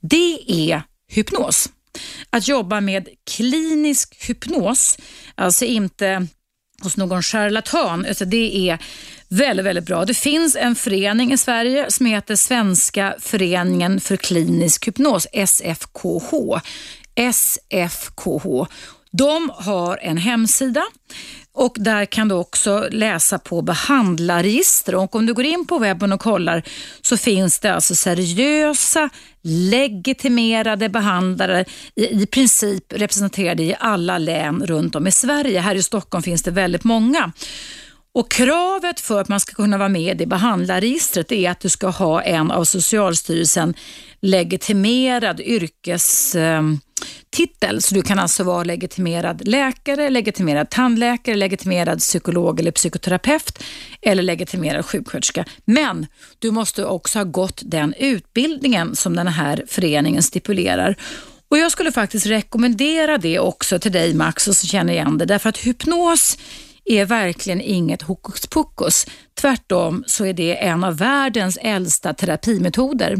det 0.00 0.38
är 0.46 0.82
hypnos. 1.12 1.70
Att 2.30 2.48
jobba 2.48 2.80
med 2.80 3.08
klinisk 3.30 4.28
hypnos, 4.28 4.98
alltså 5.34 5.64
inte 5.64 6.26
hos 6.82 6.96
någon 6.96 7.22
charlatan, 7.22 8.04
utan 8.04 8.30
det 8.30 8.70
är 8.70 8.78
väldigt, 9.28 9.66
väldigt 9.66 9.86
bra. 9.86 10.04
Det 10.04 10.14
finns 10.14 10.56
en 10.56 10.74
förening 10.74 11.32
i 11.32 11.38
Sverige 11.38 11.90
som 11.90 12.06
heter 12.06 12.36
Svenska 12.36 13.14
föreningen 13.20 14.00
för 14.00 14.16
klinisk 14.16 14.88
hypnos, 14.88 15.26
SFKH. 15.32 16.60
SFKH. 17.18 18.66
De 19.10 19.50
har 19.54 19.98
en 20.02 20.16
hemsida 20.16 20.82
och 21.52 21.76
där 21.78 22.04
kan 22.04 22.28
du 22.28 22.34
också 22.34 22.88
läsa 22.90 23.38
på 23.38 23.62
behandlarregister. 23.62 24.94
Och 24.94 25.14
om 25.14 25.26
du 25.26 25.34
går 25.34 25.44
in 25.44 25.66
på 25.66 25.78
webben 25.78 26.12
och 26.12 26.20
kollar 26.20 26.62
så 27.02 27.16
finns 27.16 27.58
det 27.58 27.74
alltså 27.74 27.94
seriösa, 27.94 29.10
legitimerade 29.42 30.88
behandlare 30.88 31.64
i, 31.94 32.22
i 32.22 32.26
princip 32.26 32.92
representerade 32.92 33.62
i 33.62 33.76
alla 33.80 34.18
län 34.18 34.66
runt 34.66 34.94
om 34.94 35.06
i 35.06 35.12
Sverige. 35.12 35.60
Här 35.60 35.74
i 35.74 35.82
Stockholm 35.82 36.22
finns 36.22 36.42
det 36.42 36.50
väldigt 36.50 36.84
många. 36.84 37.32
Och 38.14 38.30
Kravet 38.30 39.00
för 39.00 39.20
att 39.20 39.28
man 39.28 39.40
ska 39.40 39.54
kunna 39.54 39.78
vara 39.78 39.88
med 39.88 40.20
i 40.20 40.26
behandlarregistret 40.26 41.32
är 41.32 41.50
att 41.50 41.60
du 41.60 41.68
ska 41.68 41.88
ha 41.88 42.22
en 42.22 42.50
av 42.50 42.64
Socialstyrelsen 42.64 43.74
legitimerad 44.20 45.40
yrkes... 45.40 46.34
Eh, 46.34 46.62
titel, 47.30 47.82
Så 47.82 47.94
du 47.94 48.02
kan 48.02 48.18
alltså 48.18 48.44
vara 48.44 48.64
legitimerad 48.64 49.48
läkare, 49.48 50.10
legitimerad 50.10 50.70
tandläkare, 50.70 51.36
legitimerad 51.36 51.98
psykolog 51.98 52.60
eller 52.60 52.70
psykoterapeut 52.70 53.62
eller 54.02 54.22
legitimerad 54.22 54.86
sjuksköterska. 54.86 55.44
Men 55.64 56.06
du 56.38 56.50
måste 56.50 56.84
också 56.84 57.18
ha 57.18 57.24
gått 57.24 57.62
den 57.64 57.94
utbildningen 57.94 58.96
som 58.96 59.16
den 59.16 59.28
här 59.28 59.64
föreningen 59.68 60.22
stipulerar. 60.22 60.96
Och 61.50 61.58
Jag 61.58 61.72
skulle 61.72 61.92
faktiskt 61.92 62.26
rekommendera 62.26 63.18
det 63.18 63.38
också 63.38 63.78
till 63.78 63.92
dig 63.92 64.14
Max 64.14 64.48
och 64.48 64.56
så 64.56 64.66
känner 64.66 64.92
igen 64.92 65.18
det 65.18 65.24
därför 65.24 65.48
att 65.48 65.58
hypnos 65.58 66.38
är 66.88 67.04
verkligen 67.04 67.60
inget 67.60 68.02
hokus 68.02 68.46
pokus. 68.46 69.06
Tvärtom 69.40 70.04
så 70.06 70.24
är 70.24 70.32
det 70.32 70.64
en 70.64 70.84
av 70.84 70.96
världens 70.96 71.58
äldsta 71.62 72.14
terapimetoder 72.14 73.16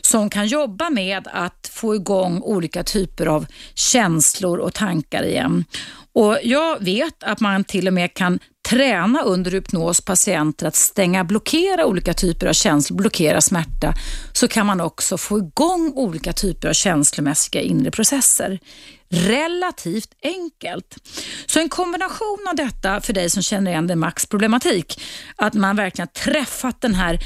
som 0.00 0.30
kan 0.30 0.46
jobba 0.46 0.90
med 0.90 1.28
att 1.32 1.70
få 1.72 1.94
igång 1.94 2.42
olika 2.42 2.82
typer 2.82 3.26
av 3.26 3.46
känslor 3.74 4.58
och 4.58 4.74
tankar 4.74 5.22
igen. 5.22 5.64
Och 6.12 6.38
Jag 6.42 6.84
vet 6.84 7.22
att 7.22 7.40
man 7.40 7.64
till 7.64 7.86
och 7.86 7.94
med 7.94 8.14
kan 8.14 8.38
träna 8.68 9.22
under 9.22 9.50
hypnos 9.50 10.00
patienter 10.00 10.66
att 10.66 10.76
stänga, 10.76 11.24
blockera 11.24 11.86
olika 11.86 12.14
typer 12.14 12.46
av 12.46 12.52
känslor, 12.52 12.96
blockera 12.96 13.40
smärta, 13.40 13.94
så 14.32 14.48
kan 14.48 14.66
man 14.66 14.80
också 14.80 15.18
få 15.18 15.38
igång 15.38 15.92
olika 15.94 16.32
typer 16.32 16.68
av 16.68 16.72
känslomässiga 16.72 17.62
inre 17.62 17.90
processer. 17.90 18.58
Relativt 19.12 20.14
enkelt. 20.22 20.96
Så 21.46 21.60
en 21.60 21.68
kombination 21.68 22.46
av 22.48 22.56
detta 22.56 23.00
för 23.00 23.12
dig 23.12 23.30
som 23.30 23.42
känner 23.42 23.70
igen 23.70 23.86
det 23.86 23.96
Max 23.96 24.26
problematik, 24.26 25.00
att 25.36 25.54
man 25.54 25.76
verkligen 25.76 26.08
har 26.14 26.32
träffat 26.32 26.80
den 26.80 26.94
här 26.94 27.18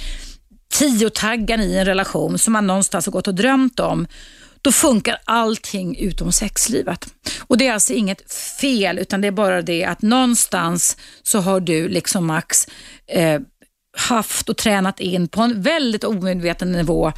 tiotaggan 0.73 1.61
i 1.61 1.77
en 1.77 1.85
relation 1.85 2.39
som 2.39 2.53
man 2.53 2.67
någonstans 2.67 3.07
har 3.07 3.13
gått 3.13 3.29
och 3.29 3.35
drömt 3.35 3.81
om 3.81 4.07
då 4.63 4.73
funkar 4.73 5.19
allting 5.25 5.97
utom 5.99 6.33
sexlivet. 6.33 7.07
Och 7.47 7.59
Det 7.59 7.67
är 7.67 7.73
alltså 7.73 7.93
inget 7.93 8.33
fel 8.61 8.99
utan 8.99 9.21
det 9.21 9.29
är 9.29 9.33
bara 9.33 9.63
det 9.63 9.85
att 9.85 10.03
någonstans 10.03 10.97
så 11.23 11.39
har 11.39 11.61
du 11.61 11.89
liksom 11.89 12.27
Max 12.27 12.69
eh, 13.07 13.41
haft 13.97 14.49
och 14.49 14.57
tränat 14.57 15.01
in 15.01 15.29
på 15.29 15.41
en 15.41 15.63
väldigt 15.63 16.05
omedveten 16.05 16.73
nivå 16.73 17.13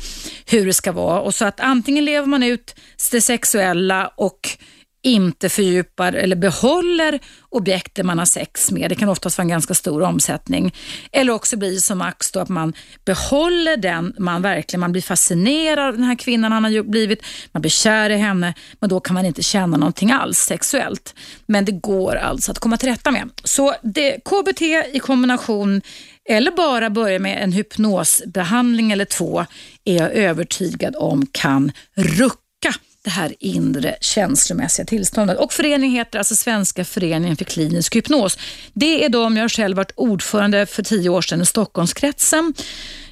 hur 0.46 0.66
det 0.66 0.74
ska 0.74 0.92
vara. 0.92 1.20
Och 1.20 1.34
så 1.34 1.44
att 1.44 1.60
antingen 1.60 2.04
lever 2.04 2.26
man 2.26 2.42
ut 2.42 2.74
det 3.10 3.20
sexuella 3.20 4.12
och 4.16 4.58
inte 5.06 5.48
fördjupar 5.48 6.12
eller 6.12 6.36
behåller 6.36 7.20
objekten 7.48 8.06
man 8.06 8.18
har 8.18 8.26
sex 8.26 8.70
med. 8.70 8.90
Det 8.90 8.94
kan 8.94 9.08
oftast 9.08 9.38
vara 9.38 9.44
en 9.44 9.48
ganska 9.48 9.74
stor 9.74 10.02
omsättning. 10.02 10.74
Eller 11.12 11.32
också 11.32 11.56
blir 11.56 11.72
det 11.72 11.80
som 11.80 11.98
Max 11.98 12.32
då 12.32 12.40
att 12.40 12.48
man 12.48 12.72
behåller 13.04 13.76
den 13.76 14.14
man 14.18 14.42
verkligen, 14.42 14.80
man 14.80 14.92
blir 14.92 15.02
fascinerad 15.02 15.88
av 15.88 15.92
den 15.92 16.02
här 16.02 16.14
kvinnan 16.14 16.52
han 16.52 16.64
har 16.64 16.82
blivit, 16.82 17.22
man 17.52 17.60
blir 17.60 17.70
kär 17.70 18.10
i 18.10 18.16
henne, 18.16 18.54
men 18.80 18.90
då 18.90 19.00
kan 19.00 19.14
man 19.14 19.26
inte 19.26 19.42
känna 19.42 19.76
någonting 19.76 20.10
alls 20.10 20.38
sexuellt. 20.38 21.14
Men 21.46 21.64
det 21.64 21.72
går 21.72 22.14
alltså 22.14 22.52
att 22.52 22.58
komma 22.58 22.76
till 22.76 22.88
rätta 22.88 23.10
med. 23.10 23.30
Så 23.44 23.74
det, 23.82 24.20
KBT 24.24 24.62
i 24.92 24.98
kombination 24.98 25.82
eller 26.28 26.50
bara 26.50 26.90
börja 26.90 27.18
med 27.18 27.42
en 27.42 27.52
hypnosbehandling 27.52 28.92
eller 28.92 29.04
två 29.04 29.46
är 29.84 29.96
jag 29.96 30.12
övertygad 30.12 30.96
om 30.96 31.26
kan 31.32 31.72
rucka 31.94 32.74
det 33.06 33.10
här 33.10 33.34
inre 33.40 33.96
känslomässiga 34.00 34.86
tillståndet. 34.86 35.38
Och 35.38 35.52
föreningen 35.52 35.96
heter 35.96 36.18
alltså 36.18 36.36
Svenska 36.36 36.84
föreningen 36.84 37.36
för 37.36 37.44
klinisk 37.44 37.96
hypnos. 37.96 38.38
Det 38.72 39.04
är 39.04 39.08
de, 39.08 39.36
jag 39.36 39.50
själv 39.50 39.76
varit 39.76 39.92
ordförande 39.94 40.66
för 40.66 40.82
tio 40.82 41.08
år 41.08 41.22
sedan 41.22 41.40
i 41.42 41.46
Stockholmskretsen. 41.46 42.54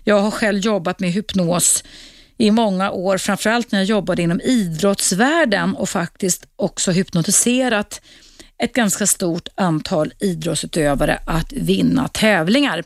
Jag 0.04 0.20
har 0.20 0.30
själv 0.30 0.58
jobbat 0.58 1.00
med 1.00 1.12
hypnos 1.12 1.84
i 2.38 2.50
många 2.50 2.90
år, 2.90 3.18
framförallt 3.18 3.72
när 3.72 3.78
jag 3.78 3.86
jobbade 3.86 4.22
inom 4.22 4.40
idrottsvärlden 4.40 5.74
och 5.74 5.88
faktiskt 5.88 6.46
också 6.56 6.90
hypnotiserat 6.90 8.00
ett 8.64 8.72
ganska 8.72 9.06
stort 9.06 9.48
antal 9.54 10.12
idrottsutövare 10.18 11.18
att 11.26 11.52
vinna 11.52 12.08
tävlingar. 12.08 12.84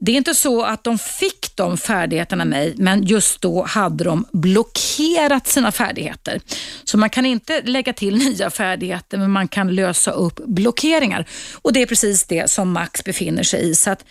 Det 0.00 0.12
är 0.12 0.16
inte 0.16 0.34
så 0.34 0.62
att 0.62 0.84
de 0.84 0.98
fick 0.98 1.56
de 1.56 1.78
färdigheterna 1.78 2.42
av 2.42 2.48
mig, 2.48 2.74
men 2.76 3.02
just 3.02 3.40
då 3.40 3.64
hade 3.64 4.04
de 4.04 4.24
blockerat 4.32 5.46
sina 5.46 5.72
färdigheter. 5.72 6.40
Så 6.84 6.98
man 6.98 7.10
kan 7.10 7.26
inte 7.26 7.62
lägga 7.62 7.92
till 7.92 8.16
nya 8.16 8.50
färdigheter, 8.50 9.18
men 9.18 9.30
man 9.30 9.48
kan 9.48 9.74
lösa 9.74 10.10
upp 10.10 10.40
blockeringar. 10.46 11.26
Och 11.62 11.72
Det 11.72 11.82
är 11.82 11.86
precis 11.86 12.24
det 12.24 12.50
som 12.50 12.72
Max 12.72 13.04
befinner 13.04 13.42
sig 13.42 13.70
i. 13.70 13.74
Så 13.74 13.90
att 13.90 14.04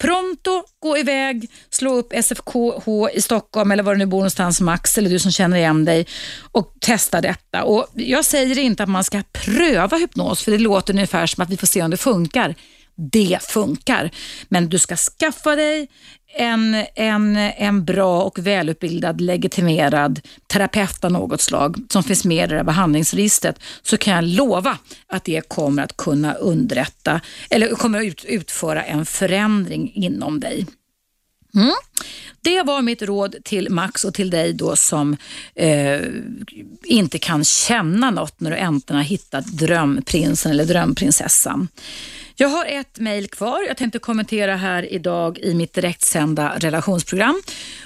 Pronto, 0.00 0.62
gå 0.82 0.98
iväg, 0.98 1.50
slå 1.70 1.94
upp 1.94 2.12
SFKH 2.12 2.88
i 3.14 3.20
Stockholm 3.20 3.70
eller 3.70 3.82
var 3.82 3.92
du 3.92 3.98
nu 3.98 4.06
bor 4.06 4.18
någonstans 4.18 4.60
Max 4.60 4.98
eller 4.98 5.10
du 5.10 5.18
som 5.18 5.32
känner 5.32 5.56
igen 5.56 5.84
dig 5.84 6.06
och 6.52 6.74
testa 6.80 7.20
detta. 7.20 7.64
Och 7.64 7.86
jag 7.94 8.24
säger 8.24 8.58
inte 8.58 8.82
att 8.82 8.88
man 8.88 9.04
ska 9.04 9.22
pröva 9.32 9.96
hypnos 9.96 10.42
för 10.42 10.52
det 10.52 10.58
låter 10.58 10.94
ungefär 10.94 11.26
som 11.26 11.42
att 11.42 11.50
vi 11.50 11.56
får 11.56 11.66
se 11.66 11.82
om 11.82 11.90
det 11.90 11.96
funkar 11.96 12.54
det 13.00 13.38
funkar. 13.42 14.10
Men 14.48 14.68
du 14.68 14.78
ska 14.78 14.96
skaffa 14.96 15.56
dig 15.56 15.88
en, 16.36 16.84
en, 16.94 17.36
en 17.36 17.84
bra 17.84 18.22
och 18.22 18.38
välutbildad 18.38 19.20
legitimerad 19.20 20.20
terapeut 20.46 21.04
av 21.04 21.12
något 21.12 21.40
slag 21.40 21.76
som 21.90 22.02
finns 22.02 22.24
med 22.24 22.44
i 22.44 22.46
det 22.48 22.56
här 22.56 22.64
behandlingsregistret 22.64 23.60
så 23.82 23.96
kan 23.96 24.14
jag 24.14 24.24
lova 24.24 24.78
att 25.06 25.24
det 25.24 25.48
kommer 25.48 25.82
att 25.82 25.96
kunna 25.96 26.34
underrätta 26.34 27.20
eller 27.50 27.68
kommer 27.68 27.98
att 27.98 28.04
ut, 28.04 28.24
utföra 28.24 28.82
en 28.82 29.06
förändring 29.06 29.92
inom 29.94 30.40
dig. 30.40 30.66
Mm. 31.54 31.74
Det 32.42 32.62
var 32.62 32.82
mitt 32.82 33.02
råd 33.02 33.36
till 33.44 33.70
Max 33.70 34.04
och 34.04 34.14
till 34.14 34.30
dig 34.30 34.52
då 34.52 34.76
som 34.76 35.16
eh, 35.54 36.00
inte 36.84 37.18
kan 37.18 37.44
känna 37.44 38.10
något 38.10 38.40
när 38.40 38.50
du 38.50 38.56
äntligen 38.56 38.96
har 38.96 39.04
hittat 39.04 39.46
drömprinsen 39.46 40.52
eller 40.52 40.64
drömprinsessan. 40.64 41.68
Jag 42.40 42.48
har 42.48 42.64
ett 42.64 42.98
mejl 42.98 43.28
kvar 43.28 43.62
jag 43.68 43.76
tänkte 43.76 43.98
kommentera 43.98 44.56
här 44.56 44.92
idag 44.92 45.38
i 45.38 45.54
mitt 45.54 45.72
direktsända 45.72 46.56
relationsprogram. 46.58 47.42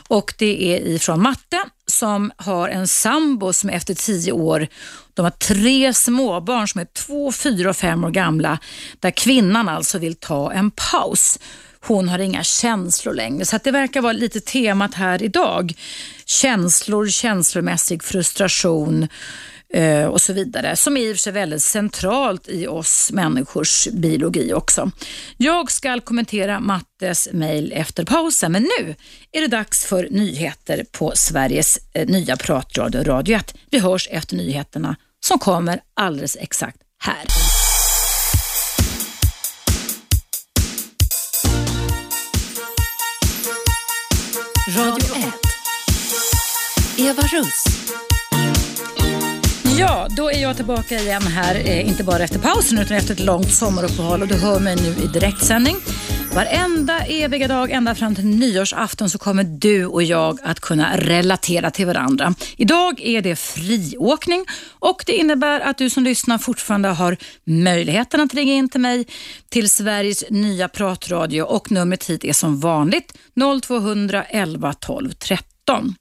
Och 0.08 0.34
Det 0.38 0.72
är 0.72 0.86
ifrån 0.86 1.22
Matte 1.22 1.58
som 1.86 2.32
har 2.36 2.68
en 2.68 2.88
sambo 2.88 3.52
som 3.52 3.70
efter 3.70 3.94
tio 3.94 4.32
år, 4.32 4.66
de 5.14 5.22
har 5.22 5.30
tre 5.30 5.94
småbarn 5.94 6.68
som 6.68 6.80
är 6.80 6.84
två, 6.84 7.32
fyra 7.32 7.70
och 7.70 7.76
fem 7.76 8.04
år 8.04 8.10
gamla, 8.10 8.58
där 9.00 9.10
kvinnan 9.10 9.68
alltså 9.68 9.98
vill 9.98 10.14
ta 10.14 10.52
en 10.52 10.70
paus. 10.70 11.38
Hon 11.80 12.08
har 12.08 12.18
inga 12.18 12.42
känslor 12.42 13.14
längre. 13.14 13.44
Så 13.44 13.58
det 13.64 13.70
verkar 13.70 14.00
vara 14.00 14.12
lite 14.12 14.40
temat 14.40 14.94
här 14.94 15.22
idag. 15.22 15.72
Känslor, 16.24 17.08
känslomässig 17.08 18.02
frustration, 18.02 19.08
Eh, 19.74 20.06
och 20.06 20.20
så 20.20 20.32
vidare, 20.32 20.76
som 20.76 20.96
är 20.96 21.00
i 21.00 21.12
och 21.12 21.16
för 21.16 21.20
sig 21.20 21.32
väldigt 21.32 21.62
centralt 21.62 22.48
i 22.48 22.66
oss 22.66 23.12
människors 23.12 23.88
biologi 23.88 24.52
också. 24.52 24.90
Jag 25.36 25.70
ska 25.70 26.00
kommentera 26.00 26.60
Mattes 26.60 27.28
mejl 27.32 27.72
efter 27.72 28.04
pausen, 28.04 28.52
men 28.52 28.62
nu 28.62 28.94
är 29.32 29.40
det 29.40 29.46
dags 29.46 29.84
för 29.84 30.08
nyheter 30.10 30.84
på 30.92 31.12
Sveriges 31.14 31.78
eh, 31.92 32.06
nya 32.08 32.36
pratradio 32.36 33.02
Radio 33.02 33.36
1. 33.36 33.54
Vi 33.70 33.78
hörs 33.78 34.08
efter 34.10 34.36
nyheterna 34.36 34.96
som 35.26 35.38
kommer 35.38 35.80
alldeles 35.94 36.36
exakt 36.40 36.76
här. 36.98 37.24
Radio 44.76 45.16
1. 45.16 45.34
Eva 46.98 47.22
Russ. 47.22 47.64
Ja, 49.78 50.08
då 50.16 50.30
är 50.30 50.42
jag 50.42 50.56
tillbaka 50.56 50.98
igen 50.98 51.22
här, 51.22 51.54
eh, 51.54 51.88
inte 51.88 52.04
bara 52.04 52.24
efter 52.24 52.38
pausen 52.38 52.78
utan 52.78 52.96
efter 52.96 53.14
ett 53.14 53.20
långt 53.20 53.52
sommaruppehåll 53.52 54.22
och 54.22 54.28
du 54.28 54.34
hör 54.34 54.60
mig 54.60 54.76
nu 54.76 55.04
i 55.04 55.06
direktsändning. 55.06 55.76
Varenda 56.34 56.98
eviga 56.98 57.48
dag, 57.48 57.70
ända 57.70 57.94
fram 57.94 58.14
till 58.14 58.26
nyårsafton 58.26 59.10
så 59.10 59.18
kommer 59.18 59.44
du 59.44 59.86
och 59.86 60.02
jag 60.02 60.38
att 60.42 60.60
kunna 60.60 60.96
relatera 60.96 61.70
till 61.70 61.86
varandra. 61.86 62.34
Idag 62.56 63.00
är 63.00 63.22
det 63.22 63.36
friåkning 63.36 64.44
och 64.78 65.02
det 65.06 65.12
innebär 65.12 65.60
att 65.60 65.78
du 65.78 65.90
som 65.90 66.04
lyssnar 66.04 66.38
fortfarande 66.38 66.88
har 66.88 67.16
möjligheten 67.44 68.20
att 68.20 68.34
ringa 68.34 68.54
in 68.54 68.68
till 68.68 68.80
mig 68.80 69.06
till 69.48 69.70
Sveriges 69.70 70.24
nya 70.30 70.68
pratradio 70.68 71.42
och 71.42 71.70
numret 71.70 72.10
hit 72.10 72.24
är 72.24 72.32
som 72.32 72.60
vanligt 72.60 73.18
0200 73.62 74.24
11 74.24 74.72
12 74.72 75.12
13. 75.12 75.94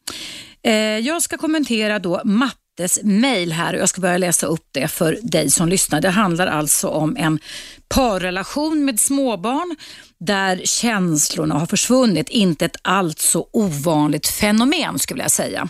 Jag 1.03 1.21
ska 1.21 1.37
kommentera 1.37 1.99
då 1.99 2.21
mapp 2.25 2.57
Mattes 2.79 2.99
mejl 3.03 3.51
här 3.51 3.73
och 3.73 3.79
jag 3.79 3.89
ska 3.89 4.01
börja 4.01 4.17
läsa 4.17 4.47
upp 4.47 4.67
det 4.71 4.87
för 4.87 5.19
dig 5.21 5.51
som 5.51 5.69
lyssnar. 5.69 6.01
Det 6.01 6.09
handlar 6.09 6.47
alltså 6.47 6.87
om 6.87 7.17
en 7.17 7.39
parrelation 7.87 8.85
med 8.85 8.99
småbarn 8.99 9.75
där 10.19 10.61
känslorna 10.65 11.55
har 11.55 11.65
försvunnit. 11.65 12.29
Inte 12.29 12.65
ett 12.65 12.75
allt 12.81 13.19
så 13.19 13.49
ovanligt 13.51 14.27
fenomen 14.27 14.99
skulle 14.99 15.21
jag 15.21 15.31
säga. 15.31 15.69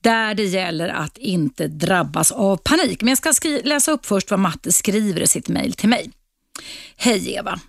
Där 0.00 0.34
det 0.34 0.44
gäller 0.44 0.88
att 0.88 1.18
inte 1.18 1.68
drabbas 1.68 2.32
av 2.32 2.56
panik. 2.56 3.02
Men 3.02 3.16
jag 3.24 3.34
ska 3.34 3.48
läsa 3.64 3.92
upp 3.92 4.06
först 4.06 4.30
vad 4.30 4.40
Matte 4.40 4.72
skriver 4.72 5.20
i 5.20 5.26
sitt 5.26 5.48
mejl 5.48 5.72
till 5.72 5.88
mig. 5.88 6.10
Hej 6.96 7.34
Eva. 7.34 7.60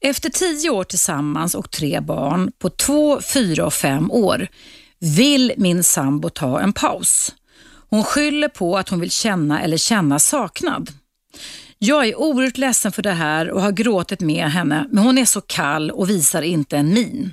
Efter 0.00 0.30
tio 0.30 0.70
år 0.70 0.84
tillsammans 0.84 1.54
och 1.54 1.70
tre 1.70 2.00
barn 2.00 2.52
på 2.58 2.70
två, 2.70 3.20
fyra 3.20 3.66
och 3.66 3.74
fem 3.74 4.10
år 4.10 4.48
vill 4.98 5.52
min 5.56 5.84
sambo 5.84 6.28
ta 6.28 6.60
en 6.60 6.72
paus. 6.72 7.32
Hon 7.96 8.04
skyller 8.04 8.48
på 8.48 8.78
att 8.78 8.88
hon 8.88 9.00
vill 9.00 9.10
känna 9.10 9.62
eller 9.62 9.76
känna 9.76 10.18
saknad. 10.18 10.90
Jag 11.78 12.06
är 12.06 12.18
oerhört 12.18 12.58
ledsen 12.58 12.92
för 12.92 13.02
det 13.02 13.12
här 13.12 13.50
och 13.50 13.62
har 13.62 13.72
gråtit 13.72 14.20
med 14.20 14.46
henne, 14.50 14.86
men 14.90 15.04
hon 15.04 15.18
är 15.18 15.24
så 15.24 15.40
kall 15.40 15.90
och 15.90 16.10
visar 16.10 16.42
inte 16.42 16.76
en 16.76 16.94
min. 16.94 17.30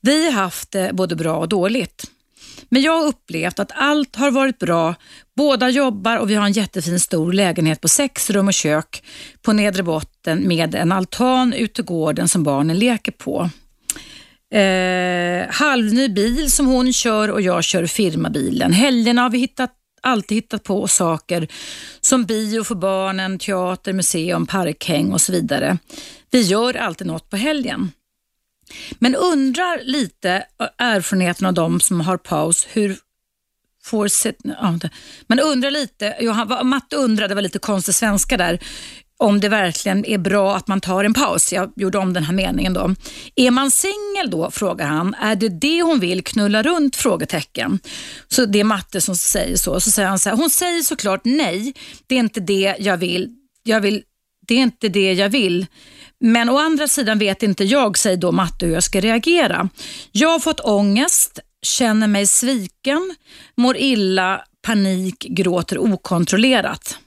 Vi 0.00 0.30
har 0.30 0.42
haft 0.42 0.70
det 0.70 0.90
både 0.92 1.16
bra 1.16 1.36
och 1.36 1.48
dåligt. 1.48 2.04
Men 2.68 2.82
jag 2.82 2.92
har 2.98 3.06
upplevt 3.06 3.58
att 3.58 3.72
allt 3.74 4.16
har 4.16 4.30
varit 4.30 4.58
bra. 4.58 4.94
Båda 5.36 5.68
jobbar 5.68 6.16
och 6.16 6.30
vi 6.30 6.34
har 6.34 6.46
en 6.46 6.52
jättefin 6.52 7.00
stor 7.00 7.32
lägenhet 7.32 7.80
på 7.80 7.88
sex 7.88 8.30
rum 8.30 8.48
och 8.48 8.54
kök 8.54 9.02
på 9.42 9.52
nedre 9.52 9.82
botten 9.82 10.48
med 10.48 10.74
en 10.74 10.92
altan 10.92 11.52
ute 11.52 11.82
i 11.82 11.84
gården 11.84 12.28
som 12.28 12.42
barnen 12.42 12.78
leker 12.78 13.12
på. 13.12 13.50
Eh, 14.54 15.46
halvny 15.50 16.08
bil 16.08 16.50
som 16.50 16.66
hon 16.66 16.92
kör 16.92 17.30
och 17.30 17.40
jag 17.40 17.64
kör 17.64 17.86
firmabilen. 17.86 18.72
Helgerna 18.72 19.22
har 19.22 19.30
vi 19.30 19.38
hittat, 19.38 19.70
alltid 20.00 20.36
hittat 20.36 20.64
på 20.64 20.88
saker 20.88 21.48
som 22.00 22.24
bio 22.24 22.64
för 22.64 22.74
barnen, 22.74 23.38
teater, 23.38 23.92
museum, 23.92 24.46
parkhäng 24.46 25.12
och 25.12 25.20
så 25.20 25.32
vidare. 25.32 25.78
Vi 26.30 26.42
gör 26.42 26.76
alltid 26.76 27.06
något 27.06 27.30
på 27.30 27.36
helgen. 27.36 27.92
Men 28.98 29.14
undrar 29.14 29.80
lite 29.84 30.30
eh, 30.60 30.68
erfarenheten 30.78 31.46
av 31.46 31.54
de 31.54 31.80
som 31.80 32.00
har 32.00 32.16
paus, 32.16 32.66
hur 32.72 32.96
får 33.84 34.08
se, 34.08 34.32
ja, 34.42 34.78
men 35.26 35.40
undrar 35.40 35.70
lite, 35.70 36.16
Johan, 36.20 36.68
Matte 36.68 36.96
undrade, 36.96 37.28
det 37.28 37.34
var 37.34 37.42
lite 37.42 37.58
konstig 37.58 37.94
svenska 37.94 38.36
där, 38.36 38.60
om 39.18 39.40
det 39.40 39.48
verkligen 39.48 40.04
är 40.04 40.18
bra 40.18 40.56
att 40.56 40.68
man 40.68 40.80
tar 40.80 41.04
en 41.04 41.14
paus. 41.14 41.52
Jag 41.52 41.72
gjorde 41.76 41.98
om 41.98 42.12
den 42.12 42.24
här 42.24 42.34
meningen 42.34 42.74
då. 42.74 42.94
Är 43.36 43.50
man 43.50 43.70
singel 43.70 44.30
då, 44.30 44.50
frågar 44.50 44.86
han. 44.86 45.14
Är 45.14 45.36
det 45.36 45.48
det 45.48 45.82
hon 45.82 46.00
vill 46.00 46.24
knulla 46.24 46.62
runt? 46.62 46.96
Frågetecken. 46.96 47.78
Så 48.28 48.44
det 48.44 48.60
är 48.60 48.64
Matte 48.64 49.00
som 49.00 49.16
säger 49.16 49.56
så. 49.56 49.80
Så 49.80 49.90
säger 49.90 50.08
han 50.08 50.18
så 50.18 50.28
här, 50.28 50.36
hon 50.36 50.50
säger 50.50 50.82
såklart 50.82 51.20
nej. 51.24 51.74
Det 52.06 52.14
är 52.14 52.18
inte 52.18 52.40
det 52.40 52.76
jag 52.78 52.96
vill. 52.96 53.28
Jag 53.62 53.80
vill 53.80 54.02
det 54.48 54.54
är 54.54 54.62
inte 54.62 54.88
det 54.88 55.12
jag 55.12 55.28
vill. 55.28 55.66
Men 56.20 56.48
å 56.48 56.58
andra 56.58 56.88
sidan 56.88 57.18
vet 57.18 57.42
inte 57.42 57.64
jag, 57.64 57.98
säger 57.98 58.16
då 58.16 58.32
Matte, 58.32 58.66
hur 58.66 58.74
jag 58.74 58.82
ska 58.82 59.00
reagera. 59.00 59.68
Jag 60.12 60.28
har 60.28 60.38
fått 60.38 60.60
ångest, 60.60 61.38
känner 61.62 62.06
mig 62.06 62.26
sviken, 62.26 63.14
mår 63.56 63.76
illa, 63.76 64.44
panik, 64.66 65.18
gråter 65.18 65.78
okontrollerat. 65.78 66.98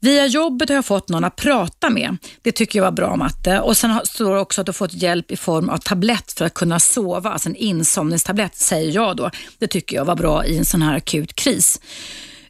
Via 0.00 0.26
jobbet 0.26 0.68
har 0.68 0.76
jag 0.76 0.84
fått 0.84 1.08
någon 1.08 1.24
att 1.24 1.36
prata 1.36 1.90
med. 1.90 2.16
Det 2.42 2.52
tycker 2.52 2.78
jag 2.78 2.84
var 2.84 2.92
bra 2.92 3.16
matte. 3.16 3.60
Och 3.60 3.76
Sen 3.76 4.00
står 4.04 4.34
det 4.34 4.40
också 4.40 4.60
att 4.60 4.66
du 4.66 4.72
fått 4.72 4.92
hjälp 4.92 5.30
i 5.30 5.36
form 5.36 5.68
av 5.68 5.78
tablett 5.78 6.32
för 6.32 6.44
att 6.44 6.54
kunna 6.54 6.80
sova. 6.80 7.30
Alltså 7.30 7.48
en 7.48 7.56
insomningstablett 7.56 8.56
säger 8.56 8.92
jag 8.92 9.16
då. 9.16 9.30
Det 9.58 9.66
tycker 9.66 9.96
jag 9.96 10.04
var 10.04 10.16
bra 10.16 10.44
i 10.44 10.58
en 10.58 10.64
sån 10.64 10.82
här 10.82 10.96
akut 10.96 11.34
kris. 11.34 11.80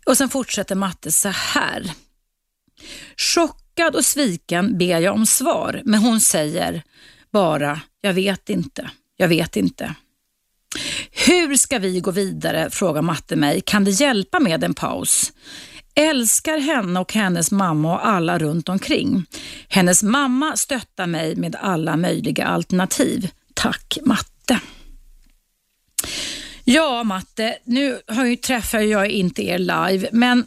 Och 0.06 0.16
Sen 0.16 0.28
fortsätter 0.28 0.74
matte 0.74 1.12
så 1.12 1.28
här. 1.28 1.92
Chockad 3.16 3.96
och 3.96 4.04
sviken 4.04 4.78
ber 4.78 4.98
jag 4.98 5.14
om 5.14 5.26
svar, 5.26 5.82
men 5.84 6.00
hon 6.00 6.20
säger 6.20 6.82
bara, 7.32 7.80
jag 8.00 8.12
vet 8.12 8.50
inte, 8.50 8.90
jag 9.16 9.28
vet 9.28 9.56
inte. 9.56 9.94
Hur 11.26 11.56
ska 11.56 11.78
vi 11.78 12.00
gå 12.00 12.10
vidare, 12.10 12.70
frågar 12.70 13.02
matte 13.02 13.36
mig. 13.36 13.60
Kan 13.60 13.84
det 13.84 13.90
hjälpa 13.90 14.40
med 14.40 14.64
en 14.64 14.74
paus? 14.74 15.32
Älskar 15.98 16.58
henne 16.58 17.00
och 17.00 17.14
hennes 17.14 17.50
mamma 17.50 17.94
och 17.94 18.06
alla 18.06 18.38
runt 18.38 18.68
omkring. 18.68 19.24
Hennes 19.68 20.02
mamma 20.02 20.56
stöttar 20.56 21.06
mig 21.06 21.36
med 21.36 21.56
alla 21.60 21.96
möjliga 21.96 22.46
alternativ. 22.46 23.30
Tack 23.54 23.98
Matte. 24.04 24.60
Ja 26.64 27.04
Matte, 27.04 27.58
nu 27.64 27.98
träffar 28.42 28.80
jag 28.80 29.10
inte 29.10 29.42
er 29.42 29.58
live, 29.58 30.08
men 30.12 30.46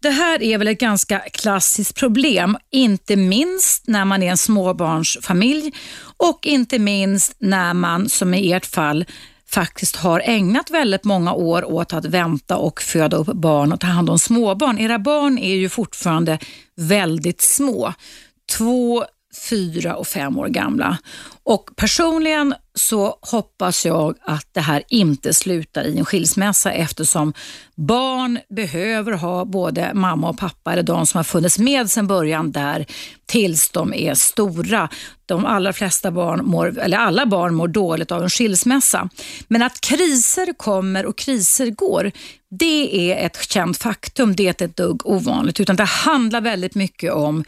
det 0.00 0.10
här 0.10 0.42
är 0.42 0.58
väl 0.58 0.68
ett 0.68 0.80
ganska 0.80 1.18
klassiskt 1.18 1.96
problem, 1.96 2.56
inte 2.70 3.16
minst 3.16 3.86
när 3.86 4.04
man 4.04 4.22
är 4.22 4.30
en 4.30 4.36
småbarnsfamilj 4.36 5.72
och 6.16 6.46
inte 6.46 6.78
minst 6.78 7.36
när 7.38 7.74
man, 7.74 8.08
som 8.08 8.34
i 8.34 8.52
ert 8.52 8.66
fall, 8.66 9.04
faktiskt 9.50 9.96
har 9.96 10.22
ägnat 10.24 10.70
väldigt 10.70 11.04
många 11.04 11.32
år 11.32 11.64
åt 11.64 11.92
att 11.92 12.04
vänta 12.04 12.56
och 12.56 12.82
föda 12.82 13.16
upp 13.16 13.26
barn 13.26 13.72
och 13.72 13.80
ta 13.80 13.86
hand 13.86 14.10
om 14.10 14.18
småbarn. 14.18 14.78
Era 14.78 14.98
barn 14.98 15.38
är 15.38 15.54
ju 15.54 15.68
fortfarande 15.68 16.38
väldigt 16.76 17.40
små. 17.40 17.94
Två, 18.56 19.04
fyra 19.38 19.96
och 19.96 20.06
fem 20.06 20.38
år 20.38 20.48
gamla. 20.48 20.98
Och 21.42 21.70
personligen 21.76 22.54
så 22.74 23.18
hoppas 23.22 23.86
jag 23.86 24.14
att 24.22 24.46
det 24.52 24.60
här 24.60 24.82
inte 24.88 25.34
slutar 25.34 25.84
i 25.84 25.98
en 25.98 26.04
skilsmässa 26.04 26.72
eftersom 26.72 27.32
barn 27.74 28.38
behöver 28.48 29.12
ha 29.12 29.44
både 29.44 29.94
mamma 29.94 30.28
och 30.28 30.38
pappa 30.38 30.72
eller 30.72 30.82
de 30.82 31.06
som 31.06 31.18
har 31.18 31.24
funnits 31.24 31.58
med 31.58 31.90
sedan 31.90 32.06
början 32.06 32.52
där 32.52 32.86
tills 33.26 33.70
de 33.70 33.94
är 33.94 34.14
stora. 34.14 34.88
De 35.26 35.44
allra 35.44 35.72
flesta 35.72 36.10
barn 36.10 36.40
mår, 36.44 36.78
eller 36.78 36.98
alla 36.98 37.26
barn 37.26 37.54
mår 37.54 37.68
dåligt 37.68 38.12
av 38.12 38.22
en 38.22 38.30
skilsmässa. 38.30 39.08
Men 39.48 39.62
att 39.62 39.80
kriser 39.80 40.52
kommer 40.52 41.06
och 41.06 41.18
kriser 41.18 41.70
går, 41.70 42.12
det 42.50 43.12
är 43.12 43.26
ett 43.26 43.50
känt 43.50 43.78
faktum. 43.78 44.36
Det 44.36 44.42
är 44.42 44.48
inte 44.48 44.64
ett 44.64 44.76
dugg 44.76 45.06
ovanligt 45.06 45.60
utan 45.60 45.76
det 45.76 45.84
handlar 45.84 46.40
väldigt 46.40 46.74
mycket 46.74 47.12
om 47.12 47.44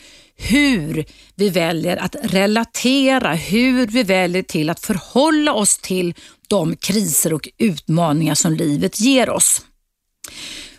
hur 0.49 1.05
vi 1.35 1.49
väljer 1.51 1.97
att 1.97 2.17
relatera, 2.23 3.35
hur 3.35 3.87
vi 3.87 4.03
väljer 4.03 4.43
till 4.43 4.71
att 4.71 4.81
förhålla 4.81 5.53
oss 5.55 5.79
till 5.79 6.15
de 6.49 6.77
kriser 6.77 7.33
och 7.33 7.49
utmaningar 7.59 8.35
som 8.35 8.53
livet 8.53 9.01
ger 9.01 9.31
oss. 9.31 9.63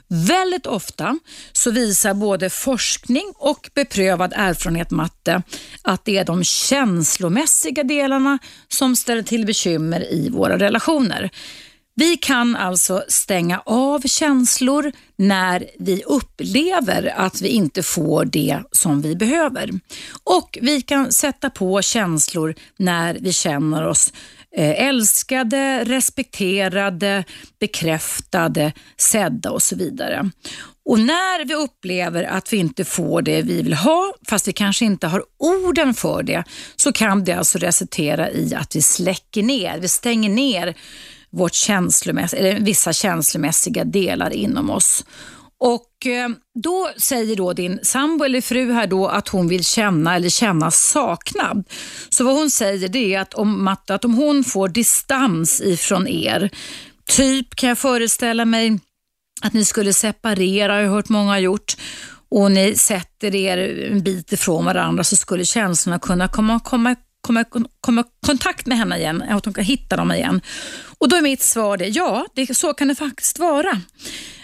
Väldigt 0.07 0.65
ofta 0.67 1.19
så 1.51 1.71
visar 1.71 2.13
både 2.13 2.49
forskning 2.49 3.33
och 3.35 3.69
beprövad 3.75 4.33
erfarenhet 4.35 4.91
matte 4.91 5.43
att 5.81 6.05
det 6.05 6.17
är 6.17 6.25
de 6.25 6.43
känslomässiga 6.43 7.83
delarna 7.83 8.39
som 8.67 8.95
ställer 8.95 9.23
till 9.23 9.45
bekymmer 9.45 10.13
i 10.13 10.29
våra 10.29 10.57
relationer. 10.57 11.31
Vi 11.95 12.17
kan 12.17 12.55
alltså 12.55 13.03
stänga 13.07 13.59
av 13.65 14.01
känslor 14.01 14.91
när 15.17 15.65
vi 15.79 16.03
upplever 16.03 17.13
att 17.17 17.41
vi 17.41 17.47
inte 17.47 17.83
får 17.83 18.25
det 18.25 18.59
som 18.71 19.01
vi 19.01 19.15
behöver. 19.15 19.69
Och 20.23 20.57
vi 20.61 20.81
kan 20.81 21.11
sätta 21.11 21.49
på 21.49 21.81
känslor 21.81 22.55
när 22.77 23.17
vi 23.21 23.33
känner 23.33 23.87
oss 23.87 24.13
eh, 24.57 24.87
älskade, 24.87 25.83
respekterade, 25.83 27.23
bekräftade, 27.59 28.73
sedda 28.97 29.51
och 29.51 29.63
så 29.63 29.75
vidare. 29.75 30.29
Och 30.85 30.99
när 30.99 31.45
vi 31.45 31.53
upplever 31.53 32.23
att 32.23 32.53
vi 32.53 32.57
inte 32.57 32.85
får 32.85 33.21
det 33.21 33.41
vi 33.41 33.61
vill 33.61 33.73
ha, 33.73 34.13
fast 34.29 34.47
vi 34.47 34.53
kanske 34.53 34.85
inte 34.85 35.07
har 35.07 35.23
orden 35.39 35.93
för 35.93 36.23
det, 36.23 36.43
så 36.75 36.91
kan 36.91 37.23
det 37.23 37.33
alltså 37.33 37.57
resultera 37.57 38.31
i 38.31 38.55
att 38.55 38.75
vi 38.75 38.81
släcker 38.81 39.43
ner, 39.43 39.79
vi 39.79 39.87
stänger 39.87 40.29
ner 40.29 40.75
vårt 41.31 41.53
känslomäss 41.53 42.33
eller 42.33 42.59
vissa 42.59 42.93
känslomässiga 42.93 43.83
delar 43.83 44.33
inom 44.33 44.69
oss. 44.69 45.05
Och 45.59 46.05
eh, 46.05 46.29
Då 46.63 46.89
säger 46.97 47.35
då 47.35 47.53
din 47.53 47.79
sambo 47.83 48.23
eller 48.23 48.41
fru 48.41 48.71
här 48.71 48.87
då 48.87 49.07
att 49.07 49.27
hon 49.27 49.47
vill 49.47 49.65
känna 49.65 50.15
eller 50.15 50.29
känna 50.29 50.71
saknad. 50.71 51.63
Så 52.09 52.23
vad 52.23 52.35
hon 52.35 52.49
säger 52.49 52.87
det 52.87 53.15
är 53.15 53.19
att 53.19 53.33
om, 53.33 53.67
att 53.67 54.05
om 54.05 54.13
hon 54.13 54.43
får 54.43 54.67
distans 54.67 55.61
ifrån 55.61 56.07
er, 56.07 56.49
typ 57.05 57.55
kan 57.55 57.69
jag 57.69 57.77
föreställa 57.77 58.45
mig 58.45 58.79
att 59.41 59.53
ni 59.53 59.65
skulle 59.65 59.93
separera, 59.93 60.73
har 60.73 60.79
jag 60.79 60.91
hört 60.91 61.09
många 61.09 61.39
gjort, 61.39 61.77
och 62.29 62.51
ni 62.51 62.75
sätter 62.75 63.35
er 63.35 63.87
en 63.91 64.03
bit 64.03 64.31
ifrån 64.31 64.65
varandra 64.65 65.03
så 65.03 65.15
skulle 65.15 65.45
känslorna 65.45 65.99
kunna 65.99 66.27
komma, 66.27 66.59
komma 66.59 66.95
komma, 67.21 67.45
komma 67.81 68.01
i 68.01 68.25
kontakt 68.25 68.65
med 68.65 68.77
henne 68.77 68.97
igen, 68.97 69.21
att 69.21 69.45
hon 69.45 69.53
kan 69.53 69.63
hitta 69.63 69.95
dem 69.95 70.11
igen. 70.11 70.41
Och 70.97 71.09
Då 71.09 71.15
är 71.15 71.21
mitt 71.21 71.41
svar 71.41 71.77
det, 71.77 71.87
ja, 71.87 72.25
det, 72.35 72.57
så 72.57 72.73
kan 72.73 72.87
det 72.87 72.95
faktiskt 72.95 73.39
vara. 73.39 73.81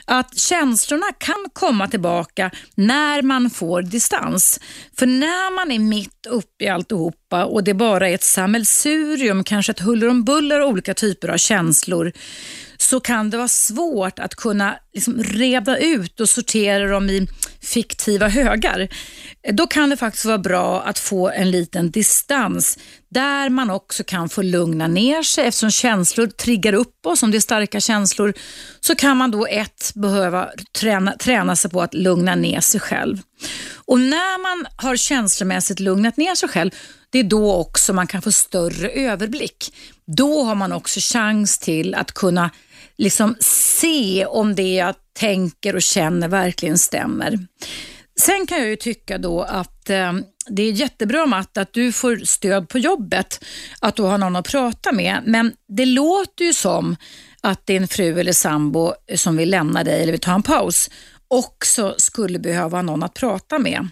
Att 0.06 0.38
känslorna 0.38 1.06
kan 1.18 1.46
komma 1.54 1.88
tillbaka 1.88 2.52
när 2.76 3.22
man 3.22 3.50
får 3.50 3.82
distans. 3.82 4.60
För 4.98 5.06
när 5.06 5.56
man 5.56 5.72
är 5.72 5.80
mitt 5.80 6.26
uppe 6.30 6.64
i 6.64 6.68
alltihopa 6.68 7.46
och 7.46 7.64
det 7.64 7.74
bara 7.74 8.10
är 8.10 8.14
ett 8.16 8.24
sammelsurium, 8.24 9.44
kanske 9.44 9.72
ett 9.72 9.80
huller 9.80 10.10
om 10.10 10.24
buller 10.24 10.60
av 10.60 10.70
olika 10.70 10.94
typer 10.94 11.28
av 11.28 11.38
känslor, 11.38 12.12
så 12.88 13.00
kan 13.00 13.30
det 13.30 13.38
vara 13.38 13.48
svårt 13.48 14.20
att 14.20 14.36
kunna 14.36 14.80
liksom 14.94 15.24
reda 15.24 15.78
ut 15.78 16.20
och 16.20 16.30
sortera 16.30 16.88
dem 16.88 17.10
i 17.10 17.28
fiktiva 17.62 18.28
högar. 18.28 18.88
Då 19.52 19.68
kan 19.68 19.90
det 19.90 19.98
faktiskt 19.98 20.26
vara 20.26 20.38
bra 20.38 20.82
att 20.82 21.00
få 21.00 21.30
en 21.30 21.52
liten 21.52 21.92
distans 21.92 22.80
där 23.10 23.50
man 23.50 23.70
också 23.70 24.04
kan 24.04 24.30
få 24.30 24.42
lugna 24.42 24.88
ner 24.88 25.24
sig 25.24 25.46
eftersom 25.48 25.72
känslor 25.72 26.28
triggar 26.28 26.74
upp 26.74 27.06
oss. 27.06 27.24
Om 27.24 27.32
det 27.32 27.38
är 27.38 27.40
starka 27.40 27.80
känslor 27.80 28.34
så 28.80 28.96
kan 28.96 29.18
man 29.18 29.32
då 29.32 29.48
ett 29.48 29.92
behöva 29.96 30.50
träna, 30.80 31.12
träna 31.12 31.56
sig 31.56 31.72
på 31.72 31.82
att 31.82 31.94
lugna 31.94 32.36
ner 32.36 32.62
sig 32.62 32.80
själv. 32.80 33.22
Och 33.86 34.00
när 34.00 34.42
man 34.42 34.68
har 34.76 34.96
känslomässigt 34.96 35.80
lugnat 35.80 36.18
ner 36.18 36.36
sig 36.36 36.50
själv 36.50 36.72
det 37.10 37.20
är 37.20 37.24
då 37.24 37.54
också 37.54 37.94
man 37.94 38.08
kan 38.08 38.22
få 38.22 38.32
större 38.32 38.90
överblick. 38.90 39.74
Då 40.06 40.44
har 40.44 40.56
man 40.56 40.72
också 40.72 41.00
chans 41.04 41.60
till 41.60 41.96
att 41.96 42.12
kunna 42.12 42.50
liksom 42.98 43.36
se 43.40 44.26
om 44.26 44.56
det 44.56 44.74
jag 44.74 44.96
tänker 45.20 45.76
och 45.76 45.82
känner 45.82 46.28
verkligen 46.28 46.78
stämmer. 46.78 47.40
Sen 48.20 48.48
kan 48.48 48.58
jag 48.58 48.68
ju 48.68 48.76
tycka 48.76 49.18
då 49.18 49.42
att 49.42 49.90
eh, 49.90 50.14
det 50.50 50.64
är 50.64 50.72
jättebra 50.72 51.26
Matt 51.26 51.58
att 51.58 51.74
du 51.74 51.92
får 51.92 52.18
stöd 52.18 52.70
på 52.70 52.80
jobbet, 52.80 53.44
att 53.80 53.96
du 53.96 54.04
har 54.04 54.18
någon 54.18 54.36
att 54.36 54.48
prata 54.48 54.92
med. 54.92 55.22
Men 55.26 55.54
det 55.68 55.86
låter 55.86 56.46
ju 56.46 56.54
som 56.54 56.96
att 57.42 57.66
din 57.66 57.88
fru 57.88 58.20
eller 58.20 58.32
sambo 58.32 58.94
som 59.16 59.38
vill 59.38 59.50
lämna 59.50 59.84
dig 59.84 60.02
eller 60.02 60.12
vill 60.12 60.22
ta 60.22 60.34
en 60.34 60.44
paus 60.44 60.90
också 61.28 61.96
skulle 61.98 62.40
behöva 62.40 62.82
någon 62.82 63.04
att 63.04 63.14
prata 63.14 63.60
med. 63.60 63.88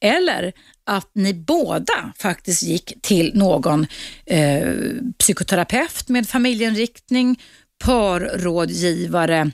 Eller 0.00 0.52
att 0.86 1.10
ni 1.12 1.34
båda 1.34 2.12
faktiskt 2.18 2.62
gick 2.62 3.02
till 3.02 3.32
någon 3.34 3.86
eh, 4.26 4.72
psykoterapeut 5.18 6.08
med 6.08 6.28
familjeinriktning, 6.28 7.40
parrådgivare 7.84 9.52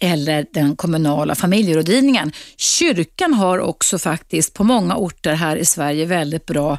eller 0.00 0.46
den 0.52 0.76
kommunala 0.76 1.34
familjerådgivningen. 1.34 2.32
Kyrkan 2.56 3.34
har 3.34 3.58
också 3.58 3.98
faktiskt 3.98 4.54
på 4.54 4.64
många 4.64 4.96
orter 4.96 5.34
här 5.34 5.56
i 5.56 5.64
Sverige 5.64 6.06
väldigt 6.06 6.46
bra 6.46 6.78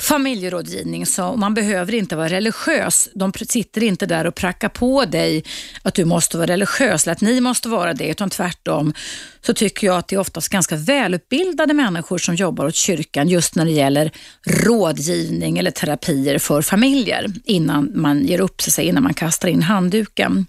familjerådgivning 0.00 1.06
så 1.06 1.36
man 1.36 1.54
behöver 1.54 1.94
inte 1.94 2.16
vara 2.16 2.28
religiös. 2.28 3.08
De 3.14 3.32
sitter 3.32 3.82
inte 3.82 4.06
där 4.06 4.26
och 4.26 4.34
prackar 4.34 4.68
på 4.68 5.04
dig 5.04 5.44
att 5.82 5.94
du 5.94 6.04
måste 6.04 6.36
vara 6.36 6.46
religiös 6.46 7.04
eller 7.04 7.12
att 7.12 7.20
ni 7.20 7.40
måste 7.40 7.68
vara 7.68 7.94
det 7.94 8.08
utan 8.08 8.30
tvärtom 8.30 8.92
så 9.40 9.54
tycker 9.54 9.86
jag 9.86 9.96
att 9.96 10.08
det 10.08 10.16
är 10.16 10.20
oftast 10.20 10.48
ganska 10.48 10.76
välutbildade 10.76 11.74
människor 11.74 12.18
som 12.18 12.34
jobbar 12.34 12.66
åt 12.66 12.74
kyrkan 12.74 13.28
just 13.28 13.54
när 13.54 13.64
det 13.64 13.70
gäller 13.70 14.12
rådgivning 14.46 15.58
eller 15.58 15.70
terapier 15.70 16.38
för 16.38 16.62
familjer 16.62 17.26
innan 17.44 17.92
man 17.94 18.24
ger 18.24 18.40
upp 18.40 18.62
sig, 18.62 18.86
innan 18.86 19.02
man 19.02 19.14
kastar 19.14 19.48
in 19.48 19.62
handduken. 19.62 20.46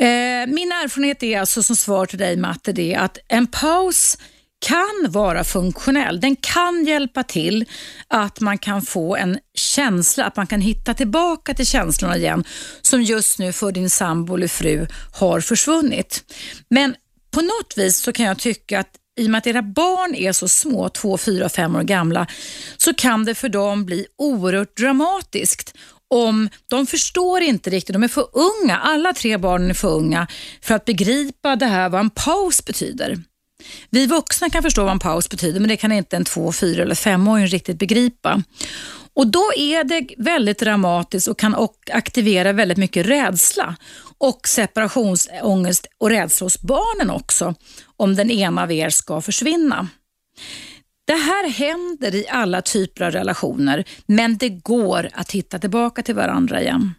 Eh, 0.00 0.46
min 0.46 0.72
erfarenhet 0.72 1.22
är 1.22 1.40
alltså 1.40 1.62
som 1.62 1.76
svar 1.76 2.06
till 2.06 2.18
dig 2.18 2.36
Matte, 2.36 2.72
det 2.72 2.94
är 2.94 2.98
att 2.98 3.18
en 3.28 3.46
paus 3.46 4.18
kan 4.66 5.06
vara 5.12 5.44
funktionell. 5.44 6.20
Den 6.20 6.36
kan 6.36 6.84
hjälpa 6.84 7.22
till 7.22 7.64
att 8.08 8.40
man 8.40 8.58
kan 8.58 8.82
få 8.82 9.16
en 9.16 9.38
känsla, 9.54 10.24
att 10.24 10.36
man 10.36 10.46
kan 10.46 10.60
hitta 10.60 10.94
tillbaka 10.94 11.54
till 11.54 11.66
känslorna 11.66 12.16
igen 12.16 12.44
som 12.82 13.02
just 13.02 13.38
nu 13.38 13.52
för 13.52 13.72
din 13.72 13.90
sambo 13.90 14.34
eller 14.34 14.48
fru 14.48 14.86
har 15.14 15.40
försvunnit. 15.40 16.24
Men 16.68 16.94
på 17.30 17.40
något 17.40 17.74
vis 17.76 17.96
så 17.96 18.12
kan 18.12 18.26
jag 18.26 18.38
tycka 18.38 18.80
att 18.80 18.90
i 19.18 19.26
och 19.26 19.30
med 19.30 19.38
att 19.38 19.46
era 19.46 19.62
barn 19.62 20.14
är 20.14 20.32
så 20.32 20.48
små, 20.48 20.88
två, 20.88 21.18
fyra, 21.18 21.48
fem 21.48 21.76
år 21.76 21.82
gamla, 21.82 22.26
så 22.76 22.94
kan 22.94 23.24
det 23.24 23.34
för 23.34 23.48
dem 23.48 23.84
bli 23.84 24.06
oerhört 24.18 24.76
dramatiskt 24.76 25.74
om 26.10 26.48
de 26.66 26.86
förstår 26.86 27.40
inte 27.40 27.70
riktigt, 27.70 27.92
de 27.92 28.02
är 28.02 28.08
för 28.08 28.26
unga, 28.32 28.76
alla 28.76 29.12
tre 29.12 29.36
barnen 29.36 29.70
är 29.70 29.74
för 29.74 29.88
unga 29.88 30.26
för 30.62 30.74
att 30.74 30.84
begripa 30.84 31.56
det 31.56 31.66
här 31.66 31.88
vad 31.88 32.00
en 32.00 32.10
paus 32.10 32.64
betyder. 32.64 33.18
Vi 33.90 34.06
vuxna 34.06 34.50
kan 34.50 34.62
förstå 34.62 34.82
vad 34.82 34.92
en 34.92 34.98
paus 34.98 35.28
betyder 35.28 35.60
men 35.60 35.68
det 35.68 35.76
kan 35.76 35.92
inte 35.92 36.16
en 36.16 36.24
två, 36.24 36.52
fyra 36.52 36.82
eller 36.82 36.94
femåring 36.94 37.46
riktigt 37.46 37.78
begripa. 37.78 38.42
Och 39.14 39.26
Då 39.26 39.52
är 39.56 39.84
det 39.84 40.06
väldigt 40.18 40.58
dramatiskt 40.58 41.28
och 41.28 41.38
kan 41.38 41.68
aktivera 41.92 42.52
väldigt 42.52 42.78
mycket 42.78 43.06
rädsla 43.06 43.76
och 44.18 44.48
separationsångest 44.48 45.86
och 45.98 46.10
rädsla 46.10 46.44
hos 46.44 46.62
barnen 46.62 47.10
också 47.10 47.54
om 47.96 48.16
den 48.16 48.30
ena 48.30 48.62
av 48.62 48.72
er 48.72 48.90
ska 48.90 49.20
försvinna. 49.20 49.88
Det 51.10 51.16
här 51.16 51.48
händer 51.48 52.14
i 52.14 52.28
alla 52.28 52.62
typer 52.62 53.04
av 53.04 53.10
relationer, 53.10 53.84
men 54.06 54.36
det 54.36 54.48
går 54.48 55.08
att 55.12 55.32
hitta 55.32 55.58
tillbaka 55.58 56.02
till 56.02 56.14
varandra 56.14 56.60
igen. 56.60 56.94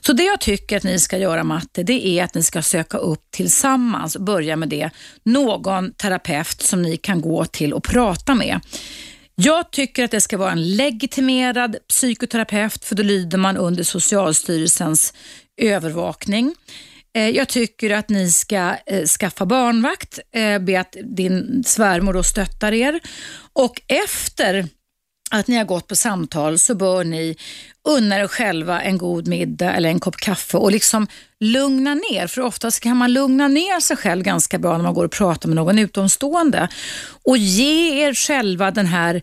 Så 0.00 0.12
det 0.12 0.22
jag 0.22 0.40
tycker 0.40 0.76
att 0.76 0.82
ni 0.82 0.98
ska 0.98 1.18
göra 1.18 1.44
matte, 1.44 1.82
det 1.82 2.06
är 2.06 2.24
att 2.24 2.34
ni 2.34 2.42
ska 2.42 2.62
söka 2.62 2.98
upp 2.98 3.30
tillsammans, 3.30 4.16
börja 4.16 4.56
med 4.56 4.68
det, 4.68 4.90
någon 5.22 5.92
terapeut 5.92 6.62
som 6.62 6.82
ni 6.82 6.96
kan 6.96 7.20
gå 7.20 7.44
till 7.44 7.72
och 7.72 7.84
prata 7.84 8.34
med. 8.34 8.60
Jag 9.34 9.70
tycker 9.70 10.04
att 10.04 10.10
det 10.10 10.20
ska 10.20 10.38
vara 10.38 10.52
en 10.52 10.76
legitimerad 10.76 11.76
psykoterapeut 11.88 12.84
för 12.84 12.94
då 12.94 13.02
lyder 13.02 13.38
man 13.38 13.56
under 13.56 13.84
Socialstyrelsens 13.84 15.14
övervakning. 15.56 16.54
Eh, 17.16 17.28
jag 17.28 17.48
tycker 17.48 17.90
att 17.90 18.08
ni 18.08 18.30
ska 18.30 18.76
eh, 18.86 19.06
skaffa 19.06 19.46
barnvakt, 19.46 20.18
eh, 20.32 20.58
be 20.58 20.80
att 20.80 20.96
din 21.02 21.64
svärmor 21.66 22.12
då 22.12 22.22
stöttar 22.22 22.72
er 22.72 23.00
och 23.52 23.80
efter 23.86 24.68
att 25.30 25.48
ni 25.48 25.56
har 25.56 25.64
gått 25.64 25.88
på 25.88 25.96
samtal 25.96 26.58
så 26.58 26.74
bör 26.74 27.04
ni 27.04 27.36
unna 27.88 28.18
er 28.18 28.28
själva 28.28 28.82
en 28.82 28.98
god 28.98 29.28
middag 29.28 29.72
eller 29.72 29.88
en 29.88 30.00
kopp 30.00 30.16
kaffe 30.16 30.56
och 30.56 30.72
liksom 30.72 31.06
lugna 31.40 31.94
ner. 31.94 32.26
För 32.26 32.40
oftast 32.40 32.80
kan 32.80 32.96
man 32.96 33.12
lugna 33.12 33.48
ner 33.48 33.80
sig 33.80 33.96
själv 33.96 34.22
ganska 34.22 34.58
bra 34.58 34.76
när 34.76 34.84
man 34.84 34.94
går 34.94 35.04
och 35.04 35.12
pratar 35.12 35.48
med 35.48 35.56
någon 35.56 35.78
utomstående. 35.78 36.68
Och 37.24 37.36
ge 37.36 38.04
er 38.04 38.14
själva 38.14 38.70
den 38.70 38.86
här 38.86 39.22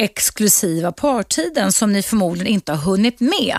exklusiva 0.00 0.92
partiden 0.92 1.72
som 1.72 1.92
ni 1.92 2.02
förmodligen 2.02 2.52
inte 2.52 2.72
har 2.72 2.90
hunnit 2.90 3.20
med 3.20 3.56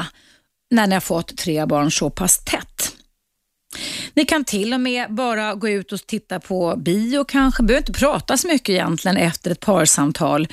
när 0.71 0.87
ni 0.87 0.93
har 0.93 1.01
fått 1.01 1.37
tre 1.37 1.65
barn 1.65 1.91
så 1.91 2.09
pass 2.09 2.43
tätt. 2.45 2.94
Ni 4.13 4.25
kan 4.25 4.43
till 4.45 4.73
och 4.73 4.81
med 4.81 5.13
bara 5.13 5.55
gå 5.55 5.69
ut 5.69 5.91
och 5.91 6.07
titta 6.07 6.39
på 6.39 6.75
bio 6.77 7.23
kanske. 7.23 7.63
Behöver 7.63 7.81
inte 7.81 7.99
prata 7.99 8.37
så 8.37 8.47
mycket 8.47 8.69
egentligen 8.69 9.17
efter 9.17 9.51
ett 9.51 9.59
parsamtal. 9.59 10.47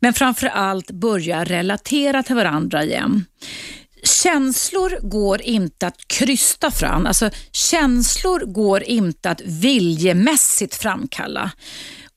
Men 0.00 0.14
framför 0.14 0.46
allt 0.46 0.90
börja 0.90 1.44
relatera 1.44 2.22
till 2.22 2.36
varandra 2.36 2.84
igen. 2.84 3.24
Känslor 4.04 5.08
går 5.08 5.42
inte 5.42 5.86
att 5.86 6.08
krysta 6.08 6.70
fram. 6.70 7.06
Alltså, 7.06 7.30
känslor 7.52 8.40
går 8.40 8.82
inte 8.82 9.30
att 9.30 9.40
viljemässigt 9.40 10.74
framkalla. 10.74 11.50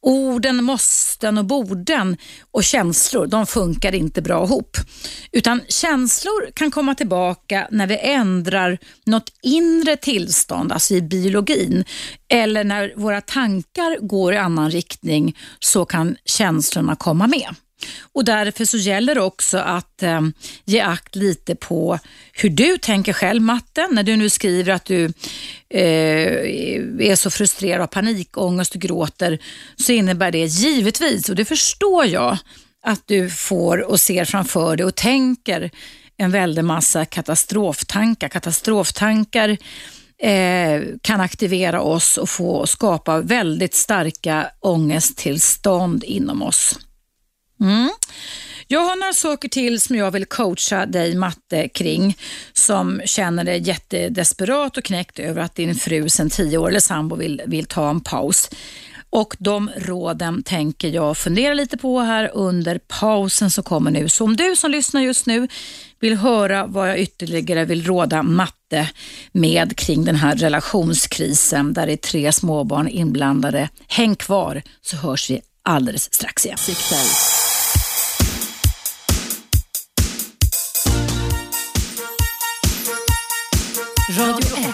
Orden, 0.08 0.64
måsten 0.64 1.38
och 1.38 1.46
borden 1.46 2.18
och 2.52 2.64
känslor, 2.64 3.28
de 3.28 3.46
funkar 3.46 3.96
inte 3.96 4.22
bra 4.22 4.44
ihop. 4.44 4.78
Utan 5.32 5.62
känslor 5.68 6.52
kan 6.54 6.72
komma 6.72 6.96
tillbaka 6.96 7.68
när 7.72 7.88
vi 7.88 7.98
ändrar 7.98 8.78
något 9.06 9.32
inre 9.42 9.98
tillstånd, 9.98 10.72
alltså 10.72 10.94
i 10.94 11.02
biologin. 11.02 11.86
Eller 12.28 12.64
när 12.64 12.94
våra 12.96 13.22
tankar 13.22 14.08
går 14.08 14.34
i 14.34 14.38
annan 14.38 14.72
riktning 14.72 15.38
så 15.60 15.86
kan 15.86 16.16
känslorna 16.26 16.96
komma 16.96 17.28
med. 17.28 17.56
Och 18.14 18.26
Därför 18.26 18.66
så 18.66 18.78
gäller 18.78 19.16
det 19.16 19.22
också 19.22 19.58
att 19.58 20.04
eh, 20.04 20.22
ge 20.66 20.80
akt 20.80 21.16
lite 21.16 21.56
på 21.56 22.00
hur 22.34 22.50
du 22.50 22.78
tänker 22.78 23.14
själv, 23.14 23.42
Matte. 23.42 23.88
När 23.92 24.04
du 24.04 24.16
nu 24.16 24.30
skriver 24.30 24.74
att 24.74 24.86
du 24.86 25.06
eh, 25.70 25.82
är 27.10 27.16
så 27.16 27.30
frustrerad 27.30 27.82
av 27.82 27.88
panikångest 27.88 28.76
och 28.76 28.82
gråter 28.82 29.40
så 29.76 29.92
innebär 29.92 30.32
det 30.32 30.46
givetvis, 30.46 31.30
och 31.30 31.36
det 31.36 31.46
förstår 31.46 32.06
jag, 32.06 32.38
att 32.86 33.04
du 33.06 33.30
får 33.30 33.78
och 33.78 34.00
ser 34.00 34.26
framför 34.26 34.78
dig 34.78 34.86
och 34.86 34.96
tänker 34.96 35.72
en 36.18 36.32
väldig 36.32 36.64
massa 36.64 37.06
katastroftankar. 37.06 38.30
Katastroftankar 38.30 39.58
eh, 40.22 40.82
kan 41.02 41.22
aktivera 41.22 41.82
oss 41.82 42.18
och 42.18 42.30
få 42.30 42.68
skapa 42.68 43.22
väldigt 43.22 43.74
starka 43.74 44.52
ångesttillstånd 44.60 46.04
inom 46.04 46.42
oss. 46.42 46.80
Mm. 47.62 47.90
Jag 48.68 48.80
har 48.80 48.96
några 48.96 49.14
saker 49.14 49.50
till 49.50 49.82
som 49.82 49.96
jag 49.96 50.12
vill 50.12 50.26
coacha 50.26 50.86
dig 50.86 51.16
matte 51.16 51.68
kring 51.68 52.18
som 52.54 53.02
känner 53.06 53.44
dig 53.44 53.62
jättedesperat 53.62 54.78
och 54.78 54.84
knäckt 54.84 55.20
över 55.20 55.42
att 55.42 55.56
din 55.56 55.76
fru 55.76 56.10
sedan 56.10 56.30
tio 56.30 56.58
år 56.58 56.70
eller 56.70 56.80
sambo 56.80 57.16
vill, 57.16 57.42
vill 57.46 57.66
ta 57.66 57.90
en 57.90 58.02
paus. 58.02 58.50
Och 59.10 59.36
De 59.40 59.72
råden 59.78 60.44
tänker 60.44 60.88
jag 60.88 61.18
fundera 61.18 61.54
lite 61.54 61.78
på 61.78 62.00
här 62.00 62.32
under 62.34 62.78
pausen 62.88 63.52
som 63.52 63.64
kommer 63.64 63.92
nu. 63.92 64.10
Så 64.10 64.24
om 64.24 64.36
du 64.36 64.56
som 64.56 64.72
lyssnar 64.72 65.02
just 65.02 65.26
nu 65.26 65.48
vill 66.00 66.18
höra 66.18 66.66
vad 66.68 66.90
jag 66.90 67.00
ytterligare 67.00 67.66
vill 67.66 67.86
råda 67.86 68.24
matte 68.24 68.90
med 69.32 69.78
kring 69.78 70.06
den 70.06 70.16
här 70.16 70.36
relationskrisen 70.36 71.74
där 71.74 71.88
det 71.88 71.94
är 71.94 71.98
tre 71.98 72.32
småbarn 72.32 72.88
inblandade. 72.88 73.70
Häng 73.88 74.16
kvar 74.16 74.62
så 74.82 74.98
hörs 74.98 75.30
vi 75.30 75.42
alldeles 75.66 76.08
strax 76.12 76.46
igen. 76.46 77.06
Radio 84.18 84.58
1. 84.58 84.74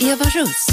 Eva 0.00 0.24
Russ. 0.24 0.66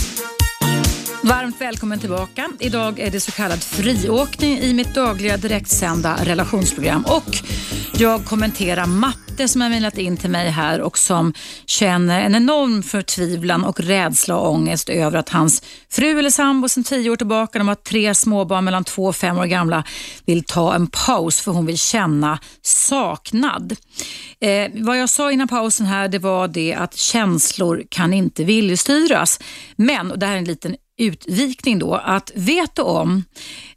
Varmt 1.25 1.61
välkommen 1.61 1.99
tillbaka. 1.99 2.49
Idag 2.59 2.99
är 2.99 3.11
det 3.11 3.19
så 3.19 3.31
kallad 3.31 3.63
friåkning 3.63 4.57
i 4.57 4.73
mitt 4.73 4.95
dagliga 4.95 5.37
direktsända 5.37 6.17
relationsprogram 6.23 7.05
och 7.07 7.37
jag 7.97 8.25
kommenterar 8.25 8.85
Matte 8.85 9.47
som 9.47 9.61
har 9.61 9.69
mejlat 9.69 9.97
in 9.97 10.17
till 10.17 10.29
mig 10.29 10.49
här 10.49 10.81
och 10.81 10.97
som 10.97 11.33
känner 11.65 12.21
en 12.21 12.35
enorm 12.35 12.83
förtvivlan 12.83 13.65
och 13.65 13.79
rädsla 13.79 14.37
och 14.37 14.51
ångest 14.51 14.89
över 14.89 15.17
att 15.17 15.29
hans 15.29 15.63
fru 15.89 16.19
eller 16.19 16.29
sambo 16.29 16.69
sedan 16.69 16.83
tio 16.83 17.09
år 17.09 17.15
tillbaka, 17.15 17.59
de 17.59 17.67
har 17.67 17.75
tre 17.75 18.15
småbarn 18.15 18.65
mellan 18.65 18.83
två 18.83 19.05
och 19.05 19.15
fem 19.15 19.37
år 19.37 19.45
gamla, 19.45 19.83
vill 20.25 20.43
ta 20.43 20.75
en 20.75 20.87
paus 20.87 21.41
för 21.41 21.51
hon 21.51 21.65
vill 21.65 21.77
känna 21.77 22.39
saknad. 22.61 23.75
Eh, 24.39 24.71
vad 24.73 24.99
jag 24.99 25.09
sa 25.09 25.31
innan 25.31 25.47
pausen 25.47 25.85
här 25.85 26.07
det 26.07 26.19
var 26.19 26.47
det 26.47 26.73
att 26.73 26.95
känslor 26.95 27.83
kan 27.89 28.13
inte 28.13 28.43
viljestyras. 28.43 29.39
Men, 29.75 30.11
och 30.11 30.19
det 30.19 30.25
här 30.25 30.33
är 30.33 30.37
en 30.37 30.45
liten 30.45 30.75
utvikning 31.03 31.79
då, 31.79 31.95
att 31.95 32.31
vet 32.35 32.75
du 32.75 32.81
om, 32.81 33.23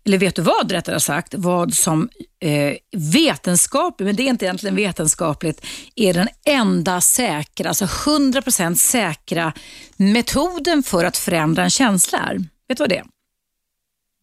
eller 0.05 0.19
vet 0.19 0.37
du 0.37 0.43
vad 0.43 0.73
rättare 0.73 1.01
sagt, 1.01 1.35
vad 1.37 1.75
som 1.75 2.09
eh, 2.41 2.75
vetenskapligt, 2.97 4.07
men 4.07 4.17
det 4.17 4.23
är 4.23 4.31
inte 4.31 4.45
egentligen 4.45 4.77
vetenskapligt, 4.77 5.67
är 5.95 6.15
den 6.15 6.29
enda 6.47 7.01
säkra, 7.01 7.69
alltså 7.69 7.85
100% 7.85 8.75
säkra 8.75 9.53
metoden 9.97 10.83
för 10.83 11.05
att 11.05 11.17
förändra 11.17 11.65
en 11.65 11.71
känsla 11.71 12.19
är? 12.19 12.35
Vet 12.69 12.79
du 12.79 12.83
vad 12.83 12.89
det 12.89 12.99
är? 12.99 13.07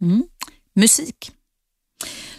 Mm. 0.02 0.24
Musik. 0.76 1.32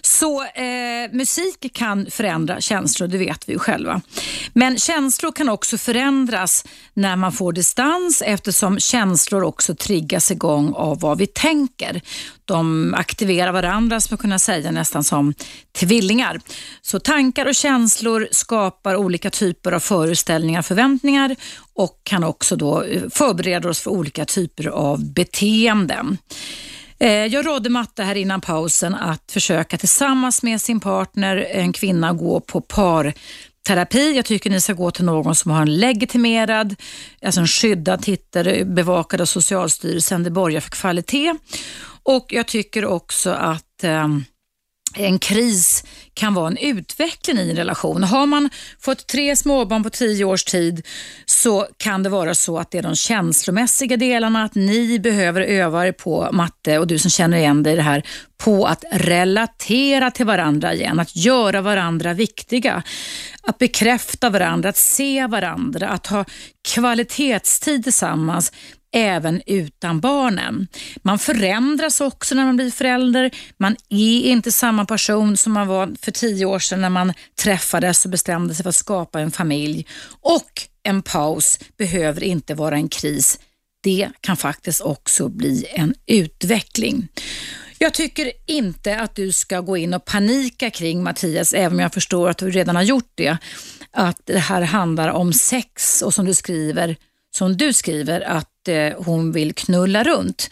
Så 0.06 0.42
eh, 0.42 1.12
musik 1.12 1.70
kan 1.72 2.06
förändra 2.10 2.60
känslor, 2.60 3.08
det 3.08 3.18
vet 3.18 3.48
vi 3.48 3.52
ju 3.52 3.58
själva. 3.58 4.00
Men 4.52 4.78
känslor 4.78 5.32
kan 5.32 5.48
också 5.48 5.78
förändras 5.78 6.64
när 6.94 7.16
man 7.16 7.32
får 7.32 7.52
distans 7.52 8.22
eftersom 8.26 8.78
känslor 8.78 9.42
också 9.44 9.74
triggas 9.74 10.30
igång 10.30 10.72
av 10.74 11.00
vad 11.00 11.18
vi 11.18 11.26
tänker. 11.26 12.00
De 12.44 12.94
aktiverar 12.94 13.52
varandra, 13.52 14.00
som 14.00 14.12
man 14.12 14.18
kunna 14.18 14.38
säga, 14.38 14.70
nästan 14.70 15.04
som 15.04 15.34
tvillingar. 15.78 16.40
Så 16.82 17.00
tankar 17.00 17.46
och 17.46 17.54
känslor 17.54 18.28
skapar 18.30 18.96
olika 18.96 19.30
typer 19.30 19.72
av 19.72 19.80
föreställningar, 19.80 20.62
förväntningar 20.62 21.36
och 21.74 22.00
kan 22.02 22.24
också 22.24 22.56
då 22.56 22.82
eh, 22.82 23.02
förbereda 23.10 23.68
oss 23.68 23.80
för 23.80 23.90
olika 23.90 24.24
typer 24.24 24.66
av 24.66 25.12
beteenden. 25.12 26.18
Eh, 26.98 27.26
jag 27.26 27.46
rådde 27.46 27.70
Matte 27.70 28.02
här 28.02 28.14
innan 28.14 28.40
pausen 28.40 28.94
att 28.94 29.32
försöka 29.32 29.78
tillsammans 29.78 30.42
med 30.42 30.60
sin 30.60 30.80
partner, 30.80 31.36
en 31.36 31.72
kvinna, 31.72 32.12
gå 32.12 32.40
på 32.40 32.60
parterapi. 32.60 34.16
Jag 34.16 34.24
tycker 34.24 34.50
ni 34.50 34.60
ska 34.60 34.72
gå 34.72 34.90
till 34.90 35.04
någon 35.04 35.34
som 35.34 35.50
har 35.50 35.62
en 35.62 35.76
legitimerad, 35.76 36.74
alltså 37.22 37.40
en 37.40 37.46
skyddad 37.46 38.02
titel 38.02 38.64
bevakad 38.66 39.20
av 39.20 39.26
Socialstyrelsen. 39.26 40.22
Det 40.22 40.30
borgar 40.30 40.60
för 40.60 40.70
kvalitet. 40.70 41.34
Och 42.02 42.26
jag 42.28 42.46
tycker 42.46 42.84
också 42.84 43.30
att 43.30 43.84
eh, 43.84 44.08
en 44.96 45.18
kris 45.18 45.84
kan 46.14 46.34
vara 46.34 46.46
en 46.46 46.56
utveckling 46.56 47.38
i 47.38 47.50
en 47.50 47.56
relation. 47.56 48.02
Har 48.02 48.26
man 48.26 48.50
fått 48.80 49.06
tre 49.06 49.36
småbarn 49.36 49.82
på 49.82 49.90
tio 49.90 50.24
års 50.24 50.44
tid 50.44 50.86
så 51.26 51.66
kan 51.76 52.02
det 52.02 52.08
vara 52.08 52.34
så 52.34 52.58
att 52.58 52.70
det 52.70 52.78
är 52.78 52.82
de 52.82 52.96
känslomässiga 52.96 53.96
delarna, 53.96 54.44
att 54.44 54.54
ni 54.54 54.98
behöver 54.98 55.40
öva 55.40 55.86
er 55.86 55.92
på 55.92 56.28
matte 56.32 56.78
och 56.78 56.86
du 56.86 56.98
som 56.98 57.10
känner 57.10 57.38
igen 57.38 57.62
dig 57.62 57.72
i 57.72 57.76
det 57.76 57.82
här, 57.82 58.02
på 58.36 58.66
att 58.66 58.84
relatera 58.92 60.10
till 60.10 60.26
varandra 60.26 60.74
igen, 60.74 61.00
att 61.00 61.16
göra 61.16 61.60
varandra 61.60 62.12
viktiga, 62.12 62.82
att 63.42 63.58
bekräfta 63.58 64.30
varandra, 64.30 64.68
att 64.68 64.76
se 64.76 65.26
varandra, 65.26 65.88
att 65.88 66.06
ha 66.06 66.24
kvalitetstid 66.68 67.84
tillsammans 67.84 68.52
även 68.94 69.42
utan 69.46 70.00
barnen. 70.00 70.68
Man 71.02 71.18
förändras 71.18 72.00
också 72.00 72.34
när 72.34 72.44
man 72.44 72.56
blir 72.56 72.70
förälder. 72.70 73.30
Man 73.56 73.76
är 73.88 74.20
inte 74.20 74.52
samma 74.52 74.84
person 74.84 75.36
som 75.36 75.52
man 75.52 75.66
var 75.66 75.94
för 76.00 76.12
tio 76.12 76.44
år 76.44 76.58
sedan 76.58 76.80
när 76.80 76.90
man 76.90 77.12
träffades 77.42 78.04
och 78.04 78.10
bestämde 78.10 78.54
sig 78.54 78.62
för 78.62 78.68
att 78.68 78.74
skapa 78.74 79.20
en 79.20 79.30
familj. 79.30 79.86
Och 80.20 80.62
en 80.82 81.02
paus 81.02 81.58
behöver 81.76 82.24
inte 82.24 82.54
vara 82.54 82.74
en 82.74 82.88
kris. 82.88 83.38
Det 83.82 84.08
kan 84.20 84.36
faktiskt 84.36 84.80
också 84.80 85.28
bli 85.28 85.66
en 85.70 85.94
utveckling. 86.06 87.08
Jag 87.78 87.94
tycker 87.94 88.32
inte 88.46 89.00
att 89.00 89.14
du 89.14 89.32
ska 89.32 89.60
gå 89.60 89.76
in 89.76 89.94
och 89.94 90.04
panika 90.04 90.70
kring 90.70 91.02
Mattias, 91.02 91.54
även 91.54 91.72
om 91.72 91.80
jag 91.80 91.94
förstår 91.94 92.28
att 92.28 92.38
du 92.38 92.50
redan 92.50 92.76
har 92.76 92.82
gjort 92.82 93.12
det. 93.14 93.36
Att 93.90 94.20
det 94.24 94.38
här 94.38 94.62
handlar 94.62 95.08
om 95.08 95.32
sex 95.32 96.02
och 96.02 96.14
som 96.14 96.26
du 96.26 96.34
skriver, 96.34 96.96
som 97.36 97.56
du 97.56 97.72
skriver 97.72 98.20
att 98.20 98.53
att 98.64 98.68
eh, 98.68 99.04
hon 99.04 99.32
vill 99.32 99.54
knulla 99.54 100.04
runt. 100.04 100.50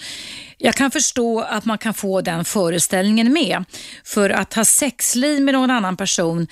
Jag 0.59 0.75
kan 0.75 0.91
förstå 0.91 1.41
att 1.41 1.65
man 1.65 1.79
kan 1.79 1.95
få 1.95 2.21
den 2.21 2.45
föreställningen 2.45 3.33
med. 3.33 3.65
För 4.05 4.31
att 4.31 4.55
ha 4.55 4.65
sexliv 4.65 5.43
med 5.43 5.55
någon 5.55 5.71
annan 5.71 5.97
person 5.97 6.47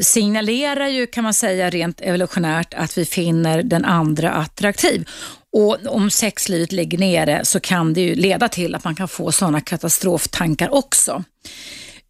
signalerar 0.00 0.88
ju 0.88 1.06
kan 1.06 1.24
man 1.24 1.34
säga 1.34 1.70
rent 1.70 2.00
evolutionärt 2.00 2.74
att 2.74 2.98
vi 2.98 3.04
finner 3.04 3.62
den 3.62 3.84
andra 3.84 4.30
attraktiv. 4.30 5.08
Och 5.52 5.78
om 5.86 6.10
sexlivet 6.10 6.72
ligger 6.72 6.98
nere 6.98 7.44
så 7.44 7.60
kan 7.60 7.94
det 7.94 8.00
ju 8.00 8.14
leda 8.14 8.48
till 8.48 8.74
att 8.74 8.84
man 8.84 8.94
kan 8.94 9.08
få 9.08 9.32
sådana 9.32 9.60
katastroftankar 9.60 10.74
också. 10.74 11.24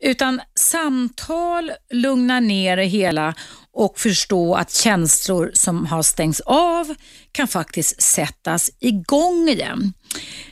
Utan 0.00 0.40
samtal 0.54 1.72
lugnar 1.92 2.40
ner 2.40 2.76
det 2.76 2.84
hela 2.84 3.34
och 3.78 3.98
förstå 3.98 4.54
att 4.54 4.72
känslor 4.72 5.50
som 5.54 5.86
har 5.86 6.02
stängts 6.02 6.40
av 6.40 6.94
kan 7.32 7.48
faktiskt 7.48 8.02
sättas 8.02 8.70
igång 8.80 9.48
igen. 9.48 9.92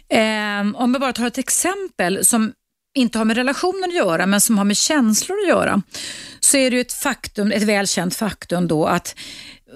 Eh, 0.08 0.82
om 0.82 0.92
jag 0.92 1.00
bara 1.00 1.12
tar 1.12 1.26
ett 1.26 1.38
exempel 1.38 2.24
som 2.24 2.52
inte 2.96 3.18
har 3.18 3.24
med 3.24 3.36
relationer 3.36 3.88
att 3.88 3.94
göra 3.94 4.26
men 4.26 4.40
som 4.40 4.58
har 4.58 4.64
med 4.64 4.76
känslor 4.76 5.38
att 5.38 5.48
göra 5.48 5.82
så 6.40 6.56
är 6.56 6.70
det 6.70 6.80
ett 6.80 6.92
faktum, 6.92 7.52
ett 7.52 7.62
välkänt 7.62 8.14
faktum 8.14 8.68
då 8.68 8.86
att 8.86 9.14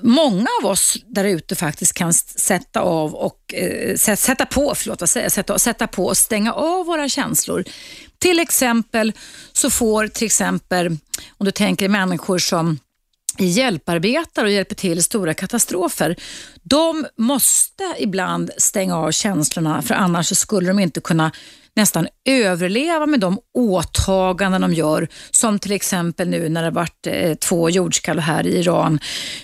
många 0.02 0.46
av 0.62 0.70
oss 0.70 0.96
där 1.06 1.24
ute 1.24 1.56
faktiskt 1.56 1.92
kan 1.92 2.12
sätta 2.12 2.80
av 2.80 3.14
och 3.14 3.54
eh, 3.54 3.96
sätta 3.96 4.46
på, 4.46 4.74
förlåt, 4.76 5.00
vad 5.00 5.10
säger, 5.10 5.28
sätta, 5.28 5.58
sätta 5.58 5.86
på 5.86 6.06
och 6.06 6.16
stänga 6.16 6.52
av 6.52 6.86
våra 6.86 7.08
känslor. 7.08 7.64
Till 8.18 8.38
exempel 8.38 9.12
så 9.52 9.70
får 9.70 10.08
till 10.08 10.26
exempel, 10.26 10.86
om 11.38 11.46
du 11.46 11.50
tänker 11.50 11.88
människor 11.88 12.38
som 12.38 12.78
hjälparbetar 13.44 14.44
och 14.44 14.50
hjälper 14.50 14.74
till 14.74 14.98
i 14.98 15.02
stora 15.02 15.34
katastrofer, 15.34 16.16
de 16.62 17.06
måste 17.16 17.84
ibland 17.98 18.50
stänga 18.56 18.96
av 18.96 19.10
känslorna 19.10 19.82
för 19.82 19.94
annars 19.94 20.36
skulle 20.38 20.68
de 20.68 20.78
inte 20.78 21.00
kunna 21.00 21.30
nästan 21.76 22.08
överleva 22.24 23.06
med 23.06 23.20
de 23.20 23.38
åtaganden 23.54 24.60
de 24.60 24.74
gör, 24.74 25.08
som 25.30 25.58
till 25.58 25.72
exempel 25.72 26.28
nu 26.28 26.48
när 26.48 26.62
det 26.62 26.70
varit 26.70 27.06
eh, 27.06 27.34
två 27.34 27.70
jordskalv 27.70 28.20
här 28.20 28.46
i 28.46 28.58
Iran, 28.58 29.00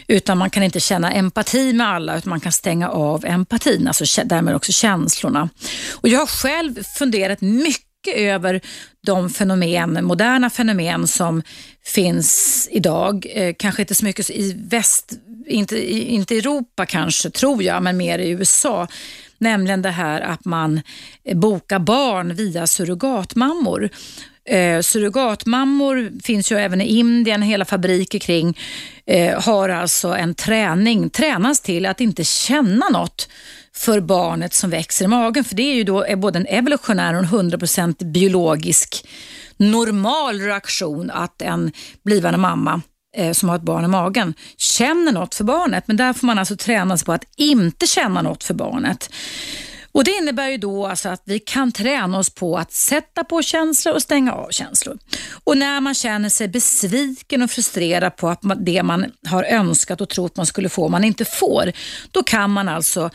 utan 0.09 0.39
man 0.39 0.51
kan 0.51 0.63
inte 0.63 0.81
känna 0.81 1.13
empati 1.13 1.73
med 1.73 1.89
alla, 1.89 2.19
utan 2.19 2.31
man 2.31 2.41
kan 2.41 2.53
stänga 2.53 2.89
av 2.89 3.25
empatin, 3.25 3.89
alltså 3.89 4.23
därmed 4.25 4.55
också 4.55 4.73
känslorna. 4.73 5.49
Och 5.93 6.09
Jag 6.09 6.19
har 6.19 6.27
själv 6.27 6.83
funderat 6.83 7.41
mycket 7.41 7.87
över 8.15 8.61
de 9.07 9.31
fenomen, 9.31 10.05
moderna 10.05 10.51
fenomen 10.51 11.07
som 11.07 11.43
finns 11.85 12.69
idag. 12.73 13.27
Eh, 13.31 13.55
kanske 13.59 13.83
inte 13.83 13.95
så 13.95 14.05
mycket 14.05 14.31
i 14.31 14.57
väst, 14.69 15.13
inte, 15.47 15.95
inte 15.95 16.35
i 16.35 16.39
Europa 16.39 16.87
kanske, 16.87 17.31
tror 17.31 17.63
jag, 17.63 17.83
men 17.83 17.97
mer 17.97 18.19
i 18.19 18.31
USA. 18.31 18.89
Nämligen 19.39 19.83
det 19.83 19.91
här 19.91 20.21
att 20.21 20.45
man 20.45 20.81
eh, 21.25 21.37
bokar 21.37 21.79
barn 21.79 22.35
via 22.35 22.67
surrogatmammor. 22.67 23.91
Eh, 24.49 24.81
surrogatmammor 24.81 26.13
finns 26.23 26.53
ju 26.53 26.57
även 26.57 26.81
i 26.81 26.85
Indien, 26.99 27.43
hela 27.43 27.65
fabriker 27.65 28.19
kring, 28.19 28.59
eh, 29.07 29.43
har 29.43 29.69
alltså 29.69 30.09
en 30.09 30.35
träning, 30.35 31.11
tränas 31.11 31.61
till 31.61 31.87
att 31.87 32.01
inte 32.01 32.25
känna 32.25 32.89
något 32.89 33.29
för 33.77 34.01
barnet 34.01 34.55
som 34.55 34.71
växer 34.71 35.05
i 35.05 35.09
magen. 35.09 35.45
För 35.45 35.55
det 35.55 35.63
är 35.63 35.75
ju 35.75 35.85
då 35.85 36.07
både 36.17 36.39
en 36.39 36.47
evolutionär 36.47 37.15
och 37.15 37.21
en 37.21 37.51
100% 37.51 38.05
biologisk 38.13 39.07
normal 39.57 40.41
reaktion 40.41 41.11
att 41.11 41.43
en 41.43 41.73
blivande 42.05 42.39
mamma 42.39 42.81
eh, 43.17 43.33
som 43.33 43.49
har 43.49 43.57
ett 43.57 43.63
barn 43.63 43.85
i 43.85 43.89
magen 43.89 44.35
känner 44.57 45.13
något 45.13 45.35
för 45.35 45.45
barnet. 45.45 45.85
Men 45.87 45.97
där 45.97 46.13
får 46.13 46.27
man 46.27 46.39
alltså 46.39 46.57
träna 46.57 46.99
sig 46.99 47.07
på 47.07 47.13
att 47.13 47.25
inte 47.37 47.87
känna 47.87 48.23
något 48.23 48.45
för 48.45 48.55
barnet. 48.55 49.11
Och 49.97 50.05
Det 50.05 50.11
innebär 50.11 50.49
ju 50.49 50.57
då 50.57 50.87
alltså 50.87 51.09
att 51.09 51.23
vi 51.25 51.39
kan 51.39 51.73
träna 51.73 52.19
oss 52.19 52.31
på 52.31 52.59
att 52.59 52.73
sätta 52.73 53.25
på 53.25 53.43
känslor 53.43 53.95
och 53.95 54.03
stänga 54.03 54.33
av 54.33 54.51
känslor. 54.51 54.99
Och 55.45 55.57
när 55.57 55.81
man 55.81 55.95
känner 55.95 56.29
sig 56.29 56.49
besviken 56.49 57.43
och 57.43 57.51
frustrerad 57.51 58.17
på 58.17 58.29
att 58.29 58.41
det 58.57 58.83
man 58.83 59.13
har 59.27 59.45
önskat 59.45 60.01
och 60.01 60.09
trott 60.09 60.37
man 60.37 60.47
skulle 60.47 60.69
få, 60.69 60.89
man 60.89 61.05
inte 61.05 61.25
får, 61.25 61.73
då 62.11 62.23
kan 62.23 62.51
man 62.51 62.69
alltså 62.69 63.11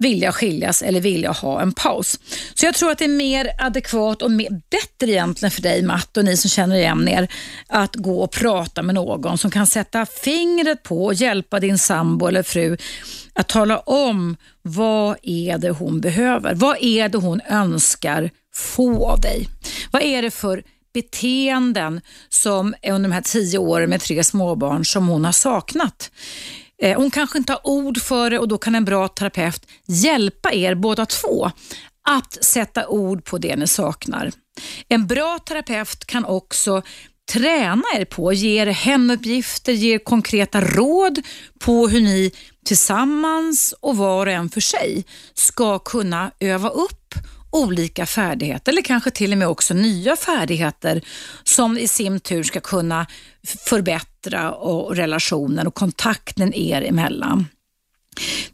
vilja 0.00 0.32
skiljas 0.32 0.82
eller 0.82 1.00
vilja 1.00 1.32
ha 1.32 1.62
en 1.62 1.72
paus. 1.72 2.20
Så 2.54 2.66
jag 2.66 2.74
tror 2.74 2.90
att 2.90 2.98
det 2.98 3.04
är 3.04 3.08
mer 3.08 3.50
adekvat 3.58 4.22
och 4.22 4.30
mer, 4.30 4.50
bättre 4.70 5.12
egentligen 5.12 5.50
för 5.50 5.62
dig 5.62 5.82
Matt 5.82 6.16
och 6.16 6.24
ni 6.24 6.36
som 6.36 6.50
känner 6.50 6.76
igen 6.76 7.08
er 7.08 7.28
att 7.66 7.96
gå 7.96 8.22
och 8.22 8.30
prata 8.30 8.82
med 8.82 8.94
någon 8.94 9.38
som 9.38 9.50
kan 9.50 9.66
sätta 9.66 10.06
fingret 10.06 10.82
på 10.82 11.04
och 11.04 11.14
hjälpa 11.14 11.60
din 11.60 11.78
sambo 11.78 12.26
eller 12.26 12.42
fru 12.42 12.76
att 13.32 13.48
tala 13.48 13.78
om 13.78 14.36
vad 14.62 15.16
är 15.22 15.58
det 15.58 15.70
hon 15.70 16.00
behöver? 16.00 16.54
Vad 16.54 16.76
är 16.80 17.08
det 17.08 17.18
hon 17.18 17.40
önskar 17.48 18.30
få 18.54 19.06
av 19.06 19.20
dig? 19.20 19.48
Vad 19.90 20.02
är 20.02 20.22
det 20.22 20.30
för 20.30 20.62
beteenden 20.94 22.00
som 22.28 22.74
under 22.82 23.08
de 23.08 23.12
här 23.12 23.22
tio 23.22 23.58
åren 23.58 23.90
med 23.90 24.00
tre 24.00 24.24
småbarn 24.24 24.84
som 24.84 25.08
hon 25.08 25.24
har 25.24 25.32
saknat? 25.32 26.10
Eh, 26.82 26.96
hon 26.96 27.10
kanske 27.10 27.38
inte 27.38 27.52
har 27.52 27.66
ord 27.66 27.98
för 27.98 28.30
det 28.30 28.38
och 28.38 28.48
då 28.48 28.58
kan 28.58 28.74
en 28.74 28.84
bra 28.84 29.08
terapeut 29.08 29.66
hjälpa 29.86 30.52
er 30.52 30.74
båda 30.74 31.06
två 31.06 31.50
att 32.08 32.44
sätta 32.44 32.88
ord 32.88 33.24
på 33.24 33.38
det 33.38 33.56
ni 33.56 33.66
saknar. 33.66 34.32
En 34.88 35.06
bra 35.06 35.38
terapeut 35.38 36.04
kan 36.04 36.24
också 36.24 36.82
träna 37.32 37.82
er 37.96 38.04
på, 38.04 38.32
ge 38.32 38.62
er 38.62 38.66
hemuppgifter, 38.66 39.72
ge 39.72 39.94
er 39.94 39.98
konkreta 39.98 40.60
råd 40.60 41.22
på 41.58 41.88
hur 41.88 42.00
ni 42.00 42.32
tillsammans 42.64 43.74
och 43.80 43.96
var 43.96 44.26
och 44.26 44.32
en 44.32 44.48
för 44.48 44.60
sig 44.60 45.04
ska 45.34 45.78
kunna 45.78 46.30
öva 46.40 46.68
upp 46.68 47.14
olika 47.50 48.06
färdigheter 48.06 48.72
eller 48.72 48.82
kanske 48.82 49.10
till 49.10 49.32
och 49.32 49.38
med 49.38 49.48
också 49.48 49.74
nya 49.74 50.16
färdigheter 50.16 51.02
som 51.44 51.78
i 51.78 51.88
sin 51.88 52.20
tur 52.20 52.42
ska 52.42 52.60
kunna 52.60 53.06
förbättra 53.44 54.52
och 54.52 54.96
relationen 54.96 55.66
och 55.66 55.74
kontakten 55.74 56.54
er 56.54 56.82
emellan. 56.82 57.46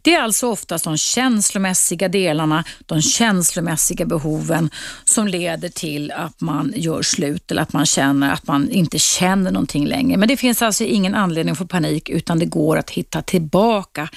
Det 0.02 0.14
är 0.14 0.20
alltså 0.20 0.50
oftast 0.50 0.84
de 0.84 0.96
känslomässiga 0.96 2.08
delarna, 2.08 2.64
de 2.86 3.02
känslomässiga 3.02 4.06
behoven 4.06 4.70
som 5.04 5.28
leder 5.28 5.68
till 5.68 6.10
att 6.10 6.40
man 6.40 6.72
gör 6.76 7.02
slut 7.02 7.50
eller 7.50 7.62
att 7.62 7.72
man 7.72 7.86
känner 7.86 8.32
att 8.32 8.46
man 8.46 8.70
inte 8.70 8.98
känner 8.98 9.50
någonting 9.50 9.86
längre. 9.86 10.16
Men 10.16 10.28
det 10.28 10.36
finns 10.36 10.62
alltså 10.62 10.84
ingen 10.84 11.14
anledning 11.14 11.56
för 11.56 11.64
panik 11.64 12.08
utan 12.08 12.38
det 12.38 12.46
går 12.46 12.76
att 12.76 12.90
hitta 12.90 13.22
tillbaka 13.22 14.08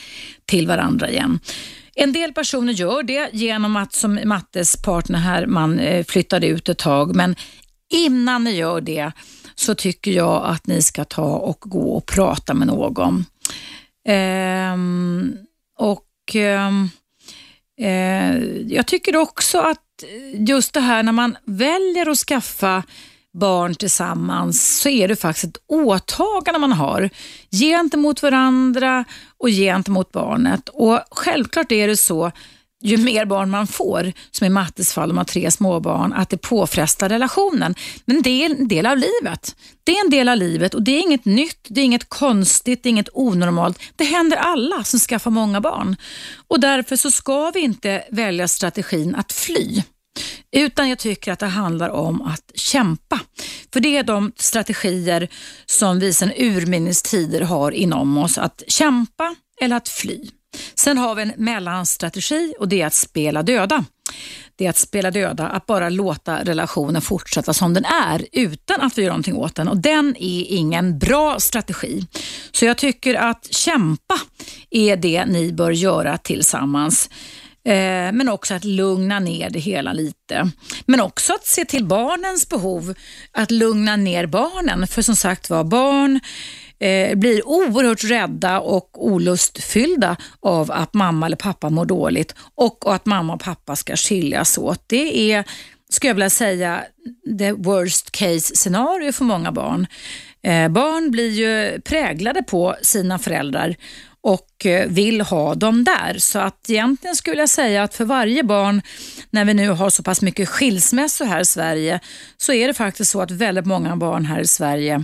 till 0.46 0.68
varandra 0.68 1.10
igen. 1.10 1.40
En 1.96 2.14
del 2.14 2.34
personer 2.34 2.74
gör 2.74 3.04
det 3.04 3.30
genom 3.34 3.76
att 3.76 3.94
som 3.94 4.20
Mattes 4.26 4.82
partner 4.82 5.20
här, 5.20 5.46
man 5.46 5.80
eh, 5.80 6.06
flyttar 6.06 6.44
ut 6.44 6.70
ett 6.70 6.78
tag. 6.78 7.16
Men 7.16 7.36
innan 7.90 8.44
ni 8.44 8.52
gör 8.52 8.82
det 8.82 9.12
så 9.60 9.76
tycker 9.76 10.12
jag 10.12 10.46
att 10.46 10.68
ni 10.68 10.82
ska 10.82 11.06
ta 11.06 11.36
och 11.36 11.60
gå 11.60 11.92
och 11.92 12.06
prata 12.06 12.54
med 12.54 12.68
någon. 12.68 13.26
Ehm, 14.08 15.38
och 15.78 16.36
ehm, 16.36 16.90
eh, 17.82 18.38
Jag 18.68 18.88
tycker 18.88 19.16
också 19.16 19.60
att 19.60 20.04
just 20.34 20.74
det 20.74 20.80
här 20.80 21.04
när 21.04 21.12
man 21.12 21.38
väljer 21.46 22.10
att 22.10 22.18
skaffa 22.18 22.84
barn 23.34 23.76
tillsammans 23.76 24.80
så 24.80 24.90
är 24.90 25.08
det 25.08 25.16
faktiskt 25.16 25.46
ett 25.46 25.64
åtagande 25.68 26.60
man 26.60 26.72
har 26.72 27.10
gentemot 27.52 28.24
varandra 28.24 29.06
och 29.38 29.50
gentemot 29.50 30.12
barnet. 30.12 30.70
Och 30.70 31.00
Självklart 31.12 31.72
är 31.72 31.88
det 31.88 31.98
så, 31.98 32.32
ju 32.82 32.98
mer 32.98 33.26
barn 33.26 33.50
man 33.50 33.68
får, 33.68 34.14
som 34.32 34.48
i 34.48 34.50
Mattes 34.50 34.94
fall, 34.94 35.10
de 35.10 35.18
har 35.18 35.26
tre 35.26 35.52
småbarn, 35.52 36.14
att 36.14 36.30
det 36.30 36.38
påfrestar 36.38 37.10
relationen. 37.10 37.76
Men 38.06 38.22
det 38.22 38.30
är 38.30 38.46
en 38.50 38.68
del 38.68 38.86
av 38.86 38.98
livet. 38.98 39.56
Det 39.84 39.92
är 39.98 40.06
en 40.06 40.10
del 40.10 40.30
av 40.30 40.38
livet 40.38 40.74
och 40.74 40.84
det 40.84 40.92
är 40.92 41.02
inget 41.02 41.26
nytt, 41.26 41.68
det 41.68 41.82
är 41.82 41.86
inget 41.86 42.10
konstigt, 42.10 42.84
det 42.84 42.90
är 42.90 42.92
inget 42.92 43.10
onormalt. 43.14 43.80
Det 43.96 44.04
händer 44.04 44.38
alla 44.38 44.84
som 44.84 45.00
skaffar 45.00 45.32
många 45.32 45.62
barn. 45.62 45.96
Och 46.48 46.60
Därför 46.60 46.96
så 46.96 47.12
ska 47.12 47.52
vi 47.52 47.60
inte 47.60 48.04
välja 48.12 48.48
strategin 48.48 49.16
att 49.16 49.32
fly. 49.32 49.84
Utan 50.52 50.90
jag 50.90 51.00
tycker 51.00 51.32
att 51.32 51.40
det 51.40 51.46
handlar 51.46 51.90
om 51.90 52.22
att 52.22 52.52
kämpa. 52.56 53.20
För 53.74 53.80
det 53.80 53.98
är 53.98 54.04
de 54.04 54.32
strategier 54.36 55.28
som 55.66 56.00
vi 56.00 56.14
sedan 56.14 56.32
urminnes 56.38 57.02
tider 57.02 57.42
har 57.42 57.72
inom 57.72 58.18
oss. 58.18 58.38
Att 58.38 58.64
kämpa 58.68 59.36
eller 59.62 59.76
att 59.76 59.90
fly. 59.90 60.30
Sen 60.76 60.98
har 60.98 61.16
vi 61.16 61.22
en 61.22 61.34
mellanstrategi 61.38 62.56
och 62.60 62.68
det 62.68 62.82
är 62.82 62.88
att 62.88 62.94
spela 62.94 63.44
döda. 63.44 63.86
Det 64.56 64.66
är 64.66 64.70
att 64.70 64.78
spela 64.78 65.12
döda, 65.12 65.48
att 65.48 65.66
bara 65.66 65.90
låta 65.90 66.44
relationen 66.44 67.02
fortsätta 67.02 67.54
som 67.54 67.74
den 67.74 67.86
är 67.86 68.26
utan 68.32 68.82
att 68.82 68.98
vi 68.98 69.02
gör 69.02 69.10
någonting 69.10 69.36
åt 69.36 69.56
den. 69.56 69.68
Och 69.68 69.78
Den 69.78 70.16
är 70.20 70.46
ingen 70.48 71.00
bra 71.00 71.40
strategi. 71.40 72.06
Så 72.52 72.66
jag 72.66 72.78
tycker 72.78 73.16
att 73.16 73.54
kämpa 73.54 74.20
är 74.70 74.98
det 74.98 75.26
ni 75.26 75.54
bör 75.54 75.72
göra 75.72 76.18
tillsammans. 76.18 77.10
Eh, 77.64 78.12
men 78.12 78.30
också 78.30 78.54
att 78.54 78.64
lugna 78.64 79.20
ner 79.20 79.50
det 79.50 79.60
hela 79.60 79.94
lite. 79.94 80.52
Men 80.86 81.02
också 81.02 81.34
att 81.34 81.46
se 81.46 81.66
till 81.66 81.86
barnens 81.86 82.50
behov, 82.50 82.94
att 83.32 83.52
lugna 83.52 83.96
ner 83.96 84.26
barnen. 84.26 84.88
För 84.88 85.02
som 85.02 85.16
sagt 85.16 85.50
var, 85.50 85.64
barn 85.64 86.20
eh, 86.80 87.16
blir 87.16 87.48
oerhört 87.48 88.04
rädda 88.04 88.60
och 88.60 89.06
olustfyllda 89.06 90.16
av 90.40 90.72
att 90.72 90.94
mamma 90.94 91.26
eller 91.26 91.38
pappa 91.38 91.70
mår 91.70 91.86
dåligt 91.86 92.36
och 92.56 92.96
att 92.96 93.06
mamma 93.06 93.34
och 93.34 93.42
pappa 93.42 93.76
ska 93.76 93.96
skiljas 93.96 94.58
åt. 94.58 94.84
Det 94.88 95.34
är, 95.34 95.44
skulle 95.90 96.10
jag 96.10 96.16
vilja 96.16 96.30
säga, 96.30 96.84
the 97.40 97.52
worst 97.52 98.12
case 98.12 98.56
scenario 98.56 99.12
för 99.12 99.26
många 99.26 99.52
barn. 99.52 99.88
Eh, 100.42 100.70
barn 100.70 101.12
blir 101.12 101.30
ju 101.30 101.82
präglade 101.82 102.44
på 102.44 102.76
sina 102.82 103.20
föräldrar 103.20 103.76
och 104.22 104.66
eh, 104.66 104.88
vill 104.88 105.22
ha 105.22 105.56
dem 105.56 105.84
där. 105.84 106.16
Så 106.18 106.40
att 106.40 106.70
egentligen 106.70 107.16
skulle 107.16 107.40
jag 107.40 107.50
säga 107.50 107.84
att 107.84 107.96
för 107.96 108.06
varje 108.06 108.44
barn, 108.44 108.82
när 109.30 109.46
vi 109.46 109.54
nu 109.54 109.70
har 109.70 109.90
så 109.90 110.04
pass 110.04 110.22
mycket 110.22 110.50
skilsmässor 110.50 111.26
här 111.26 111.42
i 111.42 111.46
Sverige, 111.46 112.00
så 112.38 112.54
är 112.54 112.68
det 112.68 112.74
faktiskt 112.74 113.12
så 113.12 113.22
att 113.22 113.32
väldigt 113.32 113.66
många 113.66 113.96
barn 113.96 114.26
här 114.26 114.40
i 114.40 114.48
Sverige 114.48 115.04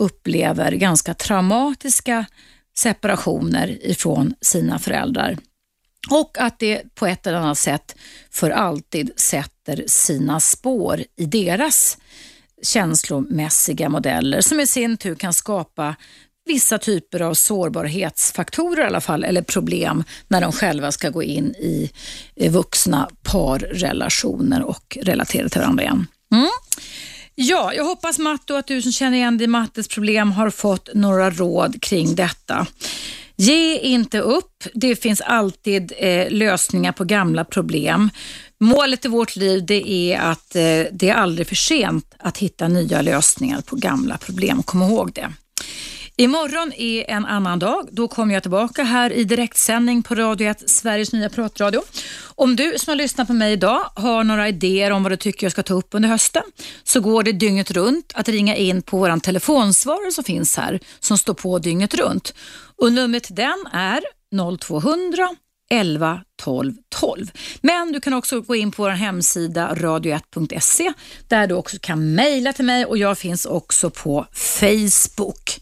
upplever 0.00 0.72
ganska 0.72 1.14
traumatiska 1.14 2.26
separationer 2.78 3.86
ifrån 3.86 4.34
sina 4.40 4.78
föräldrar. 4.78 5.38
Och 6.10 6.38
att 6.38 6.58
det 6.58 6.94
på 6.94 7.06
ett 7.06 7.26
eller 7.26 7.38
annat 7.38 7.58
sätt 7.58 7.96
för 8.30 8.50
alltid 8.50 9.10
sätter 9.16 9.84
sina 9.86 10.40
spår 10.40 11.04
i 11.16 11.26
deras 11.26 11.98
känslomässiga 12.62 13.88
modeller 13.88 14.40
som 14.40 14.60
i 14.60 14.66
sin 14.66 14.96
tur 14.96 15.14
kan 15.14 15.34
skapa 15.34 15.96
vissa 16.46 16.78
typer 16.78 17.22
av 17.22 17.34
sårbarhetsfaktorer 17.34 18.82
i 18.82 18.86
alla 18.86 19.00
fall, 19.00 19.24
eller 19.24 19.42
problem 19.42 20.04
när 20.28 20.40
de 20.40 20.52
själva 20.52 20.92
ska 20.92 21.10
gå 21.10 21.22
in 21.22 21.54
i 22.36 22.48
vuxna 22.48 23.10
parrelationer 23.22 24.62
och 24.62 24.98
relatera 25.02 25.48
till 25.48 25.60
varandra 25.60 25.82
igen. 25.82 26.06
Mm. 26.32 26.48
Ja, 27.40 27.72
jag 27.74 27.84
hoppas 27.84 28.18
Matto 28.18 28.54
att 28.54 28.66
du 28.66 28.82
som 28.82 28.92
känner 28.92 29.16
igen 29.16 29.38
dig 29.38 29.44
i 29.44 29.48
Mattes 29.48 29.88
problem 29.88 30.32
har 30.32 30.50
fått 30.50 30.88
några 30.94 31.30
råd 31.30 31.82
kring 31.82 32.14
detta. 32.14 32.66
Ge 33.36 33.78
inte 33.78 34.20
upp. 34.20 34.64
Det 34.74 34.96
finns 34.96 35.20
alltid 35.20 35.92
eh, 35.96 36.30
lösningar 36.30 36.92
på 36.92 37.04
gamla 37.04 37.44
problem. 37.44 38.10
Målet 38.60 39.04
i 39.04 39.08
vårt 39.08 39.36
liv 39.36 39.66
det 39.66 39.90
är 39.90 40.20
att 40.20 40.56
eh, 40.56 40.84
det 40.92 41.08
är 41.08 41.14
aldrig 41.14 41.46
för 41.46 41.54
sent 41.54 42.14
att 42.18 42.38
hitta 42.38 42.68
nya 42.68 43.02
lösningar 43.02 43.60
på 43.60 43.76
gamla 43.76 44.18
problem. 44.18 44.62
Kom 44.62 44.82
ihåg 44.82 45.12
det. 45.14 45.32
Imorgon 46.20 46.72
är 46.76 47.10
en 47.10 47.26
annan 47.26 47.58
dag. 47.58 47.88
Då 47.92 48.08
kommer 48.08 48.34
jag 48.34 48.42
tillbaka 48.42 48.82
här 48.82 49.12
i 49.12 49.24
direktsändning 49.24 50.02
på 50.02 50.14
Radio 50.14 50.48
1, 50.48 50.70
Sveriges 50.70 51.12
nya 51.12 51.28
pratradio. 51.30 51.82
Om 52.34 52.56
du 52.56 52.74
som 52.76 52.90
har 52.90 52.96
lyssnat 52.96 53.26
på 53.26 53.32
mig 53.32 53.52
idag 53.52 53.84
har 53.94 54.24
några 54.24 54.48
idéer 54.48 54.90
om 54.90 55.02
vad 55.02 55.12
du 55.12 55.16
tycker 55.16 55.44
jag 55.44 55.52
ska 55.52 55.62
ta 55.62 55.74
upp 55.74 55.88
under 55.90 56.08
hösten 56.08 56.42
så 56.84 57.00
går 57.00 57.22
det 57.22 57.32
dygnet 57.32 57.70
runt 57.70 58.12
att 58.14 58.28
ringa 58.28 58.56
in 58.56 58.82
på 58.82 58.98
vår 58.98 59.20
telefonsvarare 59.20 60.12
som 60.12 60.24
finns 60.24 60.56
här 60.56 60.80
som 61.00 61.18
står 61.18 61.34
på 61.34 61.58
dygnet 61.58 61.94
runt. 61.94 62.34
Och 62.76 62.92
numret 62.92 63.22
till 63.22 63.34
den 63.34 63.66
är 63.72 64.00
0200 64.58 65.28
11 65.70 66.20
12 66.42 66.74
12. 66.88 67.30
Men 67.60 67.92
du 67.92 68.00
kan 68.00 68.12
också 68.12 68.40
gå 68.40 68.56
in 68.56 68.72
på 68.72 68.82
vår 68.82 68.90
hemsida 68.90 69.74
radio1.se 69.74 70.92
där 71.28 71.46
du 71.46 71.54
också 71.54 71.76
kan 71.80 72.14
mejla 72.14 72.52
till 72.52 72.64
mig 72.64 72.84
och 72.84 72.98
jag 72.98 73.18
finns 73.18 73.46
också 73.46 73.90
på 73.90 74.26
Facebook. 74.32 75.60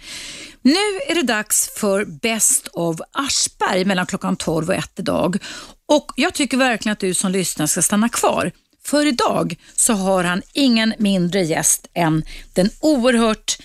Nu 0.67 1.01
är 1.09 1.15
det 1.15 1.23
dags 1.23 1.71
för 1.77 2.05
Best 2.05 2.69
of 2.73 3.01
Aschberg 3.13 3.85
mellan 3.85 4.07
klockan 4.07 4.37
12 4.37 4.69
och 4.69 4.75
1 4.75 4.91
idag. 4.97 5.39
Och 5.87 6.13
Jag 6.17 6.35
tycker 6.35 6.57
verkligen 6.57 6.93
att 6.93 6.99
du 6.99 7.15
som 7.15 7.33
lyssnar 7.33 7.67
ska 7.67 7.83
stanna 7.83 8.09
kvar. 8.09 8.53
För 8.85 9.07
idag 9.07 9.57
så 9.77 9.93
har 9.93 10.25
han 10.25 10.43
ingen 10.53 10.95
mindre 10.99 11.43
gäst 11.43 11.87
än 11.95 12.25
den 12.55 12.71
oerhört 12.81 13.59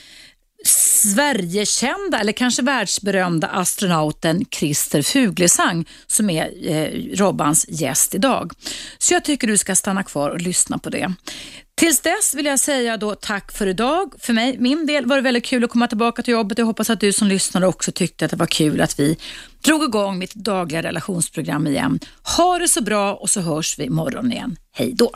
Sverigekända 1.02 2.20
eller 2.20 2.32
kanske 2.32 2.62
världsberömda 2.62 3.48
astronauten 3.48 4.46
Christer 4.52 5.02
Fuglesang 5.02 5.86
som 6.08 6.30
är 6.30 6.70
eh, 6.72 7.16
Robbans 7.16 7.66
gäst 7.70 8.16
idag. 8.16 8.52
Så 8.98 9.14
jag 9.14 9.24
tycker 9.24 9.48
du 9.48 9.58
ska 9.58 9.76
stanna 9.76 10.04
kvar 10.04 10.30
och 10.30 10.42
lyssna 10.42 10.78
på 10.78 10.90
det. 10.90 11.14
Tills 11.78 12.00
dess 12.00 12.34
vill 12.34 12.46
jag 12.46 12.60
säga 12.60 12.98
då 12.98 13.16
tack 13.16 13.52
för 13.52 13.68
idag. 13.68 14.14
För 14.20 14.34
mig, 14.34 14.58
min 14.60 14.86
del 14.86 15.06
var 15.06 15.16
det 15.16 15.22
väldigt 15.22 15.46
kul 15.46 15.64
att 15.64 15.70
komma 15.70 15.88
tillbaka 15.88 16.22
till 16.22 16.32
jobbet. 16.32 16.58
Jag 16.58 16.66
hoppas 16.66 16.90
att 16.90 17.00
du 17.00 17.14
som 17.14 17.28
lyssnade 17.28 17.68
också 17.68 17.92
tyckte 17.92 18.26
att 18.26 18.32
det 18.32 18.38
var 18.38 18.46
kul 18.46 18.82
att 18.82 19.00
vi 19.00 19.18
drog 19.66 19.84
igång 19.84 20.18
mitt 20.18 20.34
dagliga 20.34 20.84
relationsprogram 20.84 21.68
igen. 21.68 22.00
Ha 22.38 22.60
det 22.60 22.68
så 22.68 22.82
bra 22.82 23.14
och 23.16 23.30
så 23.30 23.42
hörs 23.42 23.80
vi 23.80 23.84
imorgon 23.84 24.32
igen. 24.32 24.56
Hej 24.74 24.94
då! 24.94 25.12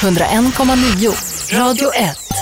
101,9 0.00 1.58
Radio 1.58 1.92
1 1.94 2.41